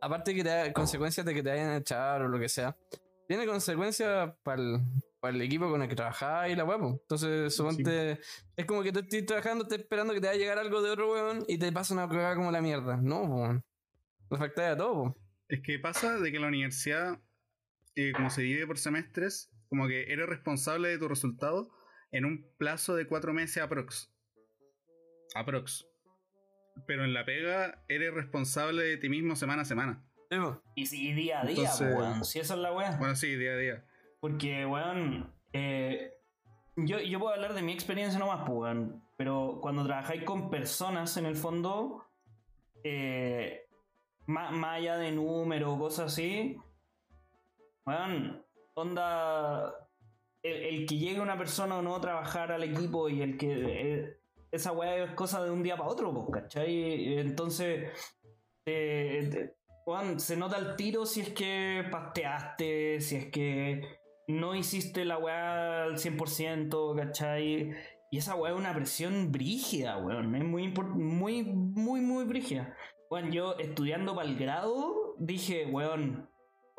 aparte 0.01 0.33
que 0.33 0.43
te 0.43 0.49
da 0.49 0.73
consecuencias 0.73 1.25
de 1.25 1.33
que 1.33 1.43
te 1.43 1.49
vayan 1.49 1.69
a 1.69 1.77
echar 1.77 2.23
o 2.23 2.27
lo 2.27 2.39
que 2.39 2.49
sea, 2.49 2.75
tiene 3.27 3.45
consecuencias 3.45 4.33
para 4.43 4.61
el, 4.61 5.41
equipo 5.41 5.69
con 5.69 5.81
el 5.83 5.87
que 5.87 5.95
trabajás 5.95 6.49
y 6.49 6.55
la 6.55 6.65
huevo. 6.65 6.97
Entonces, 7.01 7.55
suponte, 7.55 8.19
es 8.55 8.65
como 8.65 8.81
que 8.81 8.91
tú 8.91 8.99
estás 8.99 9.25
trabajando, 9.25 9.63
estás 9.63 9.79
esperando 9.79 10.13
que 10.13 10.21
te 10.21 10.27
vaya 10.27 10.37
a 10.37 10.39
llegar 10.39 10.57
algo 10.57 10.81
de 10.81 10.89
otro 10.89 11.11
weón 11.11 11.45
y 11.47 11.59
te 11.59 11.71
pasa 11.71 11.93
una 11.93 12.09
prueba 12.09 12.35
como 12.35 12.51
la 12.51 12.61
mierda. 12.61 12.97
No, 12.97 13.21
weón. 13.21 13.63
Lo 14.29 14.37
afecta 14.37 14.71
a 14.71 14.77
todo, 14.77 14.93
po. 14.93 15.17
Es 15.47 15.61
que 15.61 15.77
pasa 15.77 16.17
de 16.17 16.31
que 16.31 16.39
la 16.39 16.47
universidad, 16.47 17.19
eh, 17.95 18.11
como 18.13 18.31
se 18.31 18.41
divide 18.41 18.65
por 18.65 18.79
semestres, 18.79 19.50
como 19.71 19.87
que 19.87 20.11
eres 20.11 20.27
responsable 20.27 20.89
de 20.89 20.97
tu 20.99 21.07
resultado 21.07 21.69
en 22.11 22.25
un 22.25 22.45
plazo 22.57 22.93
de 22.93 23.07
cuatro 23.07 23.31
meses 23.33 23.63
aprox. 23.63 24.11
Aprox. 25.33 25.87
Pero 26.85 27.05
en 27.05 27.13
la 27.13 27.23
pega 27.23 27.81
eres 27.87 28.13
responsable 28.13 28.83
de 28.83 28.97
ti 28.97 29.07
mismo 29.07 29.37
semana 29.37 29.61
a 29.61 29.65
semana. 29.65 30.03
Y, 30.75 30.85
si- 30.87 31.07
y 31.09 31.13
día 31.13 31.39
a 31.41 31.45
día, 31.45 31.51
Entonces- 31.69 31.95
weón. 31.95 32.25
Si 32.25 32.39
esa 32.39 32.55
es 32.55 32.59
la 32.59 32.73
weá. 32.73 32.97
Bueno, 32.97 33.15
sí, 33.15 33.33
día 33.37 33.53
a 33.53 33.57
día. 33.57 33.85
Porque, 34.19 34.65
weón, 34.65 35.33
eh, 35.53 36.15
yo, 36.75 36.99
yo 36.99 37.19
puedo 37.19 37.33
hablar 37.33 37.53
de 37.53 37.61
mi 37.61 37.71
experiencia 37.71 38.19
nomás, 38.19 38.41
pues, 38.45 38.57
weón. 38.59 39.01
Pero 39.17 39.59
cuando 39.61 39.85
trabajáis 39.85 40.23
con 40.23 40.49
personas, 40.49 41.15
en 41.15 41.25
el 41.27 41.37
fondo, 41.37 42.05
eh, 42.83 43.67
más, 44.25 44.51
más 44.51 44.79
allá 44.79 44.97
de 44.97 45.13
número 45.13 45.71
o 45.73 45.79
cosas 45.79 46.11
así, 46.11 46.57
weón, 47.85 48.43
onda. 48.75 49.73
El, 50.43 50.85
que 50.87 50.97
llegue 50.97 51.21
una 51.21 51.37
persona 51.37 51.77
o 51.77 51.81
no 51.83 51.95
a 51.95 52.01
trabajar 52.01 52.51
al 52.51 52.63
equipo 52.63 53.09
y 53.09 53.21
el 53.21 53.37
que. 53.37 53.51
eh, 54.03 54.17
esa 54.51 54.71
weá 54.73 54.97
es 55.03 55.11
cosa 55.11 55.43
de 55.43 55.49
un 55.51 55.63
día 55.63 55.77
para 55.77 55.89
otro, 55.89 56.27
¿cachai? 56.31 57.17
Entonces. 57.19 57.89
eh, 58.65 59.29
te- 59.31 59.55
Juan, 59.83 60.19
se 60.19 60.37
nota 60.37 60.57
el 60.57 60.75
tiro 60.75 61.05
si 61.07 61.21
es 61.21 61.29
que 61.29 61.83
pasteaste, 61.91 63.01
si 63.01 63.15
es 63.15 63.25
que 63.31 63.81
no 64.27 64.53
hiciste 64.55 65.05
la 65.05 65.17
weá 65.17 65.83
al 65.85 65.97
100%, 65.97 66.95
¿cachai? 66.95 67.71
Y 68.11 68.17
esa 68.17 68.35
weá 68.35 68.51
es 68.53 68.59
una 68.59 68.73
presión 68.75 69.31
brígida, 69.31 69.97
weón. 69.97 70.35
Es 70.35 70.43
muy, 70.43 70.67
muy, 70.95 71.43
muy, 71.43 72.01
muy 72.01 72.25
brígida. 72.25 72.75
Weón, 73.09 73.31
yo 73.31 73.57
estudiando 73.57 74.15
para 74.15 74.29
el 74.29 74.37
grado, 74.37 75.15
dije, 75.17 75.65
weón, 75.65 76.29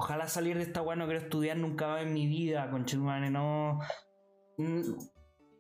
ojalá 0.03 0.27
salir 0.27 0.57
de 0.57 0.65
esta 0.65 0.83
weá, 0.83 0.97
no 0.97 1.05
quiero 1.07 1.21
estudiar 1.21 1.57
nunca 1.57 1.87
más 1.87 2.03
en 2.03 2.13
mi 2.13 2.27
vida, 2.27 2.69
conchetumane, 2.71 3.31
no. 3.31 3.79
Mm, 4.59 4.81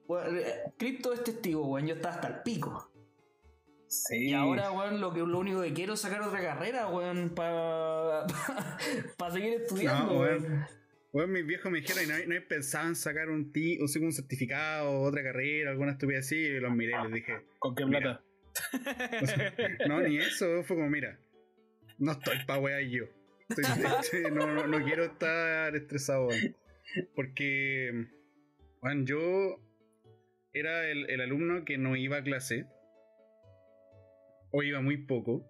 weón, 0.08 0.38
eh, 0.38 0.72
Crypto 0.76 1.12
es 1.12 1.22
testigo, 1.22 1.64
weón, 1.68 1.86
yo 1.86 1.94
estaba 1.94 2.16
hasta 2.16 2.28
el 2.28 2.42
pico. 2.42 2.90
Sí. 3.86 4.30
Y 4.30 4.34
ahora, 4.34 4.72
weón, 4.72 5.00
lo, 5.00 5.12
que, 5.12 5.20
lo 5.20 5.38
único 5.38 5.62
que 5.62 5.72
quiero 5.72 5.94
es 5.94 6.00
sacar 6.00 6.22
otra 6.22 6.40
carrera, 6.40 6.88
weón, 6.88 7.30
para 7.30 8.26
seguir 9.32 9.54
estudiando, 9.62 10.12
No, 10.12 10.20
weón. 10.20 10.42
weón. 10.42 10.66
Bueno, 11.12 11.28
mis 11.34 11.46
viejos 11.46 11.70
me 11.70 11.80
dijeron, 11.80 12.04
y 12.04 12.06
no, 12.08 12.34
no 12.34 12.48
pensaban 12.48 12.96
sacar 12.96 13.28
un 13.28 13.52
ti, 13.52 13.78
o 13.80 13.86
sea, 13.86 14.02
un 14.02 14.12
certificado, 14.12 15.02
otra 15.02 15.22
carrera, 15.22 15.70
alguna 15.70 15.92
estupidez 15.92 16.26
así, 16.26 16.36
y 16.36 16.58
los 16.58 16.74
miré 16.74 16.94
y 16.98 17.02
les 17.04 17.12
dije, 17.12 17.32
¿Con 17.60 17.74
qué 17.76 17.86
plata? 17.86 18.22
o 19.22 19.26
sea, 19.26 19.54
no, 19.86 20.00
ni 20.00 20.18
eso, 20.18 20.64
fue 20.64 20.76
como, 20.76 20.90
mira, 20.90 21.18
no 21.98 22.12
estoy 22.12 22.38
pa' 22.44 22.58
weá 22.58 22.80
yo. 22.80 23.04
Estoy- 23.48 23.64
no, 24.32 24.46
no, 24.46 24.66
no 24.66 24.84
quiero 24.84 25.04
estar 25.04 25.74
estresado. 25.76 26.28
Porque, 27.14 27.90
bueno, 28.80 29.04
yo 29.04 29.60
era 30.52 30.88
el, 30.88 31.08
el 31.10 31.20
alumno 31.20 31.64
que 31.64 31.78
no 31.78 31.96
iba 31.96 32.18
a 32.18 32.22
clase, 32.22 32.66
o 34.50 34.62
iba 34.62 34.80
muy 34.80 34.98
poco, 35.06 35.46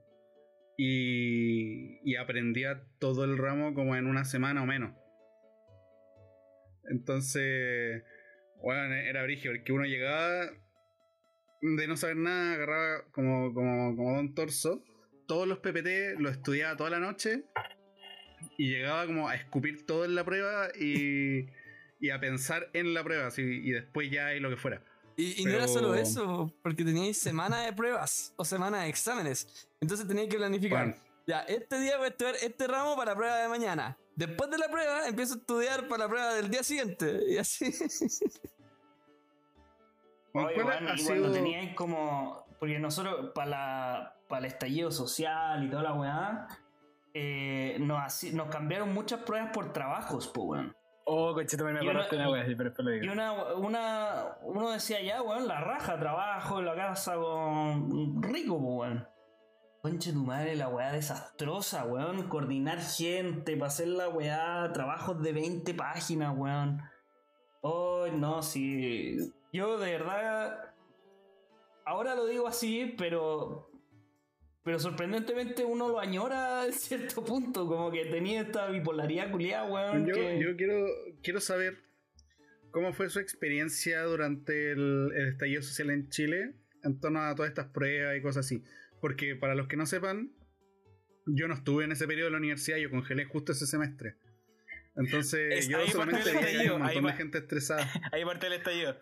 y, 0.76 1.98
y 2.08 2.16
aprendía 2.16 2.84
todo 2.98 3.24
el 3.24 3.36
ramo 3.38 3.74
como 3.74 3.96
en 3.96 4.06
una 4.06 4.24
semana 4.24 4.62
o 4.62 4.66
menos. 4.66 4.94
Entonces, 6.90 8.02
bueno, 8.62 8.94
era 8.94 9.22
brígido, 9.22 9.54
porque 9.54 9.72
uno 9.72 9.84
llegaba 9.84 10.50
de 11.62 11.86
no 11.86 11.96
saber 11.96 12.16
nada, 12.16 12.54
agarraba 12.54 13.04
como, 13.12 13.52
como, 13.54 13.96
como 13.96 14.16
Don 14.16 14.34
Torso, 14.34 14.84
todos 15.26 15.46
los 15.46 15.58
PPT 15.60 16.18
los 16.18 16.32
estudiaba 16.32 16.76
toda 16.76 16.90
la 16.90 16.98
noche 16.98 17.44
y 18.56 18.68
llegaba 18.70 19.06
como 19.06 19.28
a 19.28 19.34
escupir 19.34 19.86
todo 19.86 20.04
en 20.04 20.14
la 20.14 20.24
prueba 20.24 20.68
y, 20.78 21.46
y 22.00 22.10
a 22.10 22.18
pensar 22.20 22.68
en 22.72 22.94
la 22.94 23.02
prueba, 23.04 23.26
así, 23.28 23.42
y 23.42 23.70
después 23.72 24.10
ya 24.10 24.26
hay 24.26 24.40
lo 24.40 24.50
que 24.50 24.56
fuera. 24.56 24.82
Y, 25.16 25.42
y 25.42 25.44
no 25.44 25.52
era 25.52 25.68
solo 25.68 25.94
eso, 25.94 26.52
porque 26.62 26.84
teníais 26.84 27.18
semana 27.18 27.60
de 27.64 27.72
pruebas 27.72 28.32
o 28.36 28.44
semana 28.44 28.82
de 28.82 28.88
exámenes. 28.88 29.68
Entonces 29.80 30.06
teníais 30.08 30.28
que 30.30 30.36
planificar. 30.38 30.86
Bueno, 30.86 31.00
Ya, 31.26 31.40
este 31.42 31.78
día 31.80 31.96
voy 31.98 32.06
a 32.06 32.08
estudiar 32.08 32.34
este 32.42 32.66
ramo 32.66 32.96
para 32.96 33.12
la 33.12 33.16
prueba 33.16 33.36
de 33.36 33.48
mañana. 33.48 33.96
Después 34.16 34.50
de 34.50 34.58
la 34.58 34.68
prueba 34.68 35.06
empiezo 35.06 35.34
a 35.34 35.36
estudiar 35.38 35.86
para 35.88 36.04
la 36.04 36.08
prueba 36.08 36.34
del 36.34 36.50
día 36.50 36.62
siguiente. 36.62 37.20
Y 37.28 37.36
así. 37.38 37.66
bueno, 40.32 40.48
Oye, 40.48 40.54
¿cuál 40.62 40.66
weón, 40.66 40.88
ha 40.88 40.94
y 40.94 40.98
sido- 40.98 41.08
cuando 41.10 41.32
teníais 41.32 41.74
como. 41.74 42.46
Porque 42.58 42.78
nosotros, 42.78 43.32
para 43.34 43.50
la, 43.50 44.16
para 44.28 44.46
el 44.46 44.52
estallido 44.52 44.90
social 44.90 45.64
y 45.64 45.70
toda 45.70 45.82
la 45.82 45.94
weá, 45.94 46.46
eh, 47.14 47.76
nos, 47.80 48.24
cambiaron 48.50 48.92
muchas 48.94 49.20
pruebas 49.20 49.50
por 49.52 49.72
trabajos, 49.72 50.28
pues, 50.28 50.46
weón. 50.48 50.76
Oh, 51.04 51.34
conchito, 51.34 51.64
me 51.64 51.72
Y 51.72 51.76
acordaste 51.76 52.16
una- 52.16 52.30
wea 52.30 52.42
así, 52.42 52.54
pero 52.54 52.70
después 52.70 52.86
lo 52.86 52.94
Y 52.94 53.00
digo. 53.00 53.12
una, 53.12 53.32
una, 53.54 54.24
uno 54.42 54.70
decía 54.70 55.02
ya, 55.02 55.20
weón, 55.22 55.48
la 55.48 55.60
raja, 55.60 55.98
trabajo 55.98 56.60
en 56.60 56.66
la 56.66 56.76
casa 56.76 57.16
con 57.16 58.22
rico, 58.22 58.58
pues, 58.58 58.90
weón. 58.90 59.08
Conche 59.82 60.12
tu 60.12 60.22
madre, 60.22 60.54
la 60.54 60.68
weá 60.68 60.92
desastrosa, 60.92 61.84
weón. 61.84 62.28
Coordinar 62.28 62.78
gente 62.78 63.56
para 63.56 63.66
hacer 63.66 63.88
la 63.88 64.08
weá, 64.08 64.70
trabajos 64.72 65.20
de 65.22 65.32
20 65.32 65.74
páginas, 65.74 66.32
weón. 66.36 66.80
Oh, 67.62 68.06
no, 68.12 68.42
sí. 68.42 69.16
Yo 69.52 69.78
de 69.78 69.98
verdad. 69.98 70.72
Ahora 71.84 72.14
lo 72.14 72.26
digo 72.26 72.46
así, 72.46 72.94
pero. 72.96 73.68
Pero 74.64 74.78
sorprendentemente 74.78 75.64
uno 75.64 75.88
lo 75.88 75.98
añora 75.98 76.66
en 76.66 76.72
cierto 76.72 77.24
punto. 77.24 77.66
Como 77.66 77.90
que 77.90 78.04
tenía 78.06 78.42
esta 78.42 78.68
bipolaridad 78.68 79.30
culiada, 79.30 79.64
weón. 79.70 80.06
Yo, 80.06 80.14
que- 80.14 80.40
yo 80.40 80.56
quiero, 80.56 80.86
quiero 81.22 81.40
saber 81.40 81.78
cómo 82.70 82.92
fue 82.92 83.10
su 83.10 83.18
experiencia 83.18 84.02
durante 84.04 84.72
el, 84.72 85.10
el 85.14 85.28
estallido 85.28 85.62
social 85.62 85.90
en 85.90 86.08
Chile 86.08 86.54
en 86.84 86.98
torno 87.00 87.20
a 87.22 87.34
todas 87.34 87.50
estas 87.50 87.66
pruebas 87.66 88.16
y 88.16 88.22
cosas 88.22 88.46
así. 88.46 88.62
Porque 89.00 89.36
para 89.36 89.54
los 89.54 89.66
que 89.68 89.76
no 89.76 89.84
sepan, 89.86 90.32
yo 91.26 91.48
no 91.48 91.54
estuve 91.54 91.84
en 91.84 91.92
ese 91.92 92.06
periodo 92.06 92.26
de 92.26 92.32
la 92.32 92.38
universidad, 92.38 92.78
yo 92.78 92.90
congelé 92.90 93.24
justo 93.24 93.52
ese 93.52 93.66
semestre. 93.66 94.14
Entonces 94.96 95.54
Es- 95.54 95.68
yo 95.68 95.78
solamente 95.88 96.30
estallido, 96.30 96.76
un 96.76 96.82
montón 96.82 97.04
de 97.06 97.12
gente 97.14 97.38
estresada. 97.38 97.88
Ahí 98.12 98.24
parte 98.24 98.46
el 98.46 98.52
estallido. 98.54 98.96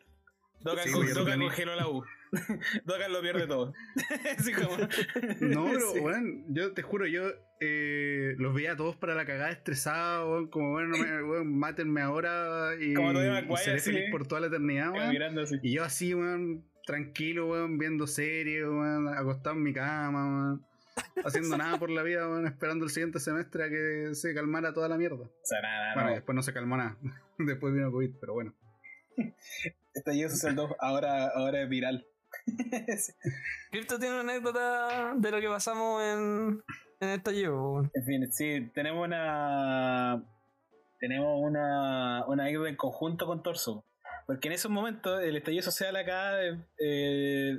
Dogan, 0.62 0.84
Sí, 0.86 0.92
con- 0.92 1.12
Dogan 1.14 1.40
congeló 1.40 1.74
la 1.76 1.88
U. 1.88 2.04
Dogan 2.84 3.12
lo 3.12 3.20
pierde 3.22 3.46
todo. 3.46 3.72
Así 4.38 4.52
como. 4.52 4.76
No, 5.40 5.66
pero 5.72 5.92
Sí. 5.92 5.98
weón, 6.00 6.44
yo 6.48 6.72
te 6.72 6.82
juro, 6.82 7.06
yo 7.06 7.30
eh, 7.60 8.34
los 8.38 8.54
veía 8.54 8.72
a 8.72 8.76
todos 8.76 8.96
para 8.96 9.14
la 9.14 9.24
cagada 9.24 9.50
estresados, 9.50 10.28
weón, 10.30 10.48
como 10.48 10.72
bueno, 10.72 10.88
no 10.90 10.98
me- 10.98 11.22
weón, 11.24 11.58
mátenme 11.58 12.00
ahora 12.02 12.74
y, 12.80 12.94
Como 12.94 13.12
y 13.12 13.56
seré 13.58 13.76
así, 13.78 13.90
feliz 13.92 14.10
por 14.10 14.26
toda 14.26 14.42
la 14.42 14.46
eternidad, 14.48 14.92
así. 15.42 15.56
Y 15.62 15.72
yo 15.74 15.82
así, 15.84 16.14
weón, 16.14 16.64
tranquilo, 16.86 17.48
weón, 17.48 17.78
viendo 17.78 18.06
series, 18.06 18.64
weón, 18.64 19.08
acostado 19.08 19.56
en 19.56 19.62
mi 19.62 19.72
cama, 19.72 20.24
weón. 20.26 20.66
Haciendo 21.24 21.56
nada 21.56 21.78
por 21.78 21.88
la 21.90 22.02
vida, 22.02 22.28
weón, 22.28 22.46
esperando 22.46 22.84
el 22.84 22.90
siguiente 22.90 23.18
semestre 23.20 23.64
a 23.64 23.68
que 23.70 24.14
se 24.14 24.34
calmara 24.34 24.72
toda 24.74 24.88
la 24.88 24.98
mierda. 24.98 25.16
O 25.24 25.30
sea, 25.42 25.60
nada, 25.62 25.94
Bueno, 25.94 26.08
no. 26.10 26.14
después 26.14 26.36
no 26.36 26.42
se 26.42 26.52
calmó 26.52 26.76
nada. 26.76 26.96
después 27.38 27.72
vino 27.72 27.90
COVID, 27.90 28.10
pero 28.20 28.34
bueno. 28.34 28.54
Estallido 29.94 30.28
Social 30.28 30.54
2 30.56 30.72
ahora, 30.78 31.28
ahora 31.28 31.62
es 31.62 31.68
viral. 31.68 32.06
Sí. 32.98 33.12
Crypto 33.70 33.98
tiene 33.98 34.20
una 34.20 34.32
anécdota 34.32 35.14
de 35.16 35.30
lo 35.30 35.40
que 35.40 35.48
pasamos 35.48 36.02
en, 36.02 36.62
en 37.00 37.08
el 37.08 37.16
estallido. 37.16 37.82
En 37.94 38.04
fin, 38.04 38.32
sí, 38.32 38.70
tenemos 38.74 39.06
una. 39.06 40.22
Tenemos 40.98 41.40
una, 41.40 42.24
una 42.26 42.42
anécdota 42.44 42.68
en 42.68 42.76
conjunto 42.76 43.26
con 43.26 43.42
Torso. 43.42 43.84
Porque 44.26 44.48
en 44.48 44.54
esos 44.54 44.70
momentos 44.70 45.20
el 45.22 45.36
estallido 45.36 45.62
social 45.62 45.96
acá 45.96 46.42
eh, 46.42 46.56
eh, 46.78 47.58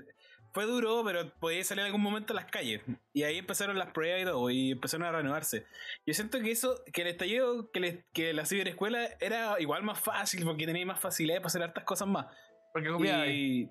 fue 0.54 0.66
duro, 0.66 1.02
pero 1.06 1.32
podía 1.40 1.64
salir 1.64 1.82
en 1.82 1.86
algún 1.88 2.02
momento 2.02 2.34
a 2.34 2.36
las 2.36 2.46
calles. 2.46 2.82
Y 3.14 3.24
ahí 3.24 3.38
empezaron 3.38 3.78
las 3.78 3.92
pruebas 3.92 4.22
y 4.22 4.26
todo, 4.26 4.50
y 4.50 4.72
empezaron 4.72 5.06
a 5.08 5.12
renovarse. 5.12 5.66
Yo 6.06 6.14
siento 6.14 6.40
que 6.40 6.52
eso, 6.52 6.84
que 6.92 7.02
el 7.02 7.08
estallido, 7.08 7.72
que, 7.72 7.80
le- 7.80 8.06
que 8.14 8.34
la 8.34 8.46
ciberescuela 8.46 9.10
era 9.20 9.60
igual 9.60 9.84
más 9.84 10.00
fácil, 10.00 10.44
porque 10.46 10.66
tenía 10.66 10.86
más 10.86 11.00
facilidad 11.00 11.38
para 11.38 11.48
hacer 11.48 11.64
hartas 11.64 11.84
cosas 11.84 12.08
más. 12.08 12.26
Porque 12.74 12.90
copiaba 12.90 13.24
ahí. 13.24 13.64
Y. 13.64 13.70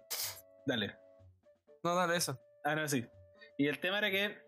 Dale. 0.66 0.94
No, 1.82 1.94
dale 1.94 2.16
eso. 2.16 2.38
Ah, 2.64 2.74
no, 2.74 2.86
sí. 2.88 3.04
Y 3.58 3.66
el 3.66 3.78
tema 3.80 3.98
era 3.98 4.10
que 4.10 4.38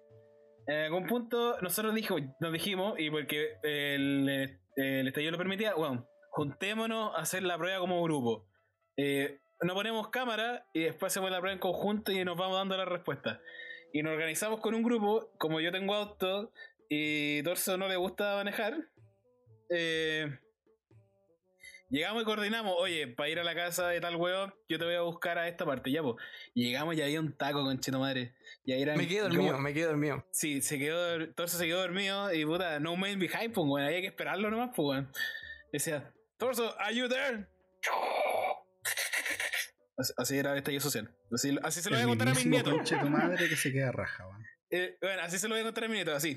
en 0.66 0.76
algún 0.84 1.06
punto 1.06 1.58
nosotros 1.60 1.94
dijo, 1.94 2.16
nos 2.40 2.52
dijimos, 2.52 2.98
y 2.98 3.10
porque 3.10 3.56
el, 3.62 4.58
el 4.76 5.06
estallido 5.08 5.32
lo 5.32 5.38
permitía, 5.38 5.74
bueno, 5.74 6.06
juntémonos 6.30 7.14
a 7.16 7.20
hacer 7.20 7.42
la 7.42 7.58
prueba 7.58 7.78
como 7.80 8.02
grupo. 8.02 8.46
Eh, 8.96 9.40
no 9.62 9.74
ponemos 9.74 10.08
cámara 10.08 10.66
y 10.72 10.80
después 10.84 11.12
hacemos 11.12 11.30
la 11.30 11.38
prueba 11.40 11.52
en 11.54 11.58
conjunto 11.60 12.12
y 12.12 12.24
nos 12.24 12.36
vamos 12.36 12.56
dando 12.56 12.76
la 12.76 12.84
respuesta. 12.84 13.40
Y 13.92 14.02
nos 14.02 14.12
organizamos 14.12 14.60
con 14.60 14.74
un 14.74 14.82
grupo, 14.82 15.30
como 15.38 15.60
yo 15.60 15.70
tengo 15.72 15.94
auto 15.94 16.52
y 16.88 17.42
Torso 17.42 17.76
no 17.76 17.88
le 17.88 17.96
gusta 17.96 18.34
manejar. 18.36 18.76
eh, 19.70 20.38
Llegamos 21.90 22.22
y 22.22 22.24
coordinamos, 22.24 22.74
oye, 22.78 23.06
para 23.06 23.28
ir 23.28 23.38
a 23.38 23.44
la 23.44 23.54
casa 23.54 23.88
de 23.88 24.00
tal 24.00 24.16
hueón, 24.16 24.54
yo 24.66 24.78
te 24.78 24.84
voy 24.86 24.94
a 24.94 25.02
buscar 25.02 25.36
a 25.36 25.46
esta 25.46 25.66
parte, 25.66 25.90
ya, 25.90 26.02
pues. 26.02 26.16
Llegamos 26.54 26.94
y 26.96 27.02
había 27.02 27.20
un 27.20 27.36
taco, 27.36 27.62
con 27.62 27.78
chino 27.80 27.98
madre. 28.00 28.34
Y 28.64 28.72
ahí 28.72 28.80
eran 28.80 28.96
Me 28.96 29.06
quedé 29.06 29.20
como- 29.20 29.34
dormido, 29.34 29.58
me 29.58 29.74
quedé 29.74 29.84
dormido. 29.84 30.24
Sí, 30.32 30.62
se 30.62 30.78
quedó, 30.78 31.28
Torso 31.34 31.58
se 31.58 31.66
quedó 31.66 31.80
dormido 31.82 32.32
y 32.32 32.46
puta, 32.46 32.80
no 32.80 32.96
man 32.96 33.18
behind, 33.18 33.52
pues, 33.52 33.66
weón, 33.68 33.82
había 33.86 34.00
que 34.00 34.06
esperarlo 34.06 34.50
nomás, 34.50 34.70
pues, 34.74 34.88
weón. 34.88 35.12
Decía, 35.70 36.10
Torso, 36.38 36.74
are 36.80 36.94
you 36.96 37.08
there? 37.10 37.46
Así, 39.96 40.12
así 40.16 40.38
era 40.38 40.52
el 40.52 40.58
estallido 40.58 40.80
social. 40.82 41.14
Así, 41.32 41.58
así 41.62 41.80
se 41.82 41.90
lo 41.90 41.96
voy 41.96 42.04
a 42.04 42.08
contar 42.08 42.28
a 42.28 42.30
mis 42.32 42.46
mismo 42.46 42.70
nietos. 42.70 42.90
tu 43.00 43.08
madre 43.08 43.48
que 43.48 43.56
se 43.56 43.72
queda 43.72 43.92
raja. 43.92 44.24
Eh, 44.74 44.96
bueno, 45.02 45.20
así 45.20 45.38
se 45.38 45.48
lo 45.48 45.54
voy 45.54 45.60
a 45.60 45.64
contar 45.64 45.84
a 45.84 45.88
mis 45.88 45.96
nietos, 45.96 46.14
así. 46.14 46.34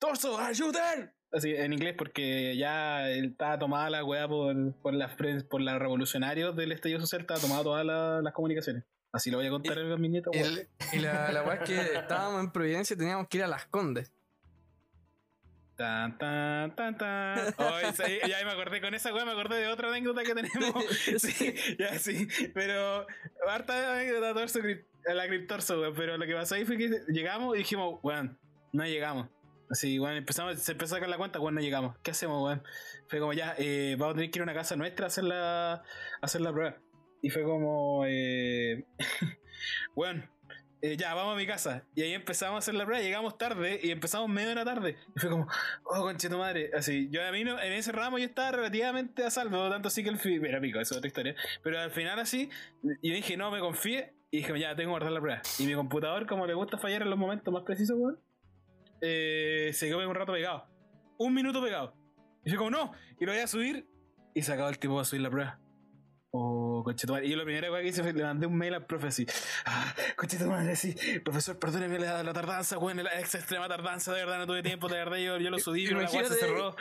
Torso, 0.00 0.36
there? 0.72 1.12
Así, 1.30 1.54
en 1.54 1.72
inglés, 1.72 1.94
porque 1.96 2.56
ya 2.56 3.08
él 3.08 3.26
estaba 3.26 3.56
tomada 3.56 3.88
la 3.88 4.04
weá 4.04 4.26
por, 4.26 4.74
por, 4.80 4.92
las, 4.94 5.14
por 5.48 5.60
los 5.60 5.78
revolucionarios 5.78 6.56
del 6.56 6.72
estallido 6.72 6.98
social, 7.00 7.20
estaba 7.20 7.38
tomada 7.38 7.62
todas 7.62 7.86
la- 7.86 8.20
las 8.20 8.32
comunicaciones. 8.32 8.82
Así 9.12 9.30
lo 9.30 9.38
voy 9.38 9.46
a 9.46 9.50
contar 9.50 9.78
a 9.78 9.96
mis 9.96 10.10
nietos. 10.10 10.34
El- 10.34 10.68
y 10.92 10.98
la, 10.98 11.30
la 11.30 11.42
weá 11.44 11.54
es 11.54 11.68
que 11.68 11.80
estábamos 11.80 12.40
en 12.42 12.50
Providencia 12.50 12.94
y 12.94 12.98
teníamos 12.98 13.28
que 13.28 13.38
ir 13.38 13.44
a 13.44 13.46
Las 13.46 13.66
Condes. 13.66 14.10
Tan, 15.82 16.16
tan, 16.16 17.54
ya 18.28 18.44
me 18.44 18.52
acordé 18.52 18.80
con 18.80 18.94
esa 18.94 19.12
weá, 19.12 19.24
me 19.24 19.32
acordé 19.32 19.56
de 19.56 19.66
otra 19.66 19.88
anécdota 19.88 20.22
que 20.22 20.32
tenemos. 20.32 20.84
Sí, 21.18 21.54
ya 21.76 21.98
sí. 21.98 22.28
Pero 22.54 23.04
harta 23.48 23.94
anécdota 23.94 24.32
torso, 24.32 24.60
la 25.12 25.26
criptorso, 25.26 25.80
weón. 25.80 25.94
Pero 25.96 26.16
lo 26.18 26.24
que 26.24 26.34
pasó 26.34 26.54
ahí 26.54 26.64
fue 26.64 26.78
que 26.78 27.00
llegamos 27.08 27.56
y 27.56 27.58
dijimos, 27.58 27.98
weón, 28.04 28.38
no 28.72 28.84
llegamos. 28.86 29.26
Así, 29.68 29.98
weón, 29.98 30.16
empezamos, 30.16 30.56
se 30.60 30.70
empezó 30.70 30.94
a 30.94 30.98
sacar 30.98 31.08
la 31.08 31.18
cuenta, 31.18 31.40
weón, 31.40 31.56
no 31.56 31.60
llegamos. 31.60 31.96
¿Qué 32.04 32.12
hacemos, 32.12 32.40
weón? 32.44 32.62
Fue 33.08 33.18
como 33.18 33.32
ya, 33.32 33.56
eh, 33.58 33.96
vamos 33.98 34.12
a 34.12 34.16
tener 34.18 34.30
que 34.30 34.38
ir 34.38 34.42
a 34.42 34.44
una 34.44 34.54
casa 34.54 34.76
nuestra 34.76 35.06
a 35.06 35.08
hacer 35.08 35.24
la, 35.24 35.72
a 35.72 35.82
hacer 36.20 36.42
la 36.42 36.52
prueba. 36.52 36.76
Y 37.22 37.30
fue 37.30 37.42
como, 37.42 38.04
eh, 38.06 38.84
weón, 39.96 40.30
eh, 40.82 40.96
ya, 40.96 41.14
vamos 41.14 41.34
a 41.34 41.36
mi 41.36 41.46
casa. 41.46 41.84
Y 41.94 42.02
ahí 42.02 42.12
empezamos 42.12 42.56
a 42.56 42.58
hacer 42.58 42.74
la 42.74 42.84
prueba, 42.84 43.02
llegamos 43.02 43.38
tarde 43.38 43.80
y 43.82 43.90
empezamos 43.90 44.28
medio 44.28 44.50
de 44.50 44.54
la 44.56 44.64
tarde. 44.64 44.96
Y 45.16 45.20
fue 45.20 45.30
como, 45.30 45.46
oh, 45.84 46.02
conchito 46.02 46.36
madre. 46.36 46.70
Así, 46.76 47.08
yo 47.10 47.26
a 47.26 47.30
mí 47.32 47.40
en 47.40 47.72
ese 47.72 47.92
ramo 47.92 48.18
yo 48.18 48.24
estaba 48.26 48.50
relativamente 48.52 49.24
a 49.24 49.30
salvo, 49.30 49.70
tanto 49.70 49.88
así 49.88 50.02
que 50.02 50.10
el 50.10 50.18
fi- 50.18 50.40
Era 50.44 50.60
pico, 50.60 50.78
eso 50.80 50.94
es 50.94 50.98
otra 50.98 51.06
historia. 51.08 51.34
Pero 51.62 51.78
al 51.80 51.90
final 51.92 52.18
así, 52.18 52.50
yo 52.82 53.14
dije, 53.14 53.36
no, 53.36 53.50
me 53.50 53.60
confié. 53.60 54.12
Y 54.30 54.38
dije, 54.38 54.58
ya, 54.58 54.70
tengo 54.74 54.88
que 54.88 54.90
guardar 54.92 55.12
la 55.12 55.20
prueba. 55.20 55.42
Y 55.58 55.64
mi 55.66 55.74
computador, 55.74 56.26
como 56.26 56.46
le 56.46 56.54
gusta 56.54 56.78
fallar 56.78 57.02
en 57.02 57.10
los 57.10 57.18
momentos 57.18 57.52
más 57.52 57.62
precisos, 57.64 57.96
weón, 57.98 58.18
eh, 59.00 59.70
se 59.74 59.88
quedó 59.88 60.08
un 60.08 60.14
rato 60.14 60.32
pegado. 60.32 60.66
Un 61.18 61.34
minuto 61.34 61.62
pegado. 61.62 61.94
Y 62.44 62.48
fue 62.50 62.58
como, 62.58 62.70
no. 62.70 62.92
Y 63.20 63.26
lo 63.26 63.32
voy 63.32 63.40
a 63.40 63.46
subir. 63.46 63.86
Y 64.34 64.42
se 64.42 64.52
acabó 64.52 64.70
el 64.70 64.78
tiempo 64.78 64.96
para 64.96 65.04
subir 65.04 65.22
la 65.22 65.30
prueba. 65.30 65.58
Oh, 66.34 66.80
conchetumare. 66.82 67.26
Y 67.26 67.30
yo 67.30 67.36
lo 67.36 67.44
primero 67.44 67.72
que 67.74 67.86
hice 67.86 68.02
fue 68.02 68.12
le 68.14 68.22
mandé 68.24 68.46
un 68.46 68.56
mail 68.56 68.72
al 68.74 68.86
profe 68.86 69.08
así. 69.08 69.26
Ah, 69.66 69.94
conchetumare, 70.16 70.74
sí. 70.76 70.94
Profesor, 71.22 71.58
perdóneme 71.58 71.98
la, 71.98 72.22
la 72.22 72.32
tardanza, 72.32 72.78
weón, 72.78 73.02
la 73.04 73.20
ex 73.20 73.34
extrema 73.34 73.68
tardanza, 73.68 74.12
de 74.14 74.20
verdad, 74.20 74.38
no 74.38 74.46
tuve 74.46 74.62
tiempo, 74.62 74.88
de 74.88 74.94
verdad, 74.96 75.18
yo, 75.18 75.36
yo 75.38 75.50
lo 75.50 75.58
subí, 75.58 75.86
pero 75.86 76.00
la 76.00 76.10
weá 76.10 76.24
se 76.24 76.34
cerró. 76.34 76.74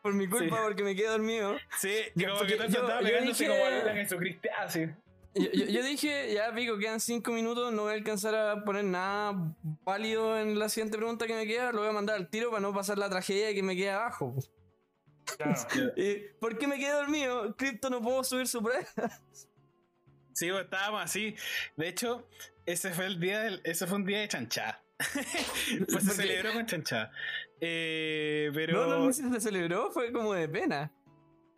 por 0.00 0.14
mi 0.14 0.26
culpa 0.28 0.56
Sí. 0.56 0.62
porque 0.64 0.82
me 0.82 0.94
quedé 0.96 1.08
dormido. 1.08 1.56
Sí, 1.78 1.92
Ya, 2.14 2.30
como 2.30 2.42
que 2.42 2.56
yo- 2.56 2.62
estaba 2.64 3.00
yo 3.00 3.06
pegándose 3.06 3.44
dije- 3.44 3.58
como 3.58 3.84
la 3.86 3.92
Jesucristo. 3.94 4.48
Ah, 4.58 4.68
sí. 4.68 4.86
Yo, 5.34 5.50
yo- 5.52 5.66
yo 5.66 5.82
dije, 5.82 6.32
ya 6.32 6.54
pico, 6.54 6.78
quedan 6.78 6.98
cinco 7.00 7.32
minutos, 7.32 7.70
no 7.74 7.82
voy 7.82 7.92
a 7.92 7.94
alcanzar 7.96 8.34
a 8.34 8.64
poner 8.64 8.84
nada 8.84 9.34
válido 9.84 10.38
en 10.40 10.58
la 10.58 10.70
siguiente 10.70 10.96
pregunta 10.96 11.26
que 11.26 11.34
me 11.34 11.46
queda, 11.46 11.72
lo 11.72 11.80
voy 11.80 11.88
a 11.90 11.92
mandar 11.92 12.16
al 12.16 12.28
tiro 12.30 12.48
para 12.50 12.62
no 12.62 12.72
pasar 12.72 12.96
la 12.96 13.10
tragedia 13.10 13.52
que 13.52 13.62
me 13.62 13.76
queda 13.76 13.96
abajo. 13.96 14.34
Claro. 15.36 15.54
¿Y 15.96 16.14
¿Por 16.40 16.56
qué 16.58 16.66
me 16.66 16.78
quedé 16.78 16.92
dormido? 16.92 17.54
Crypto 17.56 17.90
no 17.90 18.00
puedo 18.00 18.22
subir 18.24 18.46
su 18.46 18.62
prueba. 18.62 18.84
Sí, 20.32 20.50
pues, 20.50 20.64
estábamos 20.64 21.02
así. 21.02 21.34
De 21.76 21.88
hecho, 21.88 22.28
ese 22.66 22.92
fue 22.92 23.06
el 23.06 23.18
día 23.18 23.40
del, 23.40 23.60
ese 23.64 23.86
fue 23.86 23.96
un 23.96 24.04
día 24.04 24.20
de 24.20 24.28
chanchá. 24.28 24.82
pues 25.90 26.04
se 26.04 26.10
celebró 26.12 26.52
con 26.52 26.66
chanchá. 26.66 27.10
Eh, 27.60 28.50
pero. 28.54 28.86
No, 28.86 28.98
no, 28.98 29.06
no 29.06 29.12
se 29.12 29.40
celebró, 29.40 29.90
fue 29.90 30.12
como 30.12 30.32
de 30.34 30.48
pena. 30.48 30.92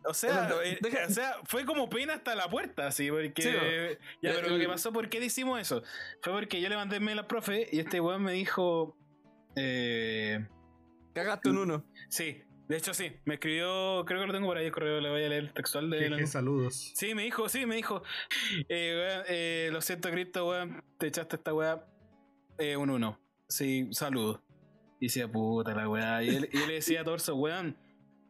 O 0.05 0.13
sea, 0.13 0.43
No, 0.47 0.49
no, 0.55 0.61
eh, 0.61 0.77
deja- 0.81 1.07
o 1.07 1.11
sea, 1.11 1.35
fue 1.43 1.65
como 1.65 1.89
pena 1.89 2.13
hasta 2.13 2.33
la 2.33 2.49
puerta, 2.49 2.89
sí, 2.89 3.11
porque... 3.11 3.41
Sí, 3.41 3.49
ya, 3.51 3.59
Eh, 3.61 3.99
pero 4.21 4.47
lo 4.47 4.55
que 4.57 4.63
el- 4.63 4.69
pasó, 4.69 4.93
¿por 4.93 5.09
qué 5.09 5.23
hicimos 5.23 5.59
eso? 5.59 5.83
Fue 6.21 6.31
porque 6.31 6.61
yo 6.61 6.69
le 6.69 6.77
mandé 6.77 7.01
mail 7.01 7.19
al 7.19 7.27
profe 7.27 7.67
y 7.69 7.79
este 7.79 7.99
weón 7.99 8.23
me 8.23 8.31
dijo... 8.31 8.97
Eh, 9.57 10.47
Cagaste 11.13 11.49
un 11.49 11.57
uno. 11.57 11.85
sí, 12.07 12.41
de 12.69 12.77
hecho 12.77 12.93
sí, 12.93 13.11
me 13.25 13.33
escribió, 13.33 14.03
creo 14.05 14.21
que 14.21 14.27
lo 14.27 14.33
tengo 14.33 14.47
por 14.47 14.55
ahí 14.57 14.67
el 14.67 14.71
correo, 14.71 15.01
le 15.01 15.09
voy 15.09 15.23
a 15.23 15.27
leer 15.29 15.43
el 15.43 15.53
textual 15.53 15.89
de... 15.89 16.07
Jeje, 16.07 16.27
saludos. 16.27 16.91
Sí, 16.95 17.13
me 17.15 17.23
dijo, 17.23 17.49
sí, 17.49 17.65
me 17.65 17.75
dijo. 17.75 18.01
Eh, 18.69 18.93
weón, 18.95 19.25
eh, 19.27 19.69
lo 19.73 19.81
siento, 19.81 20.09
Cristo, 20.11 20.47
weón, 20.47 20.83
te 20.97 21.07
echaste 21.07 21.35
esta 21.35 21.53
weá 21.53 21.83
eh, 22.59 22.77
un 22.77 22.89
uno. 22.89 23.19
Sí, 23.47 23.87
saludos. 23.91 24.39
Y 24.99 25.07
decía, 25.07 25.27
puta 25.31 25.73
la 25.73 25.89
weá. 25.89 26.21
Y 26.23 26.29
él, 26.29 26.49
y 26.51 26.57
le 26.67 26.73
decía 26.75 27.01
a 27.01 27.03
Torso, 27.03 27.35
weón, 27.35 27.75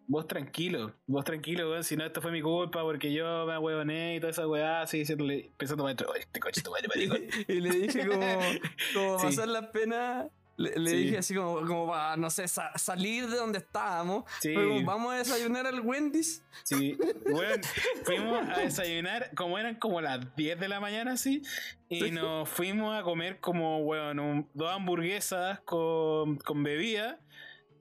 vos 0.08 0.26
tranquilo, 0.28 0.96
vos 1.08 1.26
tranquilo, 1.26 1.70
weón, 1.70 1.84
si 1.84 1.98
no, 1.98 2.06
esto 2.06 2.22
fue 2.22 2.32
mi 2.32 2.42
culpa 2.42 2.82
porque 2.84 3.12
yo 3.12 3.46
me 3.46 3.58
huevoné 3.58 4.16
y 4.16 4.20
toda 4.20 4.32
esa 4.32 4.48
weá, 4.48 4.82
así 4.84 5.00
diciéndole, 5.00 5.52
pensando 5.58 5.84
maestro, 5.84 6.10
"Oye, 6.12 6.22
este 6.22 6.40
coche 6.40 6.62
tu 6.62 6.72
madre, 6.72 6.88
maricón". 6.88 7.22
Y 7.48 7.60
le 7.60 7.70
dije 7.72 8.08
como, 8.08 8.22
como 8.94 9.20
Sí. 9.20 9.26
pasar 9.26 9.48
la 9.50 9.72
pena. 9.72 10.30
Le, 10.60 10.78
le 10.78 10.90
Sí. 10.92 10.98
dije 10.98 11.18
así 11.20 11.34
como, 11.34 11.66
como 11.66 11.88
para, 11.88 12.18
no 12.18 12.30
sé, 12.30 12.46
sa- 12.50 12.78
salir 12.78 13.28
de 13.30 13.38
donde 13.38 13.60
estábamos. 13.60 14.26
Sí. 14.42 14.54
Como, 14.54 14.84
vamos 14.84 15.14
a 15.14 15.18
desayunar 15.20 15.66
al 15.66 15.80
Wendy's. 15.80 16.44
Sí, 16.64 16.98
weón, 17.26 17.62
fuimos 18.04 18.46
a 18.50 18.60
desayunar, 18.60 19.32
como 19.36 19.58
eran 19.58 19.76
como 19.76 20.02
las 20.02 20.36
10 20.36 20.60
de 20.60 20.68
la 20.68 20.82
mañana, 20.82 21.14
así, 21.14 21.42
y 21.88 22.12
nos 22.12 22.50
fuimos 22.50 22.94
a 23.00 23.04
comer 23.04 23.40
como, 23.40 23.80
un- 23.80 24.50
dos 24.54 24.70
hamburguesas 24.70 25.62
con, 25.62 26.38
con 26.40 26.62
bebida. 26.64 27.20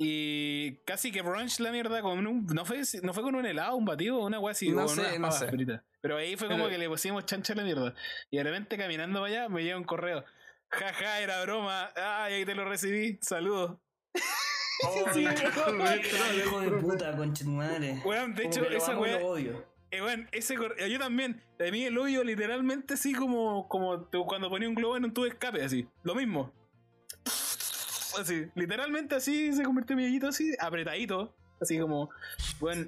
Y 0.00 0.76
casi 0.84 1.10
que 1.10 1.22
brunch 1.22 1.58
la 1.58 1.72
mierda 1.72 2.00
con 2.02 2.24
un. 2.24 2.46
No 2.46 2.64
fue, 2.64 2.82
no 3.02 3.12
fue 3.12 3.24
con 3.24 3.34
un 3.34 3.44
helado, 3.44 3.74
un 3.74 3.84
batido, 3.84 4.20
una 4.24 4.38
weá 4.38 4.52
así, 4.52 4.68
No 4.70 4.86
con 4.86 4.94
sé, 4.94 5.00
unas 5.16 5.18
no 5.18 5.32
sé. 5.32 5.80
Pero 6.00 6.16
ahí 6.16 6.36
fue 6.36 6.46
como 6.46 6.58
Pero- 6.64 6.70
que 6.70 6.78
le 6.78 6.88
pusimos 6.88 7.26
chancha 7.26 7.52
a 7.54 7.56
la 7.56 7.64
mierda. 7.64 7.94
Y 8.30 8.36
de 8.36 8.44
repente 8.44 8.76
caminando 8.78 9.20
para 9.20 9.32
allá 9.32 9.48
me 9.48 9.64
llega 9.64 9.76
un 9.76 9.82
correo. 9.82 10.24
Jaja, 10.70 11.20
era 11.20 11.42
broma. 11.42 11.90
Ay, 11.96 12.34
ahí 12.34 12.44
te 12.44 12.54
lo 12.54 12.64
recibí. 12.64 13.18
Saludos. 13.22 13.78
Sí, 15.12 15.22
hijo 15.22 16.60
de 16.60 16.70
puta, 16.70 17.16
concha 17.16 17.44
tu 17.44 17.50
madre. 17.50 18.00
Weón, 18.04 18.32
de 18.36 18.44
hecho, 18.44 18.64
esa 18.70 18.96
weá. 18.96 19.18
Eh, 19.90 20.00
bueno, 20.00 20.26
ese 20.30 20.54
eh, 20.76 20.88
yo 20.88 20.98
también. 20.98 21.42
De 21.58 21.72
mí 21.72 21.84
el 21.84 21.98
hoyo 21.98 22.22
literalmente 22.22 22.94
así 22.94 23.12
como, 23.12 23.68
como 23.68 24.08
cuando 24.26 24.48
ponía 24.48 24.68
un 24.68 24.76
globo 24.76 24.96
en 24.96 25.06
un 25.06 25.12
tubo 25.12 25.24
de 25.24 25.30
escape, 25.30 25.64
así. 25.64 25.88
Lo 26.04 26.14
mismo. 26.14 26.52
Así, 28.20 28.46
literalmente 28.54 29.16
así 29.16 29.52
se 29.52 29.64
convirtió 29.64 29.96
mi 29.96 30.04
hoyito 30.04 30.28
así, 30.28 30.54
apretadito. 30.60 31.34
Así 31.60 31.78
como, 31.78 32.10
bueno, 32.60 32.86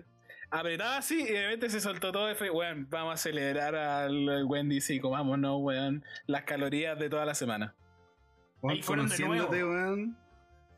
apretaba 0.51 0.97
así 0.99 1.21
y 1.23 1.33
de 1.33 1.45
repente 1.45 1.71
se 1.71 1.81
soltó 1.81 2.13
todo 2.13 2.31
y 2.31 2.35
fue, 2.35 2.51
weón, 2.51 2.87
vamos 2.91 3.15
a 3.15 3.17
celebrar 3.17 3.75
al, 3.75 4.29
al 4.29 4.45
Wendy's 4.45 4.91
y 4.91 5.01
comámonos, 5.01 5.59
weón, 5.61 6.05
las 6.27 6.43
calorías 6.45 6.99
de 6.99 7.09
toda 7.09 7.25
la 7.25 7.35
semana. 7.35 7.75
Weón, 8.63 8.77
Ahí 8.77 8.83
fueron 8.83 9.09
de 9.09 9.17
conociéndote, 9.17 9.61
nuevo. 9.61 9.73
weón. 9.73 10.17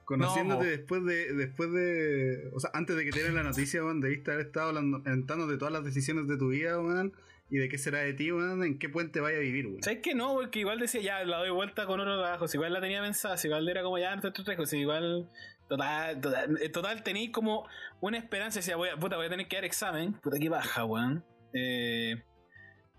Conociéndote 0.05 0.67
después 0.67 1.05
de, 1.05 1.33
después 1.35 1.73
de. 1.73 2.51
O 2.55 2.61
sea, 2.61 2.71
antes 2.75 2.97
de 2.97 3.05
que 3.05 3.11
te 3.13 3.19
dieran 3.21 3.37
la 3.37 3.45
noticia, 3.45 3.83
weón, 3.83 4.01
debiste 4.01 4.33
haber 4.33 4.47
estado 4.47 4.69
hablando, 4.69 5.03
entrando 5.07 5.47
de 5.47 5.57
todas 5.57 5.73
las 5.73 5.85
decisiones 5.85 6.27
de 6.29 6.37
tu 6.37 6.49
vida, 6.49 6.79
weón. 6.81 7.13
Y 7.51 7.59
de 7.59 7.69
qué 7.69 7.77
será 7.77 7.99
de 7.99 8.15
ti, 8.15 8.33
weón, 8.33 8.65
en 8.65 8.79
qué 8.79 8.89
puente 8.89 9.21
vaya 9.21 9.37
a 9.37 9.41
vivir, 9.41 9.67
weón. 9.67 9.83
¿Sabes 9.83 10.01
que 10.03 10.15
no? 10.15 10.33
Porque 10.35 10.61
igual 10.61 10.79
decía, 10.81 11.01
ya, 11.03 11.25
la 11.25 11.39
doy 11.39 11.51
vuelta 11.51 11.87
con 11.87 12.01
otro 12.01 12.19
trabajo. 12.19 12.49
Si 12.49 12.57
igual 12.57 12.73
la 12.73 12.81
tenía 12.81 13.03
pensada, 13.03 13.37
si 13.37 13.49
igual 13.49 13.69
era 13.69 13.83
como 13.83 13.99
ya, 13.99 14.17
no 14.17 14.33
te. 14.33 14.67
Si 14.67 14.79
igual, 14.79 15.29
total, 15.77 16.21
total, 16.21 16.59
en 16.61 16.73
total 16.73 17.03
tenéis 17.03 17.31
como 17.31 17.67
una 18.01 18.19
esperanza. 18.19 18.59
Decía, 18.61 18.77
voy 18.77 18.91
a, 18.91 18.97
puta, 18.97 19.17
voy 19.17 19.27
a 19.27 19.31
tener 19.31 19.49
que 19.49 19.57
dar 19.57 19.65
examen. 19.65 20.13
Puta, 20.15 20.39
qué 20.39 20.49
baja, 20.49 20.85
weón. 20.85 21.25
Eh, 21.55 22.23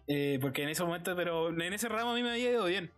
eh, 0.07 0.37
porque 0.41 0.63
en 0.63 0.69
ese 0.69 0.83
momento, 0.83 1.15
pero 1.15 1.49
en 1.49 1.73
ese 1.73 1.87
ramo 1.89 2.11
a 2.11 2.15
mí 2.15 2.23
me 2.23 2.31
había 2.31 2.49
ido 2.51 2.65
bien. 2.65 2.91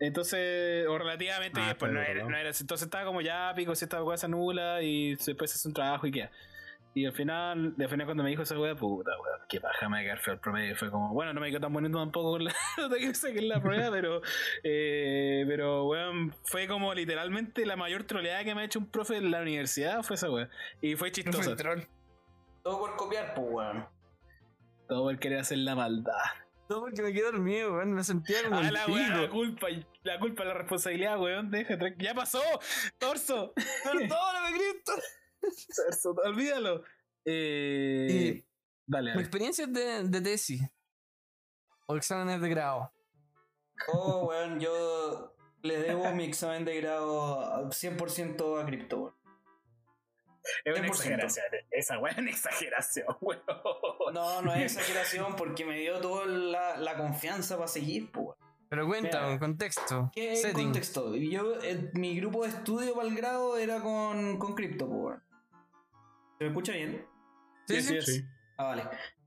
Entonces, 0.00 0.86
o 0.88 0.98
relativamente 0.98 1.60
Ah, 1.60 1.64
bien, 1.66 1.76
pues 1.78 1.92
no 1.92 2.00
era, 2.02 2.22
¿no? 2.24 2.30
no 2.30 2.36
era- 2.36 2.50
entonces 2.50 2.82
estaba 2.86 3.04
como 3.04 3.20
ya, 3.20 3.52
pico, 3.54 3.74
si 3.76 3.84
esta 3.84 3.98
cosa 4.00 4.26
nula 4.26 4.82
y 4.82 5.14
después 5.14 5.54
hace 5.54 5.68
un 5.68 5.74
trabajo 5.74 6.06
y 6.06 6.10
queda. 6.10 6.30
Y 6.94 7.06
al 7.06 7.12
final, 7.12 7.74
al 7.78 7.88
final 7.88 8.06
cuando 8.06 8.22
me 8.22 8.30
dijo 8.30 8.42
esa 8.42 8.58
wea, 8.58 8.74
puta 8.74 9.12
weón, 9.12 9.40
qué 9.48 9.60
paja 9.60 9.88
me 9.88 10.02
quedar 10.02 10.18
feo 10.18 10.34
el 10.34 10.40
promedio. 10.40 10.76
Fue 10.76 10.90
como, 10.90 11.14
bueno, 11.14 11.32
no 11.32 11.40
me 11.40 11.48
quedó 11.50 11.60
tan 11.60 11.72
bonito 11.72 11.98
tampoco 11.98 12.32
con 12.32 12.44
la 12.44 12.54
nota 12.76 12.96
que 12.96 13.14
saqué 13.14 13.38
en 13.38 13.48
la 13.48 13.62
prueba, 13.62 13.90
pero, 13.90 14.20
eh, 14.62 15.44
pero 15.48 15.86
weón, 15.86 16.34
fue 16.44 16.68
como 16.68 16.92
literalmente 16.92 17.64
la 17.64 17.76
mayor 17.76 18.04
troleada 18.04 18.44
que 18.44 18.54
me 18.54 18.62
ha 18.62 18.64
hecho 18.64 18.78
un 18.78 18.90
profe 18.90 19.16
en 19.16 19.30
la 19.30 19.40
universidad, 19.40 20.02
fue 20.02 20.16
esa 20.16 20.30
wea. 20.30 20.50
Y 20.82 20.96
fue 20.96 21.10
chistosa. 21.10 21.56
Todo 22.62 22.78
por 22.78 22.96
copiar, 22.96 23.34
pues, 23.34 23.46
weón. 23.50 23.86
Todo 24.86 25.04
por 25.04 25.18
querer 25.18 25.38
hacer 25.38 25.58
la 25.58 25.74
maldad. 25.74 26.12
Todo 26.68 26.82
porque 26.82 27.02
me 27.02 27.12
quedé 27.12 27.24
dormido, 27.24 27.72
weón. 27.72 27.92
Me 27.94 28.04
sentía 28.04 28.42
como 28.44 28.58
Ah, 28.58 28.68
el 28.68 28.74
la 28.74 28.84
culpa, 29.30 29.68
la 30.02 30.18
culpa, 30.18 30.44
la 30.44 30.54
responsabilidad, 30.54 31.18
weón, 31.18 31.50
deja, 31.50 31.76
ya 31.98 32.14
pasó, 32.14 32.42
torso. 32.98 33.54
Perdóname, 33.84 34.58
Cristo. 34.58 34.92
Olvídalo. 36.24 36.82
Eh, 37.24 38.08
Y 38.10 38.44
dale, 38.86 39.10
mi 39.10 39.14
dale. 39.14 39.20
experiencia 39.20 39.66
de, 39.66 40.08
de 40.08 40.20
tesis 40.20 40.62
o 41.86 41.96
exámenes 41.96 42.40
de 42.40 42.48
grado. 42.48 42.92
Oh, 43.92 44.26
weón, 44.26 44.60
yo 44.60 45.34
le 45.62 45.78
debo 45.78 46.12
mi 46.12 46.24
examen 46.24 46.64
de 46.64 46.80
grado 46.80 47.68
100% 47.70 48.60
a 48.62 48.66
cripto. 48.66 49.16
Es 50.64 50.76
una 50.76 50.88
100%. 50.88 50.90
exageración, 50.90 51.44
esa 51.70 51.98
wea 51.98 52.12
es 52.12 52.18
una 52.18 52.30
exageración, 52.30 53.06
weón. 53.20 53.42
No, 54.12 54.42
no 54.42 54.52
es 54.54 54.62
exageración 54.76 55.36
porque 55.36 55.64
me 55.64 55.78
dio 55.78 56.00
toda 56.00 56.26
la, 56.26 56.76
la 56.76 56.96
confianza 56.96 57.56
para 57.56 57.68
seguir, 57.68 58.10
pues, 58.10 58.26
weón. 58.26 58.36
Pero 58.68 58.86
cuenta, 58.86 59.18
Mira, 59.20 59.28
un 59.32 59.38
contexto. 59.38 60.10
¿Qué 60.14 60.34
setting. 60.34 60.64
contexto? 60.64 61.14
Yo, 61.14 61.60
eh, 61.62 61.90
mi 61.94 62.16
grupo 62.16 62.42
de 62.42 62.48
estudio 62.48 62.94
para 62.94 63.06
el 63.06 63.14
grado 63.14 63.58
era 63.58 63.80
con, 63.82 64.38
con 64.38 64.54
cripto, 64.54 64.88
pues, 64.88 64.98
weón. 65.00 65.22
¿Se 66.42 66.46
me 66.46 66.48
escucha 66.48 66.72
bien? 66.72 67.06
Sí, 67.68 67.80
Sí, 67.80 68.02
sí. 68.02 68.24
Ah, 68.56 68.64
vale. 68.64 68.82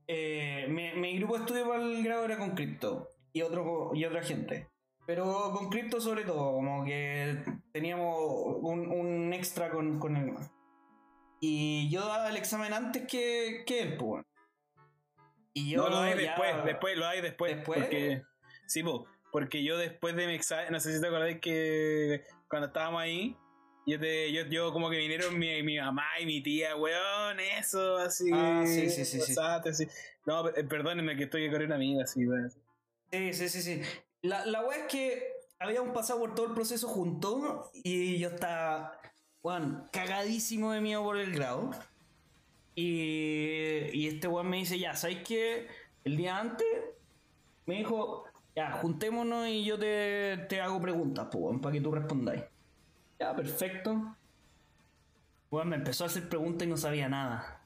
Eh, 0.06 0.66
mi, 0.68 0.92
mi 0.92 1.16
grupo 1.18 1.34
de 1.38 1.40
estudio 1.44 1.66
para 1.66 1.82
el 1.82 2.04
grado 2.04 2.26
era 2.26 2.36
con 2.36 2.50
cripto 2.50 3.08
y, 3.32 3.40
otro, 3.40 3.92
y 3.94 4.04
otra 4.04 4.22
gente. 4.22 4.68
Pero 5.06 5.50
con 5.54 5.70
cripto 5.70 5.98
sobre 5.98 6.24
todo, 6.24 6.52
como 6.52 6.84
que 6.84 7.42
teníamos 7.72 8.16
un, 8.60 8.86
un 8.88 9.32
extra 9.32 9.70
con, 9.70 9.98
con 9.98 10.14
él. 10.16 10.34
Y 11.40 11.88
yo 11.90 12.00
daba 12.06 12.28
el 12.28 12.36
examen 12.36 12.74
antes 12.74 13.06
que, 13.06 13.64
que 13.66 13.80
él, 13.80 13.96
pues. 13.96 14.22
Y 15.54 15.70
yo 15.70 15.84
no, 15.84 15.88
lo 15.88 15.98
hay 16.00 16.22
ya- 16.22 16.32
después, 16.32 16.64
después, 16.66 16.96
lo 16.98 17.06
hay 17.06 17.20
después. 17.22 17.56
¿Después? 17.56 17.80
Porque, 17.80 18.22
sí, 18.66 18.82
po, 18.82 19.06
porque 19.32 19.64
yo 19.64 19.78
después 19.78 20.14
de 20.16 20.26
mi 20.26 20.34
examen, 20.34 20.70
no 20.70 20.80
sé 20.80 20.94
si 20.94 21.00
te 21.00 21.06
acordás 21.06 21.36
que 21.40 22.24
cuando 22.48 22.66
estábamos 22.66 23.00
ahí, 23.00 23.38
yo, 23.86 24.00
te, 24.00 24.32
yo, 24.32 24.46
yo 24.46 24.72
como 24.72 24.90
que 24.90 24.98
vinieron 24.98 25.38
mi, 25.38 25.62
mi 25.62 25.78
mamá 25.78 26.04
y 26.20 26.26
mi 26.26 26.42
tía, 26.42 26.74
weón, 26.76 27.38
eso, 27.40 27.96
así. 27.98 28.28
Ah, 28.32 28.64
sí, 28.66 28.90
sí, 28.90 29.04
sí, 29.04 29.20
sí. 29.20 29.34
pasaste, 29.34 29.70
así. 29.70 29.86
No, 30.26 30.48
eh, 30.48 30.64
perdónenme 30.64 31.16
que 31.16 31.24
estoy 31.24 31.48
con 31.50 31.62
una 31.62 31.76
amiga, 31.76 32.02
así, 32.02 32.26
weón. 32.26 32.50
Sí, 33.12 33.32
sí, 33.32 33.48
sí, 33.48 33.62
sí. 33.62 33.82
La, 34.22 34.44
la 34.44 34.62
weá 34.62 34.78
es 34.78 34.92
que 34.92 35.22
habíamos 35.60 35.94
pasado 35.94 36.18
por 36.18 36.34
todo 36.34 36.46
el 36.46 36.52
proceso 36.54 36.88
juntos 36.88 37.70
y 37.72 38.18
yo 38.18 38.30
estaba, 38.30 39.00
weón, 39.42 39.88
cagadísimo 39.92 40.72
de 40.72 40.80
miedo 40.80 41.04
por 41.04 41.18
el 41.18 41.32
grado. 41.32 41.70
Y, 42.74 43.88
y 43.92 44.08
este 44.08 44.26
weón 44.26 44.50
me 44.50 44.58
dice, 44.58 44.78
ya, 44.78 44.96
¿sabes 44.96 45.18
qué? 45.26 45.68
El 46.04 46.16
día 46.16 46.38
antes 46.38 46.66
me 47.66 47.76
dijo, 47.76 48.24
ya, 48.56 48.72
juntémonos 48.72 49.46
y 49.48 49.64
yo 49.64 49.78
te, 49.78 50.38
te 50.48 50.60
hago 50.60 50.80
preguntas, 50.80 51.28
pues, 51.30 51.42
weón, 51.42 51.60
para 51.60 51.72
que 51.72 51.80
tú 51.80 51.92
respondáis. 51.92 52.42
Ya, 53.18 53.34
perfecto. 53.34 54.16
Weón, 55.50 55.68
me 55.68 55.76
empezó 55.76 56.04
a 56.04 56.06
hacer 56.08 56.28
preguntas 56.28 56.66
y 56.66 56.70
no 56.70 56.76
sabía 56.76 57.08
nada. 57.08 57.60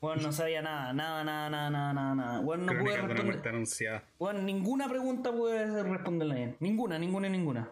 Weón, 0.00 0.22
no 0.22 0.32
sabía 0.32 0.62
nada, 0.62 0.92
nada, 0.92 1.22
nada, 1.22 1.48
nada, 1.48 1.70
nada, 1.70 1.92
nada, 1.92 2.14
nada. 2.14 2.40
Weón, 2.40 2.66
no 2.66 2.72
pude 2.78 2.96
responder. 2.96 4.02
Bueno, 4.18 4.42
ninguna 4.42 4.88
pregunta 4.88 5.32
puede 5.32 5.82
responderla 5.84 6.34
bien. 6.34 6.56
Ninguna, 6.60 6.98
ninguna, 6.98 7.28
ninguna. 7.28 7.70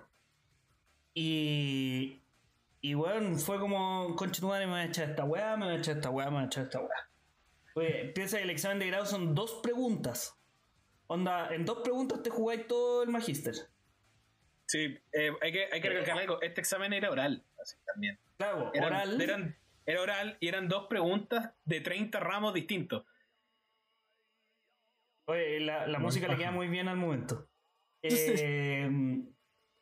Y. 1.15 2.21
Y 2.83 2.95
weón, 2.95 3.39
fue 3.39 3.61
como, 3.61 4.17
concha 4.17 4.41
tu 4.41 4.49
madre, 4.49 4.67
me 4.67 4.73
voy 4.73 4.81
a 4.81 4.85
echar 4.87 5.11
esta 5.11 5.25
weá, 5.25 5.57
me 5.57 5.67
voy 5.67 5.75
a 5.75 5.79
echar 5.79 5.97
esta 5.97 6.09
weá, 6.09 6.31
me 6.31 6.37
voy 6.37 6.45
a 6.45 6.47
echar 6.47 6.65
esta 6.65 6.81
weá. 6.81 7.09
Oye, 7.75 8.13
piensa 8.15 8.39
que 8.39 8.45
el 8.45 8.51
examen 8.51 8.79
de 8.79 8.87
grado 8.87 9.05
son 9.05 9.35
dos 9.35 9.61
preguntas. 9.63 10.35
Onda, 11.07 11.53
en 11.55 11.65
dos 11.65 11.81
preguntas 11.83 12.23
te 12.23 12.31
jugáis 12.31 12.67
todo 12.67 13.03
el 13.03 13.11
magíster. 13.11 13.55
Sí, 14.71 14.97
eh, 15.13 15.33
hay 15.43 15.51
que, 15.51 15.69
hay 15.73 15.81
que 15.81 15.89
recalcar 15.89 16.17
algo. 16.19 16.41
Este 16.43 16.61
examen 16.61 16.93
era 16.93 17.11
oral, 17.11 17.43
así 17.61 17.77
también. 17.85 18.17
Claro, 18.37 18.71
Eran- 18.73 18.87
oral. 18.93 19.21
eran- 19.21 19.57
era 19.85 20.01
oral 20.01 20.37
y 20.39 20.47
eran 20.47 20.69
dos 20.69 20.87
preguntas 20.87 21.51
de 21.65 21.81
30 21.81 22.21
ramos 22.21 22.55
distintos. 22.55 23.05
Oye, 25.27 25.59
la, 25.59 25.89
la 25.89 25.99
música 25.99 26.29
le 26.29 26.37
queda 26.37 26.53
muy 26.53 26.69
bien 26.69 26.87
al 26.89 26.97
momento. 26.97 27.47
Eh, 28.03 28.89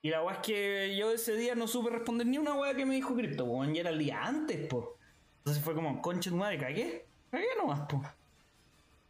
y 0.03 0.11
la 0.11 0.23
weá 0.25 0.35
es 0.37 0.41
que 0.41 0.97
yo 0.97 1.13
ese 1.13 1.37
día 1.37 1.55
no 1.55 1.69
supe 1.69 1.91
responder 1.91 2.27
ni 2.27 2.37
una 2.39 2.55
weá 2.55 2.75
que 2.75 2.85
me 2.85 2.95
dijo 2.95 3.15
Crypto, 3.15 3.45
weón. 3.45 3.75
Ya 3.75 3.83
era 3.83 3.91
el 3.91 3.99
día 3.99 4.25
antes, 4.25 4.67
po. 4.69 4.99
Entonces 5.39 5.63
fue 5.63 5.75
como, 5.75 6.01
concha 6.03 6.31
tu 6.31 6.37
madre, 6.37 6.59
cagué. 6.59 7.07
Cagué 7.31 7.47
nomás, 7.59 7.81
po. 7.89 8.03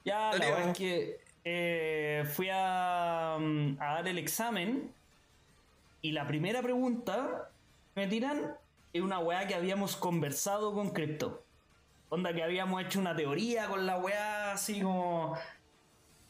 Ya, 0.04 0.32
la 0.34 0.38
weá 0.50 0.70
es 0.72 0.76
que 0.76 1.20
eh, 1.44 2.24
fui 2.34 2.48
a, 2.52 3.38
mm, 3.40 3.76
a 3.80 3.94
dar 3.94 4.08
el 4.08 4.18
examen 4.18 4.92
y 6.08 6.12
la 6.12 6.26
primera 6.26 6.62
pregunta 6.62 7.50
me 7.94 8.06
tiran 8.06 8.56
es 8.94 9.02
una 9.02 9.18
weá 9.18 9.46
que 9.46 9.54
habíamos 9.54 9.94
conversado 9.94 10.72
con 10.72 10.88
Crypto. 10.88 11.44
Onda 12.08 12.32
que 12.32 12.42
habíamos 12.42 12.82
hecho 12.82 12.98
una 12.98 13.14
teoría 13.14 13.68
con 13.68 13.84
la 13.84 13.98
weá 13.98 14.52
así 14.52 14.80
como 14.80 15.36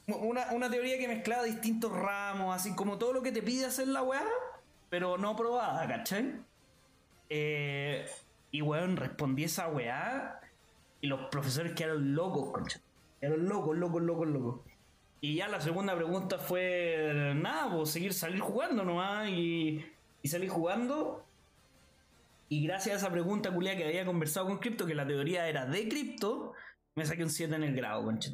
una, 0.09 0.51
una 0.51 0.69
teoría 0.69 0.99
que 0.99 1.07
mezclaba 1.07 1.45
distintos 1.45 1.93
ramos, 1.93 2.57
así 2.57 2.75
como 2.75 2.99
todo 2.99 3.13
lo 3.13 3.23
que 3.23 3.31
te 3.31 3.41
pide 3.41 3.67
hacer 3.67 3.87
la 3.87 4.03
weá, 4.03 4.27
pero 4.91 5.17
no 5.17 5.37
probada, 5.37 5.87
¿cachai? 5.87 6.41
Eh, 7.29 8.05
y 8.51 8.63
weón, 8.63 8.97
respondí 8.97 9.45
esa 9.45 9.69
weá 9.69 10.41
y 11.01 11.07
los 11.07 11.29
profesores 11.29 11.73
quedaron 11.75 12.17
locos, 12.17 12.51
concha. 12.53 12.81
Quedaron 13.21 13.49
locos, 13.49 13.79
locos, 13.79 14.03
locos, 14.03 14.27
locos. 14.27 14.61
Y 15.21 15.37
ya 15.37 15.49
la 15.49 15.61
segunda 15.61 15.97
pregunta 15.97 16.39
fue, 16.39 17.33
nada, 17.35 17.75
pues 17.75 17.91
seguir, 17.91 18.13
salir 18.13 18.41
jugando 18.41 18.85
nomás 18.85 19.29
y, 19.29 19.85
y 20.23 20.29
salir 20.29 20.49
jugando. 20.49 21.25
Y 22.49 22.65
gracias 22.67 22.95
a 22.95 22.99
esa 22.99 23.13
pregunta 23.13 23.53
culia 23.53 23.77
que 23.77 23.85
había 23.85 24.07
conversado 24.07 24.47
con 24.47 24.59
Crypto, 24.59 24.87
que 24.87 24.95
la 24.95 25.07
teoría 25.07 25.49
era 25.49 25.67
de 25.67 25.89
Crypto, 25.89 26.53
me 26.97 27.05
saqué 27.05 27.23
un 27.25 27.31
7 27.31 27.55
en 27.55 27.63
el 27.65 27.75
grado, 27.75 28.05
concha 28.05 28.31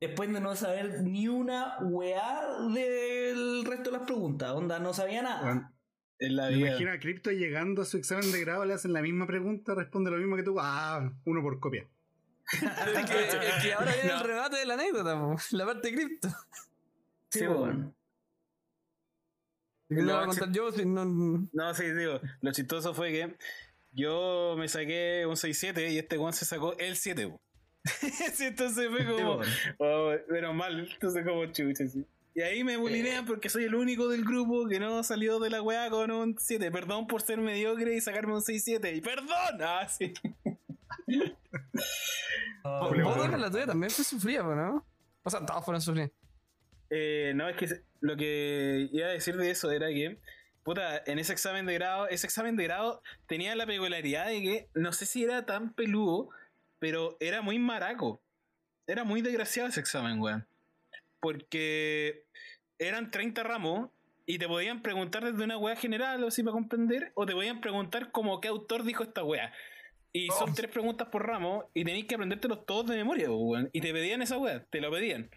después 0.00 0.32
de 0.32 0.40
no 0.40 0.54
saber 0.54 1.02
ni 1.02 1.28
una 1.28 1.78
weá 1.80 2.46
del 2.72 3.64
resto 3.64 3.90
de 3.90 3.98
las 3.98 4.06
preguntas. 4.06 4.52
Onda, 4.52 4.78
no 4.78 4.94
sabía 4.94 5.22
nada. 5.22 5.42
Bueno, 5.42 5.72
En 6.20 6.36
la 6.36 6.50
me 6.50 6.56
vida. 6.56 6.68
imagino 6.68 6.92
a 6.92 6.98
Crypto 6.98 7.30
llegando 7.30 7.82
a 7.82 7.84
su 7.84 7.96
examen 7.96 8.30
de 8.30 8.40
grado, 8.40 8.64
le 8.64 8.74
hacen 8.74 8.92
la 8.92 9.02
misma 9.02 9.26
pregunta, 9.26 9.74
responde 9.74 10.10
lo 10.10 10.18
mismo 10.18 10.36
que 10.36 10.42
tú. 10.42 10.56
Ah, 10.60 11.12
uno 11.24 11.42
por 11.42 11.58
copia. 11.60 11.88
Es 12.96 13.10
que, 13.10 13.28
es 13.48 13.62
que 13.62 13.72
ahora 13.74 13.92
viene 13.92 14.08
No. 14.08 14.16
el 14.20 14.24
remate 14.24 14.56
de 14.56 14.66
la 14.66 14.74
anécdota, 14.74 15.20
po, 15.20 15.36
la 15.50 15.66
parte 15.66 15.90
de 15.90 15.94
cripto. 15.94 16.28
Sí, 17.30 17.46
weón. 17.46 17.94
No 19.90 20.04
voy 20.14 20.22
a 20.22 20.26
contar 20.26 20.52
yo, 20.52 20.70
si 20.72 20.84
no. 20.84 21.04
No, 21.04 21.74
sí, 21.74 21.90
digo, 21.92 22.20
lo 22.42 22.52
chistoso 22.52 22.94
fue 22.94 23.10
que 23.10 23.36
yo 23.92 24.54
me 24.58 24.68
saqué 24.68 25.24
un 25.26 25.34
6-7 25.36 25.90
y 25.92 25.98
este 25.98 26.16
Juan 26.18 26.32
se 26.32 26.44
sacó 26.44 26.76
el 26.78 26.96
7. 26.96 27.28
po. 27.28 27.40
Sí, 28.34 28.44
entonces 28.44 28.88
fue 28.90 29.00
Sí, 29.00 29.06
como, 29.06 29.40
oh, 29.78 30.12
menos 30.28 30.54
mal, 30.54 30.88
entonces 30.92 31.24
como 31.26 31.46
chucha, 31.46 31.86
sí. 31.88 32.04
Y 32.34 32.42
ahí 32.42 32.62
me 32.64 32.76
bulinean 32.76 33.24
porque 33.26 33.48
soy 33.48 33.64
el 33.64 33.74
único 33.74 34.08
del 34.08 34.24
grupo 34.24 34.68
que 34.68 34.78
no 34.78 35.02
salió 35.02 35.40
de 35.40 35.50
la 35.50 35.60
weá 35.62 35.90
con 35.90 36.10
un 36.10 36.36
7. 36.38 36.70
Perdón 36.70 37.06
por 37.06 37.20
ser 37.22 37.38
mediocre 37.38 37.94
y 37.96 38.00
sacarme 38.00 38.34
un 38.34 38.42
6-7. 38.42 38.94
Y 38.96 39.00
perdón, 39.00 39.58
ah, 39.60 39.88
sí. 39.88 40.12
Vos 42.80 43.28
con 43.28 43.40
la 43.40 43.50
tuya 43.50 43.66
también 43.66 43.90
fue 43.90 44.04
sufrida, 44.04 44.42
¿no? 44.42 44.86
O 45.22 45.30
sea, 45.30 45.44
todos 45.44 45.64
fueron 45.64 45.80
sufridos. 45.80 46.10
Eh, 46.90 47.32
no, 47.34 47.48
es 47.48 47.56
que 47.56 47.68
lo 48.00 48.16
que 48.16 48.88
iba 48.92 49.08
a 49.08 49.10
decir 49.10 49.36
de 49.36 49.50
eso 49.50 49.70
era 49.70 49.88
que, 49.88 50.18
puta, 50.62 51.02
en 51.06 51.18
ese 51.18 51.32
examen 51.32 51.66
de 51.66 51.74
grado, 51.74 52.08
ese 52.08 52.26
examen 52.26 52.56
de 52.56 52.64
grado 52.64 53.02
tenía 53.26 53.54
la 53.54 53.66
peculiaridad 53.66 54.26
de 54.26 54.40
que, 54.40 54.68
no 54.74 54.92
sé 54.92 55.06
si 55.06 55.24
era 55.24 55.44
tan 55.44 55.72
peludo, 55.74 56.30
pero 56.78 57.16
era 57.20 57.42
muy 57.42 57.58
maraco. 57.58 58.22
Era 58.86 59.04
muy 59.04 59.20
desgraciado 59.20 59.68
ese 59.68 59.80
examen, 59.80 60.20
weón. 60.20 60.46
Porque 61.20 62.24
eran 62.78 63.10
30 63.10 63.42
ramos 63.42 63.90
y 64.24 64.38
te 64.38 64.46
podían 64.46 64.82
preguntar 64.82 65.24
desde 65.24 65.44
una 65.44 65.58
weá 65.58 65.76
general 65.76 66.22
o 66.22 66.28
así 66.28 66.42
para 66.42 66.52
comprender, 66.52 67.12
o 67.14 67.26
te 67.26 67.32
podían 67.32 67.60
preguntar 67.60 68.12
como 68.12 68.40
qué 68.40 68.48
autor 68.48 68.84
dijo 68.84 69.02
esta 69.02 69.24
weá. 69.24 69.52
Y 70.12 70.28
son 70.28 70.54
tres 70.54 70.70
preguntas 70.70 71.08
por 71.08 71.26
ramo 71.26 71.70
y 71.74 71.84
tenéis 71.84 72.06
que 72.06 72.14
aprendértelos 72.14 72.64
todos 72.64 72.86
de 72.86 72.96
memoria, 72.96 73.30
weón. 73.30 73.70
Y 73.72 73.80
te 73.80 73.92
pedían 73.92 74.22
esa 74.22 74.38
weá, 74.38 74.64
te 74.70 74.80
lo 74.80 74.90
pedían. 74.90 75.30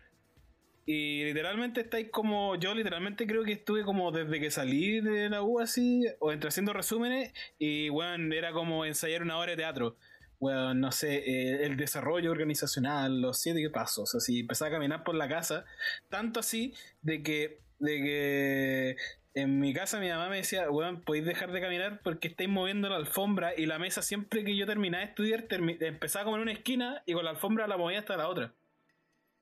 Y 0.86 1.24
literalmente 1.26 1.82
estáis 1.82 2.10
como. 2.10 2.56
Yo 2.56 2.74
literalmente 2.74 3.28
creo 3.28 3.44
que 3.44 3.54
estuve 3.54 3.84
como 3.84 4.12
desde 4.12 4.40
que 4.40 4.50
salí 4.50 5.00
de 5.02 5.30
la 5.30 5.44
U 5.44 5.60
así, 5.60 6.06
o 6.20 6.32
entre 6.32 6.50
haciendo 6.50 6.74
resúmenes, 6.74 7.34
y 7.60 7.90
bueno, 7.90 8.34
era 8.34 8.52
como 8.52 8.86
ensayar 8.86 9.22
una 9.22 9.38
hora 9.38 9.52
de 9.52 9.58
teatro. 9.58 9.98
Bueno, 10.40 10.74
no 10.74 10.92
sé, 10.92 11.18
eh, 11.18 11.66
el 11.66 11.78
desarrollo 11.78 12.32
organizacional, 12.32 13.22
los 13.22 13.40
siete 13.40 13.70
pasos, 13.70 14.16
así, 14.16 14.40
empezaba 14.40 14.70
a 14.70 14.74
caminar 14.74 15.04
por 15.04 15.14
la 15.14 15.30
casa, 15.30 15.66
tanto 16.10 16.40
así 16.40 16.74
de 17.04 17.22
que, 17.22 17.62
de 17.78 18.02
que 18.02 18.96
en 19.34 19.60
mi 19.60 19.74
casa 19.74 20.00
mi 20.00 20.10
mamá 20.10 20.28
me 20.30 20.38
decía, 20.38 20.70
weón, 20.70 21.02
podéis 21.02 21.26
dejar 21.26 21.52
de 21.52 21.62
caminar 21.62 22.02
porque 22.04 22.28
estáis 22.30 22.50
moviendo 22.50 22.90
la 22.90 22.98
alfombra 22.98 23.54
y 23.58 23.66
la 23.66 23.80
mesa 23.80 24.02
siempre 24.02 24.44
que 24.44 24.56
yo 24.58 24.66
terminaba 24.66 25.04
de 25.04 25.10
estudiar, 25.10 25.48
termi- 25.48 25.82
empezaba 25.82 26.26
como 26.26 26.38
en 26.38 26.44
una 26.44 26.52
esquina 26.52 27.02
y 27.06 27.14
con 27.14 27.24
la 27.24 27.32
alfombra 27.32 27.68
la 27.68 27.78
movía 27.78 28.00
hasta 28.00 28.18
la 28.18 28.28
otra. 28.28 28.54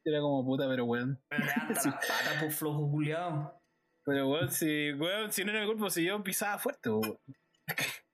Era 0.05 0.19
como 0.21 0.45
puta, 0.45 0.67
pero 0.67 0.85
weón. 0.85 1.19
Pero 1.29 1.45
levanta 1.45 1.75
Sí. 1.81 1.89
las 1.89 2.05
patas, 2.07 2.35
pues 2.39 2.55
flojo 2.57 2.89
culiado. 2.89 3.59
Pero 4.05 4.29
weón, 4.29 4.49
si, 4.51 4.93
weón, 4.93 5.31
si 5.31 5.43
no 5.43 5.51
era 5.51 5.61
mi 5.61 5.67
culpa, 5.67 5.89
si 5.89 6.05
yo 6.05 6.23
pisaba 6.23 6.57
fuerte, 6.59 6.89
weón. 6.89 7.17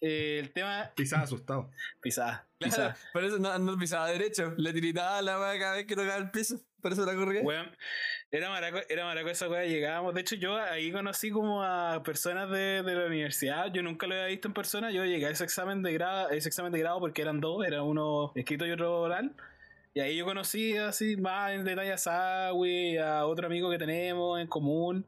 Eh, 0.00 0.38
el 0.40 0.50
tema, 0.52 0.90
Quizás 0.96 1.24
asustado. 1.24 1.70
pisaba, 2.00 2.46
Claro, 2.58 2.70
pisaba. 2.74 2.96
por 3.12 3.24
eso 3.24 3.38
no, 3.38 3.58
no 3.58 3.78
pisaba 3.78 4.08
derecho. 4.08 4.54
Le 4.56 4.72
tiritaba 4.72 5.20
la 5.22 5.38
weá 5.38 5.58
cada 5.58 5.76
vez 5.76 5.86
que 5.86 5.94
tocaba 5.94 6.16
el 6.16 6.30
piso. 6.30 6.58
Por 6.80 6.92
eso 6.92 7.04
la 7.04 7.14
corría. 7.14 7.42
Era 8.30 8.48
maraco, 8.48 8.78
era 8.88 9.04
maraco 9.04 9.28
esa 9.28 9.48
weá, 9.48 9.64
llegábamos. 9.66 10.14
De 10.14 10.22
hecho, 10.22 10.36
yo 10.36 10.56
ahí 10.56 10.90
conocí 10.90 11.30
como 11.30 11.62
a 11.62 12.02
personas 12.02 12.50
de, 12.50 12.82
de 12.82 12.94
la 12.94 13.06
universidad. 13.06 13.70
Yo 13.72 13.82
nunca 13.82 14.06
lo 14.06 14.14
había 14.14 14.26
visto 14.28 14.48
en 14.48 14.54
persona. 14.54 14.90
Yo 14.90 15.04
llegué 15.04 15.26
a 15.26 15.30
ese 15.30 15.44
examen 15.44 15.82
de 15.82 15.92
grado, 15.92 16.28
a 16.28 16.32
ese 16.34 16.48
examen 16.48 16.72
de 16.72 16.78
grado 16.78 16.98
porque 17.00 17.20
eran 17.20 17.40
dos, 17.40 17.66
era 17.66 17.82
uno 17.82 18.32
escrito 18.34 18.66
y 18.66 18.70
otro 18.70 19.00
oral. 19.02 19.34
Y 19.92 20.00
ahí 20.00 20.16
yo 20.16 20.24
conocí 20.24 20.76
así 20.76 21.16
más 21.16 21.52
en 21.52 21.64
detalle 21.64 21.92
a 21.92 21.98
Sawi, 21.98 22.96
a 22.96 23.26
otro 23.26 23.46
amigo 23.46 23.68
que 23.70 23.76
tenemos 23.78 24.40
en 24.40 24.46
común 24.46 25.04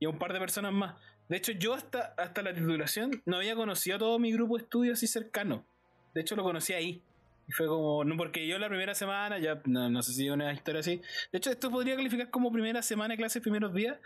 y 0.00 0.06
a 0.06 0.08
un 0.08 0.18
par 0.18 0.32
de 0.32 0.40
personas 0.40 0.72
más. 0.72 0.94
De 1.32 1.38
hecho, 1.38 1.52
yo 1.52 1.72
hasta, 1.72 2.12
hasta 2.18 2.42
la 2.42 2.52
titulación 2.52 3.22
no 3.24 3.38
había 3.38 3.56
conocido 3.56 3.96
a 3.96 3.98
todo 3.98 4.18
mi 4.18 4.30
grupo 4.34 4.58
de 4.58 4.64
estudio 4.64 4.92
así 4.92 5.06
cercano. 5.06 5.64
De 6.12 6.20
hecho, 6.20 6.36
lo 6.36 6.42
conocí 6.42 6.74
ahí. 6.74 7.00
Y 7.48 7.52
fue 7.52 7.66
como, 7.68 8.04
no, 8.04 8.18
porque 8.18 8.46
yo 8.46 8.58
la 8.58 8.68
primera 8.68 8.94
semana, 8.94 9.38
ya 9.38 9.62
no, 9.64 9.88
no 9.88 10.02
sé 10.02 10.12
si 10.12 10.28
una 10.28 10.52
historia 10.52 10.80
así. 10.80 11.00
De 11.32 11.38
hecho, 11.38 11.50
esto 11.50 11.70
podría 11.70 11.96
calificar 11.96 12.28
como 12.28 12.52
primera 12.52 12.82
semana 12.82 13.14
de 13.14 13.16
clases, 13.16 13.40
primeros 13.40 13.72
días. 13.72 13.96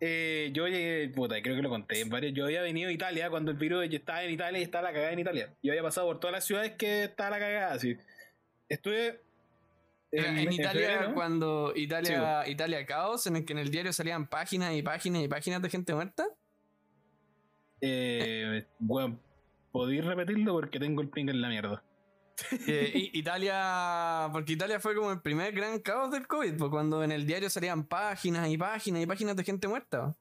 Eh, 0.00 0.50
yo 0.52 0.66
llegué, 0.66 1.10
puta, 1.10 1.40
creo 1.42 1.54
que 1.54 1.62
lo 1.62 1.68
conté 1.68 2.00
en 2.00 2.08
varios. 2.08 2.34
Yo 2.34 2.46
había 2.46 2.62
venido 2.62 2.88
a 2.88 2.92
Italia 2.92 3.30
cuando 3.30 3.52
el 3.52 3.56
virus 3.56 3.88
yo 3.88 3.98
estaba 3.98 4.24
en 4.24 4.32
Italia 4.32 4.58
y 4.58 4.64
estaba 4.64 4.88
la 4.88 4.92
cagada 4.92 5.12
en 5.12 5.20
Italia. 5.20 5.54
Yo 5.62 5.70
había 5.70 5.82
pasado 5.84 6.08
por 6.08 6.18
todas 6.18 6.32
las 6.32 6.44
ciudades 6.44 6.72
que 6.72 7.04
estaba 7.04 7.30
la 7.30 7.38
cagada, 7.38 7.72
así. 7.74 7.96
Estuve. 8.68 9.20
En, 10.10 10.52
Italia, 10.52 10.88
febrero. 10.88 11.14
cuando 11.14 11.72
Sí, 11.72 11.82
Italia, 11.82 12.48
Italia 12.48 12.84
Caos, 12.84 13.28
en 13.28 13.36
el 13.36 13.44
que 13.44 13.52
en 13.52 13.60
el 13.60 13.70
diario 13.70 13.92
salían 13.92 14.26
páginas 14.26 14.74
y 14.74 14.82
páginas 14.82 15.22
y 15.22 15.28
páginas 15.28 15.62
de 15.62 15.70
gente 15.70 15.94
muerta. 15.94 16.26
Eh, 17.86 18.66
bueno, 18.78 19.20
podéis 19.70 20.02
repetirlo 20.06 20.54
porque 20.54 20.80
tengo 20.80 21.02
el 21.02 21.10
ping 21.10 21.28
en 21.28 21.42
la 21.42 21.48
mierda. 21.50 21.82
Eh, 22.66 23.10
Italia, 23.12 24.30
porque 24.32 24.54
Italia 24.54 24.80
fue 24.80 24.94
como 24.94 25.12
el 25.12 25.20
primer 25.20 25.52
gran 25.52 25.78
caos 25.80 26.10
del 26.10 26.26
COVID, 26.26 26.56
pues 26.56 26.70
cuando 26.70 27.04
en 27.04 27.12
el 27.12 27.26
diario 27.26 27.50
salían 27.50 27.84
páginas 27.84 28.48
y 28.48 28.56
páginas 28.56 29.02
y 29.02 29.06
páginas 29.06 29.36
de 29.36 29.44
gente 29.44 29.68
muerta. 29.68 30.16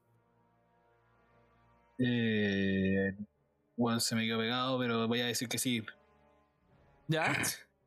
Eh, 1.99 3.15
bueno, 3.77 4.01
se 4.01 4.13
me 4.15 4.25
quedó 4.25 4.39
pegado, 4.39 4.77
pero 4.77 5.07
voy 5.07 5.21
a 5.21 5.27
decir 5.27 5.47
que 5.47 5.57
sí. 5.57 5.85
¿Ya? 7.07 7.33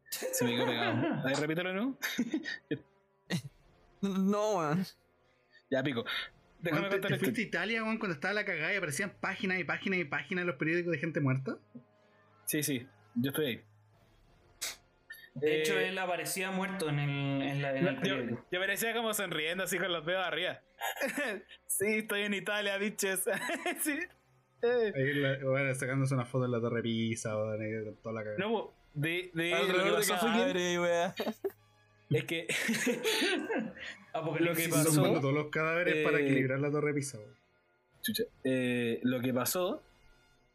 Se 0.08 0.42
me 0.42 0.52
quedó 0.54 0.64
pegado. 0.64 1.20
A 1.20 1.24
ver, 1.24 1.36
repítelo, 1.36 1.74
¿no? 1.74 1.98
No, 4.00 4.58
weón. 4.58 4.86
Ya 5.70 5.82
pico. 5.82 6.04
Déjame 6.60 6.80
Weón, 6.82 6.90
¿Te, 6.90 6.96
contar 7.00 7.12
te 7.12 7.18
fuiste 7.18 7.40
a 7.40 7.44
Italia, 7.44 7.82
weón, 7.84 7.98
cuando 7.98 8.14
estaba 8.14 8.34
la 8.34 8.44
cagada 8.44 8.72
y 8.72 8.76
aparecían 8.76 9.12
páginas 9.20 9.58
y 9.60 9.64
páginas 9.64 9.98
y 10.00 10.04
páginas 10.04 10.42
en 10.42 10.46
los 10.48 10.56
periódicos 10.56 10.92
de 10.92 10.98
gente 10.98 11.20
muerta? 11.20 11.58
Sí, 12.44 12.62
sí, 12.62 12.86
yo 13.14 13.30
estoy 13.30 13.46
ahí. 13.46 13.64
De 15.34 15.60
hecho, 15.60 15.78
Eh, 15.78 15.88
él 15.90 15.98
aparecía 15.98 16.50
muerto 16.50 16.88
en 16.88 16.98
el, 16.98 17.42
en 17.42 17.62
la, 17.62 17.76
en 17.76 17.84
No, 17.84 17.90
el 17.90 17.96
yo, 17.96 18.00
periódico. 18.00 18.46
yo 18.50 18.58
parecía 18.60 18.94
como 18.94 19.12
sonriendo 19.12 19.64
así 19.64 19.78
con 19.78 19.92
los 19.92 20.06
dedos 20.06 20.24
arriba. 20.24 20.60
sí, 21.66 21.86
estoy 21.98 22.22
en 22.22 22.34
Italia, 22.34 22.78
bitches. 22.78 23.24
sí. 23.82 23.98
Eh. 24.62 24.92
Ahí 24.96 25.12
la, 25.14 25.38
bueno, 25.44 25.74
sacándose 25.74 26.14
una 26.14 26.24
foto 26.24 26.46
en 26.46 26.52
la 26.52 26.60
torre 26.60 26.80
Pisa, 26.82 27.32
con 27.34 27.96
toda 28.02 28.14
la 28.14 28.20
cagada. 28.24 28.38
No, 28.38 28.48
po, 28.50 28.74
de, 28.94 29.30
de 29.34 29.50
lo 29.50 29.66
que 29.84 29.90
de 29.90 29.90
pasó 29.92 30.26
es 32.10 32.24
que 32.24 32.46
Apocalipsis. 34.12 34.68
Lo 34.68 34.76
que 34.76 34.84
pasó, 34.84 35.20
todos 35.20 35.34
los 35.34 35.48
cadáveres 35.50 36.04
para 36.04 36.18
eh, 36.20 36.24
equilibrar 36.24 36.60
la 36.60 36.70
torre 36.70 36.94
Pisa. 36.94 37.18
Chucha. 38.02 38.24
Eh, 38.44 39.00
lo 39.02 39.20
que 39.20 39.32
pasó 39.34 39.82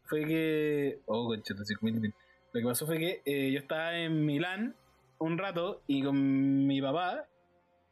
fue 0.04 0.26
que. 0.26 1.00
Oh, 1.06 1.28
conchito, 1.28 1.64
5.000 1.64 1.94
mil. 2.00 2.14
Lo 2.54 2.62
que 2.62 2.66
pasó 2.68 2.86
fue 2.86 2.98
que 2.98 3.22
eh, 3.26 3.52
yo 3.52 3.60
estaba 3.60 3.98
en 3.98 4.26
Milán 4.26 4.76
un 5.20 5.38
rato 5.38 5.84
y 5.88 6.04
con 6.04 6.66
mi 6.68 6.82
papá. 6.82 7.28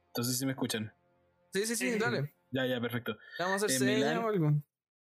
Entonces, 0.07 0.38
si 0.38 0.45
me 0.45 0.51
escuchan. 0.53 0.91
Sí, 1.53 1.66
sí, 1.66 1.76
sí, 1.76 1.97
dale. 1.99 2.34
Ya, 2.51 2.66
ya, 2.66 2.82
perfecto. 2.82 3.18
¿Le 3.38 3.45
vamos 3.45 3.62
a 3.64 3.66
hacer 3.68 3.82
Milán- 3.82 4.18
o 4.24 4.28
algo? 4.28 4.53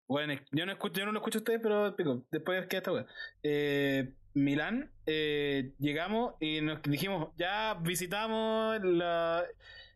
Bueno, 0.07 0.33
yo 0.51 0.65
no, 0.65 0.71
escucho, 0.71 0.99
yo 0.99 1.05
no 1.05 1.11
lo 1.11 1.19
escucho 1.19 1.37
a 1.37 1.41
ustedes, 1.41 1.59
pero 1.61 1.95
pico, 1.95 2.23
después 2.31 2.65
queda 2.67 2.79
esta 2.79 2.91
weá. 2.91 3.05
Eh, 3.43 4.11
Milán, 4.33 4.91
eh, 5.05 5.71
llegamos 5.79 6.35
y 6.39 6.61
nos 6.61 6.81
dijimos, 6.83 7.29
ya 7.37 7.75
visitamos 7.81 8.79
la. 8.83 9.43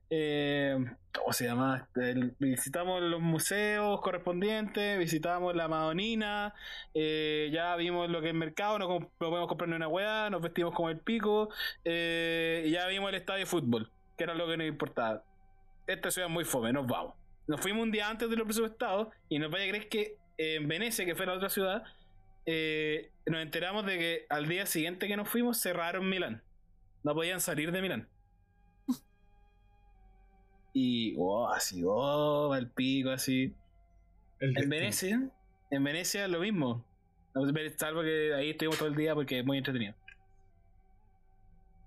eh, 0.09 0.77
¿Cómo 1.13 1.31
se 1.31 1.45
llama? 1.45 1.87
El- 1.95 2.35
visitamos 2.39 3.01
los 3.03 3.21
museos 3.21 4.01
correspondientes, 4.01 4.97
visitamos 4.97 5.55
la 5.55 5.67
Madonina, 5.67 6.53
eh, 6.95 7.49
ya 7.53 7.75
vimos 7.75 8.09
lo 8.09 8.19
que 8.21 8.29
es 8.29 8.33
mercado, 8.33 8.79
no, 8.79 8.87
no 8.99 9.11
podemos 9.19 9.47
comprarnos 9.47 9.75
una 9.77 9.87
weá, 9.87 10.29
nos 10.31 10.41
vestimos 10.41 10.73
como 10.73 10.89
el 10.89 10.99
pico, 10.99 11.49
eh, 11.85 12.63
y 12.65 12.71
ya 12.71 12.87
vimos 12.87 13.09
el 13.09 13.15
estadio 13.15 13.41
de 13.41 13.45
fútbol, 13.45 13.91
que 14.17 14.23
era 14.23 14.33
lo 14.33 14.47
que 14.47 14.57
nos 14.57 14.67
importaba. 14.67 15.23
Esta 15.85 16.09
ciudad 16.09 16.29
es 16.29 16.33
muy 16.33 16.45
fome, 16.45 16.73
nos 16.73 16.87
vamos. 16.87 17.13
Nos 17.45 17.61
fuimos 17.61 17.83
un 17.83 17.91
día 17.91 18.09
antes 18.09 18.27
de 18.29 18.35
lo 18.35 18.45
presupuestado 18.45 19.11
y 19.29 19.37
nos 19.37 19.51
vaya 19.51 19.65
a 19.65 19.69
creer 19.69 19.89
que 19.89 20.15
en 20.37 20.67
Venecia, 20.67 21.05
que 21.05 21.13
fue 21.13 21.27
la 21.27 21.33
otra 21.33 21.49
ciudad, 21.49 21.83
eh, 22.45 23.11
nos 23.25 23.41
enteramos 23.41 23.85
de 23.85 23.97
que 23.97 24.25
al 24.29 24.47
día 24.47 24.65
siguiente 24.65 25.07
que 25.07 25.17
nos 25.17 25.29
fuimos 25.29 25.59
cerraron 25.59 26.09
Milán. 26.09 26.43
No 27.03 27.13
podían 27.13 27.41
salir 27.41 27.71
de 27.71 27.81
Milán. 27.81 28.09
Y, 30.75 31.13
oh, 31.19 31.49
así, 31.49 31.83
oh, 31.85 32.51
al 32.51 32.71
pico, 32.71 33.11
así. 33.11 33.53
El 34.39 34.57
En. 34.57 34.69
Venecia, 34.69 35.29
en 35.69 35.83
Venecia 35.83 36.27
lo 36.27 36.39
mismo. 36.39 36.83
Salvo 37.77 38.01
que 38.01 38.33
ahí 38.33 38.51
estuvimos 38.51 38.77
todo 38.79 38.89
el 38.89 38.95
día 38.95 39.13
porque 39.13 39.39
es 39.39 39.45
muy 39.45 39.57
entretenido. 39.59 39.93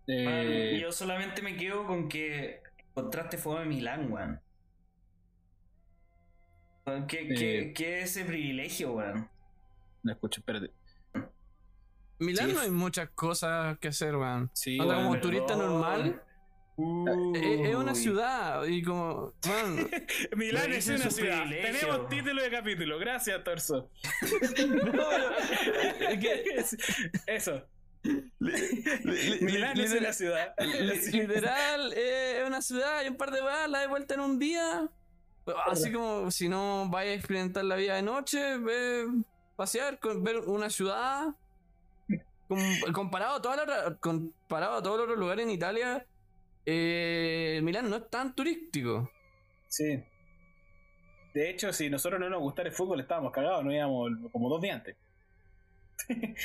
Man, 0.07 0.25
Eh, 0.29 0.79
yo 0.81 0.93
solamente 0.93 1.43
me 1.43 1.57
quedo 1.57 1.85
con 1.85 2.09
que 2.09 2.63
contraste 2.95 3.39
fue 3.39 3.63
en 3.63 3.69
Milán, 3.69 4.13
weón. 4.13 4.41
¿Qué, 7.09 7.27
qué, 7.29 7.59
Eh. 7.59 7.73
qué 7.75 8.01
ese 8.03 8.25
privilegio, 8.25 8.93
weón? 8.93 9.29
No 10.07 10.13
escucho, 10.13 10.41
espérate. 10.41 10.71
Milán 12.21 12.47
Sí. 12.49 12.53
no 12.55 12.61
hay 12.61 12.71
muchas 12.71 13.11
cosas 13.11 13.77
que 13.81 13.89
hacer, 13.89 14.15
weón. 14.17 14.51
Sí, 14.55 14.79
Anda 14.81 14.95
como 15.03 15.19
turista 15.21 15.57
normal. 15.57 16.23
Es, 17.35 17.69
es 17.71 17.75
una 17.75 17.95
ciudad 17.95 18.65
y 18.67 18.83
como, 18.83 19.35
weón, 19.45 19.91
Milán 20.37 20.73
es 20.73 20.87
una 20.89 21.11
ciudad. 21.11 21.41
privilegio. 21.43 21.81
Tenemos 21.81 22.09
título 22.09 22.43
de 22.43 22.51
capítulo. 22.51 22.99
Gracias, 23.01 23.43
Torso. 23.43 23.91
es 26.01 26.19
que 26.21 26.65
Eso. 27.27 27.67
Milán 28.39 29.81
es 29.81 29.93
una 29.93 30.13
ciudad. 30.13 30.55
li- 30.61 31.11
literal 31.19 31.93
eh, 31.97 32.41
es 32.43 32.47
una 32.47 32.63
ciudad 32.63 33.05
y 33.05 33.09
un 33.09 33.17
par 33.17 33.33
de 33.33 33.41
balas 33.41 33.81
de 33.83 33.89
vuelta 33.89 34.15
en 34.15 34.21
un 34.21 34.39
día. 34.39 34.89
Así 35.67 35.91
como 35.93 36.31
si 36.31 36.49
no 36.49 36.89
vayas 36.91 37.13
a 37.13 37.15
experimentar 37.17 37.65
la 37.65 37.77
vida 37.77 37.95
de 37.95 38.03
noche, 38.03 38.59
ve, 38.59 39.07
pasear, 39.57 39.99
con- 39.99 40.23
ver 40.23 40.39
una 40.41 40.71
ciudad. 40.71 41.35
Com- 42.49 42.93
comparado 42.93 43.37
a 43.37 43.43
toda 43.43 43.67
la 43.67 43.97
comparado 43.97 44.77
a 44.77 44.83
todos 44.83 44.99
los 44.99 45.05
otros 45.05 45.19
lugares 45.19 45.45
en 45.45 45.51
Italia, 45.51 46.07
eh, 46.65 47.61
Milán 47.65 47.91
no 47.91 47.97
es 47.97 48.09
tan 48.09 48.35
turístico. 48.35 49.11
Sí. 49.69 50.05
De 51.35 51.51
hecho, 51.51 51.73
si 51.73 51.91
nosotros 51.91 52.21
no 52.21 52.31
nos 52.31 52.41
gustara 52.41 52.69
el 52.69 52.75
fútbol, 52.75 53.01
estábamos 53.01 53.33
cagados, 53.33 53.65
no 53.65 53.73
íbamos 53.73 54.11
como 54.33 54.49
dos 54.49 54.61
días 54.63 54.77
antes. 54.77 54.97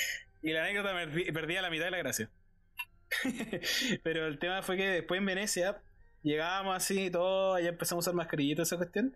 y 0.41 0.51
la 0.51 0.63
anécdota 0.63 0.93
perdía 1.33 1.61
la 1.61 1.69
mitad 1.69 1.85
de 1.85 1.91
la 1.91 1.97
gracia. 1.99 2.29
Pero 4.03 4.27
el 4.27 4.39
tema 4.39 4.61
fue 4.63 4.77
que 4.77 4.87
después 4.87 5.19
en 5.19 5.25
Venecia 5.25 5.81
llegábamos 6.23 6.75
así 6.75 7.05
y 7.05 7.11
todo, 7.11 7.53
allá 7.55 7.69
empezamos 7.69 8.05
a 8.05 8.09
usar 8.09 8.15
mascarillitas 8.15 8.67
esa 8.67 8.77
cuestión. 8.77 9.15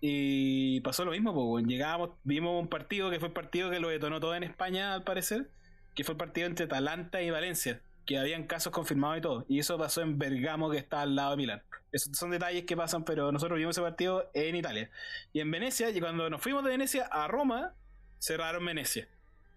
Y 0.00 0.80
pasó 0.80 1.04
lo 1.04 1.10
mismo, 1.10 1.34
pues, 1.34 1.66
llegábamos, 1.66 2.10
vimos 2.24 2.60
un 2.60 2.68
partido 2.68 3.10
que 3.10 3.18
fue 3.18 3.28
el 3.28 3.34
partido 3.34 3.70
que 3.70 3.80
lo 3.80 3.88
detonó 3.88 4.18
todo 4.20 4.34
en 4.34 4.42
España, 4.42 4.94
al 4.94 5.04
parecer, 5.04 5.50
que 5.94 6.04
fue 6.04 6.12
el 6.12 6.18
partido 6.18 6.46
entre 6.46 6.66
Atalanta 6.66 7.20
y 7.20 7.30
Valencia, 7.30 7.82
que 8.06 8.18
habían 8.18 8.46
casos 8.46 8.72
confirmados 8.72 9.18
y 9.18 9.20
todo. 9.20 9.44
Y 9.48 9.58
eso 9.58 9.76
pasó 9.76 10.00
en 10.00 10.18
Bergamo, 10.18 10.70
que 10.70 10.78
está 10.78 11.02
al 11.02 11.16
lado 11.16 11.32
de 11.32 11.36
Milán. 11.36 11.62
Esos 11.92 12.16
son 12.16 12.30
detalles 12.30 12.64
que 12.64 12.76
pasan, 12.76 13.04
pero 13.04 13.30
nosotros 13.32 13.58
vimos 13.58 13.76
ese 13.76 13.82
partido 13.82 14.30
en 14.32 14.56
Italia. 14.56 14.90
Y 15.32 15.40
en 15.40 15.50
Venecia, 15.50 15.90
y 15.90 16.00
cuando 16.00 16.30
nos 16.30 16.40
fuimos 16.40 16.64
de 16.64 16.70
Venecia 16.70 17.06
a 17.06 17.28
Roma, 17.28 17.74
cerraron 18.18 18.64
Venecia. 18.64 19.08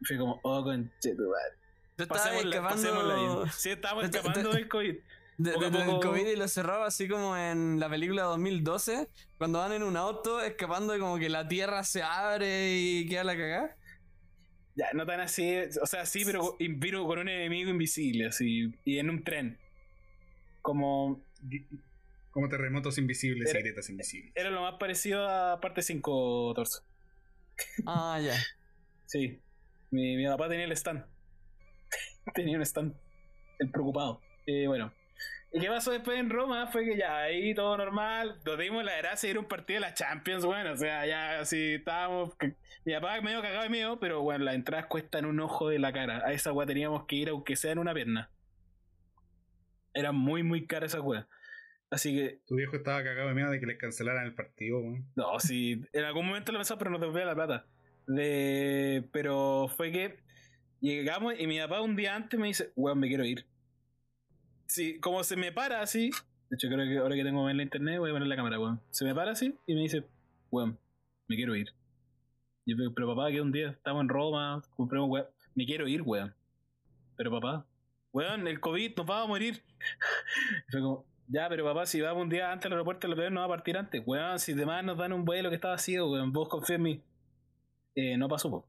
Y 0.01 0.05
fue 0.05 0.17
como, 0.17 0.41
oh, 0.43 0.63
escapando 2.43 2.69
pasémosla 2.75 3.15
bien. 3.15 3.51
Sí, 3.51 3.69
estábamos 3.69 4.03
escapando 4.09 4.51
del 4.51 4.67
COVID. 4.67 4.95
De, 5.37 5.51
poco 5.53 5.65
a 5.65 5.69
de- 5.69 5.77
del 5.85 5.99
COVID 5.99 6.27
y 6.27 6.35
lo 6.35 6.47
cerraba 6.47 6.85
así 6.87 7.07
como 7.07 7.35
en 7.37 7.79
la 7.79 7.89
película 7.89 8.23
2012, 8.23 9.07
cuando 9.37 9.59
van 9.59 9.73
en 9.73 9.83
un 9.83 9.97
auto 9.97 10.41
escapando 10.41 10.93
de 10.93 10.99
como 10.99 11.17
que 11.17 11.29
la 11.29 11.47
tierra 11.47 11.83
se 11.83 12.01
abre 12.03 12.73
y 12.77 13.07
queda 13.07 13.23
la 13.23 13.35
cagada. 13.37 13.75
Ya, 14.75 14.87
no 14.93 15.05
tan 15.05 15.19
así, 15.19 15.55
o 15.81 15.85
sea, 15.85 16.05
sí, 16.05 16.23
pero, 16.25 16.57
con- 16.57 16.79
pero 16.79 17.05
con 17.05 17.19
un 17.19 17.29
enemigo 17.29 17.69
invisible, 17.69 18.27
así, 18.27 18.73
y 18.85 18.97
en 18.99 19.09
un 19.09 19.23
tren. 19.23 19.59
Como, 20.61 21.21
Como 22.31 22.49
terremotos 22.49 22.97
invisibles 22.97 23.49
y 23.49 23.51
Era- 23.51 23.59
grietas 23.59 23.89
invisibles. 23.89 24.31
era 24.35 24.49
lo 24.49 24.61
más 24.61 24.75
parecido 24.79 25.27
a 25.29 25.59
parte 25.61 25.81
5, 25.83 26.53
Torso. 26.55 26.81
Ah, 27.85 28.19
ya. 28.23 28.35
Sí, 29.05 29.39
mi, 29.91 30.15
mi 30.17 30.25
papá 30.25 30.49
tenía 30.49 30.65
el 30.65 30.71
stand. 30.71 31.05
tenía 32.33 32.57
un 32.57 32.63
stand. 32.63 32.95
El 33.59 33.69
preocupado. 33.69 34.21
Eh, 34.47 34.65
bueno. 34.67 34.91
¿Y 35.53 35.59
qué 35.59 35.67
pasó 35.67 35.91
después 35.91 36.17
en 36.19 36.31
Roma? 36.31 36.65
Fue 36.65 36.83
que 36.83 36.97
ya 36.97 37.19
ahí 37.19 37.53
todo 37.53 37.77
normal. 37.77 38.39
Nos 38.43 38.57
dimos 38.57 38.83
la 38.83 38.97
gracia 38.97 39.27
de 39.27 39.31
ir 39.31 39.37
a 39.37 39.39
un 39.39 39.47
partido 39.47 39.79
de 39.79 39.87
la 39.87 39.93
Champions, 39.93 40.43
bueno. 40.43 40.71
O 40.71 40.75
sea, 40.75 41.05
ya 41.05 41.39
así 41.41 41.75
estábamos. 41.75 42.35
Mi 42.85 42.93
papá 42.93 43.21
medio 43.21 43.39
cagado 43.41 43.61
de 43.61 43.69
miedo, 43.69 43.99
pero 43.99 44.23
bueno, 44.23 44.45
las 44.45 44.55
entradas 44.55 44.87
cuestan 44.87 45.25
un 45.25 45.39
ojo 45.39 45.69
de 45.69 45.77
la 45.77 45.93
cara. 45.93 46.23
A 46.25 46.33
esa 46.33 46.51
weá 46.51 46.65
teníamos 46.65 47.05
que 47.05 47.17
ir 47.17 47.29
aunque 47.29 47.55
sea 47.55 47.71
en 47.71 47.77
una 47.77 47.93
pierna. 47.93 48.31
Era 49.93 50.11
muy, 50.11 50.41
muy 50.41 50.65
cara 50.65 50.87
esa 50.87 51.01
weá. 51.01 51.27
Así 51.91 52.15
que, 52.15 52.39
Tu 52.47 52.55
viejo 52.55 52.75
estaba 52.75 53.03
cagado 53.03 53.27
de 53.27 53.35
miedo 53.35 53.51
de 53.51 53.59
que 53.59 53.67
les 53.67 53.77
cancelaran 53.77 54.25
el 54.25 54.33
partido, 54.33 54.79
weón. 54.79 55.05
no, 55.15 55.39
sí, 55.39 55.83
en 55.93 56.03
algún 56.03 56.25
momento 56.25 56.51
lo 56.51 56.57
pensaba, 56.57 56.79
pero 56.79 56.89
nos 56.89 56.99
devolvía 56.99 57.25
la 57.25 57.35
plata. 57.35 57.67
De... 58.07 59.07
Pero 59.11 59.67
fue 59.77 59.91
que 59.91 60.17
llegamos 60.81 61.35
y 61.37 61.45
mi 61.45 61.59
papá 61.59 61.81
un 61.81 61.95
día 61.95 62.15
antes 62.15 62.39
me 62.39 62.47
dice, 62.47 62.71
weón, 62.75 62.99
me 62.99 63.07
quiero 63.07 63.23
ir. 63.23 63.45
Sí, 64.73 64.99
como 64.99 65.23
se 65.23 65.35
me 65.35 65.51
para 65.51 65.81
así, 65.81 66.09
de 66.49 66.55
hecho 66.55 66.67
creo 66.67 66.79
que 66.87 66.97
ahora 66.97 67.13
que 67.13 67.23
tengo 67.23 67.47
en 67.47 67.57
la 67.57 67.61
internet 67.63 67.99
voy 67.99 68.09
a 68.09 68.13
poner 68.13 68.27
la 68.27 68.35
cámara, 68.35 68.59
weón. 68.59 68.81
Se 68.89 69.05
me 69.05 69.13
para 69.13 69.33
así 69.33 69.55
y 69.67 69.75
me 69.75 69.81
dice, 69.81 70.03
weón, 70.49 70.79
me 71.27 71.35
quiero 71.35 71.55
ir. 71.55 71.67
Y 72.65 72.71
yo, 72.71 72.77
pero, 72.77 72.91
pero 72.95 73.07
papá, 73.15 73.29
que 73.29 73.39
un 73.39 73.51
día 73.51 73.69
estamos 73.69 74.01
en 74.01 74.09
Roma, 74.09 74.63
compramos 74.75 75.11
weón, 75.11 75.27
me 75.53 75.67
quiero 75.67 75.87
ir, 75.87 76.01
weón. 76.01 76.33
Pero 77.15 77.29
papá, 77.29 77.67
weón, 78.13 78.47
el 78.47 78.59
COVID 78.59 78.95
nos 78.97 79.07
va 79.07 79.21
a 79.21 79.27
morir. 79.27 79.61
Fue 80.71 80.81
como, 80.81 81.05
ya, 81.27 81.47
pero 81.49 81.65
papá, 81.65 81.85
si 81.85 82.01
vamos 82.01 82.23
un 82.23 82.29
día 82.29 82.51
antes 82.51 82.65
al 82.65 82.71
aeropuerto, 82.71 83.05
el 83.05 83.13
avión 83.13 83.35
no 83.35 83.41
va 83.41 83.45
a 83.45 83.49
partir 83.49 83.77
antes. 83.77 84.01
Weón, 84.03 84.39
si 84.39 84.55
demás 84.55 84.83
nos 84.83 84.97
dan 84.97 85.13
un 85.13 85.23
vuelo 85.23 85.49
que 85.49 85.55
está 85.55 85.67
vacío, 85.69 86.09
weón, 86.09 86.31
vos 86.33 86.49
confía 86.49 86.77
en 86.77 86.81
mí. 86.81 87.01
Eh, 87.93 88.17
no 88.17 88.27
pasó, 88.27 88.49
po. 88.49 88.65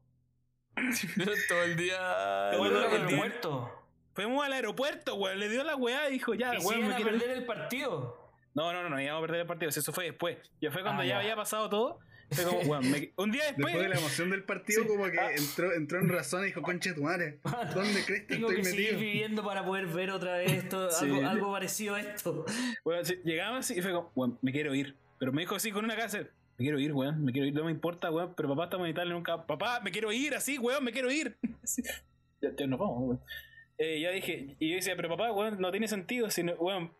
Todo 1.49 1.63
el 1.63 1.75
día. 1.77 2.49
Al 2.51 2.63
el 2.63 2.69
día- 2.69 2.91
aeropuerto. 2.91 3.84
Fuimos 4.15 4.43
al 4.45 4.53
aeropuerto, 4.53 5.15
weón, 5.15 5.39
le 5.39 5.49
dio 5.49 5.63
la 5.63 5.75
weá 5.75 6.09
y 6.09 6.13
dijo, 6.13 6.33
ya, 6.33 6.55
Y 6.55 6.57
weón, 6.59 6.73
siguen 6.73 6.87
me 6.87 6.93
a 6.93 6.95
quiero 6.97 7.11
ir. 7.13 7.19
perder 7.19 7.37
el 7.37 7.45
partido. 7.45 8.17
No, 8.55 8.71
no, 8.73 8.81
no, 8.83 8.89
no, 8.89 9.01
íbamos 9.01 9.19
a 9.19 9.25
perder 9.27 9.41
el 9.41 9.47
partido. 9.47 9.69
Eso 9.69 9.91
fue 9.91 10.05
después. 10.05 10.37
Ya 10.61 10.71
fue 10.71 10.81
cuando 10.81 11.01
Ah, 11.01 11.05
ya, 11.05 11.15
ya. 11.15 11.19
había 11.19 11.35
pasado 11.35 11.69
todo. 11.69 11.99
Fue 12.31 12.43
como, 12.45 12.59
weón, 12.61 12.89
me- 12.89 13.11
un 13.17 13.31
día 13.31 13.43
después. 13.43 13.65
Después 13.73 13.83
de 13.83 13.89
la 13.89 13.97
emoción 13.99 14.29
del 14.31 14.43
partido, 14.45 14.81
Sí. 14.83 14.87
como 14.87 15.05
que 15.11 15.19
Ah. 15.19 15.31
entró, 15.35 15.73
entró 15.73 15.99
en 15.99 16.09
razón 16.09 16.43
y 16.43 16.45
dijo, 16.47 16.61
conche 16.61 16.93
tu 16.93 17.03
madre, 17.03 17.39
¿dónde 17.73 18.03
crees 18.05 18.21
que 18.21 18.35
Tengo 18.35 18.47
estoy 18.49 18.63
que 18.63 18.69
seguir 18.69 18.93
metido? 18.93 18.99
viviendo 19.01 19.43
para 19.43 19.63
poder 19.65 19.85
ver 19.87 20.09
otra 20.11 20.37
vez 20.37 20.51
esto, 20.53 20.89
Sí. 20.91 21.05
algo, 21.05 21.27
algo 21.27 21.51
parecido 21.51 21.95
a 21.95 21.99
esto. 22.01 22.45
Weón, 22.85 23.05
sí, 23.05 23.19
llegamos 23.25 23.59
así 23.59 23.77
y 23.77 23.81
fue 23.81 23.91
como, 23.91 24.11
weón, 24.15 24.39
me 24.41 24.51
quiero 24.53 24.73
ir. 24.73 24.95
Pero 25.19 25.33
me 25.33 25.41
dijo 25.41 25.55
así 25.55 25.71
con 25.71 25.83
una 25.85 25.95
casa. 25.97 26.19
Me 26.57 26.63
quiero 26.63 26.79
ir, 26.79 26.93
weón, 26.93 27.23
me 27.23 27.31
quiero 27.33 27.47
ir, 27.47 27.53
no 27.53 27.65
me 27.65 27.71
importa, 27.71 28.09
weón. 28.09 28.33
Pero 28.35 28.47
papá 28.49 28.63
estamos 28.65 28.85
en 28.85 28.91
Italia 28.91 29.13
nunca. 29.13 29.45
Papá, 29.45 29.81
me 29.81 29.91
quiero 29.91 30.11
ir 30.13 30.33
así, 30.33 30.57
weón, 30.57 30.83
me 30.85 30.93
quiero 30.93 31.11
ir. 31.11 31.37
Ya 32.41 32.67
nos 32.67 32.79
vamos, 32.79 32.97
weón. 33.01 33.21
Eh, 33.77 33.99
ya 33.99 34.11
dije, 34.11 34.55
y 34.59 34.69
yo 34.69 34.75
decía, 34.75 34.95
pero 34.95 35.09
papá, 35.09 35.31
weón, 35.31 35.59
no 35.59 35.71
tiene 35.71 35.87
sentido. 35.87 36.29
Si 36.29 36.43
no- 36.43 36.53
weón, 36.53 36.93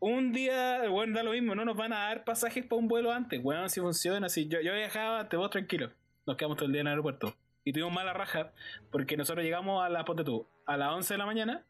un 0.00 0.32
día, 0.32 0.82
weón, 0.90 1.12
da 1.12 1.22
lo 1.22 1.32
mismo, 1.32 1.54
no 1.54 1.64
nos 1.64 1.76
van 1.76 1.92
a 1.92 2.08
dar 2.08 2.24
pasajes 2.24 2.64
para 2.64 2.78
un 2.78 2.88
vuelo 2.88 3.12
antes, 3.12 3.40
weón, 3.42 3.68
si 3.70 3.80
funciona 3.80 4.26
así. 4.26 4.48
Yo, 4.48 4.60
yo 4.60 4.72
viajaba, 4.74 5.28
te 5.28 5.36
vos 5.36 5.50
tranquilo. 5.50 5.90
nos 6.26 6.36
quedamos 6.38 6.56
todo 6.56 6.66
el 6.66 6.72
día 6.72 6.80
en 6.80 6.86
el 6.86 6.92
aeropuerto. 6.92 7.34
Y 7.64 7.72
tuvimos 7.72 7.92
mala 7.92 8.12
raja 8.14 8.52
porque 8.90 9.16
nosotros 9.16 9.44
llegamos 9.44 9.84
a 9.84 9.88
la, 9.90 10.04
ponte 10.04 10.24
tú, 10.24 10.46
a 10.66 10.76
las 10.76 10.90
11 10.92 11.14
de 11.14 11.18
la 11.18 11.26
mañana 11.26 11.66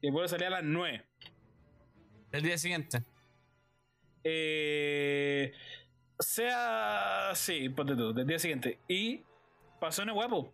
y 0.00 0.06
el 0.08 0.12
vuelo 0.12 0.26
salía 0.28 0.48
a 0.48 0.50
las 0.50 0.64
9. 0.64 1.04
El 2.32 2.42
día 2.42 2.58
siguiente. 2.58 3.02
Eh, 4.24 5.52
sea, 6.18 7.30
sí, 7.34 7.68
ponte 7.68 7.94
tú, 7.96 8.12
del 8.12 8.26
día 8.26 8.38
siguiente. 8.38 8.78
Y 8.88 9.22
pasó 9.80 10.02
en 10.02 10.08
el 10.08 10.14
guapo. 10.14 10.52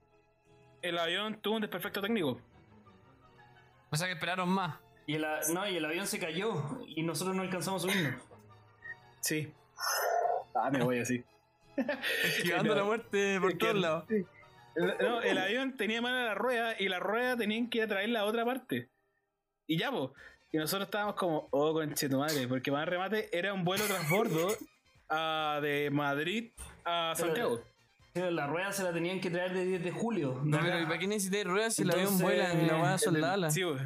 El 0.83 0.99
avión 0.99 1.41
tuvo 1.41 1.57
un 1.57 1.61
desperfecto 1.63 2.01
técnico. 2.01 2.41
O 3.91 3.97
sea 3.97 4.07
que 4.07 4.15
esperaron 4.15 4.49
más. 4.49 4.77
Y 5.07 5.15
el, 5.15 5.25
a- 5.25 5.41
no, 5.53 5.69
y 5.69 5.77
el 5.77 5.85
avión 5.85 6.07
se 6.07 6.19
cayó 6.19 6.81
y 6.87 7.03
nosotros 7.03 7.35
no 7.35 7.43
alcanzamos 7.43 7.85
a 7.85 7.89
subirnos. 7.89 8.23
Sí. 9.21 9.53
Ah, 10.55 10.71
me 10.71 10.83
voy 10.83 10.99
así. 10.99 11.25
Esquivando 12.25 12.75
la 12.75 12.85
muerte 12.85 13.39
por 13.41 13.55
todos 13.57 13.77
lados. 13.77 14.05
No, 15.01 15.23
el 15.23 15.39
avión 15.39 15.77
tenía 15.77 16.01
mala 16.01 16.25
la 16.25 16.35
rueda 16.35 16.75
y 16.79 16.89
la 16.89 16.99
rueda 17.01 17.37
tenían 17.37 17.69
que 17.69 17.79
ir 17.79 17.85
a 17.85 17.89
traer 17.89 18.11
la 18.11 18.25
otra 18.25 18.45
parte. 18.45 18.89
Y 19.67 19.79
ya, 19.79 19.91
pues. 19.91 20.11
Y 20.51 20.57
nosotros 20.57 20.87
estábamos 20.87 21.15
como, 21.15 21.49
oh, 21.51 21.73
conche 21.73 22.09
tu 22.09 22.19
madre, 22.19 22.49
porque 22.49 22.71
más 22.71 22.89
remate 22.89 23.29
era 23.37 23.53
un 23.53 23.65
vuelo 23.65 23.85
transbordo 23.87 24.49
ah, 25.11 25.59
de 25.63 25.91
Madrid 25.91 26.53
a 26.85 27.15
Santiago. 27.17 27.63
La 28.31 28.47
rueda 28.47 28.73
se 28.73 28.83
la 28.83 28.93
tenían 28.93 29.21
que 29.21 29.31
traer 29.31 29.53
de 29.55 29.65
10 29.65 29.85
de 29.85 29.91
julio. 29.93 30.41
No, 30.45 30.59
pero 30.59 30.73
acá. 30.75 30.83
¿y 30.83 30.87
para 30.87 30.99
qué 30.99 31.07
necesitáis 31.07 31.45
ruedas 31.45 31.75
si 31.75 31.83
el 31.83 31.91
avión 31.91 32.19
vuela 32.19 32.53
y 32.55 32.67
la 32.67 32.73
van 32.75 32.83
a 32.83 32.85
El 32.85 32.91
del- 32.91 32.99
soldarla? 33.01 33.51
Sí, 33.51 33.63
pues. 33.65 33.83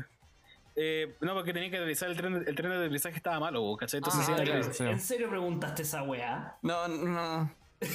Eh, 0.75 1.15
no, 1.21 1.35
porque 1.35 1.53
tenían 1.53 1.71
que 1.71 1.77
aterrizar 1.77 2.09
el 2.09 2.17
tren, 2.17 2.45
el 2.47 2.55
tren 2.55 2.71
de 2.71 2.77
aterrizaje 2.79 3.17
estaba 3.17 3.39
malo, 3.39 3.77
¿cachai? 3.77 3.99
Entonces 3.99 4.23
Ah, 4.29 4.37
sí, 4.39 4.43
claro. 4.43 4.91
¿En 4.93 5.01
serio 5.01 5.29
preguntaste 5.29 5.83
esa 5.83 6.03
weá? 6.03 6.57
No, 6.63 6.89
no. 6.89 7.55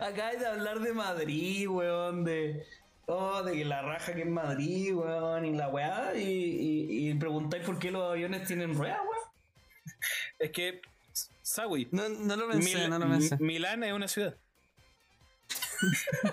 Acabas 0.00 0.38
de 0.38 0.46
hablar 0.46 0.80
de 0.80 0.92
Madrid, 0.92 1.68
weón, 1.68 2.24
de. 2.24 2.66
Oh, 3.06 3.42
de 3.42 3.52
que 3.54 3.64
la 3.64 3.82
raja 3.82 4.14
que 4.14 4.22
es 4.22 4.28
Madrid, 4.28 4.94
weón, 4.94 5.44
y 5.44 5.52
la 5.54 5.68
weá, 5.68 6.12
y, 6.14 6.20
y, 6.20 7.10
y 7.10 7.14
preguntáis 7.14 7.64
por 7.64 7.78
qué 7.78 7.90
los 7.90 8.10
aviones 8.10 8.46
tienen 8.46 8.74
ruedas, 8.74 9.00
weón. 9.00 9.94
Es 10.38 10.50
que, 10.50 10.80
Sawi, 11.52 11.88
No, 11.92 12.08
no 12.08 12.36
lo 12.36 12.48
pensé, 12.48 12.78
Mil- 12.78 12.88
no 12.90 12.98
lo 12.98 13.08
pensé. 13.08 13.36
Mi- 13.38 13.46
Milán 13.54 13.84
es 13.84 13.92
una 13.92 14.08
ciudad. 14.08 14.34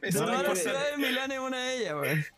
De 0.00 0.10
todas 0.12 0.28
las 0.28 0.38
importante. 0.40 0.56
ciudades, 0.60 0.98
Milán 0.98 1.32
es 1.32 1.38
una 1.38 1.64
de 1.64 1.76
ellas, 1.78 1.94
weón. 1.94 2.24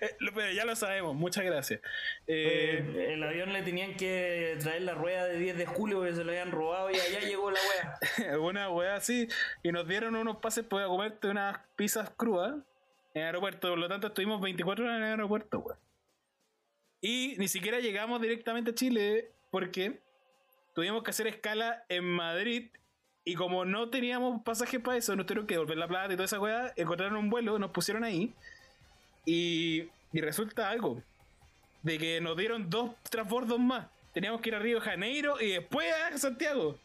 Eh, 0.00 0.14
pero 0.34 0.52
ya 0.52 0.64
lo 0.64 0.76
sabemos, 0.76 1.14
muchas 1.16 1.44
gracias. 1.44 1.80
Eh, 2.26 2.84
Eh, 2.96 3.14
el 3.14 3.22
avión 3.22 3.52
le 3.52 3.62
tenían 3.62 3.96
que 3.96 4.56
traer 4.60 4.82
la 4.82 4.94
rueda 4.94 5.24
de 5.26 5.38
10 5.38 5.56
de 5.56 5.66
julio 5.66 6.02
que 6.02 6.12
se 6.14 6.22
lo 6.24 6.30
habían 6.30 6.50
robado 6.52 6.90
y 6.90 6.94
allá 6.94 7.20
llegó 7.20 7.50
la 7.50 7.58
weá. 7.68 7.98
una 8.40 8.70
weá 8.70 8.94
así, 8.96 9.28
y 9.62 9.72
nos 9.72 9.86
dieron 9.88 10.14
unos 10.16 10.36
pases 10.36 10.64
para 10.64 10.86
comerte 10.86 11.28
unas 11.28 11.58
pizzas 11.76 12.10
crudas 12.16 12.54
en 13.14 13.22
el 13.22 13.26
aeropuerto. 13.26 13.68
Por 13.70 13.78
lo 13.78 13.88
tanto, 13.88 14.06
estuvimos 14.08 14.40
24 14.40 14.84
horas 14.84 14.96
en 14.98 15.02
el 15.04 15.10
aeropuerto, 15.10 15.58
weón. 15.58 15.78
Y 17.02 17.34
ni 17.38 17.48
siquiera 17.48 17.80
llegamos 17.80 18.20
directamente 18.20 18.70
a 18.70 18.74
Chile 18.74 19.30
porque 19.50 20.00
tuvimos 20.74 21.02
que 21.02 21.10
hacer 21.10 21.26
escala 21.26 21.84
en 21.88 22.04
Madrid. 22.04 22.70
Y 23.24 23.34
como 23.34 23.64
no 23.66 23.90
teníamos 23.90 24.42
pasajes 24.42 24.80
para 24.80 24.96
eso, 24.96 25.14
nos 25.14 25.26
tuvieron 25.26 25.46
que 25.46 25.54
devolver 25.54 25.76
la 25.76 25.86
plata 25.86 26.12
y 26.12 26.16
toda 26.16 26.24
esa 26.24 26.40
weá. 26.40 26.72
Encontraron 26.76 27.16
un 27.18 27.28
vuelo, 27.30 27.58
nos 27.58 27.70
pusieron 27.70 28.02
ahí. 28.02 28.32
Y, 29.26 29.88
y 30.12 30.20
resulta 30.20 30.70
algo: 30.70 31.02
de 31.82 31.98
que 31.98 32.20
nos 32.20 32.36
dieron 32.36 32.70
dos 32.70 32.92
transbordos 33.10 33.58
más. 33.58 33.88
Teníamos 34.12 34.40
que 34.40 34.48
ir 34.48 34.54
a 34.54 34.58
Río 34.58 34.80
de 34.80 34.86
Janeiro 34.86 35.40
y 35.40 35.50
después 35.52 35.92
a 35.92 36.16
Santiago. 36.18 36.78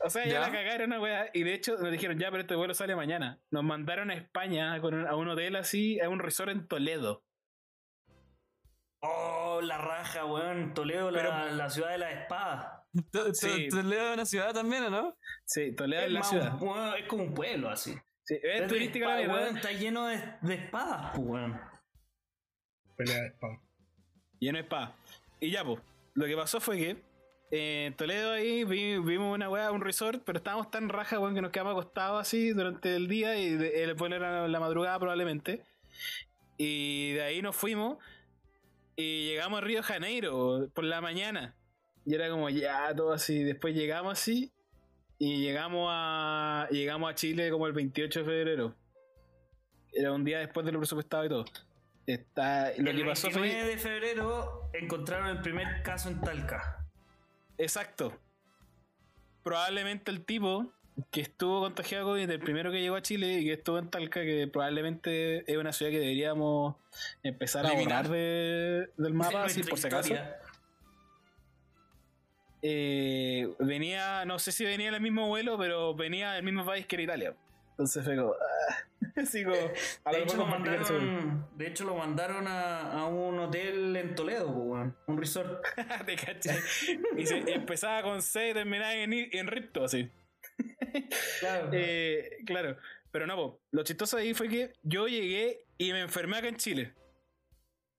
O 0.00 0.08
sea, 0.10 0.24
ya, 0.26 0.34
¿Ya? 0.34 0.40
la 0.40 0.52
cagaron 0.52 0.86
una 0.92 1.00
weá. 1.00 1.28
Y 1.34 1.42
de 1.42 1.54
hecho 1.54 1.76
nos 1.76 1.90
dijeron, 1.90 2.18
ya, 2.18 2.30
pero 2.30 2.42
este 2.42 2.54
vuelo 2.54 2.72
sale 2.72 2.94
mañana. 2.94 3.38
Nos 3.50 3.64
mandaron 3.64 4.10
a 4.10 4.14
España 4.14 4.80
con 4.80 4.94
un- 4.94 5.06
a 5.08 5.16
un 5.16 5.28
hotel 5.28 5.56
así, 5.56 5.98
a 6.00 6.08
un 6.08 6.20
resort 6.20 6.50
en 6.52 6.68
Toledo. 6.68 7.24
Oh, 9.00 9.60
la 9.62 9.78
raja, 9.78 10.24
weón. 10.24 10.74
Toledo, 10.74 11.10
la, 11.10 11.18
Pero- 11.22 11.56
la 11.56 11.70
ciudad 11.70 11.90
de 11.90 11.98
la 11.98 12.10
espada. 12.12 12.84
¿Tú, 13.12 13.24
tú, 13.26 13.34
Sí. 13.34 13.68
tú 13.70 13.82
lees 13.82 14.02
de 14.02 14.12
una 14.14 14.24
ciudad 14.26 14.52
también, 14.52 14.84
¿o 14.84 14.90
no? 14.90 15.16
Sí, 15.44 15.74
Toledo 15.74 16.00
es 16.02 16.06
Es, 16.08 16.12
la 16.12 16.20
más 16.20 16.28
ciudad. 16.30 16.60
weón, 16.62 16.94
es 16.98 17.06
como 17.06 17.22
un 17.24 17.34
pueblo 17.34 17.68
así. 17.70 17.94
Sí, 18.24 18.34
es 18.42 18.62
Es 18.62 18.68
turística 18.68 19.06
la 19.06 19.20
espada, 19.20 19.40
weón, 19.44 19.56
está 19.56 19.72
lleno 19.72 20.06
de, 20.06 20.22
de 20.42 20.54
espadas, 20.54 21.12
pues, 21.14 21.26
weón. 21.26 21.60
Pelea 22.96 23.20
de 23.20 23.26
espada. 23.28 23.60
Lleno 24.40 24.58
de 24.58 24.64
spa. 24.64 24.96
Y 25.40 25.50
ya, 25.50 25.64
pues. 25.64 25.80
Lo 26.14 26.26
que 26.26 26.36
pasó 26.36 26.60
fue 26.60 26.76
que 26.78 26.96
eh, 27.50 27.86
en 27.86 27.94
Toledo 27.96 28.32
ahí 28.32 28.64
vi- 28.64 28.98
vimos 28.98 29.34
una 29.34 29.48
weá, 29.48 29.70
un 29.70 29.80
resort, 29.80 30.22
pero 30.26 30.38
estábamos 30.38 30.70
tan 30.70 30.88
raja, 30.88 31.18
weón, 31.20 31.34
que 31.34 31.40
nos 31.42 31.52
quedamos 31.52 31.72
acostados 31.72 32.20
así 32.20 32.50
durante 32.50 32.94
el 32.96 33.06
día 33.08 33.36
y 33.38 33.50
de- 33.56 33.84
el 33.84 33.94
vuelo 33.94 34.16
era 34.16 34.48
la 34.48 34.60
madrugada 34.60 34.98
probablemente. 34.98 35.62
Y 36.56 37.12
de 37.12 37.22
ahí 37.22 37.40
nos 37.42 37.54
fuimos 37.54 37.98
y 38.98 39.28
llegamos 39.28 39.58
a 39.58 39.60
Río 39.64 39.78
de 39.78 39.84
Janeiro 39.84 40.68
por 40.74 40.82
la 40.82 41.00
mañana. 41.00 41.54
Y 42.04 42.14
era 42.14 42.28
como 42.28 42.50
ya 42.50 42.92
todo 42.96 43.12
así. 43.12 43.44
Después 43.44 43.74
llegamos 43.74 44.12
así 44.12 44.52
y 45.18 45.38
llegamos 45.38 45.88
a 45.88 46.66
llegamos 46.72 47.08
a 47.08 47.14
Chile 47.14 47.48
como 47.50 47.68
el 47.68 47.72
28 47.72 48.18
de 48.18 48.24
febrero. 48.24 48.74
Era 49.92 50.12
un 50.12 50.24
día 50.24 50.40
después 50.40 50.66
de 50.66 50.72
lo 50.72 50.80
presupuestado 50.80 51.24
y 51.24 51.28
todo. 51.28 51.44
Está, 52.06 52.72
lo 52.76 52.90
el 52.90 52.96
que 52.96 53.04
pasó 53.04 53.28
29 53.28 53.60
fue 53.60 53.70
de 53.70 53.78
febrero 53.78 54.70
encontraron 54.72 55.28
el 55.28 55.42
primer 55.42 55.82
caso 55.84 56.08
en 56.08 56.20
Talca. 56.20 56.84
Exacto. 57.56 58.18
Probablemente 59.44 60.10
el 60.10 60.24
tipo 60.24 60.72
que 61.10 61.20
estuvo 61.20 61.60
contagiado 61.60 62.04
con 62.06 62.14
COVID, 62.14 62.30
el 62.30 62.40
primero 62.40 62.72
que 62.72 62.80
llegó 62.80 62.96
a 62.96 63.02
Chile 63.02 63.38
y 63.40 63.44
que 63.44 63.52
estuvo 63.54 63.78
en 63.78 63.88
Talca, 63.88 64.20
que 64.22 64.48
probablemente 64.52 65.50
es 65.50 65.56
una 65.56 65.72
ciudad 65.72 65.92
que 65.92 66.00
deberíamos 66.00 66.74
empezar 67.22 67.64
a 67.66 67.68
Eliminar. 67.70 68.04
borrar 68.08 68.16
de- 68.16 68.90
del 68.96 69.14
mapa, 69.14 69.44
así 69.44 69.62
por 69.62 69.78
si 69.78 69.86
acaso. 69.86 70.14
Eh, 72.62 73.48
venía, 73.60 74.24
no 74.24 74.38
sé 74.38 74.50
si 74.50 74.64
venía 74.64 74.88
en 74.88 74.94
el 74.94 75.00
mismo 75.00 75.28
vuelo, 75.28 75.56
pero 75.56 75.94
venía 75.94 76.32
del 76.32 76.42
mismo 76.42 76.64
país 76.64 76.86
que 76.86 76.96
era 76.96 77.02
Italia. 77.04 77.34
Entonces 77.70 78.04
fue 78.04 78.16
como. 78.16 78.32
ah, 78.32 78.76
así 79.22 79.44
como. 79.44 79.56
a 79.56 80.10
De 80.10 80.18
lo 80.18 80.24
hecho, 80.24 80.36
mejor 80.36 80.38
lo 80.38 80.46
mandaron, 80.46 81.46
de 81.56 81.66
hecho, 81.68 81.84
lo 81.84 81.94
mandaron 81.94 82.48
a, 82.48 82.92
a 82.92 83.06
un 83.06 83.38
hotel 83.38 83.94
en 83.94 84.14
Toledo, 84.16 84.48
weón. 84.48 84.96
Un 85.06 85.18
resort. 85.18 85.64
Te. 86.06 86.16
Y, 87.16 87.24
se- 87.26 87.44
y 87.46 87.52
empezaba 87.52 88.02
con 88.02 88.20
C 88.20 88.50
y 88.50 88.54
terminaba 88.54 88.92
en, 88.94 89.12
en 89.12 89.46
Ripto, 89.46 89.84
así. 89.84 90.10
Claro. 91.40 91.70
Eh, 91.72 92.38
claro, 92.46 92.76
pero 93.10 93.26
no, 93.26 93.36
po. 93.36 93.60
lo 93.70 93.82
chistoso 93.84 94.16
ahí 94.16 94.34
fue 94.34 94.48
que 94.48 94.72
yo 94.82 95.06
llegué 95.06 95.64
y 95.78 95.92
me 95.92 96.00
enfermé 96.00 96.38
acá 96.38 96.48
en 96.48 96.56
Chile. 96.56 96.94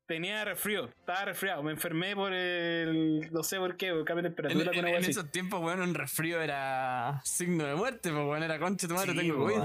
Tenía 0.08 0.44
resfrío, 0.44 0.86
estaba 0.86 1.26
resfriado, 1.26 1.62
me 1.62 1.72
enfermé 1.72 2.16
por 2.16 2.34
el. 2.34 3.32
no 3.32 3.44
sé 3.44 3.58
por 3.58 3.78
qué, 3.78 3.92
por 3.92 4.06
cambio 4.06 4.24
de 4.24 4.30
En, 4.30 4.36
temperatura, 4.36 4.72
en- 4.80 4.88
en 4.88 4.96
así. 5.02 5.12
esos 5.12 5.30
tiempos, 5.32 5.62
weón, 5.62 5.82
un 5.82 5.94
resfrío 5.94 6.42
era 6.42 7.22
signo 7.24 7.66
de 7.66 7.76
muerte, 7.76 8.10
pues, 8.10 8.24
weón, 8.26 8.42
era 8.44 8.58
concha 8.60 8.88
tu 8.88 8.96
madre, 8.96 9.12
Sí, 9.12 9.18
tengo 9.18 9.38
COVID. 9.38 9.62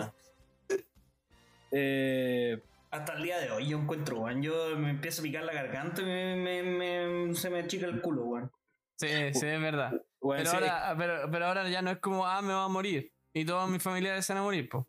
Eh, 1.73 2.61
Hasta 2.91 3.15
el 3.15 3.23
día 3.25 3.39
de 3.41 3.51
hoy 3.51 3.69
yo 3.69 3.79
encuentro, 3.79 4.21
weón. 4.21 4.43
Yo 4.43 4.77
me 4.77 4.91
empiezo 4.91 5.21
a 5.23 5.25
picar 5.25 5.43
la 5.45 5.53
garganta 5.53 6.03
y 6.03 6.05
me, 6.05 6.37
me- 6.37 6.63
me- 7.27 7.35
se 7.35 7.51
me 7.51 7.61
achica 7.61 7.87
el 7.87 8.01
culo, 8.01 8.25
weón. 8.25 8.53
Sí, 8.97 9.09
sí, 9.33 9.47
es 9.47 9.61
verdad. 9.61 9.93
bueno, 10.21 10.43
Pero 10.45 10.51
sí, 10.51 10.57
ahora, 10.57 10.95
pero, 10.97 11.31
pero 11.31 11.47
ahora 11.47 11.69
ya 11.69 11.83
no 11.83 11.91
es 11.91 11.99
como, 11.99 12.27
ah, 12.27 12.43
me 12.43 12.53
va 12.53 12.65
a 12.65 12.69
morir. 12.69 13.13
Y 13.33 13.45
todos 13.45 13.69
mis 13.69 13.83
familiares 13.83 14.25
se 14.25 14.33
van 14.33 14.43
a 14.43 14.45
morir, 14.45 14.69
pues. 14.69 14.85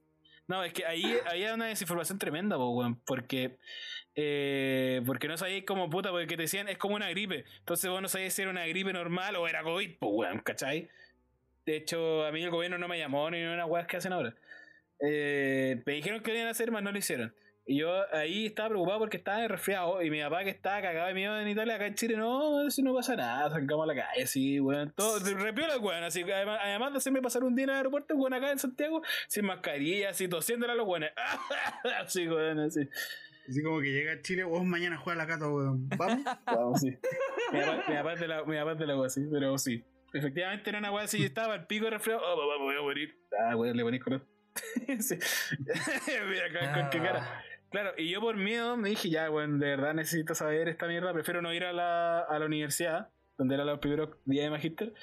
No, 0.47 0.63
es 0.63 0.73
que 0.73 0.85
ahí 0.85 1.17
había 1.25 1.55
una 1.55 1.65
desinformación 1.65 2.19
tremenda, 2.19 2.55
po, 2.55 2.69
weón, 2.69 2.99
porque 3.01 3.57
eh, 4.15 5.01
porque 5.05 5.27
no 5.27 5.37
sabíais 5.37 5.65
como 5.65 5.89
puta, 5.89 6.11
porque 6.11 6.37
te 6.37 6.43
decían 6.43 6.69
es 6.69 6.77
como 6.77 6.95
una 6.95 7.09
gripe. 7.09 7.45
Entonces 7.59 7.89
vos 7.89 8.01
no 8.01 8.07
sabías 8.07 8.33
si 8.33 8.43
era 8.43 8.51
una 8.51 8.65
gripe 8.65 8.93
normal 8.93 9.35
o 9.35 9.47
era 9.47 9.63
COVID, 9.63 9.97
pues 9.99 10.11
weón, 10.13 10.39
¿cachai? 10.39 10.89
De 11.65 11.75
hecho, 11.75 12.25
a 12.25 12.31
mí 12.31 12.43
el 12.43 12.51
gobierno 12.51 12.77
no 12.77 12.87
me 12.87 12.97
llamó 12.97 13.29
ni 13.29 13.43
una 13.43 13.65
weas 13.65 13.87
que 13.87 13.97
hacen 13.97 14.13
ahora. 14.13 14.35
Eh, 14.99 15.81
me 15.85 15.93
dijeron 15.93 16.21
que 16.21 16.31
lo 16.31 16.37
iban 16.37 16.47
a 16.47 16.51
hacer, 16.51 16.71
mas 16.71 16.83
no 16.83 16.91
lo 16.91 16.97
hicieron. 16.97 17.35
Y 17.67 17.77
yo 17.79 17.89
ahí 18.13 18.45
estaba 18.45 18.69
preocupado 18.69 18.99
porque 18.99 19.17
estaba 19.17 19.47
resfriado. 19.47 19.99
Y 20.03 20.11
mi 20.11 20.21
papá 20.21 20.43
que 20.43 20.51
estaba 20.51 20.81
cagado 20.81 21.07
de 21.07 21.15
miedo 21.15 21.39
en 21.39 21.47
Italia, 21.47 21.75
acá 21.75 21.87
en 21.87 21.95
Chile, 21.95 22.15
no, 22.15 22.67
eso 22.67 22.83
no 22.83 22.93
pasa 22.93 23.15
nada, 23.15 23.49
sacamos 23.49 23.89
a 23.89 23.93
la 23.93 23.95
calle, 23.95 24.23
así, 24.23 24.59
weón. 24.59 24.93
Todo, 24.95 25.17
repiola 25.35 25.75
el 25.75 25.81
weón, 25.81 26.03
así, 26.03 26.21
además, 26.21 26.59
además 26.61 26.91
de 26.91 26.97
hacerme 26.99 27.21
pasar 27.23 27.43
un 27.43 27.55
día 27.55 27.63
en 27.63 27.69
el 27.71 27.75
aeropuerto, 27.77 28.15
weón, 28.15 28.35
acá 28.35 28.51
en 28.51 28.59
Santiago, 28.59 29.01
sin 29.27 29.45
mascarilla, 29.45 30.11
así, 30.11 30.27
tosiéndole 30.27 30.73
a 30.73 30.75
los 30.75 30.87
weones. 30.87 31.11
así, 32.01 32.27
weón, 32.27 32.59
así. 32.59 32.87
Así 33.49 33.63
como 33.63 33.79
que 33.79 33.91
llega 33.91 34.13
a 34.13 34.21
Chile, 34.21 34.43
vos 34.43 34.63
mañana 34.63 34.97
juega 34.97 35.17
la 35.17 35.27
cata, 35.27 35.47
weón. 35.47 35.89
Vamos. 35.89 36.19
Vamos, 36.45 36.81
sí. 36.81 36.95
Mi 37.51 37.59
papá, 37.61 37.83
mi 37.87 37.95
papá 37.95 38.15
de 38.15 38.27
la, 38.27 38.43
mi 38.43 38.57
papá 38.57 38.71
es 38.73 38.77
de 38.77 38.85
la 38.87 38.97
wea, 38.99 39.09
sí, 39.09 39.27
pero 39.31 39.57
sí. 39.57 39.83
Efectivamente 40.13 40.69
era 40.69 40.79
una 40.79 40.91
wea 40.91 41.05
así, 41.05 41.23
estaba 41.23 41.55
al 41.55 41.65
pico 41.65 41.85
de 41.85 41.91
resfriado, 41.91 42.21
oh, 42.21 42.35
papá, 42.35 42.59
me 42.59 42.65
voy 42.65 42.75
a 42.75 42.81
morir. 42.81 43.17
Ah, 43.39 43.55
weón, 43.55 43.75
le 43.75 43.83
ponís 43.83 44.03
color. 44.03 44.21
sí. 44.99 45.17
Mira, 46.29 46.73
con, 46.73 46.81
con 46.81 46.89
qué 46.91 46.99
cara. 46.99 47.43
Claro, 47.71 47.91
y 47.97 48.09
yo 48.09 48.21
por 48.21 48.37
miedo 48.37 48.77
me 48.77 48.89
dije, 48.89 49.09
ya, 49.09 49.29
weón, 49.29 49.59
de 49.59 49.67
verdad 49.67 49.93
necesito 49.93 50.33
saber 50.35 50.69
esta 50.69 50.87
mierda, 50.87 51.11
prefiero 51.13 51.41
no 51.41 51.53
ir 51.53 51.65
a 51.65 51.73
la, 51.73 52.19
a 52.21 52.39
la 52.39 52.45
universidad. 52.45 53.09
donde 53.37 53.55
era 53.55 53.65
los 53.65 53.79
primeros 53.79 54.11
días 54.23 54.45
de 54.45 54.49
Magister. 54.49 54.93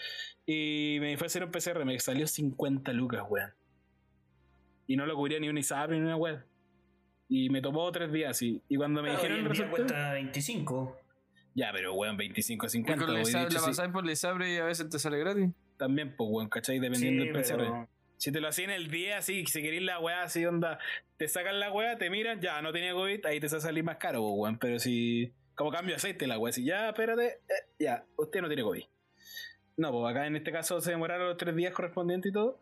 Y 0.46 0.96
me 1.00 1.16
fue 1.18 1.26
a 1.26 1.28
hacer 1.28 1.44
un 1.44 1.50
PCR, 1.50 1.84
me 1.84 1.98
salió 2.00 2.26
50 2.26 2.92
lucas, 2.94 3.22
weón. 3.28 3.52
Y 4.86 4.96
no 4.96 5.04
lo 5.06 5.14
cubría 5.16 5.38
ni 5.38 5.48
un 5.50 5.58
ISAPRE 5.58 5.98
ni 5.98 6.04
una 6.06 6.16
weón. 6.16 6.42
Y 7.28 7.50
me 7.50 7.60
tomó 7.60 7.90
tres 7.92 8.10
días 8.10 8.30
así. 8.30 8.62
Y 8.68 8.76
cuando 8.76 9.02
me 9.02 9.08
Claro, 9.10 9.22
dijeron 9.22 9.38
el 9.44 9.48
resultado. 9.50 9.76
cuesta 9.76 10.12
25. 10.14 10.96
Ya, 11.54 11.70
pero 11.72 11.92
weón, 11.94 12.16
25 12.16 12.64
a 12.64 12.68
Y 12.68 12.70
50. 12.70 13.04
con 13.04 13.14
weón, 13.14 13.26
Lisabre, 13.26 13.48
dicho 13.48 13.60
la 13.60 13.66
pasáis 13.66 13.92
por 13.92 14.04
Lisabre 14.06 14.54
y 14.54 14.56
a 14.56 14.64
veces 14.64 14.88
te 14.88 14.98
sale 14.98 15.18
gratis. 15.18 15.50
También, 15.76 16.16
pues, 16.16 16.30
weón, 16.32 16.48
¿cachai? 16.48 16.78
Dependiendo 16.78 17.22
Sí, 17.24 17.28
del 17.28 17.36
PCR. 17.42 17.56
pero- 17.58 17.88
Si 18.22 18.30
te 18.30 18.40
lo 18.40 18.46
hacían 18.46 18.70
el 18.70 18.88
día, 18.88 19.18
así, 19.18 19.44
si 19.46 19.62
queréis 19.62 19.82
la 19.82 19.98
weá, 19.98 20.22
así, 20.22 20.46
onda, 20.46 20.78
te 21.16 21.26
sacan 21.26 21.58
la 21.58 21.72
weá, 21.72 21.98
te 21.98 22.08
miran, 22.08 22.40
ya, 22.40 22.62
no 22.62 22.72
tenía 22.72 22.92
COVID, 22.92 23.26
ahí 23.26 23.40
te 23.40 23.48
va 23.48 23.56
a 23.56 23.60
salir 23.60 23.82
más 23.82 23.96
caro, 23.96 24.20
pues, 24.20 24.34
weón. 24.36 24.58
Pero 24.60 24.78
si, 24.78 25.32
como 25.56 25.72
cambio 25.72 25.94
de 25.94 25.96
aceite 25.96 26.28
la 26.28 26.38
weá, 26.38 26.52
si 26.52 26.64
ya, 26.64 26.90
espérate, 26.90 27.26
eh, 27.26 27.66
ya, 27.80 28.04
usted 28.16 28.40
no 28.40 28.46
tiene 28.46 28.62
COVID. 28.62 28.84
No, 29.76 29.90
pues 29.90 30.08
acá 30.08 30.28
en 30.28 30.36
este 30.36 30.52
caso 30.52 30.80
se 30.80 30.92
demoraron 30.92 31.26
los 31.26 31.36
tres 31.36 31.56
días 31.56 31.74
correspondientes 31.74 32.30
y 32.30 32.32
todo. 32.32 32.60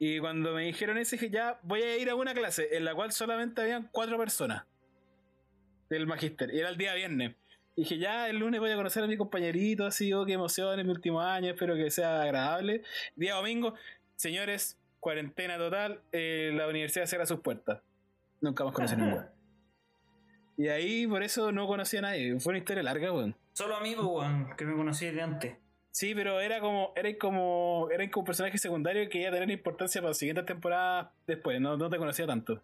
Y 0.00 0.18
cuando 0.18 0.52
me 0.54 0.64
dijeron 0.64 0.98
eso, 0.98 1.12
dije, 1.12 1.30
ya, 1.30 1.60
voy 1.62 1.82
a 1.82 1.96
ir 1.98 2.10
a 2.10 2.16
una 2.16 2.34
clase 2.34 2.76
en 2.76 2.84
la 2.84 2.92
cual 2.92 3.12
solamente 3.12 3.62
habían 3.62 3.88
cuatro 3.92 4.18
personas 4.18 4.64
del 5.88 6.08
magister. 6.08 6.52
Y 6.52 6.58
era 6.58 6.68
el 6.68 6.76
día 6.76 6.94
viernes. 6.94 7.36
Dije, 7.76 7.98
ya, 7.98 8.28
el 8.28 8.38
lunes 8.38 8.58
voy 8.58 8.72
a 8.72 8.74
conocer 8.74 9.04
a 9.04 9.06
mi 9.06 9.16
compañerito, 9.16 9.86
así, 9.86 10.12
oh, 10.12 10.26
qué 10.26 10.32
emoción, 10.32 10.80
en 10.80 10.84
mi 10.84 10.92
último 10.92 11.20
año, 11.20 11.52
espero 11.52 11.76
que 11.76 11.92
sea 11.92 12.22
agradable. 12.22 12.82
Día 13.14 13.36
domingo, 13.36 13.74
señores, 14.16 14.80
cuarentena 15.06 15.56
total, 15.56 16.00
eh, 16.10 16.50
la 16.52 16.66
universidad 16.66 17.06
cierra 17.06 17.26
sus 17.26 17.38
puertas. 17.38 17.80
Nunca 18.40 18.64
más 18.64 18.74
conocí 18.74 18.94
a 18.94 18.96
ninguna. 18.96 19.30
Y 20.56 20.66
ahí, 20.66 21.06
por 21.06 21.22
eso, 21.22 21.52
no 21.52 21.68
conocí 21.68 21.96
a 21.96 22.00
nadie. 22.00 22.40
Fue 22.40 22.50
una 22.50 22.58
historia 22.58 22.82
larga, 22.82 23.12
weón. 23.12 23.36
Solo 23.52 23.76
amigo, 23.76 24.18
weón, 24.18 24.50
que 24.56 24.64
me 24.64 24.74
conocí 24.74 25.06
de 25.08 25.22
antes. 25.22 25.54
Sí, 25.92 26.12
pero 26.12 26.40
era 26.40 26.58
como, 26.58 26.92
era 26.96 27.16
como, 27.18 27.88
era 27.92 28.10
como 28.10 28.22
un 28.22 28.26
personaje 28.26 28.58
secundario 28.58 29.08
que 29.08 29.20
iba 29.20 29.28
a 29.28 29.32
tener 29.32 29.48
importancia 29.52 30.00
para 30.00 30.10
las 30.10 30.18
siguientes 30.18 30.44
temporadas 30.44 31.06
después. 31.24 31.60
No, 31.60 31.76
no 31.76 31.88
te 31.88 31.98
conocía 31.98 32.26
tanto. 32.26 32.60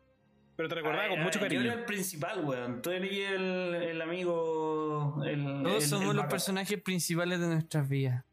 Pero 0.56 0.68
te 0.68 0.74
recordaba 0.74 1.04
Ah, 1.04 1.08
con 1.10 1.20
ah, 1.20 1.22
mucho 1.22 1.38
Yo 1.38 1.46
era 1.46 1.54
cariño. 1.54 1.72
el 1.74 1.84
principal, 1.84 2.44
weón. 2.44 2.82
Tú 2.82 2.90
eres 2.90 3.12
el, 3.12 3.74
el 3.74 4.02
amigo. 4.02 5.22
El, 5.24 5.62
Todos 5.62 5.84
el- 5.84 5.88
somos 5.88 6.10
el 6.10 6.16
los 6.16 6.26
personajes 6.26 6.82
principales 6.82 7.38
de 7.38 7.46
nuestras 7.46 7.88
vidas. 7.88 8.24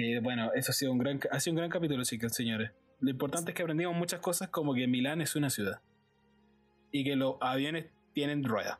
Eh, 0.00 0.20
bueno, 0.22 0.52
eso 0.54 0.70
ha 0.70 0.74
sido 0.74 0.92
un 0.92 0.98
gran, 0.98 1.18
ha 1.30 1.40
sido 1.40 1.52
un 1.54 1.56
gran 1.58 1.70
capítulo, 1.70 2.04
chicas, 2.04 2.34
señores. 2.34 2.70
Lo 3.00 3.10
importante 3.10 3.50
es 3.50 3.56
que 3.56 3.62
aprendimos 3.62 3.96
muchas 3.96 4.20
cosas 4.20 4.48
como 4.48 4.72
que 4.74 4.86
Milán 4.86 5.20
es 5.20 5.34
una 5.34 5.50
ciudad. 5.50 5.80
Y 6.92 7.02
que 7.04 7.16
los 7.16 7.34
aviones 7.40 7.86
tienen 8.12 8.44
ruedas. 8.44 8.78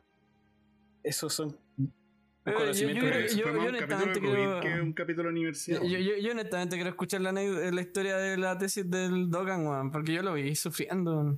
Esos 1.03 1.33
son 1.33 1.57
yo- 1.77 2.53
conocimientos 2.55 3.35
yo 3.35 3.43
yo- 3.43 3.51
un 3.51 3.53
capítulo 3.53 3.67
honestamente 3.69 4.19
creo- 4.19 4.59
que 4.61 4.81
un 4.81 4.93
capítulo 4.93 5.23
de 5.25 5.29
universidad. 5.33 5.81
Yo, 5.81 5.87
yo, 5.87 5.99
yo- 5.99 6.17
yo 6.21 6.31
honestamente 6.31 6.75
quiero 6.77 6.89
escuchar 6.91 7.21
la, 7.21 7.81
historia 7.81 8.17
de 8.17 8.37
la 8.37 8.57
tesis 8.57 8.89
del 8.89 9.29
Dogan, 9.29 9.65
weón, 9.67 9.91
porque 9.91 10.13
yo 10.13 10.21
lo 10.23 10.33
vi 10.33 10.55
sufriendo. 10.55 11.37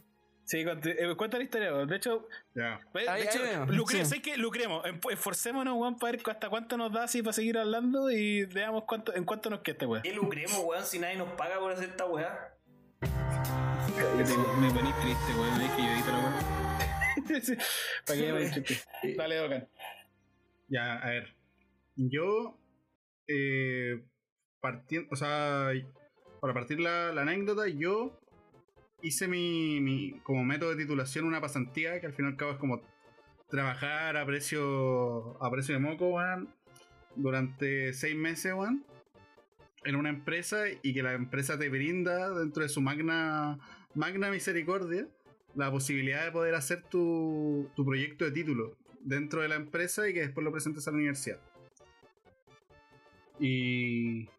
Sí, 0.51 0.65
eh, 0.67 1.15
cuenta 1.15 1.37
la 1.37 1.43
historia, 1.45 1.71
weón. 1.73 1.87
De 1.87 1.95
hecho, 1.95 2.27
Ya. 2.53 2.81
de 2.93 3.07
Ahí- 3.09 3.23
hecho 3.23 3.39
ahí 3.41 3.67
lucre- 3.77 4.03
sí. 4.03 4.21
que 4.21 4.35
lucremos. 4.35 4.85
Em- 4.85 4.99
Esforcémonos, 5.09 5.75
weón, 5.77 5.97
para 5.97 6.11
ver 6.11 6.21
hasta 6.29 6.49
cuánto 6.49 6.75
nos 6.75 6.91
da 6.91 7.05
así 7.05 7.21
para 7.23 7.31
seguir 7.31 7.57
hablando 7.57 8.11
y 8.11 8.43
veamos 8.47 8.83
cuánto, 8.83 9.15
en 9.15 9.23
cuánto 9.23 9.49
nos 9.49 9.61
queda 9.61 9.73
este 9.75 9.85
weón. 9.85 10.03
¿Qué 10.03 10.13
lucremos, 10.13 10.59
weón, 10.65 10.83
si 10.83 10.99
nadie 10.99 11.15
nos 11.15 11.29
paga 11.35 11.57
por 11.57 11.71
hacer 11.71 11.87
esta 11.89 12.05
weá? 12.05 12.53
Me 14.59 14.69
ponís 14.73 14.95
triste, 14.99 15.33
weón. 15.39 15.57
Ves 15.57 15.71
que 15.71 15.81
yo 15.83 15.89
edito 15.89 16.11
la 16.11 16.17
weón. 16.19 16.33
Sí, 17.43 17.55
¿Para 18.05 18.19
qué 18.19 18.33
me 18.33 18.49
triste? 18.49 19.15
Dale, 19.15 19.35
Docan. 19.37 19.69
Ya, 20.67 20.97
a 20.97 21.09
ver. 21.09 21.33
Yo, 21.95 22.57
eh, 23.27 24.03
partiendo, 24.59 25.07
o 25.11 25.15
sea, 25.15 25.69
para 26.41 26.53
partir 26.53 26.79
la, 26.81 27.13
la 27.13 27.21
anécdota, 27.21 27.67
yo 27.69 28.19
hice 29.01 29.27
mi, 29.27 29.79
mi, 29.81 30.19
como 30.23 30.43
método 30.43 30.71
de 30.71 30.83
titulación 30.83 31.25
una 31.25 31.41
pasantía, 31.41 31.99
que 31.99 32.07
al 32.07 32.13
fin 32.13 32.25
y 32.25 32.27
al 32.29 32.37
cabo 32.37 32.51
es 32.51 32.57
como 32.57 32.81
trabajar 33.49 34.17
a 34.17 34.25
precio, 34.25 35.41
a 35.43 35.51
precio 35.51 35.73
de 35.75 35.79
moco, 35.79 36.09
weón, 36.09 36.49
durante 37.15 37.93
seis 37.93 38.15
meses, 38.15 38.53
weón, 38.53 38.85
en 39.83 39.95
una 39.95 40.09
empresa 40.09 40.63
y 40.81 40.93
que 40.93 41.03
la 41.03 41.13
empresa 41.13 41.57
te 41.57 41.69
brinda 41.69 42.29
dentro 42.33 42.63
de 42.63 42.69
su 42.69 42.81
magna, 42.81 43.59
magna 43.95 44.29
misericordia 44.29 45.07
la 45.55 45.69
posibilidad 45.69 46.23
de 46.23 46.31
poder 46.31 46.55
hacer 46.55 46.83
tu, 46.83 47.69
tu 47.75 47.85
proyecto 47.85 48.25
de 48.25 48.31
título 48.31 48.77
dentro 49.01 49.41
de 49.41 49.49
la 49.49 49.55
empresa 49.55 50.07
y 50.07 50.13
que 50.13 50.21
después 50.21 50.43
lo 50.43 50.51
presentes 50.51 50.87
a 50.87 50.91
la 50.91 50.97
universidad. 50.97 51.39
Y, 53.39 54.29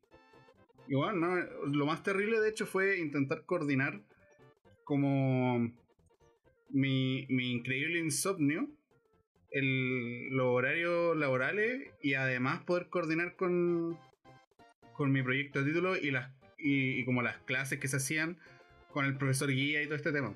y 0.86 0.94
bueno, 0.94 1.14
¿no? 1.14 1.36
lo 1.66 1.86
más 1.86 2.02
terrible 2.02 2.40
de 2.40 2.48
hecho 2.48 2.66
fue 2.66 2.98
intentar 2.98 3.44
coordinar 3.44 4.00
como 4.84 5.72
mi, 6.70 7.26
mi 7.28 7.52
increíble 7.52 7.98
insomnio, 7.98 8.68
el, 9.50 10.28
los 10.30 10.46
horarios 10.46 11.16
laborales 11.16 11.90
y 12.02 12.14
además 12.14 12.64
poder 12.64 12.88
coordinar 12.88 13.36
con, 13.36 13.98
con 14.94 15.12
mi 15.12 15.22
proyecto 15.22 15.60
de 15.60 15.66
título 15.66 15.96
y, 15.96 16.10
las, 16.10 16.30
y, 16.58 17.04
como 17.04 17.22
las 17.22 17.38
clases 17.38 17.78
que 17.78 17.88
se 17.88 17.96
hacían 17.96 18.38
con 18.90 19.04
el 19.04 19.16
profesor 19.16 19.50
guía 19.50 19.82
y 19.82 19.86
todo 19.86 19.96
este 19.96 20.12
tema. 20.12 20.34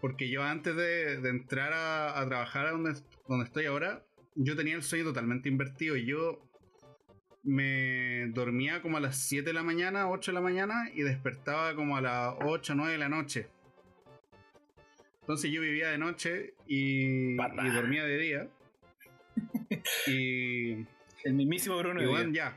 Porque 0.00 0.28
yo 0.30 0.42
antes 0.44 0.76
de, 0.76 1.14
entrar 1.28 1.72
a, 1.72 2.20
a 2.20 2.26
trabajar 2.26 2.66
a 2.66 2.70
donde, 2.70 2.94
donde 3.28 3.44
estoy 3.44 3.66
ahora, 3.66 4.04
yo 4.34 4.56
tenía 4.56 4.76
el 4.76 4.82
sueño 4.82 5.04
totalmente 5.04 5.48
invertido 5.48 5.96
y 5.96 6.06
yo 6.06 6.40
me 7.42 8.26
dormía 8.28 8.82
como 8.82 8.98
a 8.98 9.00
las 9.00 9.16
7 9.16 9.44
de 9.44 9.52
la 9.52 9.62
mañana, 9.62 10.08
8 10.10 10.30
de 10.30 10.34
la 10.34 10.40
mañana 10.40 10.90
y 10.94 11.02
despertaba 11.02 11.74
como 11.74 11.96
a 11.96 12.00
las 12.00 12.34
8, 12.44 12.74
9 12.74 12.92
de 12.92 12.98
la 12.98 13.08
noche. 13.08 13.48
Entonces 15.28 15.50
yo 15.50 15.60
vivía 15.60 15.90
de 15.90 15.98
noche 15.98 16.54
y, 16.66 17.34
y 17.34 17.70
dormía 17.74 18.02
de 18.02 18.16
día. 18.16 18.48
y, 20.06 20.86
El 21.22 21.34
mismísimo 21.34 21.76
Bruno. 21.76 22.02
y 22.02 22.06
bueno, 22.06 22.32
ya. 22.32 22.56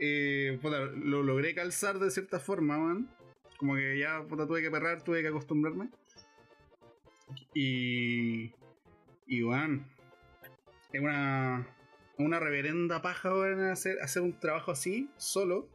Eh, 0.00 0.58
puta, 0.62 0.80
lo 0.86 1.22
logré 1.22 1.54
calzar 1.54 1.98
de 1.98 2.10
cierta 2.10 2.40
forma, 2.40 2.78
man. 2.78 3.10
Como 3.58 3.74
que 3.74 3.98
ya 3.98 4.24
puta, 4.26 4.46
tuve 4.46 4.62
que 4.62 4.70
perrar, 4.70 5.02
tuve 5.04 5.20
que 5.20 5.28
acostumbrarme. 5.28 5.90
Y. 7.52 8.52
Y 9.26 9.42
bueno. 9.42 9.86
Es 10.94 11.02
una. 11.02 11.68
Una 12.16 12.40
reverenda 12.40 13.02
paja, 13.02 13.34
hacer, 13.70 13.98
hacer 14.00 14.22
un 14.22 14.40
trabajo 14.40 14.70
así, 14.70 15.10
solo. 15.18 15.68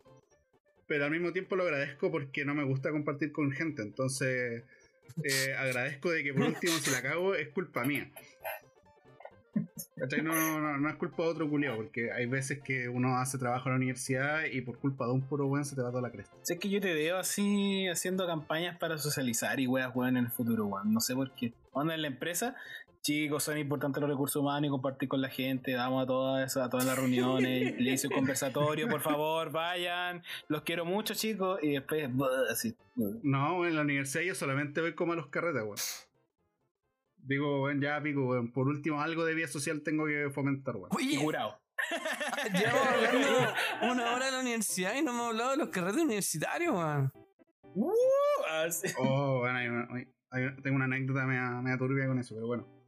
Pero 0.88 1.06
al 1.06 1.12
mismo 1.12 1.32
tiempo 1.32 1.56
lo 1.56 1.62
agradezco 1.62 2.10
porque 2.10 2.44
no 2.44 2.56
me 2.56 2.64
gusta 2.64 2.90
compartir 2.90 3.32
con 3.32 3.52
gente. 3.52 3.84
Entonces. 3.84 4.64
Eh, 5.24 5.56
agradezco 5.58 6.12
de 6.12 6.24
que 6.24 6.34
por 6.34 6.44
último, 6.44 6.74
si 6.74 6.92
la 6.92 7.02
cago, 7.02 7.36
es 7.36 7.50
culpa 7.50 7.84
mía. 7.84 8.10
No, 10.24 10.78
no, 10.78 10.90
es 10.90 10.96
culpa 10.96 11.24
de 11.24 11.30
otro 11.30 11.50
culiao, 11.50 11.76
porque 11.76 12.12
hay 12.12 12.26
veces 12.26 12.60
que 12.64 12.90
uno 12.90 13.18
hace 13.18 13.38
trabajo 13.38 13.70
en 13.70 13.74
la 13.74 13.78
universidad 13.78 14.46
y 14.46 14.62
por 14.62 14.80
culpa 14.80 15.06
de 15.06 15.12
un 15.12 15.22
puro 15.22 15.46
weón 15.46 15.64
se 15.64 15.76
te 15.76 15.82
va 15.82 15.90
toda 15.90 16.02
la 16.02 16.12
cresta. 16.12 16.36
Sé 16.42 16.58
que 16.58 16.70
yo 16.70 16.82
te 16.82 16.94
veo 16.94 17.18
así 17.18 17.88
haciendo 17.88 18.26
campañas 18.26 18.78
para 18.80 18.98
socializar 18.98 19.60
y 19.60 19.68
weas, 19.68 19.96
weón, 19.96 20.18
en 20.18 20.26
el 20.26 20.32
futuro, 20.32 20.66
weón. 20.66 20.92
No 20.92 21.00
sé 21.02 21.14
por 21.14 21.36
qué. 21.36 21.54
Onda 21.72 21.94
en 21.94 22.02
la 22.02 22.08
empresa, 22.08 22.56
chicos, 23.02 23.44
son 23.44 23.58
importantes 23.58 24.00
los 24.02 24.10
recursos 24.10 24.42
humanos 24.42 24.68
y 24.68 24.70
compartir 24.70 25.10
con 25.10 25.22
la 25.22 25.30
gente. 25.30 25.76
Vamos 25.76 26.04
a 26.04 26.08
todas 26.08 26.46
esas, 26.52 26.68
a 26.68 26.70
todas 26.70 26.86
las 26.86 26.98
reuniones. 26.98 27.76
Le 27.80 27.94
hice 27.94 28.08
un 28.08 28.14
conversatorio, 28.14 28.88
por 28.88 29.02
favor, 29.02 29.52
vayan. 29.52 30.24
Los 30.48 30.62
quiero 30.64 30.86
mucho, 30.86 31.14
chicos. 31.14 31.60
Y 31.64 31.72
después, 31.74 32.10
así. 32.50 32.76
No, 32.96 33.66
en 33.66 33.76
la 33.76 33.82
universidad 33.82 34.24
yo 34.24 34.36
solamente 34.36 34.82
voy 34.82 34.94
como 34.96 35.14
a 35.14 35.16
los 35.16 35.28
carretes, 35.28 35.62
weón. 35.64 35.78
Digo, 37.24 37.64
weón, 37.64 37.82
ya 37.82 38.02
pico, 38.02 38.26
weón. 38.28 38.52
Por 38.52 38.68
último, 38.68 39.02
algo 39.02 39.26
de 39.26 39.34
vida 39.36 39.48
social 39.48 39.82
tengo 39.84 40.06
que 40.06 40.30
fomentar, 40.34 40.76
weón. 40.76 40.90
Oye, 40.96 41.18
curado. 41.20 41.60
llevamos 42.54 42.88
hablando 42.88 43.54
una 43.92 44.14
hora 44.14 44.26
de 44.28 44.32
la 44.34 44.40
universidad 44.42 44.96
y 44.96 45.02
no 45.02 45.12
hemos 45.12 45.28
hablado 45.30 45.52
de 45.52 45.58
los 45.58 45.70
carretes 45.70 46.04
universitarios, 46.04 46.74
weón. 46.76 47.12
Uh. 47.74 47.92
Oh, 49.00 49.40
bueno, 49.40 49.58
hay 49.58 49.68
una- 49.68 49.88
hay- 49.94 50.56
tengo 50.62 50.76
una 50.76 50.86
anécdota 50.86 51.26
media, 51.26 51.50
media 51.62 51.78
turbia 51.78 52.06
con 52.08 52.20
eso, 52.20 52.36
pero 52.36 52.48
bueno. 52.48 52.81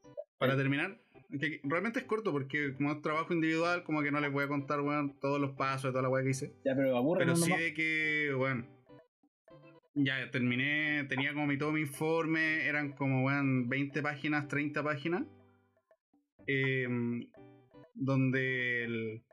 Para 0.48 0.58
terminar, 0.58 1.00
que 1.40 1.60
realmente 1.64 2.00
es 2.00 2.06
corto 2.06 2.32
porque 2.32 2.74
como 2.76 2.92
es 2.92 3.02
trabajo 3.02 3.34
individual, 3.34 3.84
como 3.84 4.02
que 4.02 4.12
no 4.12 4.20
les 4.20 4.32
voy 4.32 4.44
a 4.44 4.48
contar, 4.48 4.82
weón, 4.82 5.20
todos 5.20 5.40
los 5.40 5.52
pasos 5.56 5.86
de 5.86 5.92
toda 5.92 6.04
la 6.04 6.10
weá 6.10 6.24
que 6.24 6.30
hice. 6.32 6.54
Ya, 6.66 6.76
pero 6.76 6.96
aburre, 6.98 7.20
Pero 7.26 7.36
sí 7.36 7.52
de 7.52 7.74
que, 7.74 8.34
bueno, 8.36 8.66
ya 9.96 10.30
terminé, 10.32 11.06
tenía 11.10 11.34
como 11.34 11.48
mi, 11.48 11.58
todo 11.58 11.72
mi 11.72 11.82
informe, 11.82 12.66
eran 12.66 12.94
como, 12.94 13.26
weón, 13.26 13.70
20 13.70 14.02
páginas, 14.02 14.48
30 14.48 14.84
páginas, 14.84 15.24
em, 16.48 17.28
donde, 17.94 18.84
el- 18.86 19.24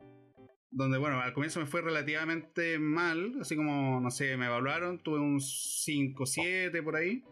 donde, 0.70 0.98
bueno, 0.98 1.20
al 1.20 1.32
comienzo 1.32 1.60
me 1.60 1.66
fue 1.66 1.80
relativamente 1.82 2.78
mal, 2.78 3.32
así 3.40 3.56
como, 3.56 4.00
no 4.00 4.10
sé, 4.10 4.36
me 4.36 4.46
evaluaron, 4.46 5.02
tuve 5.02 5.18
un 5.18 5.40
5, 5.40 6.26
7 6.26 6.82
por 6.82 6.96
ahí. 6.96 7.24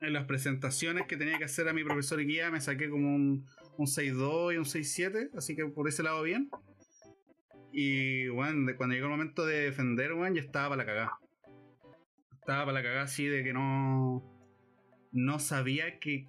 En 0.00 0.12
las 0.14 0.24
presentaciones 0.24 1.06
que 1.06 1.16
tenía 1.16 1.36
que 1.38 1.44
hacer 1.44 1.68
a 1.68 1.72
mi 1.72 1.84
profesor 1.84 2.18
guía 2.24 2.50
me 2.50 2.60
saqué 2.60 2.88
como 2.88 3.14
un, 3.14 3.46
un 3.76 3.86
6-2 3.86 4.54
y 4.54 4.56
un 4.56 4.64
6-7, 4.64 5.30
así 5.36 5.54
que 5.54 5.66
por 5.66 5.88
ese 5.88 6.02
lado 6.02 6.22
bien. 6.22 6.48
Y, 7.72 8.24
de- 8.24 8.76
cuando 8.76 8.94
llegó 8.94 9.06
el 9.06 9.10
momento 9.12 9.44
de 9.44 9.60
defender, 9.64 10.12
weón, 10.14 10.34
yo 10.34 10.40
estaba 10.40 10.70
para 10.70 10.82
la 10.82 10.86
cagada. 10.86 11.12
Estaba 12.32 12.64
para 12.64 12.72
la 12.72 12.82
cagada 12.82 13.02
así 13.02 13.26
de 13.26 13.44
que 13.44 13.52
no. 13.52 14.24
No 15.12 15.38
sabía 15.38 15.98
que. 15.98 16.28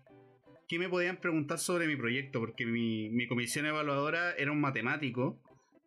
¿Qué 0.68 0.78
me 0.80 0.88
podían 0.90 1.18
preguntar 1.18 1.58
sobre 1.60 1.88
mi 1.88 1.96
proyecto? 1.96 2.40
Porque 2.40 2.66
mi, 2.66 3.10
mi 3.10 3.28
comisión 3.28 3.66
evaluadora 3.66 4.34
era 4.36 4.52
un 4.52 4.62
matemático, 4.62 5.40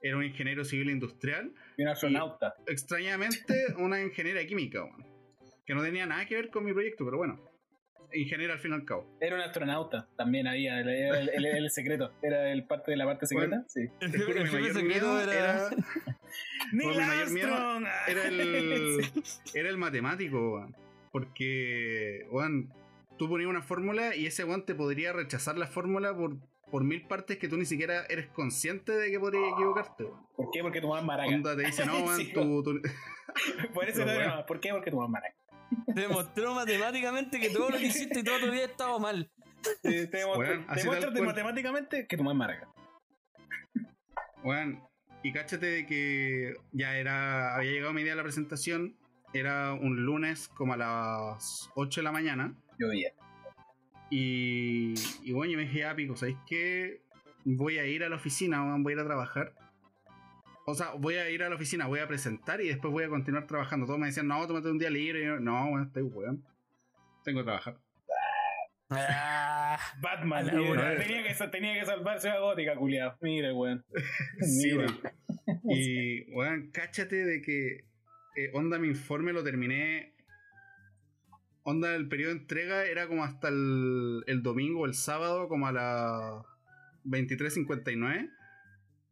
era 0.02 0.16
un 0.16 0.24
ingeniero 0.24 0.64
civil 0.64 0.90
industrial, 0.90 1.52
Y 1.78 1.82
un 1.82 1.88
astronauta. 1.88 2.54
extrañamente 2.66 3.74
una 3.78 4.02
ingeniera 4.02 4.44
química, 4.46 4.84
weón. 4.84 5.04
Que 5.66 5.74
no 5.74 5.82
tenía 5.82 6.06
nada 6.06 6.26
que 6.26 6.34
ver 6.34 6.50
con 6.50 6.64
mi 6.64 6.72
proyecto, 6.72 7.04
pero 7.04 7.16
bueno. 7.18 7.40
Ingeniera 8.14 8.54
al 8.54 8.58
fin 8.60 8.70
y 8.70 8.74
al 8.74 8.84
cabo. 8.84 9.06
Era 9.20 9.36
un 9.36 9.42
astronauta. 9.42 10.08
También 10.16 10.46
había. 10.46 10.80
El, 10.80 10.88
el- 10.88 11.28
el- 11.34 11.44
el 11.46 11.70
secreto. 11.70 12.12
Era 12.22 12.50
el 12.52 12.64
parte 12.64 12.90
de 12.92 12.96
la 12.96 13.04
parte 13.06 13.26
secreta. 13.26 13.48
Bueno. 13.56 13.64
sí. 13.68 13.80
El 14.00 14.12
juro, 14.24 14.40
mayor 14.40 14.48
secreto 14.72 14.82
miedo 14.82 15.20
era. 15.20 15.34
era, 15.34 15.70
Neil 16.72 17.00
Armstrong. 17.00 17.86
era 18.08 18.24
el, 18.28 19.00
era 19.54 19.68
el 19.68 19.76
matemático, 19.78 20.54
weón. 20.54 20.76
Porque, 21.12 22.26
weón, 22.30 22.72
tú 23.18 23.28
ponías 23.28 23.48
una 23.48 23.62
fórmula 23.62 24.14
y 24.16 24.26
ese 24.26 24.44
weón 24.44 24.64
te 24.66 24.74
podría 24.74 25.12
rechazar 25.12 25.56
la 25.56 25.66
fórmula 25.66 26.16
por, 26.16 26.36
por 26.70 26.82
mil 26.84 27.06
partes 27.06 27.38
que 27.38 27.48
tú 27.48 27.56
ni 27.56 27.64
siquiera 27.66 28.04
eres 28.08 28.26
consciente 28.28 28.92
de 28.92 29.10
que 29.10 29.20
podrías 29.20 29.44
equivocarte, 29.54 30.04
weón. 30.04 30.26
¿Por 30.36 30.50
qué? 30.50 30.62
Porque 30.62 30.80
tu 30.80 30.88
mamá 30.88 31.00
es 31.00 31.06
maraca. 31.06 31.34
Onda 31.34 31.56
te 31.56 31.62
dice, 31.66 31.86
no, 31.86 31.98
weón, 32.04 32.16
Sí, 32.16 32.32
Por 33.72 33.88
eso 33.88 34.04
bueno. 34.04 34.36
no, 34.36 34.46
¿Por 34.46 34.60
qué? 34.60 34.70
Porque 34.70 34.90
tu 34.90 34.96
mamá 34.96 35.06
es 35.06 35.12
maraca. 35.24 35.36
Demostró 35.86 36.54
matemáticamente 36.54 37.40
que 37.40 37.50
todo 37.50 37.70
lo 37.70 37.78
que 37.78 37.86
hiciste 37.86 38.20
y 38.20 38.24
toda 38.24 38.40
tu 38.40 38.50
vida 38.50 38.64
estaba 38.64 38.98
mal. 38.98 39.30
Te, 39.82 40.06
te 40.06 40.24
Bueno, 40.24 40.64
demuéstrate 40.74 41.22
matemáticamente 41.22 42.06
que 42.06 42.16
tu 42.16 42.22
mamá 42.22 42.32
es 42.32 42.38
maraca. 42.38 42.68
Weón, 44.42 44.82
y 45.22 45.32
cáchate 45.32 45.66
de 45.66 45.86
que 45.86 46.54
ya 46.72 46.96
era. 46.96 47.56
Había 47.56 47.72
llegado 47.72 47.92
mi 47.92 48.02
día 48.02 48.12
de 48.12 48.16
la 48.16 48.22
presentación. 48.22 48.96
Era 49.32 49.72
un 49.72 50.04
lunes 50.04 50.48
como 50.48 50.74
a 50.74 50.76
las 50.76 51.70
8 51.74 52.00
de 52.00 52.04
la 52.04 52.12
mañana. 52.12 52.54
Llovía. 52.78 53.12
Y, 54.10 54.94
y 55.22 55.32
bueno, 55.32 55.52
yo 55.52 55.58
me 55.58 55.64
dije, 55.64 55.84
ah, 55.86 55.96
pico, 55.96 56.14
¿sabéis 56.14 56.36
qué? 56.46 57.00
Voy 57.44 57.78
a 57.78 57.86
ir 57.86 58.04
a 58.04 58.08
la 58.08 58.16
oficina, 58.16 58.62
voy 58.78 58.92
a 58.92 58.96
ir 58.96 59.00
a 59.00 59.04
trabajar. 59.04 59.54
O 60.66 60.74
sea, 60.74 60.92
voy 60.92 61.16
a 61.16 61.28
ir 61.28 61.42
a 61.42 61.48
la 61.48 61.56
oficina, 61.56 61.86
voy 61.86 62.00
a 62.00 62.08
presentar 62.08 62.60
y 62.60 62.68
después 62.68 62.92
voy 62.92 63.04
a 63.04 63.08
continuar 63.08 63.46
trabajando. 63.46 63.86
Todos 63.86 63.98
me 63.98 64.06
decían, 64.06 64.28
no, 64.28 64.46
tómate 64.46 64.70
un 64.70 64.78
día 64.78 64.90
libre. 64.90 65.20
Y 65.20 65.26
yo, 65.26 65.38
no, 65.38 65.66
weón, 65.66 65.86
estoy 65.86 66.02
weón. 66.02 66.42
Tengo 67.22 67.40
que 67.40 67.44
trabajar. 67.44 67.78
Ah, 68.90 69.78
Batman. 70.00 70.48
A 70.48 70.52
la 70.52 70.96
tenía, 70.96 71.22
que, 71.22 71.48
tenía 71.48 71.80
que 71.80 71.84
salvar 71.84 72.20
Ciudad 72.20 72.40
Gótica, 72.40 72.76
culiado. 72.76 73.16
Mira, 73.20 73.52
weón. 73.52 73.84
Sí, 74.40 74.72
Mira. 74.72 74.86
weón. 74.86 75.78
Y, 75.78 76.32
weón, 76.32 76.70
cáchate 76.72 77.24
de 77.24 77.42
que 77.42 77.84
eh, 78.36 78.50
Onda 78.54 78.78
mi 78.78 78.88
informe 78.88 79.32
lo 79.32 79.44
terminé. 79.44 80.14
Onda, 81.62 81.94
el 81.94 82.08
periodo 82.08 82.32
de 82.32 82.40
entrega 82.40 82.84
era 82.86 83.06
como 83.06 83.24
hasta 83.24 83.48
el, 83.48 84.22
el 84.26 84.42
domingo 84.42 84.80
o 84.80 84.86
el 84.86 84.94
sábado, 84.94 85.48
como 85.48 85.66
a 85.66 85.72
las 85.72 86.44
23.59. 87.04 88.30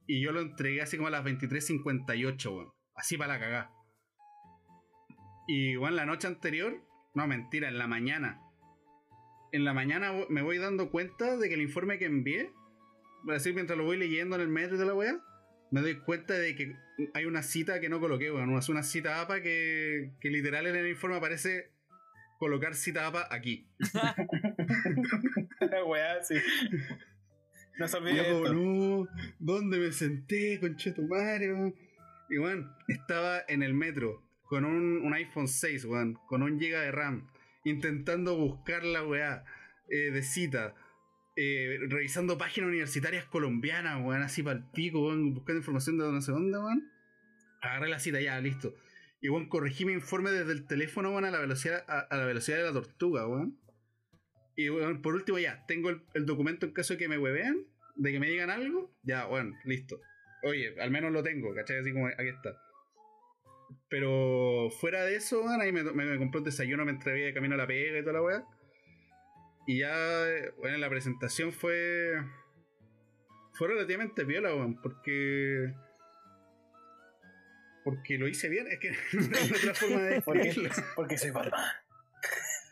Y 0.06 0.20
yo 0.22 0.32
lo 0.32 0.40
entregué 0.40 0.82
así 0.82 0.96
como 0.96 1.08
a 1.08 1.10
las 1.10 1.24
23.58, 1.24 2.50
weón. 2.50 2.72
Así 2.94 3.16
para 3.16 3.34
la 3.34 3.40
cagá. 3.40 3.70
Y, 5.46 5.76
weón, 5.76 5.96
la 5.96 6.06
noche 6.06 6.26
anterior, 6.26 6.80
no, 7.14 7.26
mentira, 7.26 7.68
en 7.68 7.78
la 7.78 7.86
mañana. 7.86 8.40
En 9.52 9.64
la 9.64 9.74
mañana 9.74 10.12
me 10.28 10.42
voy 10.42 10.58
dando 10.58 10.90
cuenta 10.90 11.36
de 11.36 11.48
que 11.48 11.54
el 11.54 11.62
informe 11.62 11.98
que 11.98 12.06
envié, 12.06 12.52
así 13.34 13.52
mientras 13.52 13.78
lo 13.78 13.84
voy 13.84 13.98
leyendo 13.98 14.36
en 14.36 14.42
el 14.42 14.48
metro 14.48 14.78
de 14.78 14.86
la 14.86 14.94
weá, 14.94 15.20
me 15.70 15.80
doy 15.80 16.00
cuenta 16.00 16.34
de 16.34 16.54
que 16.54 16.76
hay 17.14 17.24
una 17.24 17.42
cita 17.42 17.80
que 17.80 17.88
no 17.88 18.00
coloqué, 18.00 18.30
weón. 18.30 18.56
Es 18.56 18.68
una 18.68 18.82
cita 18.82 19.20
APA 19.20 19.42
que, 19.42 20.12
que 20.20 20.30
literal 20.30 20.66
en 20.66 20.76
el 20.76 20.88
informe 20.88 21.16
aparece 21.16 21.70
colocar 22.38 22.74
cita 22.74 23.06
APA 23.06 23.28
aquí. 23.30 23.68
La 25.60 25.84
weá, 25.84 26.22
sí. 26.22 26.34
No 27.78 27.88
se 27.88 27.98
Y 28.08 28.18
olvide 28.18 28.24
yo 28.26 28.32
esto. 28.32 28.54
no, 28.54 29.08
¿dónde 29.38 29.78
me 29.78 29.92
senté, 29.92 30.58
conchetumare, 30.60 31.52
weón? 31.52 31.74
Y 32.28 32.38
weón, 32.38 32.76
estaba 32.88 33.42
en 33.48 33.62
el 33.62 33.74
metro 33.74 34.22
con 34.44 34.64
un, 34.64 34.98
un 35.04 35.14
iPhone 35.14 35.48
6, 35.48 35.84
weón, 35.86 36.14
con 36.26 36.42
un 36.42 36.58
giga 36.60 36.80
de 36.82 36.92
RAM, 36.92 37.28
intentando 37.64 38.36
buscar 38.36 38.84
la 38.84 39.04
weá 39.06 39.44
eh, 39.88 40.10
de 40.10 40.22
cita. 40.22 40.74
eh, 41.36 41.78
revisando 41.88 42.36
páginas 42.38 42.68
universitarias 42.68 43.24
colombianas, 43.26 44.02
weón, 44.04 44.22
así 44.22 44.42
para 44.42 44.58
el 44.58 44.64
pico, 44.70 45.06
weón, 45.06 45.34
buscando 45.34 45.60
información 45.60 45.98
de 45.98 46.12
no 46.12 46.20
sé 46.20 46.32
dónde, 46.32 46.58
weón. 46.58 46.90
Agarré 47.62 47.88
la 47.88 47.98
cita, 48.00 48.20
ya, 48.20 48.40
listo. 48.40 48.74
Y 49.20 49.28
weón, 49.30 49.48
corregí 49.48 49.84
mi 49.86 49.92
informe 49.94 50.30
desde 50.30 50.52
el 50.52 50.66
teléfono, 50.66 51.10
weón, 51.10 51.24
a 51.24 51.30
la 51.30 51.38
velocidad, 51.40 51.84
a, 51.88 52.00
a 52.00 52.16
la 52.16 52.26
velocidad 52.26 52.58
de 52.58 52.64
la 52.64 52.72
tortuga, 52.72 53.26
weón. 53.26 53.58
Y 54.56 54.68
weón, 54.68 55.02
por 55.02 55.14
último, 55.14 55.38
ya, 55.38 55.64
tengo 55.66 55.90
el, 55.90 56.02
el 56.14 56.26
documento 56.26 56.66
en 56.66 56.72
caso 56.72 56.94
de 56.94 56.98
que 56.98 57.08
me 57.08 57.18
huevean, 57.18 57.66
de 57.96 58.12
que 58.12 58.20
me 58.20 58.28
digan 58.28 58.50
algo, 58.50 58.94
ya, 59.02 59.26
bueno, 59.26 59.56
listo. 59.64 60.00
Oye, 60.42 60.74
al 60.80 60.90
menos 60.90 61.12
lo 61.12 61.22
tengo, 61.22 61.54
¿cachai? 61.54 61.78
Así 61.78 61.92
como, 61.92 62.06
aquí 62.06 62.28
está. 62.28 62.56
Pero 63.88 64.70
fuera 64.70 65.04
de 65.04 65.16
eso, 65.16 65.42
weón, 65.42 65.60
ahí 65.60 65.72
me, 65.72 65.82
me, 65.84 66.04
me 66.04 66.18
compré 66.18 66.38
un 66.38 66.44
desayuno, 66.44 66.84
me 66.84 66.92
entregué 66.92 67.26
de 67.26 67.34
camino 67.34 67.54
a 67.54 67.58
la 67.58 67.66
pega 67.66 67.98
y 67.98 68.02
toda 68.02 68.14
la 68.14 68.22
weá. 68.22 68.44
Y 69.66 69.80
ya, 69.80 70.24
bueno, 70.58 70.78
la 70.78 70.88
presentación 70.88 71.52
fue. 71.52 72.14
Fue 73.54 73.68
relativamente 73.68 74.24
viola, 74.24 74.54
weón, 74.54 74.80
porque. 74.80 75.72
Porque 77.84 78.16
lo 78.16 78.28
hice 78.28 78.48
bien, 78.48 78.66
es 78.68 78.78
que 78.78 78.90
no 79.12 79.36
hay 79.36 79.50
otra 79.50 79.74
forma 79.74 80.00
de 80.02 80.22
Porque, 80.22 80.70
porque 80.94 81.18
soy 81.18 81.30
Batman. 81.30 81.60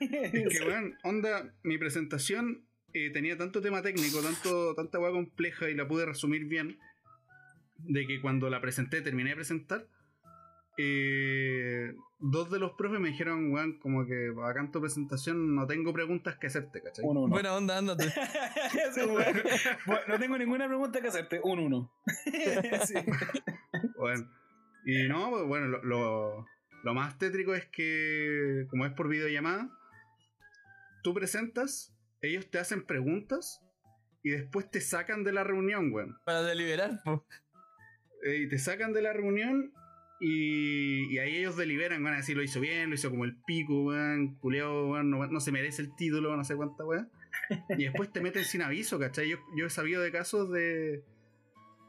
Es 0.52 0.58
que, 0.58 0.64
weón, 0.66 0.96
onda, 1.04 1.52
mi 1.62 1.78
presentación 1.78 2.64
eh, 2.92 3.10
tenía 3.10 3.36
tanto 3.36 3.60
tema 3.60 3.82
técnico, 3.82 4.20
tanto, 4.20 4.74
tanta 4.74 4.98
weá 4.98 5.10
compleja 5.10 5.68
y 5.68 5.74
la 5.74 5.86
pude 5.86 6.06
resumir 6.06 6.46
bien, 6.46 6.78
de 7.78 8.06
que 8.06 8.20
cuando 8.20 8.50
la 8.50 8.60
presenté, 8.60 9.02
terminé 9.02 9.30
de 9.30 9.36
presentar, 9.36 9.86
eh, 10.78 11.94
dos 12.18 12.50
de 12.50 12.58
los 12.58 12.72
profes 12.72 13.00
me 13.00 13.10
dijeron, 13.10 13.52
weón, 13.52 13.78
como 13.78 14.06
que 14.06 14.30
bacán 14.30 14.72
tu 14.72 14.80
presentación, 14.80 15.54
no 15.54 15.66
tengo 15.66 15.92
preguntas 15.92 16.38
que 16.38 16.46
hacerte, 16.46 16.82
¿cachai? 16.82 17.04
Un 17.04 17.18
uno. 17.18 17.28
buena 17.28 17.54
onda, 17.54 17.78
ándate. 17.78 18.04
Sí, 18.94 19.00
weón. 19.00 19.42
Bueno, 19.86 20.02
no 20.08 20.18
tengo 20.18 20.38
ninguna 20.38 20.66
pregunta 20.66 21.00
que 21.00 21.08
hacerte. 21.08 21.40
Un 21.42 21.58
uno. 21.58 21.92
Sí. 22.86 22.94
Bueno, 23.98 24.30
y 24.86 25.06
no, 25.08 25.30
pues, 25.30 25.44
bueno, 25.44 25.66
lo, 25.66 25.82
lo, 25.84 26.46
lo 26.82 26.94
más 26.94 27.18
tétrico 27.18 27.54
es 27.54 27.66
que, 27.66 28.66
como 28.70 28.86
es 28.86 28.92
por 28.92 29.08
videollamada, 29.08 29.68
tú 31.02 31.14
presentas, 31.14 31.94
ellos 32.22 32.50
te 32.50 32.58
hacen 32.58 32.84
preguntas 32.84 33.60
y 34.22 34.30
después 34.30 34.70
te 34.70 34.80
sacan 34.80 35.24
de 35.24 35.32
la 35.32 35.44
reunión, 35.44 35.92
weón. 35.92 36.16
Para 36.24 36.42
deliberar, 36.42 37.00
po. 37.04 37.26
Eh, 38.24 38.42
y 38.42 38.48
te 38.48 38.58
sacan 38.58 38.92
de 38.92 39.02
la 39.02 39.12
reunión 39.12 39.72
y, 40.20 41.14
y 41.14 41.18
ahí 41.18 41.36
ellos 41.36 41.56
deliberan, 41.56 42.04
van 42.04 42.14
a 42.14 42.18
decir 42.18 42.36
lo 42.36 42.42
hizo 42.42 42.60
bien, 42.60 42.90
lo 42.90 42.94
hizo 42.94 43.10
como 43.10 43.24
el 43.24 43.36
pico, 43.46 43.84
weón, 43.84 44.36
culeado, 44.36 44.88
weón, 44.88 45.10
no, 45.10 45.26
no 45.26 45.40
se 45.40 45.52
merece 45.52 45.82
el 45.82 45.94
título, 45.96 46.36
no 46.36 46.44
sé 46.44 46.56
cuánta 46.56 46.84
weón. 46.84 47.10
Y 47.78 47.84
después 47.84 48.12
te 48.12 48.20
meten 48.20 48.44
sin 48.44 48.62
aviso, 48.62 48.98
¿cachai? 48.98 49.28
Yo, 49.28 49.38
yo 49.56 49.66
he 49.66 49.70
sabido 49.70 50.02
de 50.02 50.12
casos 50.12 50.50
de, 50.50 51.02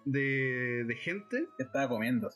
de, 0.05 0.85
de 0.85 0.95
gente 0.95 1.47
Estaba 1.59 1.89
comiendo. 1.89 2.29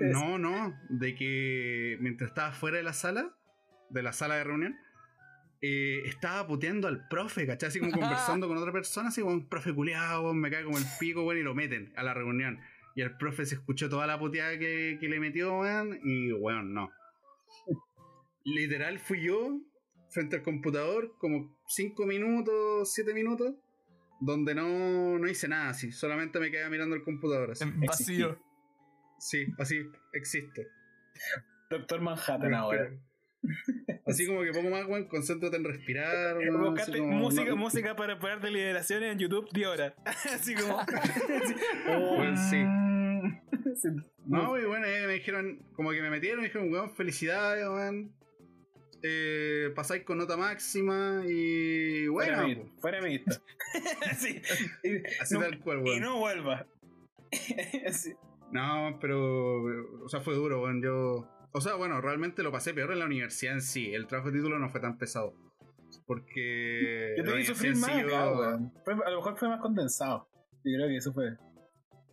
No, 0.00 0.36
no, 0.36 0.76
de 0.88 1.14
que 1.14 1.96
mientras 2.00 2.30
estaba 2.30 2.50
fuera 2.52 2.78
de 2.78 2.82
la 2.82 2.92
sala, 2.92 3.36
de 3.88 4.02
la 4.02 4.12
sala 4.12 4.36
de 4.36 4.44
reunión, 4.44 4.76
eh, 5.60 6.02
estaba 6.04 6.46
puteando 6.46 6.86
al 6.86 7.08
profe, 7.08 7.46
¿cachai? 7.46 7.68
Así 7.68 7.80
como 7.80 7.92
conversando 7.92 8.46
con 8.48 8.56
otra 8.56 8.72
persona, 8.72 9.08
así 9.08 9.20
como 9.20 9.34
un 9.34 9.48
profe 9.48 9.74
culiado, 9.74 10.22
weón, 10.22 10.38
me 10.38 10.50
cae 10.50 10.64
como 10.64 10.78
el 10.78 10.84
pico, 11.00 11.24
weón, 11.24 11.40
y 11.40 11.42
lo 11.42 11.54
meten 11.54 11.92
a 11.96 12.02
la 12.02 12.14
reunión. 12.14 12.60
Y 12.94 13.02
el 13.02 13.16
profe 13.16 13.46
se 13.46 13.56
escuchó 13.56 13.88
toda 13.88 14.06
la 14.06 14.18
puteada 14.18 14.58
que, 14.58 14.98
que 15.00 15.08
le 15.08 15.20
metió, 15.20 15.58
weón, 15.58 15.98
y 16.02 16.32
weón, 16.32 16.74
no. 16.74 16.90
Literal 18.44 18.98
fui 18.98 19.22
yo, 19.22 19.60
frente 20.10 20.36
al 20.36 20.42
computador, 20.42 21.14
como 21.18 21.56
5 21.66 22.06
minutos, 22.06 22.92
7 22.94 23.12
minutos, 23.12 23.54
donde 24.20 24.54
no, 24.54 25.18
no 25.18 25.28
hice 25.28 25.48
nada, 25.48 25.70
así, 25.70 25.92
solamente 25.92 26.40
me 26.40 26.50
quedé 26.50 26.68
mirando 26.70 26.96
el 26.96 27.02
computador, 27.02 27.52
así. 27.52 27.64
En 27.64 27.80
vacío. 27.80 28.38
Sí, 29.18 29.46
así, 29.58 29.82
existo. 30.12 30.62
Doctor 31.70 32.00
Manhattan 32.00 32.54
ahora. 32.54 32.90
Así 34.06 34.26
como 34.26 34.42
que 34.42 34.50
poco 34.52 34.68
más, 34.70 34.84
weón, 34.86 35.06
concéntrate 35.06 35.56
en 35.56 35.64
respirar, 35.64 36.36
weón. 36.38 36.56
así 36.56 36.64
Buscaste 36.68 36.98
como- 36.98 37.12
música, 37.18 37.54
música 37.54 37.96
para 37.96 38.18
parar 38.18 38.40
deliberaciones 38.40 39.12
en 39.12 39.18
YouTube 39.18 39.48
de 39.52 39.66
hora. 39.66 39.94
Así 40.34 40.54
como. 40.54 40.78
así. 40.80 41.54
Weón, 41.86 42.36
sí. 42.36 42.64
Sí. 43.80 43.88
No, 44.26 44.58
y 44.58 44.64
bueno, 44.64 44.86
eh, 44.86 45.06
me 45.06 45.12
dijeron, 45.14 45.58
como 45.72 45.90
que 45.90 46.00
me 46.02 46.10
metieron, 46.10 46.40
me 46.40 46.46
dijeron, 46.48 46.72
weón, 46.72 46.94
felicidades, 46.96 47.64
weón. 47.66 48.12
Eh, 49.02 49.70
pasáis 49.76 50.02
con 50.02 50.18
nota 50.18 50.36
máxima 50.36 51.22
y 51.28 52.06
Fuera 52.08 52.42
bueno, 52.42 52.48
mi- 52.64 52.70
fuera 52.80 53.00
mi. 53.00 53.14
Y, 53.14 53.24
así 54.10 55.34
no- 55.34 55.40
tal 55.40 55.58
cual, 55.60 55.78
y 55.78 55.82
weón. 55.82 56.00
no 56.00 56.18
vuelva. 56.18 56.66
Sí. 57.92 58.14
No, 58.50 58.98
pero. 59.00 60.04
O 60.04 60.08
sea, 60.08 60.20
fue 60.20 60.34
duro, 60.34 60.62
weón. 60.62 60.82
Yo. 60.82 61.28
O 61.52 61.60
sea, 61.60 61.74
bueno, 61.74 62.00
realmente 62.00 62.42
lo 62.42 62.52
pasé 62.52 62.74
peor 62.74 62.92
en 62.92 62.98
la 62.98 63.06
universidad 63.06 63.54
en 63.54 63.62
sí. 63.62 63.92
El 63.94 64.06
trabajo 64.06 64.30
de 64.30 64.38
título 64.38 64.58
no 64.58 64.68
fue 64.68 64.80
tan 64.80 64.98
pesado. 64.98 65.34
Porque. 66.06 67.14
Yo 67.16 67.24
tengo 67.24 67.36
que 67.36 67.44
sufrir 67.44 67.76
más 67.76 67.90
sí. 67.90 68.02
Fue- 68.84 68.94
A 68.94 69.10
lo 69.10 69.16
mejor 69.16 69.36
fue 69.36 69.48
más 69.48 69.60
condensado. 69.60 70.28
Yo 70.64 70.76
creo 70.76 70.88
que 70.88 70.96
eso 70.96 71.12
fue 71.12 71.36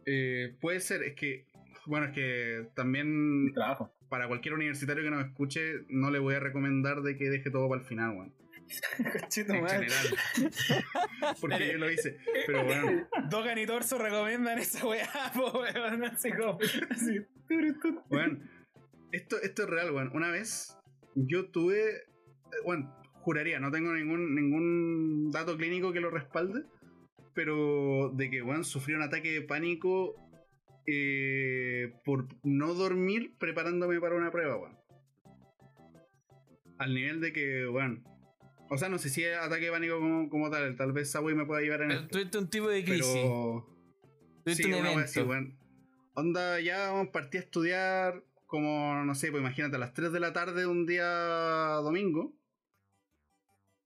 eh, 0.05 0.55
puede 0.61 0.79
ser, 0.79 1.03
es 1.03 1.15
que. 1.15 1.45
Bueno, 1.85 2.07
es 2.07 2.13
que 2.13 2.67
también 2.75 3.51
trabajo. 3.53 3.91
para 4.09 4.27
cualquier 4.27 4.53
universitario 4.55 5.03
que 5.03 5.11
nos 5.11 5.25
escuche, 5.25 5.85
no 5.89 6.09
le 6.09 6.19
voy 6.19 6.35
a 6.35 6.39
recomendar 6.39 7.01
de 7.01 7.15
que 7.17 7.29
deje 7.29 7.51
todo 7.51 7.67
para 7.69 7.81
el 7.81 7.87
final, 7.87 8.11
weón. 8.17 8.33
En 9.37 9.67
general. 9.67 10.07
Porque 11.41 11.71
yo 11.71 11.77
lo 11.77 11.91
hice. 11.91 12.17
Pero 12.47 12.63
bueno. 12.63 13.07
Dogan 13.29 13.57
y 13.59 13.65
Torso 13.67 13.97
recomiendan 13.99 14.57
esa 14.57 14.85
weá, 14.87 15.07
po, 15.35 15.59
weón. 15.59 16.03
Así 16.05 16.31
como. 16.31 16.57
Así. 16.89 17.19
Bueno, 18.09 18.39
esto, 19.15 19.37
esto 19.41 19.63
es 19.63 19.69
real, 19.69 19.91
weón. 19.91 20.11
Una 20.13 20.29
vez 20.31 20.77
yo 21.15 21.49
tuve. 21.49 21.89
eh, 21.95 22.01
Bueno, 22.65 22.93
juraría, 23.21 23.59
no 23.59 23.71
tengo 23.71 23.93
ningún, 23.93 24.35
ningún 24.35 25.31
dato 25.31 25.57
clínico 25.57 25.91
que 25.93 26.01
lo 26.01 26.09
respalde. 26.09 26.63
Pero 27.33 28.11
de 28.13 28.29
que, 28.29 28.41
weón, 28.41 28.63
sufrí 28.63 28.93
un 28.93 29.01
ataque 29.01 29.31
de 29.31 29.41
pánico 29.41 30.15
eh, 30.87 31.93
por 32.05 32.27
no 32.43 32.73
dormir 32.73 33.35
preparándome 33.37 33.99
para 33.99 34.15
una 34.15 34.31
prueba, 34.31 34.55
weón. 34.57 34.77
Al 36.77 36.93
nivel 36.93 37.21
de 37.21 37.33
que, 37.33 37.67
weón. 37.67 38.03
O 38.69 38.77
sea, 38.77 38.89
no 38.89 38.97
sé 38.97 39.09
si 39.09 39.23
es 39.23 39.37
ataque 39.37 39.65
de 39.65 39.71
pánico 39.71 39.99
como, 39.99 40.29
como 40.29 40.49
tal. 40.49 40.75
Tal 40.75 40.91
vez 40.91 41.11
Subway 41.11 41.35
me 41.35 41.45
pueda 41.45 41.61
ayudar 41.61 41.83
en 41.83 41.87
Pero. 41.89 42.07
Tuviste 42.07 42.37
un 42.37 42.49
tipo 42.49 42.67
de 42.69 42.83
crisis. 42.83 43.05
Pero. 43.13 43.67
Tuviste 44.43 44.63
Sí, 44.63 44.69
un 44.69 44.75
evento. 44.79 44.99
así, 45.01 45.19
weón. 45.21 45.57
Onda, 46.13 46.59
ya 46.61 46.91
vamos, 46.91 47.09
partí 47.09 47.37
a 47.37 47.41
estudiar 47.41 48.23
como, 48.45 49.03
no 49.05 49.15
sé, 49.15 49.31
pues 49.31 49.41
imagínate, 49.41 49.75
a 49.77 49.79
las 49.79 49.93
3 49.93 50.11
de 50.11 50.19
la 50.19 50.33
tarde 50.33 50.61
de 50.61 50.67
un 50.67 50.85
día 50.85 51.05
domingo. 51.83 52.33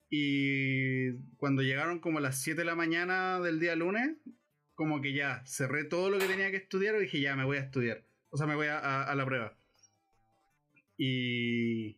Y 0.09 1.13
cuando 1.37 1.61
llegaron 1.61 1.99
como 1.99 2.17
a 2.17 2.21
las 2.21 2.41
7 2.41 2.61
de 2.61 2.65
la 2.65 2.75
mañana 2.75 3.39
del 3.39 3.59
día 3.59 3.75
lunes, 3.75 4.17
como 4.73 5.01
que 5.01 5.13
ya 5.13 5.43
cerré 5.45 5.83
todo 5.83 6.09
lo 6.09 6.17
que 6.19 6.25
tenía 6.25 6.51
que 6.51 6.57
estudiar 6.57 6.95
y 6.95 7.01
dije, 7.01 7.21
ya 7.21 7.35
me 7.35 7.45
voy 7.45 7.57
a 7.57 7.61
estudiar. 7.61 8.03
O 8.29 8.37
sea, 8.37 8.47
me 8.47 8.55
voy 8.55 8.67
a, 8.67 9.03
a- 9.03 9.15
la 9.15 9.25
prueba. 9.25 9.55
Y... 10.97 11.97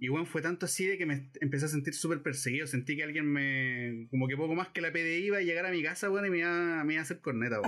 Y 0.00 0.08
bueno, 0.08 0.26
fue 0.26 0.42
tanto 0.42 0.66
así 0.66 0.86
de 0.86 0.98
que 0.98 1.06
me 1.06 1.30
empecé 1.40 1.66
a 1.66 1.68
sentir 1.68 1.94
súper 1.94 2.22
perseguido. 2.22 2.66
Sentí 2.66 2.96
que 2.96 3.04
alguien 3.04 3.26
me... 3.26 4.08
Como 4.10 4.28
que 4.28 4.36
poco 4.36 4.54
más 4.54 4.68
que 4.68 4.80
la 4.82 4.92
PDI 4.92 5.26
iba 5.26 5.38
a 5.38 5.42
llegar 5.42 5.66
a 5.66 5.70
mi 5.70 5.82
casa, 5.82 6.08
bueno, 6.08 6.26
y 6.26 6.30
me 6.30 6.38
iba, 6.40 6.84
me 6.84 6.94
iba 6.94 7.00
a 7.00 7.04
hacer 7.04 7.20
corneta. 7.20 7.60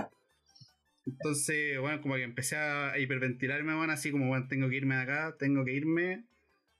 Entonces, 1.07 1.79
bueno, 1.79 2.01
como 2.01 2.15
que 2.15 2.23
empecé 2.23 2.57
a 2.57 2.97
hiperventilarme, 2.99 3.73
bueno, 3.75 3.93
así 3.93 4.11
como, 4.11 4.27
bueno, 4.27 4.45
tengo 4.49 4.69
que 4.69 4.75
irme 4.75 4.95
de 4.95 5.01
acá, 5.01 5.35
tengo 5.39 5.63
que 5.63 5.71
irme 5.73 6.25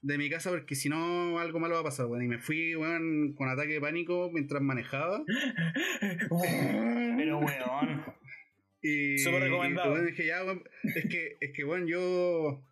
de 0.00 0.16
mi 0.18 0.28
casa 0.30 0.50
porque 0.50 0.74
si 0.76 0.88
no 0.88 1.38
algo 1.40 1.58
malo 1.58 1.74
va 1.74 1.80
a 1.80 1.84
pasar, 1.84 2.06
bueno. 2.06 2.22
Y 2.24 2.28
me 2.28 2.38
fui, 2.38 2.76
weón, 2.76 3.34
con 3.34 3.48
ataque 3.48 3.72
de 3.74 3.80
pánico 3.80 4.30
mientras 4.32 4.62
manejaba. 4.62 5.24
Pero, 6.00 7.38
weón. 7.38 8.04
Y, 8.82 9.18
Súper 9.18 9.42
recomendado. 9.42 9.88
y, 9.88 9.90
bueno, 9.90 10.06
dije, 10.06 10.26
ya, 10.26 10.44
weón, 10.44 10.62
es 10.94 11.06
que, 11.08 11.36
es 11.40 11.52
que, 11.52 11.64
bueno, 11.64 11.86
yo 11.88 12.62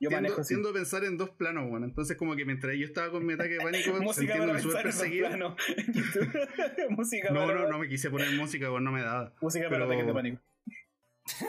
Yo 0.00 0.08
tiendo, 0.08 0.16
manejo 0.16 0.42
tiendo 0.42 0.70
a 0.70 0.72
pensar 0.72 1.04
en 1.04 1.16
dos 1.16 1.30
planos, 1.30 1.68
bueno. 1.68 1.86
Entonces, 1.86 2.16
como 2.16 2.34
que 2.34 2.44
mientras 2.44 2.76
yo 2.76 2.84
estaba 2.86 3.10
con 3.10 3.24
mi 3.24 3.34
ataque 3.34 3.54
de 3.54 3.60
pánico, 3.60 3.92
Música 4.02 4.36
para 4.36 4.52
pensar 4.54 4.64
en 4.64 4.72
dos 4.72 4.82
perseguido. 4.82 5.28
planos. 5.28 5.56
Música 6.90 7.30
No, 7.30 7.46
para 7.46 7.60
no, 7.60 7.68
no 7.68 7.78
me 7.78 7.88
quise 7.88 8.10
poner 8.10 8.32
música, 8.32 8.70
weón, 8.70 8.84
no 8.84 8.90
me 8.92 9.02
daba. 9.02 9.32
Música 9.40 9.66
para 9.68 9.76
pero- 9.76 9.84
ataques 9.86 10.06
de 10.06 10.12
pánico. 10.12 10.42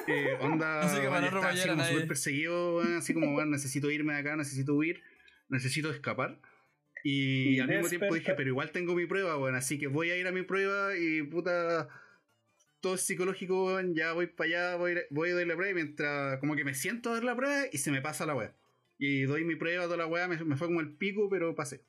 Eh, 0.08 0.38
onda, 0.42 0.80
Así 0.82 1.02
que 1.02 1.08
para 1.08 1.22
weón, 1.22 1.22
no 1.22 1.28
estaba 1.28 1.42
robar 1.42 1.54
así 1.54 1.70
a 1.70 1.72
como 1.72 1.84
súper 1.84 2.08
perseguido, 2.08 2.78
weón, 2.78 2.98
así 2.98 3.14
como, 3.14 3.36
weón, 3.36 3.52
necesito 3.52 3.92
irme 3.92 4.14
de 4.14 4.20
acá, 4.20 4.36
necesito 4.36 4.74
huir, 4.74 5.04
necesito 5.50 5.92
escapar. 5.92 6.40
Y, 7.04 7.56
Y 7.56 7.60
al 7.60 7.68
mismo 7.68 7.88
tiempo 7.88 8.14
dije, 8.16 8.34
pero 8.36 8.50
igual 8.50 8.72
tengo 8.72 8.96
mi 8.96 9.06
prueba, 9.06 9.38
weón, 9.38 9.56
así 9.56 9.78
que 9.78 9.88
voy 9.88 10.10
a 10.12 10.18
ir 10.18 10.28
a 10.28 10.32
mi 10.32 10.44
prueba 10.44 10.98
y 10.98 11.24
puta, 11.24 11.88
todo 12.80 12.96
es 12.96 13.02
psicológico, 13.02 13.66
weón, 13.66 13.94
ya 13.94 14.14
voy 14.14 14.28
para 14.28 14.48
allá, 14.48 14.76
voy, 14.76 14.98
voy 15.10 15.32
a 15.32 15.36
dar 15.36 15.48
la 15.48 15.56
prueba 15.56 15.72
y 15.72 15.76
mientras, 15.76 16.40
como 16.40 16.56
que 16.56 16.64
me 16.64 16.74
siento 16.74 17.10
a 17.12 17.14
dar 17.16 17.24
la 17.24 17.36
prueba 17.36 17.66
y 17.72 17.78
se 17.78 17.92
me 17.92 18.02
pasa 18.02 18.26
la 18.26 18.36
weá. 18.36 18.54
Y 18.98 19.24
doy 19.24 19.44
mi 19.44 19.56
prueba, 19.56 19.86
toda 19.86 19.98
la 19.98 20.08
weá, 20.08 20.28
me, 20.28 20.38
me 20.38 20.56
fue 20.56 20.68
como 20.68 20.80
el 20.80 20.96
pico, 20.96 21.30
pero 21.30 21.54
pasé. 21.54 21.84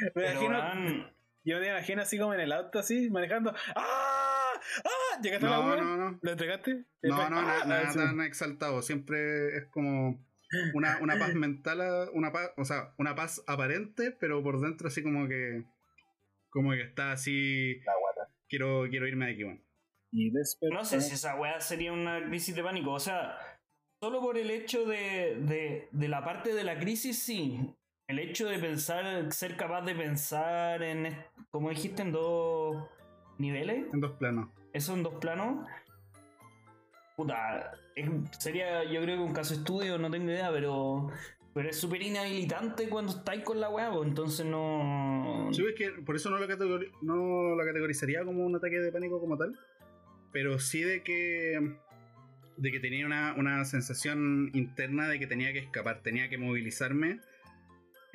Me 0.00 0.10
Pero, 0.10 0.42
imagino, 0.42 1.10
yo 1.44 1.60
me 1.60 1.68
imagino 1.68 2.02
así 2.02 2.18
como 2.18 2.34
en 2.34 2.40
el 2.40 2.52
auto, 2.52 2.78
así, 2.80 3.08
manejando. 3.08 3.54
¡Ah! 3.74 4.52
¡Ah! 4.84 4.95
¿Llegaste 5.22 5.46
a 5.46 5.50
la 5.50 5.56
No, 5.58 5.66
weá? 5.66 5.82
no, 5.82 5.96
no. 5.96 6.18
¿Lo 6.22 6.30
entregaste? 6.30 6.84
No, 7.02 7.30
no, 7.30 7.38
¡ah! 7.38 7.42
na- 7.42 7.64
nada 7.64 7.88
Así. 7.88 7.98
tan 7.98 8.20
exaltado. 8.22 8.82
Siempre 8.82 9.56
es 9.56 9.66
como 9.66 10.24
una, 10.74 10.98
una 11.00 11.18
paz 11.18 11.34
mental, 11.34 12.08
una 12.12 12.32
paz, 12.32 12.50
o 12.56 12.64
sea, 12.64 12.94
una 12.98 13.14
paz 13.14 13.42
aparente, 13.46 14.10
pero 14.12 14.42
por 14.42 14.60
dentro 14.60 14.88
así 14.88 15.02
como 15.02 15.28
que, 15.28 15.64
como 16.50 16.70
que 16.72 16.82
está 16.82 17.12
así. 17.12 17.78
La 17.84 17.92
guata. 17.98 18.32
Quiero, 18.48 18.84
quiero 18.90 19.06
irme 19.08 19.26
de 19.26 19.32
aquí. 19.32 19.60
Y 20.12 20.30
después. 20.30 20.70
no 20.72 20.84
sé 20.84 21.00
si 21.00 21.14
esa 21.14 21.34
weá 21.36 21.60
sería 21.60 21.92
una 21.92 22.24
crisis 22.24 22.54
de 22.54 22.62
pánico. 22.62 22.92
O 22.92 23.00
sea, 23.00 23.36
solo 24.00 24.20
por 24.20 24.38
el 24.38 24.50
hecho 24.50 24.84
de, 24.86 25.36
de, 25.40 25.88
de 25.90 26.08
la 26.08 26.24
parte 26.24 26.54
de 26.54 26.64
la 26.64 26.78
crisis, 26.78 27.18
sí. 27.22 27.74
El 28.08 28.20
hecho 28.20 28.48
de 28.48 28.60
pensar, 28.60 29.32
ser 29.32 29.56
capaz 29.56 29.82
de 29.82 29.96
pensar 29.96 30.80
en, 30.84 31.12
como 31.50 31.70
dijiste, 31.70 32.02
en 32.02 32.12
dos 32.12 32.88
niveles. 33.36 33.92
En 33.92 34.00
dos 34.00 34.12
planos. 34.12 34.48
Eso 34.76 34.94
en 34.94 35.02
dos 35.02 35.14
planos. 35.14 35.66
Puta, 37.16 37.72
sería 38.38 38.84
yo 38.84 39.00
creo 39.00 39.16
que 39.16 39.22
un 39.22 39.32
caso 39.32 39.54
estudio, 39.54 39.96
no 39.96 40.10
tengo 40.10 40.30
idea, 40.30 40.52
pero, 40.52 41.08
pero 41.54 41.70
es 41.70 41.80
súper 41.80 42.02
inhabilitante 42.02 42.90
cuando 42.90 43.12
estáis 43.12 43.42
con 43.42 43.58
la 43.58 43.70
weá, 43.70 43.90
pues, 43.90 44.06
entonces 44.06 44.44
no... 44.44 45.48
Sí, 45.50 45.64
es 45.66 45.74
que 45.76 46.02
por 46.02 46.14
eso 46.14 46.28
no 46.28 46.36
lo, 46.38 46.46
categori- 46.46 46.92
no 47.00 47.54
lo 47.56 47.64
categorizaría 47.64 48.22
como 48.22 48.44
un 48.44 48.54
ataque 48.54 48.78
de 48.78 48.92
pánico 48.92 49.18
como 49.18 49.38
tal, 49.38 49.58
pero 50.30 50.58
sí 50.58 50.82
de 50.82 51.02
que 51.02 51.58
de 52.58 52.70
que 52.70 52.80
tenía 52.80 53.06
una, 53.06 53.34
una 53.34 53.64
sensación 53.64 54.50
interna 54.52 55.08
de 55.08 55.18
que 55.18 55.26
tenía 55.26 55.54
que 55.54 55.60
escapar, 55.60 56.02
tenía 56.02 56.28
que 56.28 56.36
movilizarme. 56.36 57.20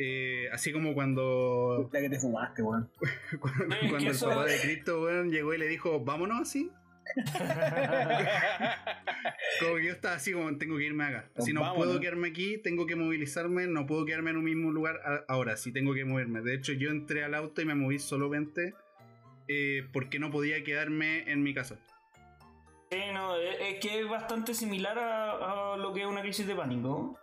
Eh, 0.04 0.50
así 0.52 0.72
como 0.72 0.94
cuando 0.94 1.90
La 1.92 2.00
que 2.02 2.10
te 2.10 2.20
fumaste, 2.20 2.62
weón. 2.64 2.90
Cuando, 3.40 3.76
el 3.98 4.08
eso- 4.08 4.30
papá 4.30 4.46
de 4.46 4.60
Cristo, 4.60 5.04
weón, 5.04 5.30
llegó 5.32 5.54
y 5.54 5.58
le 5.58 5.68
dijo, 5.68 6.00
vámonos 6.04 6.42
así. 6.42 6.72
Como 9.60 9.76
que 9.76 9.86
yo 9.86 9.92
estaba 9.92 10.16
así 10.16 10.32
como, 10.34 10.58
tengo 10.58 10.78
que 10.78 10.86
irme 10.86 11.04
acá. 11.04 11.30
Así 11.36 11.52
no 11.54 11.62
Vámonos. 11.62 11.86
puedo 11.86 12.00
quedarme 12.00 12.30
aquí, 12.30 12.58
tengo 12.58 12.86
que 12.86 12.96
movilizarme, 12.96 13.68
no 13.68 13.86
puedo 13.86 14.06
quedarme 14.06 14.32
en 14.32 14.38
un 14.38 14.44
mismo 14.46 14.72
lugar 14.72 15.02
ahora, 15.28 15.58
sí 15.58 15.72
tengo 15.72 15.94
que 15.94 16.06
moverme. 16.06 16.42
De 16.42 16.54
hecho, 16.56 16.74
yo 16.74 16.90
entré 16.90 17.24
al 17.24 17.34
auto 17.36 17.62
y 17.62 17.66
me 17.66 17.76
moví 17.76 18.00
solamente 18.00 18.74
eh, 19.48 19.88
porque 19.94 20.20
no 20.20 20.32
podía 20.32 20.64
quedarme 20.64 21.30
en 21.32 21.44
mi 21.44 21.54
casa. 21.54 21.78
Sí, 22.90 22.98
no, 23.14 23.36
es, 23.38 23.58
es 23.60 23.80
que 23.80 24.00
es 24.02 24.10
bastante 24.10 24.54
similar 24.54 24.98
a, 24.98 25.74
a 25.74 25.78
lo 25.78 25.94
que 25.94 26.02
es 26.02 26.08
una 26.08 26.22
crisis 26.22 26.48
de 26.48 26.56
pánico. 26.56 27.18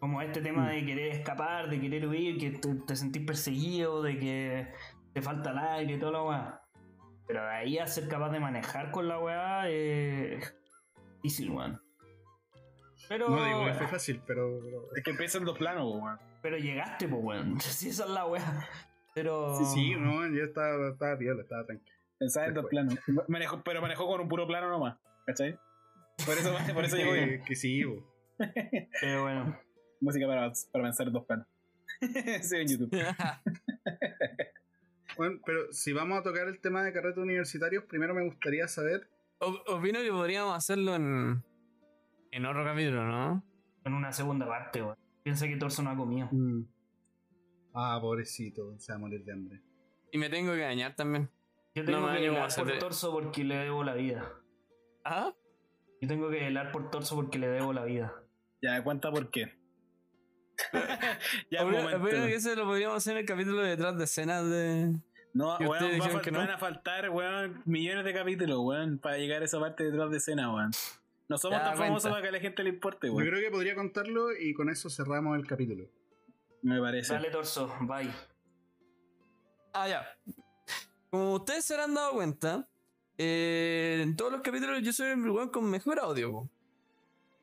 Como 0.00 0.22
este 0.22 0.40
tema 0.40 0.70
de 0.70 0.84
querer 0.86 1.12
escapar, 1.12 1.68
de 1.68 1.80
querer 1.80 2.06
huir, 2.06 2.38
que 2.38 2.50
te, 2.52 2.74
te 2.86 2.96
sentís 2.96 3.24
perseguido, 3.26 4.02
de 4.02 4.18
que 4.18 4.68
te 5.12 5.20
falta 5.22 5.50
el 5.50 5.58
aire 5.58 5.94
y 5.94 5.98
toda 5.98 6.12
la 6.12 6.22
weá. 6.22 6.62
Pero 7.26 7.42
de 7.42 7.48
ahí 7.50 7.78
a 7.78 7.86
ser 7.86 8.08
capaz 8.08 8.30
de 8.30 8.40
manejar 8.40 8.90
con 8.90 9.08
la 9.08 9.18
weá 9.18 9.68
es 9.68 10.54
difícil, 11.22 11.50
weón. 11.50 11.80
Pero, 13.08 13.28
No 13.30 13.44
digo 13.44 13.64
que 13.64 13.74
fue 13.74 13.86
fácil, 13.88 14.20
pero... 14.26 14.60
pero- 14.62 14.82
Es 14.94 15.02
que 15.02 15.10
empieza 15.10 15.38
en 15.38 15.44
dos 15.44 15.58
planos, 15.58 15.84
weón. 15.94 16.18
pero 16.42 16.56
llegaste, 16.58 17.08
pues, 17.08 17.22
weón. 17.22 17.60
Sí, 17.60 17.88
esa 17.88 18.04
es 18.04 18.10
la 18.10 18.24
weá. 18.26 18.68
Pero. 19.14 19.56
Sí, 19.58 19.64
sí, 19.74 19.94
no, 19.96 20.26
yo 20.28 20.44
estaba, 20.44 20.90
estaba 20.90 21.18
piola, 21.18 21.42
estaba 21.42 21.64
tranquilo. 21.66 21.96
Pensaba 22.18 22.46
en 22.46 22.54
dos 22.54 22.66
planos. 22.66 22.94
Manejó, 23.28 23.62
pero 23.64 23.80
manejó 23.82 24.06
con 24.06 24.20
un 24.20 24.28
puro 24.28 24.46
plano 24.46 24.68
nomás. 24.70 24.96
¿Cachai? 25.26 25.58
Por 26.24 26.34
eso, 26.36 26.54
por 26.74 26.84
eso 26.84 26.96
llegó 26.98 27.12
bien. 27.12 27.42
Que, 27.44 27.54
sí, 27.56 27.82
bo. 27.84 28.04
Pero 29.00 29.22
bueno. 29.22 29.58
Música 30.00 30.26
para, 30.26 30.52
para 30.72 30.84
pensar 30.84 31.06
en 31.08 31.12
dos 31.12 31.24
planos. 31.24 31.46
sí, 32.42 32.56
en 32.56 32.68
YouTube. 32.68 32.90
Bueno, 35.16 35.40
pero 35.44 35.72
si 35.72 35.92
vamos 35.92 36.20
a 36.20 36.22
tocar 36.22 36.46
el 36.46 36.60
tema 36.60 36.84
de 36.84 36.92
carretes 36.92 37.18
universitarios, 37.18 37.82
primero 37.84 38.14
me 38.14 38.24
gustaría 38.24 38.68
saber 38.68 39.08
O- 39.40 39.74
opino 39.74 40.00
que 40.00 40.10
podríamos 40.12 40.56
hacerlo 40.56 40.94
en, 40.94 41.42
en 42.30 42.46
otro 42.46 42.62
capítulo, 42.64 43.04
¿no? 43.04 43.42
En 43.84 43.94
una 43.94 44.12
segunda 44.12 44.46
parte, 44.46 44.80
weón. 44.82 44.96
Piensa 45.24 45.48
que 45.48 45.56
Torso 45.56 45.82
no 45.82 45.90
ha 45.90 45.96
comido. 45.96 46.28
Mm. 46.30 46.62
Ah, 47.74 47.98
pobrecito, 48.00 48.78
se 48.78 48.92
va 48.92 48.96
a 48.96 48.98
morir 49.00 49.24
de 49.24 49.32
hambre. 49.32 49.60
Y 50.12 50.18
me 50.18 50.28
tengo 50.30 50.52
que 50.52 50.62
bañar 50.62 50.94
también. 50.94 51.28
Yo 51.74 51.84
tengo 51.84 52.00
No, 52.00 52.12
que 52.12 52.20
velar 52.20 52.54
por 52.54 52.78
Torso 52.78 53.10
porque 53.12 53.42
le 53.44 53.56
debo 53.56 53.82
la 53.82 53.94
vida. 53.94 54.32
¿Ah? 55.04 55.32
Yo 56.00 56.06
tengo 56.06 56.30
que 56.30 56.36
velar 56.36 56.70
por 56.70 56.90
Torso 56.90 57.16
porque 57.16 57.38
le 57.40 57.48
debo 57.48 57.72
la 57.72 57.84
vida. 57.84 58.14
Ya, 58.62 58.82
cuenta 58.84 59.10
por 59.10 59.30
qué. 59.30 59.57
ya, 61.50 61.64
opino 61.64 62.26
que 62.26 62.34
eso 62.34 62.54
lo 62.54 62.64
podríamos 62.64 62.96
hacer 62.96 63.12
en 63.12 63.18
el 63.20 63.26
capítulo 63.26 63.62
de 63.62 63.70
detrás 63.70 63.96
de 63.96 64.04
escenas 64.04 64.48
de. 64.48 64.92
No, 65.34 65.56
weón, 65.58 66.00
va 66.16 66.20
que 66.22 66.30
no. 66.32 66.38
van 66.38 66.50
a 66.50 66.58
faltar, 66.58 67.10
weón, 67.10 67.62
millones 67.64 68.04
de 68.04 68.12
capítulos, 68.14 68.58
weón, 68.60 68.98
para 68.98 69.18
llegar 69.18 69.42
a 69.42 69.44
esa 69.44 69.60
parte 69.60 69.84
detrás 69.84 70.10
de 70.10 70.16
escena, 70.16 70.52
weón. 70.52 70.70
No 71.28 71.36
somos 71.38 71.58
Ya, 71.58 71.64
tan 71.64 71.76
famosos 71.78 72.10
para 72.10 72.22
que 72.22 72.28
a 72.28 72.32
la 72.32 72.40
gente 72.40 72.62
le 72.62 72.70
importe, 72.70 73.06
Yo 73.08 73.12
weón. 73.14 73.28
creo 73.28 73.40
que 73.40 73.50
podría 73.50 73.74
contarlo 73.74 74.32
y 74.36 74.54
con 74.54 74.68
eso 74.70 74.88
cerramos 74.90 75.38
el 75.38 75.46
capítulo. 75.46 75.84
Me 76.62 76.80
parece. 76.80 77.12
Dale 77.12 77.30
torso, 77.30 77.72
bye. 77.82 78.10
Ah, 79.74 79.88
ya. 79.88 80.06
Como 81.10 81.34
ustedes 81.34 81.64
se 81.64 81.74
habrán 81.74 81.94
dado 81.94 82.12
cuenta, 82.12 82.68
eh, 83.16 84.00
en 84.02 84.16
todos 84.16 84.32
los 84.32 84.40
capítulos 84.40 84.82
yo 84.82 84.92
soy 84.92 85.10
el 85.10 85.30
weón 85.30 85.50
con 85.50 85.70
mejor 85.70 86.00
audio. 86.00 86.32
po. 86.32 86.50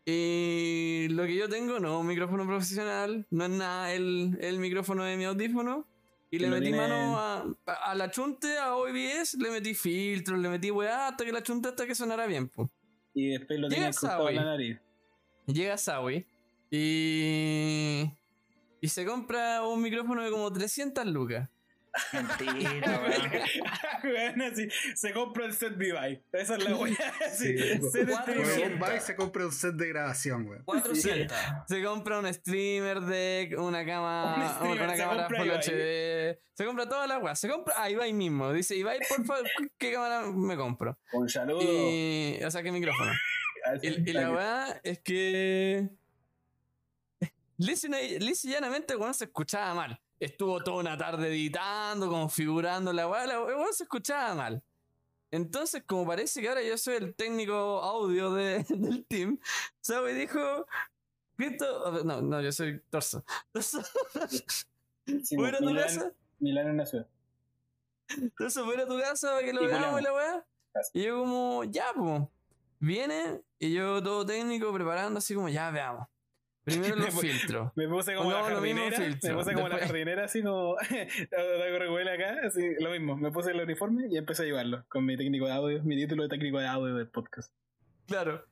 Y 0.05 1.07
lo 1.09 1.23
que 1.25 1.35
yo 1.35 1.49
tengo 1.49 1.79
no 1.79 1.95
es 1.95 2.01
un 2.01 2.07
micrófono 2.07 2.45
profesional, 2.45 3.25
no 3.31 3.43
es 3.45 3.49
nada 3.49 3.91
el, 3.93 4.37
el 4.39 4.59
micrófono 4.59 5.03
de 5.03 5.17
mi 5.17 5.25
audífono. 5.25 5.87
Y 6.31 6.39
le 6.39 6.47
metí 6.49 6.63
tiene- 6.65 6.77
mano 6.77 7.17
a, 7.17 7.45
a- 7.65 7.91
a 7.91 7.95
la 7.95 8.11
chunte, 8.11 8.57
a 8.57 8.75
OBS, 8.75 9.35
le 9.39 9.49
metí 9.51 9.73
filtros, 9.73 10.37
le 10.39 10.49
metí 10.49 10.69
weá 10.71 11.07
hasta 11.07 11.23
que 11.25 11.31
la 11.31 11.41
chunte 11.41 11.69
hasta 11.69 11.85
que 11.87 11.95
sonara 11.95 12.27
bien. 12.27 12.49
po. 12.49 12.69
Y 13.13 13.29
después 13.29 13.59
lo 13.59 13.67
Llega 13.69 13.81
en 13.81 13.87
la 13.87 13.93
Sawi. 13.93 14.35
nariz. 14.35 14.79
Llega 15.47 15.77
Sawi 15.77 16.25
y. 16.69 18.11
Y 18.81 18.87
se 18.89 19.05
compra 19.05 19.63
un 19.65 19.81
micrófono 19.81 20.23
de 20.23 20.29
como 20.29 20.51
300 20.51 21.05
lucas. 21.07 21.49
Mentira, 22.11 23.01
así, 24.51 24.67
se 24.95 25.13
compra 25.13 25.45
el 25.45 25.53
set 25.53 25.73
Device. 25.75 26.21
Esa 26.31 26.55
es 26.55 26.63
la 26.63 26.75
weá. 26.75 26.95
Sí, 27.33 27.57
set 27.91 28.09
va 28.81 28.95
y 28.95 28.99
se 28.99 29.15
compra 29.15 29.45
un 29.45 29.51
set 29.51 29.75
de 29.75 29.87
grabación, 29.87 30.47
weón. 30.47 30.63
400. 30.63 31.37
Se 31.67 31.83
compra 31.83 32.19
un 32.19 32.33
streamer 32.33 33.01
deck, 33.01 33.59
una 33.59 33.85
cama, 33.85 34.35
Un 34.35 34.49
streamer, 34.55 34.83
una 34.83 34.97
cámara 34.97 35.27
Full 35.29 35.45
Ibai. 35.45 35.59
HD. 35.59 36.39
Se 36.53 36.65
compra 36.65 36.87
todas 36.87 37.07
las 37.07 37.21
weas. 37.21 37.39
Se 37.39 37.49
compra 37.49 37.81
a 37.81 37.89
Ibai 37.89 38.13
mismo. 38.13 38.51
Dice, 38.51 38.75
Ibai, 38.75 38.99
por 39.07 39.25
favor, 39.25 39.49
¿qué 39.77 39.93
cámara 39.93 40.23
me 40.31 40.55
compro? 40.55 40.97
Un 41.13 41.29
saludo. 41.29 41.61
Y, 41.61 42.39
o 42.43 42.51
sea, 42.51 42.61
¿qué 42.63 42.71
micrófono? 42.71 43.11
Y, 43.81 43.87
y 43.87 44.13
la 44.13 44.31
weá 44.31 44.79
es 44.83 44.99
que. 44.99 45.89
Lisa 47.57 47.87
llanamente 48.43 48.95
weón 48.95 49.15
se 49.15 49.25
escuchaba 49.25 49.73
mal. 49.73 49.99
Estuvo 50.19 50.63
toda 50.63 50.77
una 50.77 50.97
tarde 50.97 51.27
editando, 51.27 52.09
configurando 52.09 52.93
la 52.93 53.07
weá. 53.07 53.25
La 53.27 53.41
weá 53.43 53.71
se 53.73 53.83
escuchaba 53.83 54.33
mal. 54.35 54.63
Entonces, 55.31 55.83
como 55.85 56.05
parece 56.07 56.41
que 56.41 56.47
ahora 56.47 56.61
yo 56.63 56.77
soy 56.77 56.95
el 56.95 57.13
técnico 57.15 57.53
audio 57.81 58.33
de- 58.33 58.63
del 58.69 59.05
team, 59.05 59.39
Sabe 59.81 60.13
dijo. 60.13 60.65
Cristo. 61.35 62.03
No, 62.05 62.21
no, 62.21 62.41
yo 62.41 62.51
soy 62.51 62.79
Torso. 62.89 63.23
Torso, 63.51 63.81
Sí, 65.23 65.35
¿voy 65.35 65.47
a 65.47 65.49
ir 65.49 65.55
a 65.55 65.59
tu 65.59 65.75
casa? 65.75 66.11
Milán 66.39 66.67
es 66.67 66.73
una 66.73 66.85
ciudad. 66.85 67.07
Entonces 68.17 68.63
voy 68.63 68.79
a 68.79 68.87
tu 68.87 68.97
casa 68.99 69.31
para 69.33 69.45
que 69.45 69.51
lo 69.53 69.63
y 69.63 69.67
la 70.01 70.13
weá. 70.13 70.45
Y 70.93 71.03
yo 71.03 71.19
como, 71.19 71.63
ya, 71.65 71.91
pues. 71.95 72.23
Viene 72.79 73.41
y 73.59 73.73
yo 73.73 74.01
todo 74.03 74.25
técnico 74.25 74.71
preparando 74.73 75.17
así 75.19 75.33
como, 75.35 75.49
ya 75.49 75.71
veamos. 75.71 76.07
Primero 76.65 76.95
los 76.95 77.21
filtros. 77.21 77.71
Me 77.75 77.87
puse 77.87 78.15
como 78.15 78.31
No, 78.31 78.39
la 78.39 78.43
jardinera. 78.43 78.99
Me 78.99 79.33
puse 79.33 79.53
como 79.53 79.69
la 79.69 79.77
jardinera, 79.77 80.25
así 80.25 80.41
como. 80.41 80.75
la 80.89 82.13
acá, 82.13 82.39
así, 82.43 82.61
lo 82.79 82.89
mismo. 82.89 83.15
Me 83.15 83.31
puse 83.31 83.51
el 83.51 83.61
uniforme 83.61 84.07
y 84.09 84.17
empecé 84.17 84.43
a 84.43 84.45
llevarlo 84.45 84.83
con 84.89 85.05
mi 85.05 85.15
técnico 85.15 85.45
de 85.45 85.53
audio, 85.53 85.83
mi 85.83 85.95
título 85.95 86.23
de 86.23 86.29
técnico 86.29 86.59
de 86.59 86.67
audio 86.67 86.95
del 86.95 87.07
podcast. 87.07 87.53
Claro. 88.07 88.43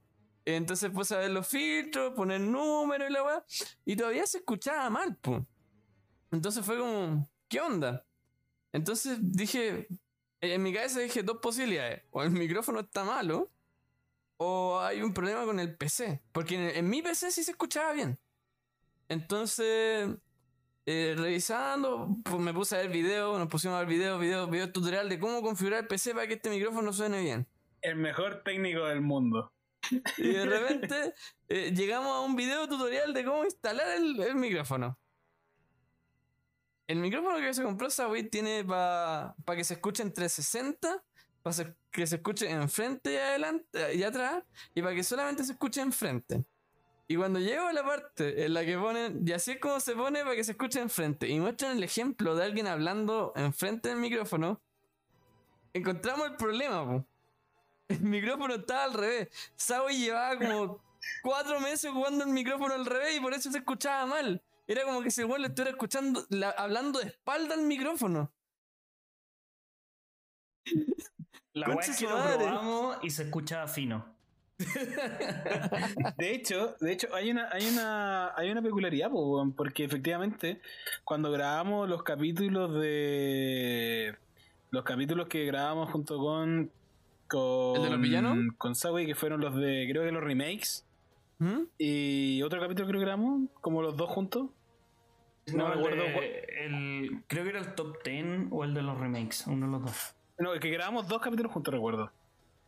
Entonces 0.46 0.92
puse 0.92 1.16
a 1.16 1.20
ver 1.20 1.32
los 1.32 1.48
filtros, 1.48 2.14
poner 2.14 2.40
números 2.40 3.10
y 3.10 3.14
la 3.14 3.24
weá. 3.24 3.46
Y 3.86 3.96
todavía 3.96 4.28
se 4.28 4.40
escuchaba 4.40 4.90
mal, 4.90 5.18
pues. 5.20 5.42
Entonces 6.32 6.64
fue 6.64 6.78
como, 6.78 7.28
¿qué 7.48 7.62
onda? 7.62 8.06
Entonces 8.74 9.18
dije, 9.22 9.88
en 10.42 10.62
mi 10.62 10.74
cabeza 10.74 11.00
dije 11.00 11.24
dos 11.24 11.38
posibilidades. 11.42 12.04
O 12.12 12.22
el 12.22 12.32
micrófono 12.32 12.82
está 12.82 13.04
malo, 13.04 13.52
o 14.38 14.80
hay 14.80 15.02
un 15.02 15.14
problema 15.14 15.46
con 15.46 15.60
el 15.60 15.76
PC. 15.76 16.22
Porque 16.32 16.56
en, 16.56 16.78
en 16.78 16.90
mi 16.90 17.02
PC 17.02 17.32
sí 17.32 17.44
se 17.44 17.52
escuchaba 17.52 17.94
bien. 17.94 18.20
Entonces, 19.10 20.10
eh, 20.86 21.16
revisando, 21.18 22.10
pues 22.24 22.40
me 22.40 22.54
puse 22.54 22.76
a 22.76 22.80
ver 22.80 22.90
videos, 22.90 23.40
nos 23.40 23.48
pusimos 23.48 23.76
a 23.76 23.80
ver 23.80 23.88
videos, 23.88 24.20
videos, 24.20 24.50
videos 24.50 24.74
tutorial 24.74 25.08
de 25.08 25.18
cómo 25.20 25.42
configurar 25.42 25.82
el 25.82 25.88
PC 25.88 26.14
para 26.14 26.28
que 26.28 26.34
este 26.34 26.50
micrófono 26.50 26.92
suene 26.92 27.22
bien. 27.22 27.48
El 27.82 27.96
mejor 27.96 28.44
técnico 28.44 28.86
del 28.86 29.02
mundo. 29.02 29.54
Y 30.18 30.30
de 30.30 30.46
repente 30.46 31.14
eh, 31.50 31.74
llegamos 31.76 32.12
a 32.12 32.22
un 32.22 32.36
video 32.36 32.68
tutorial 32.68 33.14
de 33.14 33.24
cómo 33.24 33.44
instalar 33.46 33.88
el, 33.98 34.20
el 34.22 34.36
micrófono. 34.36 34.98
El 36.88 37.00
micrófono 37.00 37.38
que 37.38 37.54
se 37.54 37.64
compró 37.64 37.90
Sawi 37.90 38.30
tiene 38.30 38.66
para 38.66 39.36
que 39.56 39.64
se 39.64 39.76
escuche 39.76 40.04
en 40.04 40.14
360, 40.14 41.04
para 41.44 41.76
que 41.92 42.08
se 42.08 42.16
escuche 42.16 42.50
enfrente 42.50 43.14
y 43.14 43.18
adelante 43.18 43.96
y 43.96 44.04
atrás, 44.04 44.44
y 44.74 44.82
para 44.82 44.96
que 44.96 45.04
solamente 45.04 45.44
se 45.44 45.52
escuche 45.54 45.82
enfrente. 45.82 46.44
Y 47.08 47.18
cuando 47.18 47.40
llego 47.40 47.68
a 47.68 47.74
la 47.74 47.84
parte 47.84 48.46
en 48.46 48.54
la 48.54 48.66
que 48.66 48.78
ponen, 48.78 49.28
y 49.28 49.32
así 49.34 49.52
es 49.52 49.60
como 49.60 49.80
se 49.80 49.94
pone 49.94 50.24
para 50.24 50.36
que 50.36 50.44
se 50.44 50.54
escuche 50.54 50.80
enfrente, 50.80 51.28
y 51.28 51.40
muestran 51.40 51.78
el 51.78 51.84
ejemplo 51.84 52.36
de 52.36 52.46
alguien 52.46 52.66
hablando 52.66 53.34
enfrente 53.36 53.90
del 53.90 54.00
micrófono, 54.00 54.62
encontramos 55.74 56.28
el 56.28 56.36
problema. 56.38 57.06
El 57.90 58.00
micrófono 58.02 58.56
estaba 58.56 58.86
al 58.86 58.94
revés. 58.94 59.28
Sawi 59.56 59.98
llevaba 59.98 60.38
como 60.38 60.82
cuatro 61.22 61.60
meses 61.60 61.92
jugando 61.92 62.24
el 62.24 62.32
micrófono 62.32 62.74
al 62.74 62.86
revés 62.86 63.18
y 63.18 63.20
por 63.20 63.34
eso 63.34 63.52
se 63.52 63.58
escuchaba 63.60 64.06
mal. 64.06 64.42
Era 64.66 64.84
como 64.84 65.02
que 65.02 65.12
si 65.12 65.24
weón 65.26 65.42
le 65.42 65.50
estuviera 65.50 65.72
escuchando, 65.72 66.26
la- 66.30 66.52
hablando 66.52 67.00
de 67.00 67.08
espalda 67.08 67.54
al 67.56 67.64
micrófono. 67.64 68.32
La 71.54 71.68
weá 71.70 71.80
es 71.82 71.98
que 71.98 72.06
lo 72.06 72.12
probamos 72.38 72.98
y 73.04 73.10
se 73.10 73.24
escuchaba 73.24 73.68
fino. 73.68 74.06
De 76.18 76.34
hecho, 76.34 76.76
de 76.80 76.92
hecho, 76.94 77.08
hay 77.14 77.32
una, 77.32 77.50
hay 77.52 77.68
una, 77.68 78.34
hay 78.36 78.50
una 78.52 78.62
peculiaridad, 78.62 79.10
porque 79.56 79.84
efectivamente, 79.84 80.62
cuando 81.04 81.32
grabamos 81.32 81.90
los 81.90 82.04
capítulos 82.04 82.74
de 82.80 84.16
los 84.72 84.84
capítulos 84.84 85.28
que 85.28 85.46
grabamos 85.46 85.92
junto 85.92 86.18
con 86.18 86.72
con 87.28 87.78
¿El 87.78 87.84
de 87.84 87.90
los 87.90 88.02
villanos? 88.02 88.38
con 88.58 88.76
Sawi, 88.76 89.06
que 89.08 89.16
fueron 89.16 89.42
los 89.42 89.56
de 89.56 89.88
creo 89.90 90.04
que 90.04 90.12
los 90.12 90.24
remakes 90.24 90.86
¿Mm? 91.40 91.62
y 91.80 92.42
otro 92.44 92.60
capítulo 92.62 92.88
creo 92.88 93.00
que 93.00 93.06
grabamos 93.06 93.50
como 93.62 93.82
los 93.82 93.96
dos 93.98 94.10
juntos. 94.10 94.50
No 95.54 95.74
recuerdo 95.74 96.04
de- 96.04 96.14
cuál- 96.14 96.26
el- 96.26 97.24
creo 97.28 97.44
que 97.44 97.50
era 97.50 97.60
el 97.60 97.74
top 97.76 97.98
10 98.04 98.48
o 98.52 98.64
el 98.64 98.74
de 98.74 98.82
los 98.84 98.98
remakes, 99.00 99.46
uno 99.48 99.66
de 99.66 99.72
los 99.72 99.82
dos. 99.84 100.16
No, 100.44 100.60
que 100.60 100.70
grabamos 100.70 101.08
dos 101.08 101.22
capítulos 101.22 101.54
juntos, 101.54 101.74
recuerdo. 101.74 102.12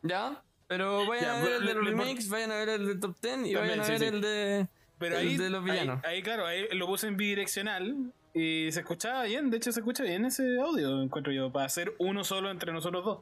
Ya, 0.02 0.42
pero 0.68 1.06
vayan 1.06 1.26
Ya, 1.26 1.32
a 1.34 1.40
ver 1.42 1.44
pero 1.44 1.58
el 1.58 1.66
de 1.66 1.74
los 1.74 1.86
remakes, 1.86 2.30
vayan 2.30 2.52
a 2.52 2.56
ver 2.56 2.70
el 2.70 2.88
de 2.88 2.96
top 2.96 3.18
10 3.22 3.34
y 3.34 3.38
También, 3.54 3.60
vayan 3.60 3.80
a 3.82 3.84
sí, 3.84 3.92
ver 3.92 4.00
sí. 4.00 4.06
el 4.06 4.22
de. 4.22 4.68
Pero 4.98 5.18
El 5.18 5.28
ahí, 5.28 5.38
de 5.38 5.50
los 5.50 5.62
villanos. 5.62 6.04
Ahí, 6.06 6.24
claro, 6.24 6.46
ahí 6.46 6.70
lo 6.72 6.88
puse 6.88 7.08
en 7.08 7.18
bidireccional 7.18 8.14
y 8.34 8.72
se 8.72 8.80
escuchaba 8.80 9.24
bien. 9.24 9.50
De 9.50 9.58
hecho, 9.58 9.74
se 9.74 9.82
escucha 9.82 10.04
bien 10.04 10.24
ese 10.24 10.58
audio, 10.62 11.02
encuentro 11.02 11.34
yo, 11.34 11.52
para 11.52 11.66
hacer 11.66 11.94
uno 12.00 12.24
solo 12.24 12.50
entre 12.50 12.72
nosotros 12.72 13.04
dos. 13.04 13.20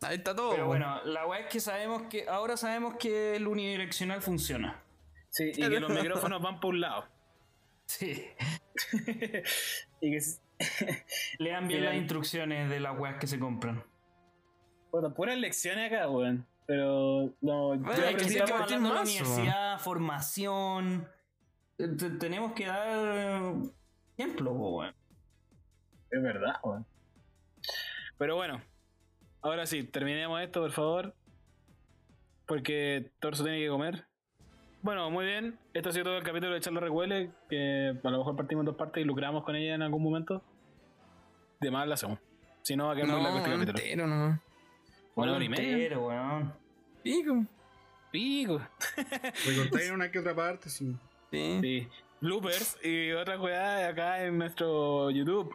Ahí 0.00 0.16
está 0.16 0.34
todo. 0.34 0.52
Pero 0.52 0.66
bueno, 0.66 1.04
la 1.04 1.26
weá 1.26 1.40
es 1.40 1.52
que 1.52 1.60
sabemos 1.60 2.04
que 2.04 2.26
ahora 2.26 2.56
sabemos 2.56 2.96
que 2.98 3.36
el 3.36 3.46
unidireccional 3.46 4.22
funciona. 4.22 4.82
Sí, 5.28 5.50
y 5.54 5.68
que 5.68 5.80
los 5.80 5.90
micrófonos 5.90 6.40
van 6.40 6.58
por 6.58 6.74
un 6.74 6.80
lado. 6.80 7.04
Sí. 7.88 8.24
y 10.00 10.10
que, 10.10 10.20
Lean 11.38 11.68
bien 11.68 11.84
las 11.84 11.94
instrucciones 11.94 12.68
de 12.70 12.80
las 12.80 12.98
weas 12.98 13.16
que 13.18 13.26
se 13.26 13.38
compran. 13.38 13.82
bueno, 14.90 15.12
puras 15.14 15.36
lecciones 15.38 15.92
acá, 15.92 16.08
weón. 16.08 16.46
Pero 16.66 17.32
no, 17.42 17.74
yo 17.76 17.80
Bueno, 17.82 18.02
Es 18.04 18.16
que 18.16 18.38
estamos 18.38 18.60
hablando 18.62 18.94
de 18.94 19.00
universidad, 19.02 19.78
formación. 19.78 21.08
Te- 21.76 21.88
Tenemos 21.88 22.52
que 22.54 22.66
dar 22.66 22.86
eh, 22.88 23.52
ejemplo, 24.16 24.52
weón. 24.52 24.94
Es 26.10 26.22
verdad, 26.22 26.56
weón. 26.62 26.86
Pero 28.18 28.34
bueno, 28.36 28.62
ahora 29.42 29.66
sí, 29.66 29.84
terminemos 29.84 30.40
esto, 30.40 30.62
por 30.62 30.72
favor. 30.72 31.14
Porque 32.46 33.12
Torso 33.20 33.42
tiene 33.44 33.58
que 33.60 33.68
comer. 33.68 34.06
Bueno, 34.82 35.10
muy 35.10 35.24
bien. 35.24 35.58
Esto 35.74 35.88
ha 35.88 35.92
sido 35.92 36.04
todo 36.04 36.18
el 36.18 36.22
capítulo 36.22 36.54
de 36.54 36.60
Charla 36.60 36.80
Recuele. 36.80 37.30
Que 37.48 37.94
a 38.02 38.10
lo 38.10 38.18
mejor 38.18 38.36
partimos 38.36 38.62
en 38.62 38.66
dos 38.66 38.76
partes 38.76 39.02
y 39.02 39.06
lucramos 39.06 39.44
con 39.44 39.56
ella 39.56 39.74
en 39.74 39.82
algún 39.82 40.02
momento. 40.02 40.42
De 41.60 41.70
más 41.70 41.88
la 41.88 41.94
hacemos. 41.94 42.18
Si 42.62 42.76
no, 42.76 42.86
va 42.86 42.92
a 42.92 42.94
quedar 42.96 43.08
muy 43.08 43.22
largo 43.22 43.38
este 43.38 43.50
capítulo. 43.50 43.78
entero 43.78 44.06
nomás. 44.06 44.40
Una 45.14 45.32
hora 45.32 45.44
y 45.44 45.48
media. 45.48 45.98
Weón. 45.98 46.52
Pico. 47.02 47.44
Pico. 48.10 48.60
Recortáis 49.46 49.88
en 49.88 49.94
una 49.94 50.10
que 50.10 50.18
otra 50.18 50.34
parte, 50.34 50.68
sí. 50.68 50.94
Sí. 51.30 51.58
Sí. 51.60 51.88
Bloopers 52.26 52.76
y 52.82 53.12
otras 53.12 53.38
weas 53.38 53.88
acá 53.88 54.24
en 54.24 54.36
nuestro 54.36 55.10
YouTube. 55.12 55.54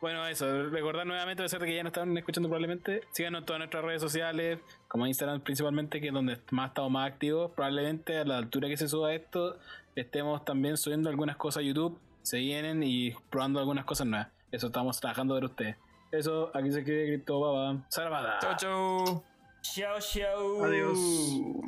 Bueno, 0.00 0.24
eso, 0.26 0.68
recordar 0.70 1.04
nuevamente, 1.04 1.42
a 1.42 1.44
pesar 1.44 1.60
de 1.60 1.66
que 1.66 1.74
ya 1.74 1.82
nos 1.82 1.90
están 1.90 2.16
escuchando 2.16 2.48
probablemente, 2.48 3.02
síganos 3.10 3.40
en 3.40 3.46
todas 3.46 3.58
nuestras 3.58 3.84
redes 3.84 4.00
sociales, 4.00 4.60
como 4.86 5.06
Instagram 5.06 5.40
principalmente, 5.40 6.00
que 6.00 6.08
es 6.08 6.12
donde 6.12 6.38
más 6.52 6.68
estamos 6.68 6.92
más 6.92 7.10
activos. 7.10 7.50
Probablemente 7.52 8.18
a 8.18 8.24
la 8.24 8.38
altura 8.38 8.68
que 8.68 8.76
se 8.76 8.88
suba 8.88 9.12
esto, 9.14 9.58
estemos 9.96 10.44
también 10.44 10.76
subiendo 10.76 11.10
algunas 11.10 11.36
cosas 11.36 11.62
a 11.62 11.66
YouTube, 11.66 11.98
se 12.22 12.38
vienen 12.38 12.84
y 12.84 13.12
probando 13.28 13.58
algunas 13.58 13.84
cosas 13.84 14.06
nuevas. 14.06 14.28
Eso 14.52 14.68
estamos 14.68 15.00
trabajando 15.00 15.34
para 15.34 15.46
ustedes. 15.46 15.76
Eso, 16.12 16.50
aquí 16.54 16.70
se 16.70 16.80
escribe 16.80 17.06
Crypto 17.06 17.40
Baba. 17.40 17.84
Salvada. 17.88 18.38
Chau, 18.38 18.56
chau. 18.56 19.24
Chao, 19.62 19.98
chao. 20.00 20.64
Adiós. 20.64 20.98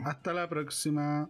Hasta 0.04 0.32
la 0.32 0.48
próxima. 0.48 1.28